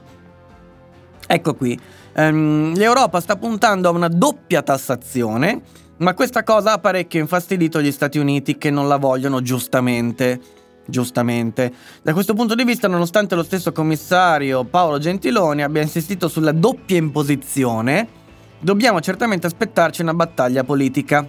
Ecco 1.32 1.54
qui, 1.54 1.78
um, 2.16 2.74
l'Europa 2.74 3.20
sta 3.20 3.36
puntando 3.36 3.86
a 3.88 3.92
una 3.92 4.08
doppia 4.08 4.62
tassazione, 4.62 5.62
ma 5.98 6.12
questa 6.12 6.42
cosa 6.42 6.72
ha 6.72 6.78
parecchio 6.78 7.20
infastidito 7.20 7.80
gli 7.80 7.92
Stati 7.92 8.18
Uniti 8.18 8.58
che 8.58 8.70
non 8.70 8.88
la 8.88 8.96
vogliono 8.96 9.40
giustamente. 9.40 10.40
Giustamente. 10.84 11.72
Da 12.02 12.12
questo 12.12 12.34
punto 12.34 12.56
di 12.56 12.64
vista, 12.64 12.88
nonostante 12.88 13.36
lo 13.36 13.44
stesso 13.44 13.70
commissario 13.70 14.64
Paolo 14.64 14.98
Gentiloni 14.98 15.62
abbia 15.62 15.82
insistito 15.82 16.26
sulla 16.26 16.50
doppia 16.50 16.96
imposizione, 16.96 18.08
dobbiamo 18.58 19.00
certamente 19.00 19.46
aspettarci 19.46 20.02
una 20.02 20.14
battaglia 20.14 20.64
politica. 20.64 21.24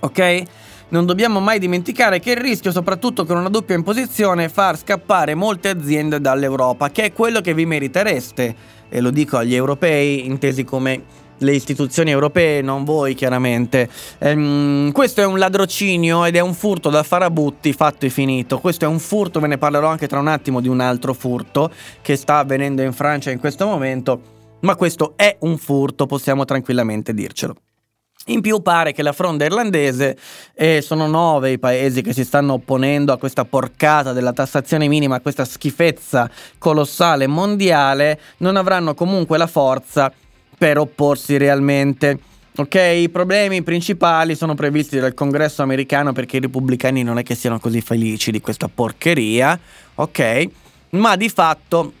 Ok? 0.00 0.42
Non 0.90 1.04
dobbiamo 1.04 1.38
mai 1.38 1.58
dimenticare 1.58 2.18
che 2.18 2.30
il 2.30 2.38
rischio, 2.38 2.72
soprattutto 2.72 3.26
con 3.26 3.36
una 3.36 3.50
doppia 3.50 3.74
imposizione, 3.74 4.44
è 4.44 4.48
far 4.48 4.78
scappare 4.78 5.34
molte 5.34 5.68
aziende 5.68 6.18
dall'Europa, 6.18 6.90
che 6.90 7.04
è 7.04 7.12
quello 7.12 7.42
che 7.42 7.52
vi 7.52 7.66
meritereste 7.66 8.54
e 8.88 9.00
lo 9.00 9.10
dico 9.10 9.36
agli 9.36 9.54
europei, 9.54 10.24
intesi 10.24 10.64
come 10.64 11.26
le 11.38 11.52
istituzioni 11.52 12.10
europee, 12.10 12.62
non 12.62 12.84
voi 12.84 13.14
chiaramente. 13.14 13.88
Ehm, 14.18 14.90
questo 14.92 15.20
è 15.20 15.26
un 15.26 15.38
ladrocinio 15.38 16.24
ed 16.24 16.36
è 16.36 16.40
un 16.40 16.54
furto 16.54 16.88
da 16.88 17.02
farabutti 17.02 17.72
fatto 17.74 18.06
e 18.06 18.10
finito. 18.10 18.58
Questo 18.58 18.86
è 18.86 18.88
un 18.88 18.98
furto, 18.98 19.40
ve 19.40 19.46
ne 19.46 19.58
parlerò 19.58 19.88
anche 19.88 20.08
tra 20.08 20.18
un 20.18 20.28
attimo 20.28 20.60
di 20.60 20.68
un 20.68 20.80
altro 20.80 21.12
furto 21.12 21.70
che 22.00 22.16
sta 22.16 22.38
avvenendo 22.38 22.82
in 22.82 22.92
Francia 22.92 23.30
in 23.30 23.38
questo 23.38 23.66
momento, 23.66 24.20
ma 24.60 24.74
questo 24.74 25.12
è 25.16 25.36
un 25.40 25.58
furto, 25.58 26.06
possiamo 26.06 26.44
tranquillamente 26.44 27.12
dircelo. 27.12 27.54
In 28.28 28.42
più 28.42 28.60
pare 28.60 28.92
che 28.92 29.02
la 29.02 29.12
fronda 29.12 29.46
irlandese, 29.46 30.16
e 30.54 30.82
sono 30.82 31.06
nove 31.06 31.52
i 31.52 31.58
paesi 31.58 32.02
che 32.02 32.12
si 32.12 32.24
stanno 32.24 32.54
opponendo 32.54 33.12
a 33.12 33.16
questa 33.16 33.46
porcata 33.46 34.12
della 34.12 34.34
tassazione 34.34 34.86
minima, 34.86 35.16
a 35.16 35.20
questa 35.20 35.46
schifezza 35.46 36.30
colossale 36.58 37.26
mondiale, 37.26 38.20
non 38.38 38.56
avranno 38.56 38.94
comunque 38.94 39.38
la 39.38 39.46
forza 39.46 40.12
per 40.58 40.76
opporsi 40.76 41.38
realmente. 41.38 42.18
Ok, 42.56 42.74
i 42.74 43.08
problemi 43.08 43.62
principali 43.62 44.34
sono 44.34 44.54
previsti 44.54 44.98
dal 44.98 45.14
congresso 45.14 45.62
americano 45.62 46.12
perché 46.12 46.36
i 46.36 46.40
repubblicani 46.40 47.02
non 47.02 47.16
è 47.16 47.22
che 47.22 47.34
siano 47.34 47.58
così 47.60 47.80
felici 47.80 48.30
di 48.30 48.40
questa 48.40 48.68
porcheria, 48.68 49.58
ok? 49.94 50.48
Ma 50.90 51.16
di 51.16 51.28
fatto 51.28 51.92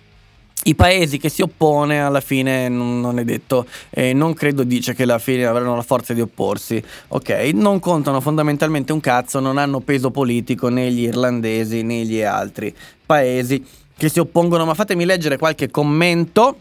i 0.64 0.74
paesi 0.74 1.18
che 1.18 1.28
si 1.28 1.40
oppone 1.40 2.02
alla 2.02 2.20
fine 2.20 2.68
non, 2.68 3.18
è 3.18 3.24
detto 3.24 3.66
e 3.90 4.12
non 4.12 4.34
credo 4.34 4.64
dice 4.64 4.94
che 4.94 5.04
alla 5.04 5.18
fine 5.18 5.46
avranno 5.46 5.76
la 5.76 5.82
forza 5.82 6.12
di 6.12 6.20
opporsi. 6.20 6.82
Ok 7.08 7.30
non 7.54 7.78
contano 7.78 8.20
fondamentalmente 8.20 8.92
un 8.92 9.00
cazzo 9.00 9.40
non 9.40 9.56
hanno 9.56 9.80
peso 9.80 10.10
politico 10.10 10.68
né 10.68 10.90
gli 10.90 11.02
irlandesi 11.02 11.82
né 11.82 12.04
gli 12.04 12.22
altri 12.22 12.74
paesi 13.06 13.64
che 13.96 14.08
si 14.08 14.18
oppongono. 14.18 14.64
Ma 14.64 14.74
fatemi 14.74 15.04
leggere 15.04 15.38
qualche 15.38 15.70
commento 15.70 16.56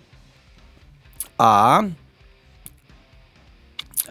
a 1.38 1.86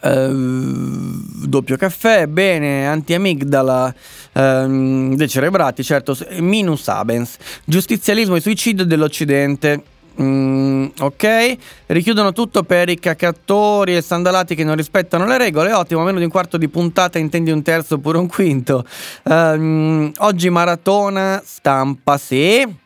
Uh, 0.03 1.47
doppio 1.47 1.77
caffè, 1.77 2.27
bene, 2.27 2.87
anti-amigdala, 2.87 3.95
uh, 4.33 5.15
decerebrati, 5.15 5.83
certo, 5.83 6.17
minus 6.39 6.89
abens, 6.89 7.37
giustizialismo 7.65 8.37
e 8.37 8.41
suicidio 8.41 8.85
dell'Occidente. 8.85 9.83
Mm, 10.21 10.87
ok, 10.99 11.57
richiudono 11.87 12.33
tutto 12.33 12.63
per 12.63 12.89
i 12.89 12.99
cacattori 12.99 13.97
e 13.97 14.01
sandalati 14.01 14.55
che 14.55 14.65
non 14.65 14.75
rispettano 14.75 15.27
le 15.27 15.37
regole. 15.37 15.73
Ottimo, 15.73 16.03
meno 16.05 16.19
di 16.19 16.25
un 16.25 16.31
quarto 16.31 16.57
di 16.57 16.69
puntata, 16.69 17.19
intendi 17.19 17.51
un 17.51 17.63
terzo 17.63 17.97
oppure 17.97 18.17
un 18.19 18.27
quinto. 18.27 18.85
Uh, 19.25 20.11
oggi 20.19 20.49
maratona, 20.49 21.43
stampa, 21.45 22.17
sì. 22.17 22.85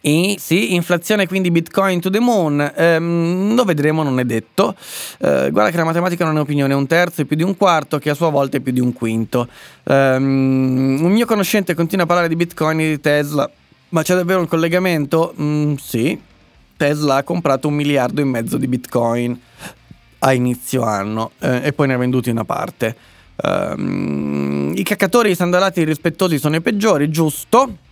E 0.00 0.36
sì, 0.38 0.74
inflazione 0.74 1.26
quindi 1.26 1.50
Bitcoin 1.50 2.00
to 2.00 2.08
the 2.10 2.20
moon, 2.20 2.72
ehm, 2.74 3.54
lo 3.54 3.64
vedremo, 3.64 4.02
non 4.02 4.20
è 4.20 4.24
detto. 4.24 4.74
Eh, 5.18 5.50
guarda 5.50 5.70
che 5.70 5.76
la 5.76 5.84
matematica 5.84 6.24
non 6.24 6.36
è 6.36 6.40
opinione, 6.40 6.74
un 6.74 6.86
terzo 6.86 7.22
è 7.22 7.24
più 7.24 7.36
di 7.36 7.42
un 7.42 7.56
quarto, 7.56 7.98
che 7.98 8.10
a 8.10 8.14
sua 8.14 8.30
volta 8.30 8.56
è 8.56 8.60
più 8.60 8.72
di 8.72 8.80
un 8.80 8.92
quinto. 8.92 9.48
Um, 9.84 10.98
un 11.02 11.12
mio 11.12 11.26
conoscente 11.26 11.74
continua 11.74 12.04
a 12.04 12.06
parlare 12.06 12.28
di 12.28 12.36
Bitcoin 12.36 12.80
e 12.80 12.88
di 12.90 13.00
Tesla, 13.00 13.50
ma 13.90 14.02
c'è 14.02 14.14
davvero 14.14 14.40
un 14.40 14.46
collegamento? 14.46 15.34
Mm, 15.40 15.74
sì, 15.74 16.18
Tesla 16.76 17.16
ha 17.16 17.22
comprato 17.24 17.68
un 17.68 17.74
miliardo 17.74 18.20
e 18.20 18.24
mezzo 18.24 18.56
di 18.56 18.68
Bitcoin 18.68 19.38
a 20.20 20.32
inizio 20.32 20.82
anno 20.82 21.32
eh, 21.40 21.60
e 21.64 21.72
poi 21.72 21.88
ne 21.88 21.94
ha 21.94 21.98
venduti 21.98 22.30
una 22.30 22.44
parte. 22.44 22.96
Um, 23.40 24.72
I 24.74 24.82
caccatori 24.82 25.34
sandalati 25.34 25.80
irrispettosi 25.80 26.38
sono 26.38 26.56
i 26.56 26.60
peggiori, 26.60 27.08
giusto? 27.08 27.86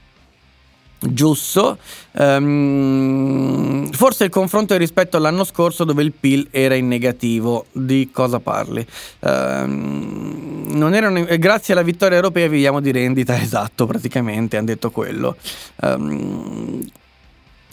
Giusto. 0.99 1.79
Um, 2.13 3.91
forse 3.91 4.25
il 4.25 4.31
confronto 4.31 4.75
è 4.75 4.79
rispetto 4.79 5.17
all'anno 5.17 5.45
scorso 5.45 5.85
dove 5.85 6.03
il 6.03 6.13
PIL 6.13 6.49
era 6.51 6.75
in 6.75 6.89
negativo. 6.89 7.67
Di 7.73 8.11
cosa 8.13 8.41
parli? 8.41 8.87
Um, 9.21 10.67
non 10.71 10.95
erano, 10.95 11.25
grazie 11.39 11.75
alla 11.75 11.83
vittoria 11.83 12.17
europea 12.17 12.49
viviamo 12.49 12.81
di 12.81 12.93
rendita, 12.93 13.39
esatto, 13.41 13.87
praticamente 13.87 14.57
hanno 14.57 14.67
detto 14.67 14.91
quello. 14.91 15.37
Um, 15.83 16.85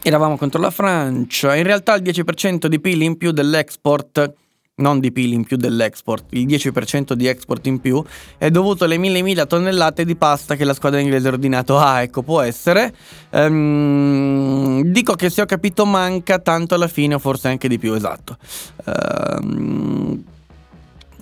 eravamo 0.02 0.38
contro 0.38 0.60
la 0.60 0.72
Francia. 0.72 1.56
In 1.56 1.64
realtà 1.64 1.95
il 1.95 2.04
10% 2.04 2.68
di 2.68 2.80
PIL 2.80 3.02
in 3.02 3.18
più 3.18 3.32
dell'export 3.32 4.34
non 4.76 5.00
di 5.00 5.12
PIL 5.12 5.34
in 5.34 5.44
più 5.44 5.56
dell'export, 5.56 6.26
il 6.30 6.48
10% 6.48 7.14
di 7.14 7.28
export 7.28 7.66
in 7.68 7.80
più, 7.80 8.04
è 8.38 8.50
dovuto 8.50 8.86
alle 8.86 8.98
mille 8.98 9.22
mila 9.22 9.45
tonnellate 9.45 10.04
di 10.04 10.16
pasta 10.16 10.56
che 10.56 10.64
la 10.64 10.74
squadra 10.74 11.00
inglese 11.00 11.28
ha 11.28 11.32
ordinato. 11.32 11.78
Ah, 11.78 12.02
ecco, 12.02 12.24
può 12.24 12.41
essere. 12.41 12.94
Um, 13.32 14.82
dico 14.84 15.14
che 15.14 15.30
se 15.30 15.41
ho 15.41 15.45
capito 15.45 15.86
manca 15.86 16.40
tanto 16.40 16.74
alla 16.74 16.88
fine, 16.88 17.14
o 17.16 17.20
forse 17.20 17.50
anche 17.50 17.68
di 17.68 17.78
più, 17.78 17.94
esatto. 17.94 18.38
Um, 18.86 20.24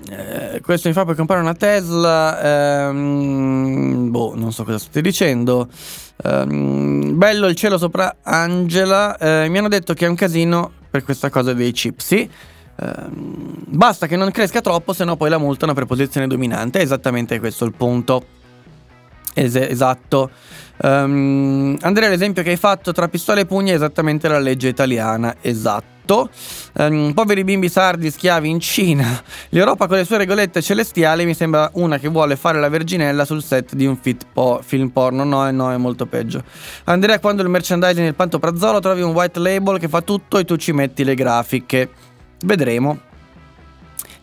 Eh, 0.09 0.61
questo 0.61 0.87
mi 0.87 0.95
fa 0.95 1.05
per 1.05 1.15
comprare 1.15 1.41
una 1.41 1.53
Tesla. 1.53 2.87
Ehm, 2.89 4.09
boh, 4.09 4.33
non 4.35 4.51
so 4.51 4.63
cosa 4.63 4.79
state 4.79 4.99
dicendo. 5.01 5.69
Ehm, 6.23 7.17
bello 7.17 7.47
il 7.47 7.55
cielo 7.55 7.77
sopra 7.77 8.17
Angela. 8.23 9.15
Eh, 9.17 9.47
mi 9.49 9.59
hanno 9.59 9.67
detto 9.67 9.93
che 9.93 10.05
è 10.05 10.09
un 10.09 10.15
casino 10.15 10.71
per 10.89 11.03
questa 11.03 11.29
cosa 11.29 11.53
dei 11.53 11.71
chip. 11.71 11.99
Sì. 11.99 12.29
Ehm, 12.81 13.63
basta 13.67 14.07
che 14.07 14.15
non 14.15 14.31
cresca 14.31 14.61
troppo, 14.61 14.93
se 14.93 15.03
no 15.03 15.15
poi 15.15 15.29
la 15.29 15.37
multano 15.37 15.73
per 15.73 15.85
posizione 15.85 16.27
dominante. 16.27 16.79
È 16.79 16.81
esattamente 16.81 17.39
questo 17.39 17.65
il 17.65 17.73
punto. 17.73 18.25
Es- 19.33 19.55
esatto. 19.55 20.29
Um, 20.83 21.77
Andrea, 21.81 22.09
l'esempio 22.09 22.41
che 22.41 22.49
hai 22.49 22.57
fatto 22.57 22.91
tra 22.91 23.07
pistola 23.07 23.39
e 23.39 23.45
pugna 23.45 23.71
è 23.71 23.75
esattamente 23.75 24.27
la 24.27 24.39
legge 24.39 24.67
italiana. 24.67 25.35
Esatto. 25.41 26.29
Um, 26.73 27.13
poveri 27.13 27.43
bimbi 27.43 27.69
sardi 27.69 28.09
schiavi 28.09 28.49
in 28.49 28.59
Cina. 28.59 29.21
L'Europa 29.49 29.87
con 29.87 29.97
le 29.97 30.05
sue 30.05 30.17
regolette 30.17 30.61
celestiali 30.61 31.23
mi 31.25 31.35
sembra 31.35 31.69
una 31.75 31.99
che 31.99 32.09
vuole 32.09 32.35
fare 32.35 32.59
la 32.59 32.67
verginella 32.67 33.25
sul 33.25 33.43
set 33.43 33.75
di 33.75 33.85
un 33.85 33.99
po- 34.33 34.59
film 34.63 34.89
porno. 34.89 35.23
No, 35.23 35.49
no, 35.51 35.71
è 35.71 35.77
molto 35.77 36.07
peggio. 36.07 36.43
Andrea, 36.85 37.19
quando 37.19 37.43
il 37.43 37.49
merchandising 37.49 38.03
nel 38.03 38.15
Pantoprazzolo 38.15 38.79
trovi 38.79 39.01
un 39.01 39.13
white 39.13 39.39
label 39.39 39.77
che 39.77 39.87
fa 39.87 40.01
tutto 40.01 40.39
e 40.39 40.45
tu 40.45 40.55
ci 40.55 40.73
metti 40.73 41.03
le 41.03 41.13
grafiche. 41.13 41.89
Vedremo. 42.43 42.99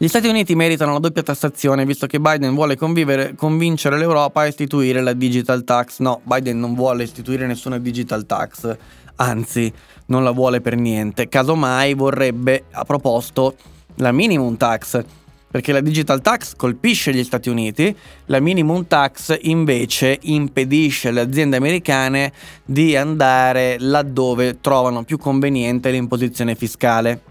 Gli 0.01 0.07
Stati 0.07 0.29
Uniti 0.29 0.55
meritano 0.55 0.93
la 0.93 1.01
doppia 1.01 1.25
tassazione 1.25 1.85
visto 1.85 2.07
che 2.07 2.21
Biden 2.21 2.55
vuole 2.55 2.77
convincere 2.77 3.99
l'Europa 3.99 4.43
a 4.43 4.47
istituire 4.47 5.01
la 5.01 5.13
digital 5.13 5.65
tax. 5.65 5.99
No, 5.99 6.21
Biden 6.23 6.61
non 6.61 6.75
vuole 6.75 7.03
istituire 7.03 7.47
nessuna 7.47 7.79
digital 7.79 8.25
tax, 8.25 8.77
anzi 9.17 9.73
non 10.07 10.23
la 10.23 10.31
vuole 10.31 10.61
per 10.61 10.77
niente. 10.77 11.29
Casomai 11.29 11.95
vorrebbe, 11.95 12.67
ha 12.71 12.85
proposto, 12.85 13.57
la 13.97 14.13
minimum 14.13 14.57
tax, 14.57 15.03
perché 15.51 15.73
la 15.73 15.81
digital 15.81 16.21
tax 16.21 16.55
colpisce 16.55 17.13
gli 17.13 17.25
Stati 17.25 17.49
Uniti, 17.49 17.93
la 18.27 18.39
minimum 18.39 18.87
tax 18.87 19.37
invece 19.43 20.17
impedisce 20.23 21.09
alle 21.09 21.23
aziende 21.23 21.57
americane 21.57 22.33
di 22.65 22.95
andare 22.95 23.79
laddove 23.81 24.61
trovano 24.61 25.03
più 25.03 25.19
conveniente 25.19 25.91
l'imposizione 25.91 26.55
fiscale. 26.55 27.28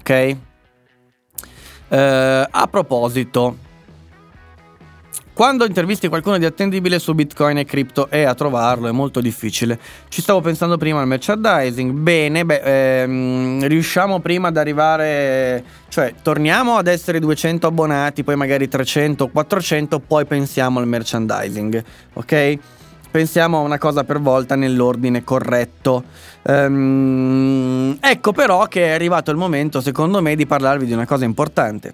Ok? 0.00 0.36
Eh, 1.88 2.48
a 2.50 2.66
proposito, 2.68 3.56
quando 5.32 5.64
intervisti 5.64 6.08
qualcuno 6.08 6.38
di 6.38 6.44
attendibile 6.44 6.98
su 6.98 7.14
Bitcoin 7.14 7.58
e 7.58 7.64
cripto 7.64 8.10
e 8.10 8.24
a 8.24 8.34
trovarlo 8.34 8.88
è 8.88 8.92
molto 8.92 9.20
difficile. 9.20 9.78
Ci 10.08 10.20
stavo 10.20 10.40
pensando 10.40 10.76
prima 10.76 11.00
al 11.00 11.06
merchandising. 11.06 11.92
Bene, 11.92 12.44
beh, 12.44 12.60
ehm, 13.02 13.66
riusciamo 13.66 14.20
prima 14.20 14.48
ad 14.48 14.56
arrivare, 14.56 15.64
cioè 15.88 16.14
torniamo 16.22 16.76
ad 16.76 16.88
essere 16.88 17.20
200 17.20 17.66
abbonati, 17.66 18.22
poi 18.22 18.36
magari 18.36 18.68
300, 18.68 19.28
400, 19.28 19.98
poi 20.00 20.26
pensiamo 20.26 20.78
al 20.78 20.86
merchandising, 20.86 21.84
ok? 22.12 22.58
Pensiamo 23.10 23.58
a 23.58 23.62
una 23.62 23.78
cosa 23.78 24.04
per 24.04 24.20
volta 24.20 24.54
nell'ordine 24.54 25.24
corretto. 25.24 26.04
Um, 26.42 27.98
ecco 28.00 28.32
però 28.32 28.66
che 28.66 28.86
è 28.86 28.90
arrivato 28.90 29.32
il 29.32 29.36
momento, 29.36 29.80
secondo 29.80 30.22
me, 30.22 30.36
di 30.36 30.46
parlarvi 30.46 30.86
di 30.86 30.92
una 30.92 31.06
cosa 31.06 31.24
importante, 31.24 31.92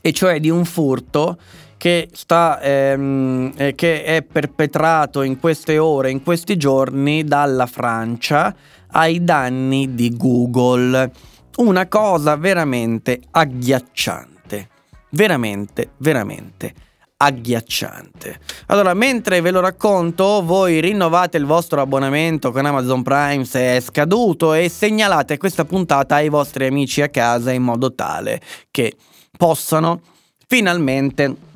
e 0.00 0.12
cioè 0.12 0.38
di 0.38 0.48
un 0.48 0.64
furto 0.64 1.36
che, 1.76 2.08
sta, 2.12 2.60
ehm, 2.60 3.52
eh, 3.56 3.74
che 3.74 4.04
è 4.04 4.22
perpetrato 4.22 5.22
in 5.22 5.40
queste 5.40 5.78
ore, 5.78 6.10
in 6.10 6.22
questi 6.22 6.56
giorni 6.56 7.24
dalla 7.24 7.66
Francia 7.66 8.54
ai 8.92 9.24
danni 9.24 9.94
di 9.94 10.16
Google. 10.16 11.10
Una 11.56 11.88
cosa 11.88 12.36
veramente 12.36 13.20
agghiacciante. 13.32 14.68
Veramente, 15.10 15.90
veramente 15.96 16.72
agghiacciante. 17.22 18.38
Allora, 18.66 18.94
mentre 18.94 19.42
ve 19.42 19.50
lo 19.50 19.60
racconto, 19.60 20.42
voi 20.42 20.80
rinnovate 20.80 21.36
il 21.36 21.44
vostro 21.44 21.82
abbonamento 21.82 22.50
con 22.50 22.64
Amazon 22.64 23.02
Prime 23.02 23.44
se 23.44 23.76
è 23.76 23.80
scaduto 23.80 24.54
e 24.54 24.70
segnalate 24.70 25.36
questa 25.36 25.66
puntata 25.66 26.14
ai 26.14 26.30
vostri 26.30 26.66
amici 26.66 27.02
a 27.02 27.08
casa 27.08 27.52
in 27.52 27.62
modo 27.62 27.94
tale 27.94 28.40
che 28.70 28.96
possano 29.36 30.00
finalmente 30.46 31.48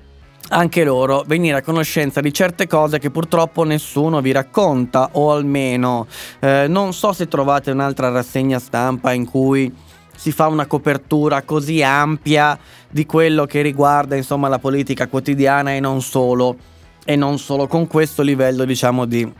anche 0.48 0.84
loro 0.84 1.24
venire 1.26 1.56
a 1.56 1.62
conoscenza 1.62 2.20
di 2.20 2.32
certe 2.32 2.66
cose 2.66 2.98
che 2.98 3.10
purtroppo 3.10 3.64
nessuno 3.64 4.20
vi 4.20 4.32
racconta 4.32 5.08
o 5.12 5.32
almeno 5.32 6.06
eh, 6.40 6.66
non 6.68 6.92
so 6.92 7.12
se 7.12 7.26
trovate 7.26 7.70
un'altra 7.70 8.10
rassegna 8.10 8.58
stampa 8.58 9.12
in 9.12 9.24
cui 9.24 9.72
si 10.24 10.32
fa 10.32 10.46
una 10.46 10.64
copertura 10.64 11.42
così 11.42 11.82
ampia 11.82 12.58
di 12.90 13.04
quello 13.04 13.44
che 13.44 13.60
riguarda 13.60 14.16
insomma 14.16 14.48
la 14.48 14.58
politica 14.58 15.06
quotidiana 15.06 15.74
e 15.74 15.80
non 15.80 16.00
solo 16.00 16.56
e 17.04 17.14
non 17.14 17.38
solo 17.38 17.66
con 17.66 17.86
questo 17.86 18.22
livello 18.22 18.64
diciamo 18.64 19.04
di 19.04 19.30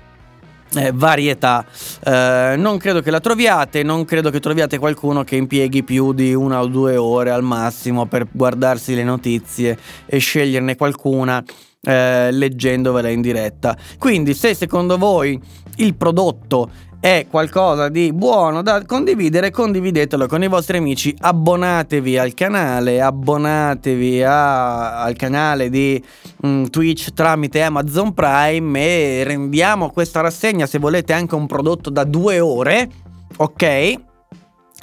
eh, 0.75 0.91
varietà. 0.93 1.65
Eh, 2.05 2.57
non 2.59 2.77
credo 2.77 3.01
che 3.01 3.11
la 3.11 3.21
troviate 3.21 3.83
non 3.83 4.05
credo 4.05 4.29
che 4.29 4.41
troviate 4.41 4.77
qualcuno 4.77 5.25
che 5.25 5.37
impieghi 5.37 5.83
più 5.85 6.13
di 6.13 6.35
una 6.35 6.61
o 6.61 6.67
due 6.67 6.99
ore 6.99 7.31
al 7.31 7.43
massimo 7.43 8.05
per 8.05 8.27
guardarsi 8.31 8.95
le 8.95 9.05
notizie 9.05 9.79
e 10.05 10.19
sceglierne 10.19 10.77
qualcuna 10.77 11.43
eh, 11.85 12.31
leggendovela 12.33 13.09
in 13.09 13.21
diretta 13.21 13.77
quindi 13.99 14.35
se 14.35 14.55
secondo 14.55 14.99
voi 14.99 15.41
il 15.77 15.95
prodotto 15.95 16.71
è 17.05 17.27
qualcosa 17.29 17.91
di 17.91 18.15
buono 18.15 18.63
da 18.63 18.83
condividere, 18.87 19.51
condividetelo 19.51 20.27
con 20.27 20.43
i 20.43 20.49
vostri 20.49 20.79
amici, 20.79 21.15
abbonatevi 21.19 22.17
al 22.17 22.33
canale, 22.33 23.03
abbonatevi 23.03 24.23
a, 24.23 25.03
al 25.03 25.15
canale 25.15 25.69
di 25.69 26.03
um, 26.41 26.67
Twitch 26.71 27.13
tramite 27.13 27.61
Amazon 27.61 28.15
Prime 28.15 28.81
e 28.81 29.23
rendiamo 29.23 29.91
questa 29.91 30.23
rassegna 30.23 30.65
se 30.65 30.79
volete 30.79 31.13
anche 31.13 31.35
un 31.35 31.47
prodotto 31.47 31.91
da 31.91 32.05
due 32.05 32.41
ore, 32.41 32.89
ok? 33.37 34.14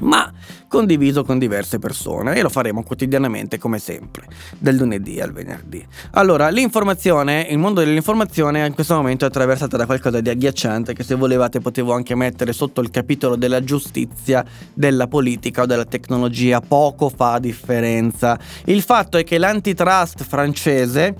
Ma 0.01 0.31
condiviso 0.67 1.23
con 1.23 1.37
diverse 1.37 1.79
persone 1.79 2.35
e 2.35 2.41
lo 2.41 2.49
faremo 2.49 2.83
quotidianamente 2.83 3.57
come 3.57 3.77
sempre, 3.77 4.27
dal 4.57 4.75
lunedì 4.75 5.19
al 5.19 5.33
venerdì. 5.33 5.85
Allora, 6.11 6.49
l'informazione, 6.49 7.47
il 7.49 7.57
mondo 7.57 7.81
dell'informazione 7.81 8.65
in 8.65 8.73
questo 8.73 8.95
momento 8.95 9.25
è 9.25 9.27
attraversato 9.27 9.75
da 9.75 9.85
qualcosa 9.85 10.21
di 10.21 10.29
agghiacciante 10.29 10.93
che 10.93 11.03
se 11.03 11.15
volevate 11.15 11.59
potevo 11.59 11.93
anche 11.93 12.15
mettere 12.15 12.53
sotto 12.53 12.81
il 12.81 12.89
capitolo 12.89 13.35
della 13.35 13.63
giustizia, 13.63 14.45
della 14.73 15.07
politica 15.07 15.63
o 15.63 15.65
della 15.65 15.85
tecnologia, 15.85 16.61
poco 16.61 17.09
fa 17.09 17.39
differenza. 17.39 18.39
Il 18.65 18.81
fatto 18.81 19.17
è 19.17 19.23
che 19.23 19.37
l'antitrust 19.37 20.23
francese 20.23 21.15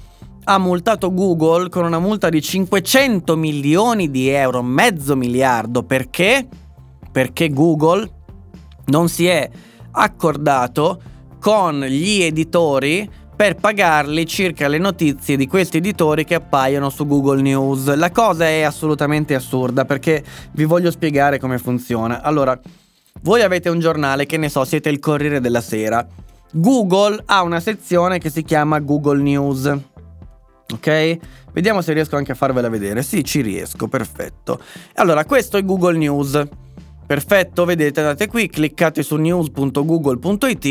ha 0.46 0.58
multato 0.58 1.14
Google 1.14 1.70
con 1.70 1.86
una 1.86 2.00
multa 2.00 2.30
di 2.30 2.42
500 2.42 3.36
milioni 3.36 4.10
di 4.10 4.30
euro, 4.30 4.64
mezzo 4.64 5.16
miliardo, 5.16 5.84
perché? 5.84 6.48
Perché 7.12 7.50
Google 7.50 8.21
non 8.92 9.08
si 9.08 9.26
è 9.26 9.50
accordato 9.92 11.02
con 11.40 11.80
gli 11.82 12.22
editori 12.22 13.10
per 13.34 13.56
pagarli 13.56 14.28
circa 14.28 14.68
le 14.68 14.78
notizie 14.78 15.38
di 15.38 15.48
questi 15.48 15.78
editori 15.78 16.26
che 16.26 16.36
appaiono 16.36 16.90
su 16.90 17.08
Google 17.08 17.42
News. 17.42 17.96
La 17.96 18.12
cosa 18.12 18.46
è 18.46 18.62
assolutamente 18.62 19.34
assurda 19.34 19.86
perché 19.86 20.24
vi 20.52 20.66
voglio 20.66 20.92
spiegare 20.92 21.40
come 21.40 21.58
funziona. 21.58 22.22
Allora, 22.22 22.60
voi 23.22 23.42
avete 23.42 23.70
un 23.70 23.80
giornale 23.80 24.26
che 24.26 24.38
ne 24.38 24.50
so, 24.50 24.64
siete 24.66 24.90
il 24.90 25.00
Corriere 25.00 25.40
della 25.40 25.62
Sera. 25.62 26.06
Google 26.52 27.24
ha 27.26 27.42
una 27.42 27.62
sezione 27.62 28.20
che 28.20 28.30
si 28.30 28.44
chiama 28.44 28.80
Google 28.80 29.24
News. 29.24 29.74
Ok? 30.74 31.18
Vediamo 31.54 31.82
se 31.82 31.94
riesco 31.94 32.18
anche 32.18 32.34
a 32.34 32.36
farvela 32.36 32.70
vedere. 32.70 33.02
Sì, 33.02 33.24
ci 33.24 33.42
riesco, 33.42 33.88
perfetto. 33.88 34.60
Allora, 34.96 35.26
questo 35.26 35.58
è 35.58 35.64
Google 35.64 35.98
News. 35.98 36.44
Perfetto, 37.12 37.66
vedete, 37.66 38.00
andate 38.00 38.28
qui, 38.30 38.48
cliccate 38.48 39.04
su 39.04 39.18
news.google.it 39.18 40.66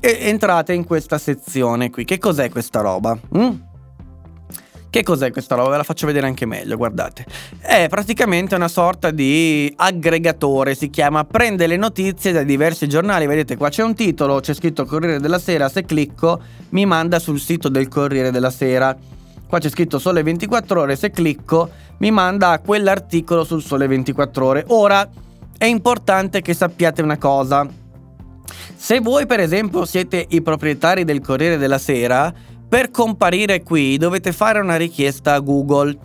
e 0.00 0.18
entrate 0.20 0.72
in 0.72 0.84
questa 0.84 1.18
sezione 1.18 1.90
qui. 1.90 2.06
Che 2.06 2.16
cos'è 2.16 2.48
questa 2.48 2.80
roba? 2.80 3.14
Mm? 3.36 3.50
Che 4.88 5.02
cos'è 5.02 5.30
questa 5.30 5.54
roba? 5.54 5.68
Ve 5.68 5.76
la 5.76 5.82
faccio 5.82 6.06
vedere 6.06 6.28
anche 6.28 6.46
meglio, 6.46 6.78
guardate. 6.78 7.26
È 7.60 7.88
praticamente 7.90 8.54
una 8.54 8.68
sorta 8.68 9.10
di 9.10 9.70
aggregatore, 9.76 10.74
si 10.74 10.88
chiama 10.88 11.24
Prende 11.24 11.66
le 11.66 11.76
notizie 11.76 12.32
da 12.32 12.42
diversi 12.42 12.88
giornali. 12.88 13.26
Vedete, 13.26 13.58
qua 13.58 13.68
c'è 13.68 13.82
un 13.82 13.94
titolo, 13.94 14.40
c'è 14.40 14.54
scritto 14.54 14.86
Corriere 14.86 15.20
della 15.20 15.38
Sera, 15.38 15.68
se 15.68 15.84
clicco 15.84 16.40
mi 16.70 16.86
manda 16.86 17.18
sul 17.18 17.38
sito 17.38 17.68
del 17.68 17.88
Corriere 17.88 18.30
della 18.30 18.48
Sera. 18.48 18.96
Qua 19.46 19.58
c'è 19.58 19.68
scritto 19.68 19.98
Sole 19.98 20.22
24 20.22 20.80
ore, 20.80 20.96
se 20.96 21.10
clicco 21.10 21.68
mi 21.98 22.10
manda 22.10 22.52
a 22.52 22.60
quell'articolo 22.60 23.44
sul 23.44 23.60
Sole 23.60 23.86
24 23.86 24.46
ore. 24.46 24.64
Ora 24.68 25.06
è 25.58 25.64
importante 25.64 26.42
che 26.42 26.54
sappiate 26.54 27.02
una 27.02 27.18
cosa. 27.18 27.66
Se 28.74 29.00
voi 29.00 29.26
per 29.26 29.40
esempio 29.40 29.84
siete 29.84 30.24
i 30.28 30.42
proprietari 30.42 31.04
del 31.04 31.20
Corriere 31.20 31.56
della 31.56 31.78
Sera, 31.78 32.32
per 32.68 32.90
comparire 32.90 33.62
qui 33.62 33.96
dovete 33.96 34.32
fare 34.32 34.60
una 34.60 34.76
richiesta 34.76 35.34
a 35.34 35.40
Google. 35.40 35.96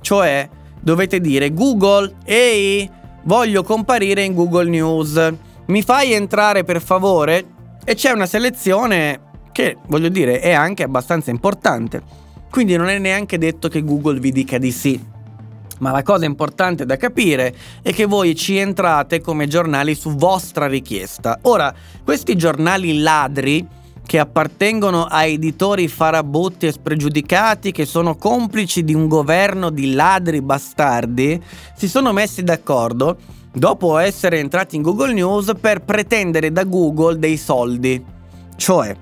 Cioè 0.00 0.48
dovete 0.80 1.20
dire 1.20 1.52
Google, 1.52 2.16
ehi, 2.24 2.88
voglio 3.24 3.62
comparire 3.62 4.22
in 4.22 4.34
Google 4.34 4.68
News. 4.68 5.34
Mi 5.66 5.82
fai 5.82 6.12
entrare 6.12 6.64
per 6.64 6.80
favore? 6.80 7.44
E 7.84 7.94
c'è 7.94 8.10
una 8.10 8.26
selezione 8.26 9.20
che 9.52 9.76
voglio 9.86 10.08
dire 10.08 10.40
è 10.40 10.52
anche 10.52 10.82
abbastanza 10.82 11.30
importante. 11.30 12.02
Quindi 12.50 12.76
non 12.76 12.88
è 12.88 12.98
neanche 12.98 13.38
detto 13.38 13.68
che 13.68 13.82
Google 13.82 14.18
vi 14.18 14.32
dica 14.32 14.58
di 14.58 14.72
sì. 14.72 15.14
Ma 15.78 15.90
la 15.90 16.02
cosa 16.02 16.24
importante 16.24 16.86
da 16.86 16.96
capire 16.96 17.54
è 17.82 17.92
che 17.92 18.06
voi 18.06 18.34
ci 18.34 18.56
entrate 18.56 19.20
come 19.20 19.46
giornali 19.46 19.94
su 19.94 20.14
vostra 20.14 20.66
richiesta. 20.66 21.38
Ora, 21.42 21.74
questi 22.02 22.36
giornali 22.36 22.98
ladri 23.00 23.66
che 24.06 24.18
appartengono 24.18 25.04
a 25.04 25.24
editori 25.24 25.88
farabutti 25.88 26.66
e 26.66 26.72
spregiudicati 26.72 27.72
che 27.72 27.84
sono 27.84 28.16
complici 28.16 28.84
di 28.84 28.94
un 28.94 29.08
governo 29.08 29.68
di 29.70 29.92
ladri 29.92 30.40
bastardi, 30.40 31.42
si 31.74 31.88
sono 31.88 32.12
messi 32.12 32.42
d'accordo 32.44 33.18
dopo 33.52 33.98
essere 33.98 34.38
entrati 34.38 34.76
in 34.76 34.82
Google 34.82 35.12
News 35.12 35.52
per 35.60 35.82
pretendere 35.82 36.52
da 36.52 36.64
Google 36.64 37.18
dei 37.18 37.36
soldi. 37.36 38.02
Cioè, 38.54 38.96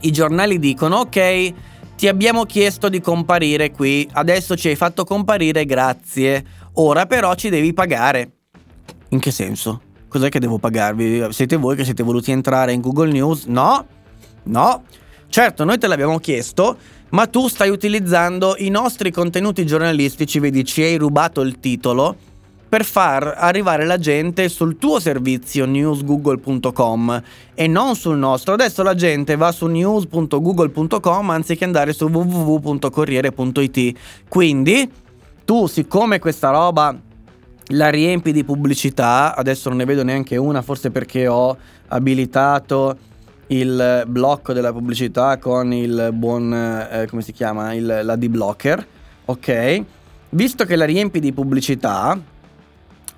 i 0.00 0.10
giornali 0.12 0.58
dicono 0.58 0.98
ok, 0.98 1.54
ti 1.98 2.06
abbiamo 2.06 2.44
chiesto 2.44 2.88
di 2.88 3.00
comparire 3.00 3.72
qui, 3.72 4.08
adesso 4.12 4.54
ci 4.54 4.68
hai 4.68 4.76
fatto 4.76 5.02
comparire, 5.02 5.64
grazie. 5.64 6.44
Ora 6.74 7.06
però 7.06 7.34
ci 7.34 7.48
devi 7.48 7.72
pagare. 7.72 8.34
In 9.08 9.18
che 9.18 9.32
senso? 9.32 9.82
Cos'è 10.06 10.28
che 10.28 10.38
devo 10.38 10.58
pagarvi? 10.58 11.26
Siete 11.30 11.56
voi 11.56 11.74
che 11.74 11.82
siete 11.82 12.04
voluti 12.04 12.30
entrare 12.30 12.72
in 12.72 12.80
Google 12.80 13.10
News? 13.10 13.46
No, 13.46 13.84
no. 14.44 14.84
Certo, 15.28 15.64
noi 15.64 15.78
te 15.78 15.88
l'abbiamo 15.88 16.20
chiesto, 16.20 16.76
ma 17.08 17.26
tu 17.26 17.48
stai 17.48 17.70
utilizzando 17.70 18.54
i 18.58 18.68
nostri 18.68 19.10
contenuti 19.10 19.66
giornalistici, 19.66 20.38
vedi, 20.38 20.64
ci 20.64 20.82
hai 20.82 20.94
rubato 20.98 21.40
il 21.40 21.58
titolo 21.58 22.16
per 22.68 22.84
far 22.84 23.34
arrivare 23.36 23.86
la 23.86 23.98
gente 23.98 24.48
sul 24.48 24.76
tuo 24.76 25.00
servizio 25.00 25.64
newsgoogle.com 25.64 27.22
e 27.54 27.66
non 27.66 27.96
sul 27.96 28.16
nostro. 28.18 28.54
Adesso 28.54 28.82
la 28.82 28.94
gente 28.94 29.36
va 29.36 29.50
su 29.52 29.66
news.google.com 29.66 31.30
anziché 31.30 31.64
andare 31.64 31.92
su 31.92 32.06
www.corriere.it. 32.06 33.98
Quindi 34.28 34.90
tu, 35.44 35.66
siccome 35.66 36.18
questa 36.18 36.50
roba 36.50 36.94
la 37.72 37.88
riempi 37.88 38.32
di 38.32 38.44
pubblicità, 38.44 39.34
adesso 39.34 39.68
non 39.68 39.78
ne 39.78 39.84
vedo 39.84 40.02
neanche 40.02 40.36
una, 40.36 40.62
forse 40.62 40.90
perché 40.90 41.26
ho 41.26 41.56
abilitato 41.88 42.96
il 43.48 44.04
blocco 44.06 44.52
della 44.52 44.72
pubblicità 44.72 45.38
con 45.38 45.72
il 45.72 46.10
buon, 46.12 46.52
eh, 46.52 47.06
come 47.08 47.22
si 47.22 47.32
chiama, 47.32 47.72
il, 47.72 48.00
la 48.02 48.16
D-blocker, 48.16 48.86
ok? 49.24 49.82
Visto 50.30 50.64
che 50.64 50.76
la 50.76 50.84
riempi 50.84 51.20
di 51.20 51.32
pubblicità, 51.32 52.18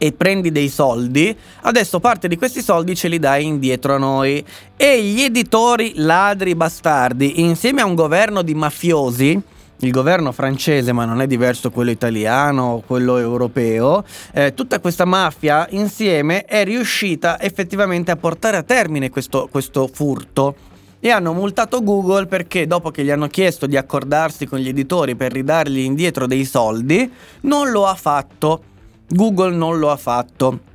e 0.02 0.12
prendi 0.12 0.50
dei 0.50 0.70
soldi, 0.70 1.36
adesso 1.60 2.00
parte 2.00 2.26
di 2.26 2.38
questi 2.38 2.62
soldi 2.62 2.96
ce 2.96 3.08
li 3.08 3.18
dai 3.18 3.44
indietro 3.44 3.96
a 3.96 3.98
noi. 3.98 4.42
E 4.74 5.02
gli 5.04 5.20
editori 5.20 5.92
ladri 5.96 6.54
bastardi, 6.54 7.42
insieme 7.42 7.82
a 7.82 7.84
un 7.84 7.94
governo 7.94 8.40
di 8.40 8.54
mafiosi, 8.54 9.38
il 9.80 9.90
governo 9.90 10.32
francese, 10.32 10.92
ma 10.92 11.04
non 11.04 11.20
è 11.20 11.26
diverso 11.26 11.70
quello 11.70 11.90
italiano, 11.90 12.82
quello 12.86 13.18
europeo, 13.18 14.02
eh, 14.32 14.54
tutta 14.54 14.80
questa 14.80 15.04
mafia 15.04 15.66
insieme 15.72 16.46
è 16.46 16.64
riuscita 16.64 17.38
effettivamente 17.38 18.10
a 18.10 18.16
portare 18.16 18.56
a 18.56 18.62
termine 18.62 19.10
questo, 19.10 19.48
questo 19.50 19.86
furto 19.86 20.54
e 20.98 21.10
hanno 21.10 21.34
multato 21.34 21.82
Google 21.82 22.24
perché 22.24 22.66
dopo 22.66 22.90
che 22.90 23.04
gli 23.04 23.10
hanno 23.10 23.26
chiesto 23.26 23.66
di 23.66 23.76
accordarsi 23.76 24.46
con 24.46 24.58
gli 24.58 24.68
editori 24.68 25.14
per 25.14 25.32
ridargli 25.32 25.80
indietro 25.80 26.26
dei 26.26 26.46
soldi, 26.46 27.10
non 27.42 27.70
lo 27.70 27.86
ha 27.86 27.94
fatto. 27.94 28.64
Google 29.10 29.54
non 29.54 29.78
lo 29.78 29.90
ha 29.90 29.96
fatto. 29.96 30.68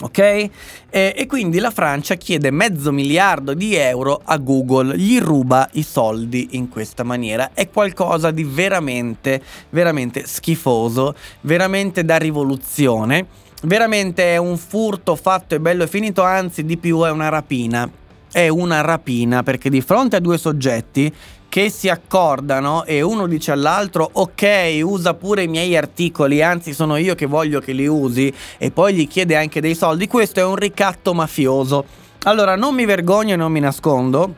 Ok? 0.00 0.18
E, 0.18 0.50
e, 0.90 1.26
quindi 1.26 1.60
la 1.60 1.70
Francia 1.70 2.16
chiede 2.16 2.50
mezzo 2.50 2.90
miliardo 2.90 3.54
di 3.54 3.74
euro 3.76 4.20
a 4.24 4.38
Google, 4.38 4.96
gli 4.96 5.20
ruba 5.20 5.68
i 5.74 5.84
soldi 5.84 6.48
in 6.52 6.68
questa 6.68 7.04
maniera. 7.04 7.50
È 7.54 7.68
qualcosa 7.70 8.32
di 8.32 8.42
veramente, 8.42 9.40
veramente 9.70 10.26
schifoso, 10.26 11.14
veramente 11.42 12.04
da 12.04 12.16
rivoluzione. 12.16 13.26
Veramente 13.62 14.34
è 14.34 14.36
un 14.36 14.58
furto 14.58 15.16
fatto 15.16 15.54
e 15.54 15.60
bello 15.60 15.84
e 15.84 15.88
finito, 15.88 16.22
anzi 16.22 16.64
di 16.64 16.76
più 16.76 17.02
è 17.02 17.10
una 17.10 17.28
rapina. 17.28 17.88
È 18.30 18.48
una 18.48 18.80
rapina 18.80 19.44
perché 19.44 19.70
di 19.70 19.80
fronte 19.80 20.16
a 20.16 20.20
due 20.20 20.38
soggetti 20.38 21.12
che 21.48 21.70
si 21.70 21.88
accordano 21.88 22.84
e 22.84 23.00
uno 23.02 23.26
dice 23.26 23.52
all'altro 23.52 24.08
ok 24.12 24.80
usa 24.82 25.14
pure 25.14 25.44
i 25.44 25.48
miei 25.48 25.76
articoli, 25.76 26.42
anzi 26.42 26.74
sono 26.74 26.96
io 26.96 27.14
che 27.14 27.26
voglio 27.26 27.60
che 27.60 27.72
li 27.72 27.86
usi 27.86 28.32
e 28.58 28.70
poi 28.70 28.94
gli 28.94 29.06
chiede 29.06 29.36
anche 29.36 29.60
dei 29.60 29.74
soldi, 29.74 30.06
questo 30.06 30.40
è 30.40 30.44
un 30.44 30.56
ricatto 30.56 31.14
mafioso. 31.14 31.84
Allora 32.24 32.56
non 32.56 32.74
mi 32.74 32.84
vergogno 32.84 33.34
e 33.34 33.36
non 33.36 33.52
mi 33.52 33.60
nascondo 33.60 34.34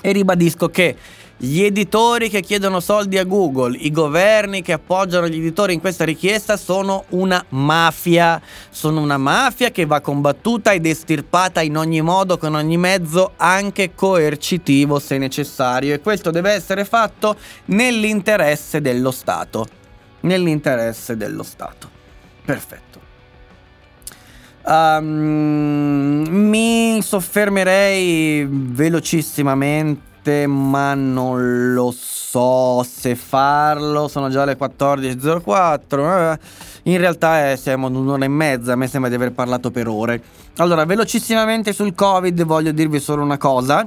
e 0.00 0.12
ribadisco 0.12 0.68
che 0.68 0.96
gli 1.44 1.62
editori 1.62 2.28
che 2.28 2.40
chiedono 2.40 2.78
soldi 2.78 3.18
a 3.18 3.24
Google, 3.24 3.76
i 3.76 3.90
governi 3.90 4.62
che 4.62 4.72
appoggiano 4.72 5.26
gli 5.26 5.38
editori 5.38 5.74
in 5.74 5.80
questa 5.80 6.04
richiesta 6.04 6.56
sono 6.56 7.06
una 7.08 7.44
mafia. 7.48 8.40
Sono 8.70 9.00
una 9.00 9.18
mafia 9.18 9.72
che 9.72 9.84
va 9.84 10.00
combattuta 10.00 10.72
ed 10.72 10.86
estirpata 10.86 11.60
in 11.60 11.76
ogni 11.76 12.00
modo, 12.00 12.38
con 12.38 12.54
ogni 12.54 12.76
mezzo, 12.76 13.32
anche 13.38 13.92
coercitivo 13.92 15.00
se 15.00 15.18
necessario. 15.18 15.94
E 15.94 16.00
questo 16.00 16.30
deve 16.30 16.52
essere 16.52 16.84
fatto 16.84 17.34
nell'interesse 17.64 18.80
dello 18.80 19.10
Stato. 19.10 19.66
Nell'interesse 20.20 21.16
dello 21.16 21.42
Stato. 21.42 21.90
Perfetto. 22.44 23.00
Um, 24.64 26.24
mi 26.30 27.02
soffermerei 27.02 28.46
velocissimamente 28.48 30.10
notte, 30.22 30.46
ma 30.46 30.94
non 30.94 31.74
lo 31.74 31.92
so 31.92 32.84
se 32.84 33.16
farlo. 33.16 34.08
Sono 34.08 34.30
già 34.30 34.44
le 34.44 34.56
14.04. 34.56 36.32
Eh, 36.32 36.38
in 36.84 36.98
realtà 36.98 37.50
è, 37.50 37.56
siamo 37.56 37.88
ad 37.88 37.94
un'ora 37.94 38.24
e 38.24 38.28
mezza. 38.28 38.72
A 38.72 38.76
me 38.76 38.86
sembra 38.86 39.10
di 39.10 39.16
aver 39.16 39.32
parlato 39.32 39.70
per 39.70 39.88
ore. 39.88 40.22
Allora, 40.56 40.84
velocissimamente 40.84 41.72
sul 41.72 41.94
Covid, 41.94 42.44
voglio 42.44 42.72
dirvi 42.72 43.00
solo 43.00 43.22
una 43.22 43.38
cosa. 43.38 43.86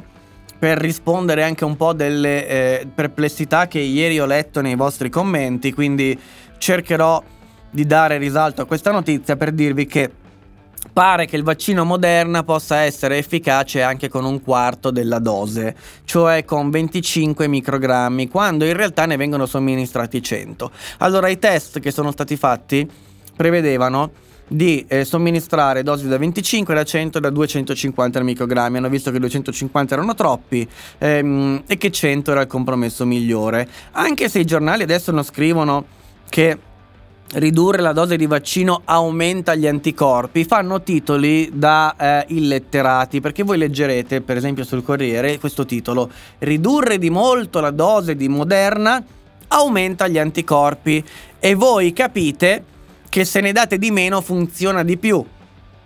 Per 0.57 0.77
rispondere 0.77 1.43
anche 1.43 1.65
un 1.65 1.75
po' 1.75 1.93
delle 1.93 2.47
eh, 2.47 2.87
perplessità 2.93 3.67
che 3.67 3.79
ieri 3.79 4.19
ho 4.19 4.25
letto 4.25 4.61
nei 4.61 4.75
vostri 4.75 5.09
commenti. 5.09 5.73
Quindi 5.73 6.19
cercherò 6.57 7.23
di 7.69 7.85
dare 7.85 8.17
risalto 8.17 8.61
a 8.61 8.65
questa 8.65 8.91
notizia 8.91 9.35
per 9.35 9.51
dirvi 9.51 9.85
che 9.85 10.11
pare 10.95 11.25
che 11.25 11.35
il 11.35 11.43
vaccino 11.43 11.83
Moderna 11.83 12.43
possa 12.43 12.77
essere 12.77 13.17
efficace 13.17 13.81
anche 13.81 14.07
con 14.07 14.23
un 14.23 14.41
quarto 14.41 14.91
della 14.91 15.19
dose, 15.19 15.75
cioè 16.05 16.45
con 16.45 16.69
25 16.69 17.49
microgrammi, 17.49 18.29
quando 18.29 18.63
in 18.63 18.77
realtà 18.77 19.05
ne 19.05 19.17
vengono 19.17 19.45
somministrati 19.45 20.23
100. 20.23 20.71
Allora 20.99 21.27
i 21.27 21.37
test 21.37 21.81
che 21.81 21.91
sono 21.91 22.11
stati 22.11 22.37
fatti 22.37 22.89
prevedevano 23.35 24.09
di 24.47 24.85
eh, 24.87 25.03
somministrare 25.03 25.83
dosi 25.83 26.07
da 26.07 26.17
25, 26.17 26.73
da 26.73 26.85
100 26.85 27.17
e 27.17 27.21
da 27.21 27.29
250 27.29 28.23
microgrammi. 28.23 28.77
Hanno 28.77 28.87
visto 28.87 29.11
che 29.11 29.19
250 29.19 29.95
erano 29.95 30.13
troppi 30.13 30.65
ehm, 30.99 31.63
e 31.67 31.77
che 31.77 31.91
100 31.91 32.31
era 32.31 32.39
il 32.39 32.47
compromesso 32.47 33.05
migliore. 33.05 33.67
Anche 33.91 34.29
se 34.29 34.39
i 34.39 34.45
giornali 34.45 34.83
adesso 34.83 35.11
non 35.11 35.23
scrivono 35.23 35.85
che 36.29 36.57
ridurre 37.33 37.81
la 37.81 37.91
dose 37.91 38.15
di 38.17 38.27
vaccino 38.27 38.81
aumenta 38.85 39.55
gli 39.55 39.67
anticorpi, 39.67 40.45
fanno 40.45 40.81
titoli 40.81 41.49
da 41.53 41.95
eh, 41.97 42.25
illetterati, 42.29 43.19
perché 43.19 43.43
voi 43.43 43.57
leggerete, 43.57 44.21
per 44.21 44.37
esempio 44.37 44.63
sul 44.63 44.83
Corriere, 44.83 45.39
questo 45.39 45.65
titolo, 45.65 46.09
ridurre 46.39 46.97
di 46.97 47.09
molto 47.09 47.59
la 47.59 47.71
dose 47.71 48.15
di 48.15 48.27
Moderna 48.27 49.03
aumenta 49.47 50.07
gli 50.07 50.17
anticorpi 50.17 51.03
e 51.39 51.55
voi 51.55 51.93
capite 51.93 52.63
che 53.09 53.25
se 53.25 53.41
ne 53.41 53.51
date 53.51 53.77
di 53.77 53.91
meno 53.91 54.21
funziona 54.21 54.83
di 54.83 54.97
più. 54.97 55.23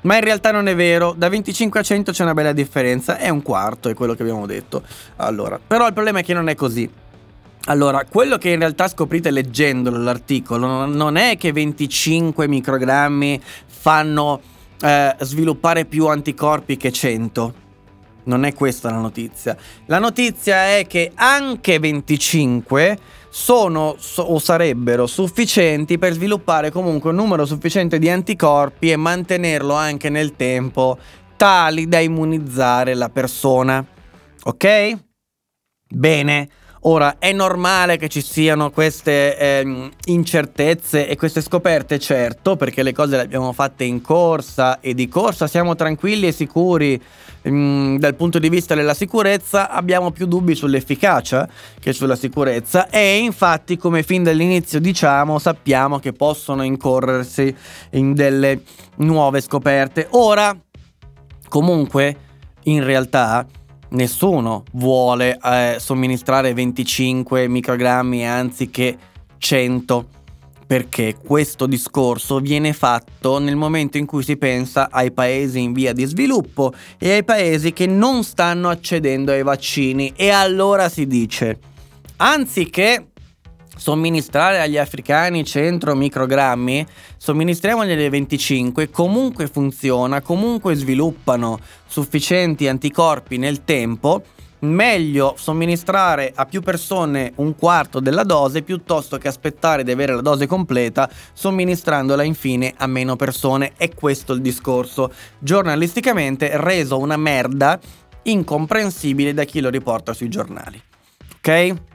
Ma 0.01 0.15
in 0.15 0.23
realtà 0.23 0.51
non 0.51 0.67
è 0.67 0.75
vero, 0.75 1.13
da 1.17 1.27
25 1.27 1.79
a 1.79 1.83
100 1.83 2.11
c'è 2.13 2.23
una 2.23 2.33
bella 2.33 2.53
differenza, 2.53 3.17
è 3.17 3.27
un 3.27 3.41
quarto, 3.41 3.89
è 3.89 3.93
quello 3.93 4.13
che 4.13 4.21
abbiamo 4.21 4.45
detto. 4.45 4.81
Allora, 5.17 5.59
però 5.65 5.87
il 5.87 5.93
problema 5.93 6.19
è 6.19 6.23
che 6.23 6.33
non 6.33 6.47
è 6.47 6.55
così. 6.55 6.89
Allora, 7.65 8.05
quello 8.05 8.37
che 8.37 8.49
in 8.49 8.59
realtà 8.59 8.87
scoprite 8.87 9.31
leggendolo 9.31 9.97
l'articolo 9.97 10.85
non 10.85 11.17
è 11.17 11.37
che 11.37 11.51
25 11.51 12.47
microgrammi 12.47 13.39
fanno 13.67 14.41
eh, 14.81 15.15
sviluppare 15.19 15.85
più 15.85 16.07
anticorpi 16.07 16.77
che 16.77 16.91
100. 16.91 17.53
Non 18.23 18.43
è 18.43 18.53
questa 18.53 18.89
la 18.89 18.97
notizia. 18.97 19.57
La 19.85 19.99
notizia 19.99 20.77
è 20.77 20.85
che 20.87 21.11
anche 21.15 21.79
25 21.79 22.97
sono 23.29 23.95
o 24.17 24.39
sarebbero 24.39 25.05
sufficienti 25.05 25.97
per 25.97 26.13
sviluppare 26.13 26.71
comunque 26.71 27.11
un 27.11 27.15
numero 27.15 27.45
sufficiente 27.45 27.99
di 27.99 28.09
anticorpi 28.09 28.91
e 28.91 28.95
mantenerlo 28.95 29.73
anche 29.73 30.09
nel 30.09 30.35
tempo 30.35 30.97
tali 31.37 31.87
da 31.87 31.99
immunizzare 31.99 32.93
la 32.95 33.09
persona. 33.09 33.85
Ok? 34.43 34.97
Bene. 35.87 36.49
Ora, 36.83 37.17
è 37.19 37.33
normale 37.33 37.97
che 37.97 38.07
ci 38.07 38.21
siano 38.21 38.71
queste 38.71 39.37
eh, 39.37 39.89
incertezze 40.05 41.09
e 41.09 41.17
queste 41.17 41.41
scoperte, 41.41 41.99
certo, 41.99 42.55
perché 42.55 42.83
le 42.83 42.93
cose 42.93 43.17
le 43.17 43.23
abbiamo 43.23 43.51
fatte 43.51 43.83
in 43.83 44.01
corsa 44.01 44.79
e 44.79 44.93
di 44.93 45.09
corsa 45.09 45.47
siamo 45.47 45.75
tranquilli 45.75 46.27
e 46.27 46.31
sicuri 46.31 47.01
mh, 47.41 47.49
mm, 47.51 47.95
dal 47.97 48.15
punto 48.15 48.39
di 48.39 48.47
vista 48.47 48.75
della 48.75 48.93
sicurezza, 48.93 49.69
abbiamo 49.69 50.11
più 50.11 50.25
dubbi 50.25 50.55
sull'efficacia 50.55 51.49
che 51.81 51.91
sulla 51.91 52.15
sicurezza 52.15 52.89
e 52.89 53.17
infatti 53.17 53.75
come 53.75 54.01
fin 54.01 54.23
dall'inizio 54.23 54.79
diciamo 54.79 55.37
sappiamo 55.37 55.99
che 55.99 56.13
possono 56.13 56.63
incorrersi 56.63 57.53
in 57.91 58.13
delle 58.13 58.61
nuove 58.97 59.41
scoperte. 59.41 60.07
Ora, 60.11 60.57
comunque, 61.49 62.15
in 62.63 62.85
realtà 62.85 63.45
nessuno 63.89 64.63
vuole 64.73 65.37
eh, 65.43 65.77
somministrare 65.79 66.53
25 66.53 67.47
microgrammi 67.47 68.27
anziché 68.27 68.97
100 69.37 70.07
perché 70.69 71.15
questo 71.15 71.65
discorso 71.65 72.37
viene 72.37 72.73
fatto 72.73 73.39
nel 73.39 73.55
momento 73.55 73.97
in 73.97 74.05
cui 74.05 74.21
si 74.21 74.37
pensa 74.37 74.89
ai 74.91 75.11
paesi 75.11 75.59
in 75.61 75.73
via 75.73 75.93
di 75.93 76.05
sviluppo 76.05 76.73
e 76.99 77.13
ai 77.13 77.23
paesi 77.23 77.73
che 77.73 77.87
non 77.87 78.23
stanno 78.23 78.69
accedendo 78.69 79.31
ai 79.31 79.41
vaccini. 79.41 80.13
E 80.15 80.29
allora 80.29 80.87
si 80.87 81.07
dice 81.07 81.57
anziché 82.17 83.07
somministrare 83.79 84.59
agli 84.59 84.77
africani 84.77 85.45
100 85.45 85.95
microgrammi, 85.95 86.85
somministriamogliene 87.15 88.09
25, 88.09 88.89
comunque 88.89 89.47
funziona, 89.47 90.21
comunque 90.21 90.75
sviluppano 90.75 91.57
sufficienti 91.87 92.67
anticorpi 92.67 93.37
nel 93.37 93.63
tempo, 93.63 94.21
meglio 94.59 95.35
somministrare 95.37 96.33
a 96.35 96.45
più 96.45 96.61
persone 96.61 97.31
un 97.35 97.55
quarto 97.55 98.01
della 98.01 98.23
dose 98.23 98.63
piuttosto 98.63 99.17
che 99.17 99.29
aspettare 99.29 99.85
di 99.85 99.91
avere 99.91 100.13
la 100.13 100.21
dose 100.21 100.45
completa 100.45 101.09
somministrandola 101.31 102.23
infine 102.23 102.73
a 102.75 102.85
meno 102.85 103.15
persone. 103.15 103.71
È 103.77 103.93
questo 103.93 104.33
il 104.33 104.41
discorso, 104.41 105.13
giornalisticamente 105.39 106.49
reso 106.55 106.99
una 106.99 107.15
merda 107.15 107.79
incomprensibile 108.23 109.33
da 109.33 109.45
chi 109.45 109.61
lo 109.61 109.69
riporta 109.69 110.11
sui 110.11 110.27
giornali. 110.27 110.81
Ok? 111.37 111.88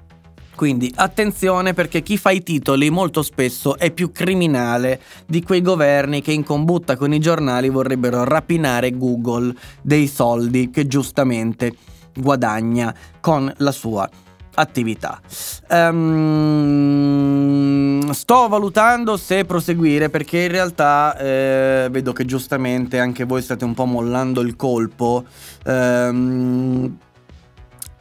Quindi 0.55 0.93
attenzione 0.95 1.75
perché 1.75 2.03
chi 2.03 2.17
fa 2.17 2.31
i 2.31 2.43
titoli 2.43 2.91
molto 2.91 3.23
spesso 3.23 3.77
è 3.77 3.91
più 3.91 4.13
criminale 4.13 5.01
di 5.27 5.43
quei 5.43 5.63
governi 5.63 6.23
che 6.23 6.33
in 6.33 6.45
combutta 6.45 6.97
con 6.97 7.13
i 7.13 7.19
giornali 7.19 7.69
vorrebbero 7.69 8.25
rapinare 8.25 8.97
Google 8.97 9.55
dei 9.83 10.07
soldi 10.07 10.71
che 10.71 10.87
giustamente 10.87 11.75
guadagna 12.15 12.95
con 13.21 13.53
la 13.59 13.73
sua 13.73 14.09
attività. 14.55 15.21
Um, 15.69 16.93
sto 18.13 18.49
valutando 18.49 19.17
se 19.17 19.45
proseguire 19.45 20.09
perché 20.11 20.43
in 20.45 20.51
realtà 20.51 21.17
eh, 21.17 21.89
vedo 21.91 22.13
che 22.13 22.25
giustamente 22.25 22.99
anche 23.01 23.25
voi 23.25 23.43
state 23.43 23.65
un 23.65 23.75
po' 23.75 23.87
mollando 23.87 24.41
il 24.41 24.55
colpo. 24.57 25.25
Um, 25.65 26.97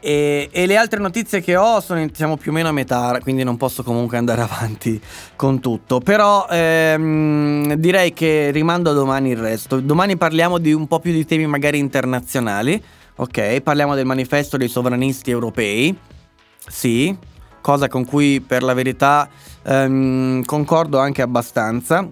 e, 0.04 0.50
e, 0.52 0.66
le 0.66 0.76
altre 0.76 1.00
notizie 1.00 1.40
che 1.40 1.56
ho 1.56 1.80
sono 1.80 2.06
siamo 2.12 2.36
più 2.36 2.52
o 2.52 2.54
meno 2.54 2.68
a 2.68 2.72
metà, 2.74 3.18
quindi 3.22 3.44
non 3.44 3.56
posso 3.56 3.84
comunque 3.84 4.18
andare 4.18 4.42
avanti 4.44 5.02
con 5.38 5.62
tutto. 5.62 6.00
Però 6.00 6.46
ehm, 6.50 7.76
direi 7.76 8.12
che 8.12 8.52
rimando 8.52 8.90
a 8.90 8.94
domani 8.94 9.30
il 9.30 9.38
resto. 9.38 9.80
Domani 9.80 10.18
parliamo 10.18 10.58
di 10.58 10.74
un 10.74 10.88
po' 10.88 11.00
più 11.00 11.14
di 11.14 11.26
temi 11.26 11.48
magari 11.48 11.78
internazionali. 11.78 12.84
Ok, 13.16 13.62
parliamo 13.62 13.96
del 13.96 14.06
manifesto 14.06 14.58
dei 14.58 14.68
sovranisti 14.68 15.32
europei. 15.32 15.98
Sì, 16.68 17.16
cosa 17.62 17.88
con 17.88 18.04
cui 18.04 18.42
per 18.42 18.62
la 18.62 18.74
verità 18.74 19.30
ehm, 19.64 20.44
concordo 20.44 21.00
anche 21.00 21.22
abbastanza 21.22 22.10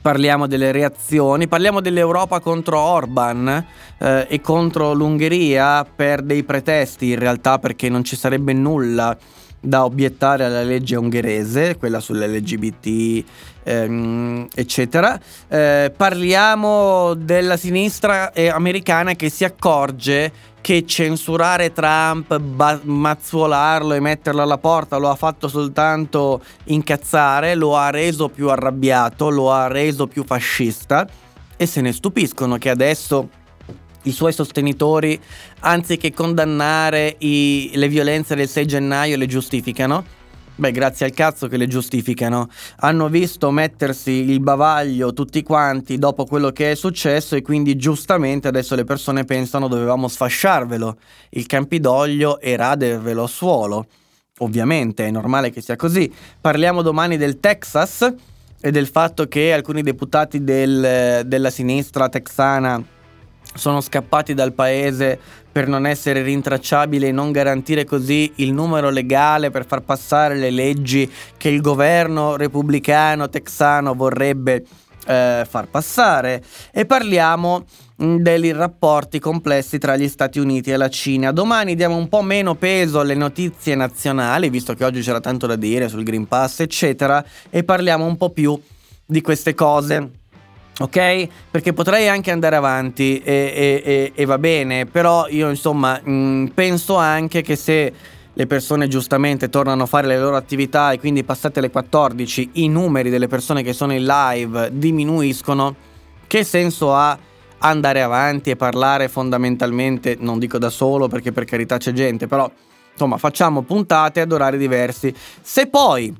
parliamo 0.00 0.46
delle 0.46 0.72
reazioni, 0.72 1.48
parliamo 1.48 1.80
dell'Europa 1.80 2.40
contro 2.40 2.78
Orban 2.78 3.66
eh, 3.98 4.26
e 4.28 4.40
contro 4.40 4.92
l'Ungheria 4.92 5.84
per 5.84 6.22
dei 6.22 6.44
pretesti 6.44 7.10
in 7.10 7.18
realtà 7.18 7.58
perché 7.58 7.88
non 7.88 8.04
ci 8.04 8.16
sarebbe 8.16 8.52
nulla 8.52 9.16
da 9.60 9.84
obiettare 9.84 10.44
alla 10.44 10.62
legge 10.62 10.96
ungherese, 10.96 11.76
quella 11.76 12.00
sull'LGBT, 12.00 13.24
ehm, 13.64 14.48
eccetera. 14.54 15.18
Eh, 15.48 15.92
parliamo 15.96 17.14
della 17.14 17.56
sinistra 17.56 18.32
americana 18.52 19.14
che 19.14 19.28
si 19.28 19.44
accorge 19.44 20.32
che 20.66 20.84
censurare 20.84 21.72
Trump, 21.72 22.38
ba- 22.38 22.80
mazzuolarlo 22.82 23.94
e 23.94 24.00
metterlo 24.00 24.42
alla 24.42 24.58
porta 24.58 24.96
lo 24.96 25.08
ha 25.08 25.14
fatto 25.14 25.46
soltanto 25.46 26.42
incazzare, 26.64 27.54
lo 27.54 27.76
ha 27.76 27.90
reso 27.90 28.28
più 28.28 28.50
arrabbiato, 28.50 29.30
lo 29.30 29.52
ha 29.52 29.68
reso 29.68 30.08
più 30.08 30.24
fascista 30.24 31.06
e 31.56 31.66
se 31.66 31.80
ne 31.80 31.92
stupiscono 31.92 32.58
che 32.58 32.68
adesso 32.68 33.28
i 34.06 34.12
suoi 34.12 34.32
sostenitori, 34.32 35.20
anziché 35.60 36.12
condannare 36.12 37.14
i- 37.18 37.70
le 37.74 37.88
violenze 37.88 38.34
del 38.34 38.48
6 38.48 38.66
gennaio, 38.66 39.16
le 39.16 39.26
giustificano 39.26 40.04
Beh, 40.58 40.70
grazie 40.70 41.04
al 41.04 41.12
cazzo 41.12 41.48
che 41.48 41.58
le 41.58 41.66
giustificano. 41.66 42.48
Hanno 42.78 43.10
visto 43.10 43.50
mettersi 43.50 44.10
il 44.10 44.40
bavaglio 44.40 45.12
tutti 45.12 45.42
quanti 45.42 45.98
dopo 45.98 46.24
quello 46.24 46.50
che 46.50 46.70
è 46.70 46.74
successo 46.74 47.36
e 47.36 47.42
quindi 47.42 47.76
giustamente 47.76 48.48
adesso 48.48 48.74
le 48.74 48.84
persone 48.84 49.24
pensano 49.24 49.68
dovevamo 49.68 50.08
sfasciarvelo. 50.08 50.96
Il 51.30 51.44
Campidoglio 51.44 52.40
e 52.40 52.56
radervelo 52.56 53.24
a 53.24 53.28
suolo. 53.28 53.86
Ovviamente 54.38 55.06
è 55.06 55.10
normale 55.10 55.50
che 55.50 55.60
sia 55.60 55.76
così. 55.76 56.10
Parliamo 56.40 56.80
domani 56.80 57.18
del 57.18 57.38
Texas 57.38 58.14
e 58.58 58.70
del 58.70 58.86
fatto 58.86 59.26
che 59.28 59.52
alcuni 59.52 59.82
deputati 59.82 60.42
del, 60.42 61.22
della 61.26 61.50
sinistra 61.50 62.08
texana 62.08 62.82
sono 63.56 63.80
scappati 63.80 64.34
dal 64.34 64.52
paese 64.52 65.18
per 65.50 65.66
non 65.66 65.86
essere 65.86 66.22
rintracciabili 66.22 67.08
e 67.08 67.12
non 67.12 67.32
garantire 67.32 67.84
così 67.84 68.30
il 68.36 68.52
numero 68.52 68.90
legale 68.90 69.50
per 69.50 69.66
far 69.66 69.80
passare 69.80 70.36
le 70.36 70.50
leggi 70.50 71.10
che 71.36 71.48
il 71.48 71.60
governo 71.60 72.36
repubblicano 72.36 73.28
texano 73.28 73.94
vorrebbe 73.94 74.64
eh, 75.06 75.46
far 75.48 75.68
passare 75.68 76.42
e 76.72 76.84
parliamo 76.84 77.64
mm, 78.02 78.16
dei 78.16 78.52
rapporti 78.52 79.18
complessi 79.18 79.78
tra 79.78 79.96
gli 79.96 80.08
Stati 80.08 80.38
Uniti 80.38 80.70
e 80.70 80.76
la 80.76 80.90
Cina. 80.90 81.32
Domani 81.32 81.74
diamo 81.74 81.96
un 81.96 82.08
po' 82.08 82.22
meno 82.22 82.54
peso 82.54 83.00
alle 83.00 83.14
notizie 83.14 83.74
nazionali, 83.74 84.50
visto 84.50 84.74
che 84.74 84.84
oggi 84.84 85.00
c'era 85.00 85.20
tanto 85.20 85.46
da 85.46 85.56
dire 85.56 85.88
sul 85.88 86.02
Green 86.02 86.26
Pass, 86.26 86.60
eccetera, 86.60 87.24
e 87.48 87.64
parliamo 87.64 88.04
un 88.04 88.16
po' 88.16 88.30
più 88.30 88.60
di 89.06 89.20
queste 89.20 89.54
cose 89.54 90.10
Ok? 90.78 91.28
Perché 91.50 91.72
potrei 91.72 92.06
anche 92.08 92.30
andare 92.30 92.56
avanti 92.56 93.22
e, 93.22 93.32
e, 93.54 93.82
e, 93.84 94.12
e 94.14 94.24
va 94.26 94.38
bene, 94.38 94.84
però 94.84 95.26
io 95.28 95.48
insomma 95.48 95.98
mh, 96.02 96.10
mm, 96.10 96.46
penso 96.48 96.96
anche 96.96 97.40
che 97.40 97.56
se 97.56 97.92
le 98.38 98.46
persone 98.46 98.86
giustamente 98.86 99.48
tornano 99.48 99.84
a 99.84 99.86
fare 99.86 100.06
le 100.06 100.18
loro 100.18 100.36
attività 100.36 100.92
e 100.92 100.98
quindi 100.98 101.24
passate 101.24 101.62
le 101.62 101.70
14 101.70 102.50
i 102.54 102.68
numeri 102.68 103.08
delle 103.08 103.28
persone 103.28 103.62
che 103.62 103.72
sono 103.72 103.94
in 103.94 104.04
live 104.04 104.68
diminuiscono, 104.72 105.74
che 106.26 106.44
senso 106.44 106.94
ha 106.94 107.18
andare 107.58 108.02
avanti 108.02 108.50
e 108.50 108.56
parlare 108.56 109.08
fondamentalmente, 109.08 110.16
non 110.20 110.38
dico 110.38 110.58
da 110.58 110.68
solo 110.68 111.08
perché 111.08 111.32
per 111.32 111.44
carità 111.44 111.78
c'è 111.78 111.92
gente, 111.92 112.26
però 112.26 112.50
insomma 112.92 113.16
facciamo 113.16 113.62
puntate 113.62 114.20
ad 114.20 114.30
orari 114.30 114.58
diversi. 114.58 115.14
Se 115.40 115.68
poi 115.68 116.14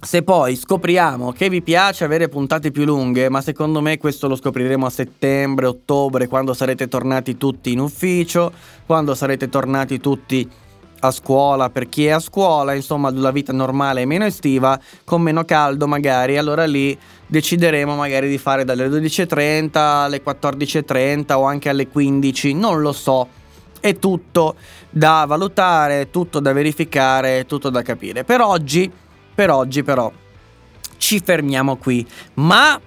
se 0.00 0.22
poi 0.22 0.56
scopriamo 0.56 1.32
che 1.32 1.48
vi 1.48 1.62
piace 1.62 2.04
avere 2.04 2.28
puntate 2.28 2.70
più 2.70 2.84
lunghe, 2.84 3.28
ma 3.28 3.40
secondo 3.40 3.80
me 3.80 3.98
questo 3.98 4.28
lo 4.28 4.36
scopriremo 4.36 4.86
a 4.86 4.90
settembre, 4.90 5.66
ottobre, 5.66 6.28
quando 6.28 6.52
sarete 6.52 6.86
tornati 6.86 7.36
tutti 7.36 7.72
in 7.72 7.80
ufficio, 7.80 8.52
quando 8.84 9.14
sarete 9.14 9.48
tornati 9.48 9.98
tutti 9.98 10.48
a 11.00 11.10
scuola, 11.10 11.70
per 11.70 11.88
chi 11.88 12.06
è 12.06 12.10
a 12.10 12.20
scuola, 12.20 12.74
insomma, 12.74 13.10
la 13.10 13.30
vita 13.30 13.52
normale 13.52 14.02
e 14.02 14.06
meno 14.06 14.24
estiva, 14.24 14.78
con 15.04 15.22
meno 15.22 15.44
caldo 15.44 15.86
magari, 15.86 16.36
allora 16.36 16.66
lì 16.66 16.96
decideremo 17.26 17.96
magari 17.96 18.28
di 18.28 18.38
fare 18.38 18.64
dalle 18.64 18.88
12.30 18.88 19.70
alle 19.78 20.22
14.30 20.22 21.32
o 21.32 21.44
anche 21.44 21.68
alle 21.68 21.88
15, 21.88 22.54
non 22.54 22.80
lo 22.80 22.92
so. 22.92 23.28
È 23.80 23.96
tutto 23.98 24.56
da 24.90 25.24
valutare, 25.26 26.10
tutto 26.10 26.40
da 26.40 26.52
verificare, 26.52 27.44
tutto 27.46 27.70
da 27.70 27.82
capire. 27.82 28.24
Per 28.24 28.40
oggi 28.40 28.90
per 29.36 29.50
oggi 29.50 29.84
però 29.84 30.10
ci 30.96 31.20
fermiamo 31.20 31.76
qui, 31.76 32.04
ma 32.34 32.80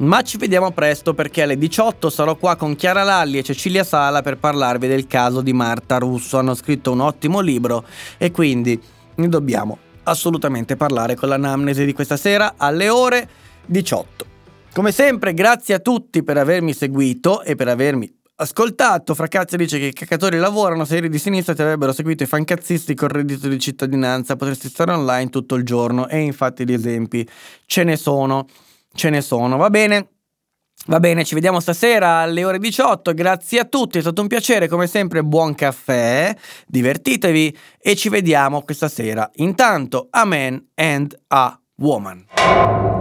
ma 0.00 0.22
ci 0.22 0.38
vediamo 0.38 0.70
presto 0.70 1.12
perché 1.12 1.42
alle 1.42 1.58
18 1.58 2.08
sarò 2.08 2.34
qua 2.36 2.56
con 2.56 2.74
Chiara 2.74 3.02
Lalli 3.02 3.36
e 3.36 3.42
Cecilia 3.42 3.84
Sala 3.84 4.22
per 4.22 4.38
parlarvi 4.38 4.88
del 4.88 5.06
caso 5.06 5.42
di 5.42 5.52
Marta 5.52 5.98
Russo. 5.98 6.38
Hanno 6.38 6.54
scritto 6.54 6.90
un 6.90 7.00
ottimo 7.00 7.40
libro 7.40 7.84
e 8.16 8.30
quindi 8.30 8.80
ne 9.16 9.28
dobbiamo 9.28 9.76
assolutamente 10.04 10.76
parlare 10.76 11.16
con 11.16 11.28
l'anamnesi 11.28 11.84
di 11.84 11.92
questa 11.92 12.16
sera 12.16 12.54
alle 12.56 12.88
ore 12.88 13.28
18. 13.66 14.24
Come 14.72 14.90
sempre, 14.90 15.34
grazie 15.34 15.74
a 15.74 15.80
tutti 15.80 16.22
per 16.22 16.38
avermi 16.38 16.72
seguito 16.72 17.42
e 17.42 17.54
per 17.54 17.68
avermi 17.68 18.19
ascoltato. 18.40 19.14
Fracazzi 19.14 19.56
dice 19.56 19.78
che 19.78 19.86
i 19.86 19.92
caccatori 19.92 20.38
lavorano, 20.38 20.84
se 20.84 20.96
eri 20.96 21.08
di 21.08 21.18
sinistra 21.18 21.54
ti 21.54 21.62
avrebbero 21.62 21.92
seguito 21.92 22.22
i 22.22 22.26
fancazzisti 22.26 22.94
col 22.94 23.10
reddito 23.10 23.48
di 23.48 23.58
cittadinanza, 23.58 24.36
potresti 24.36 24.68
stare 24.68 24.92
online 24.92 25.30
tutto 25.30 25.54
il 25.54 25.64
giorno 25.64 26.08
e 26.08 26.18
infatti 26.18 26.64
di 26.64 26.72
esempi 26.72 27.28
ce 27.66 27.84
ne 27.84 27.96
sono, 27.96 28.46
ce 28.92 29.10
ne 29.10 29.20
sono, 29.20 29.56
va 29.56 29.70
bene? 29.70 30.08
Va 30.86 30.98
bene, 30.98 31.24
ci 31.24 31.34
vediamo 31.34 31.60
stasera 31.60 32.20
alle 32.20 32.42
ore 32.42 32.58
18. 32.58 33.12
Grazie 33.12 33.60
a 33.60 33.64
tutti, 33.66 33.98
è 33.98 34.00
stato 34.00 34.22
un 34.22 34.28
piacere, 34.28 34.66
come 34.66 34.86
sempre, 34.86 35.22
buon 35.22 35.54
caffè, 35.54 36.34
divertitevi 36.66 37.56
e 37.78 37.94
ci 37.94 38.08
vediamo 38.08 38.62
questa 38.62 38.88
sera. 38.88 39.30
Intanto, 39.34 40.08
a 40.10 40.24
man 40.24 40.68
and 40.74 41.14
a 41.28 41.60
woman. 41.76 42.99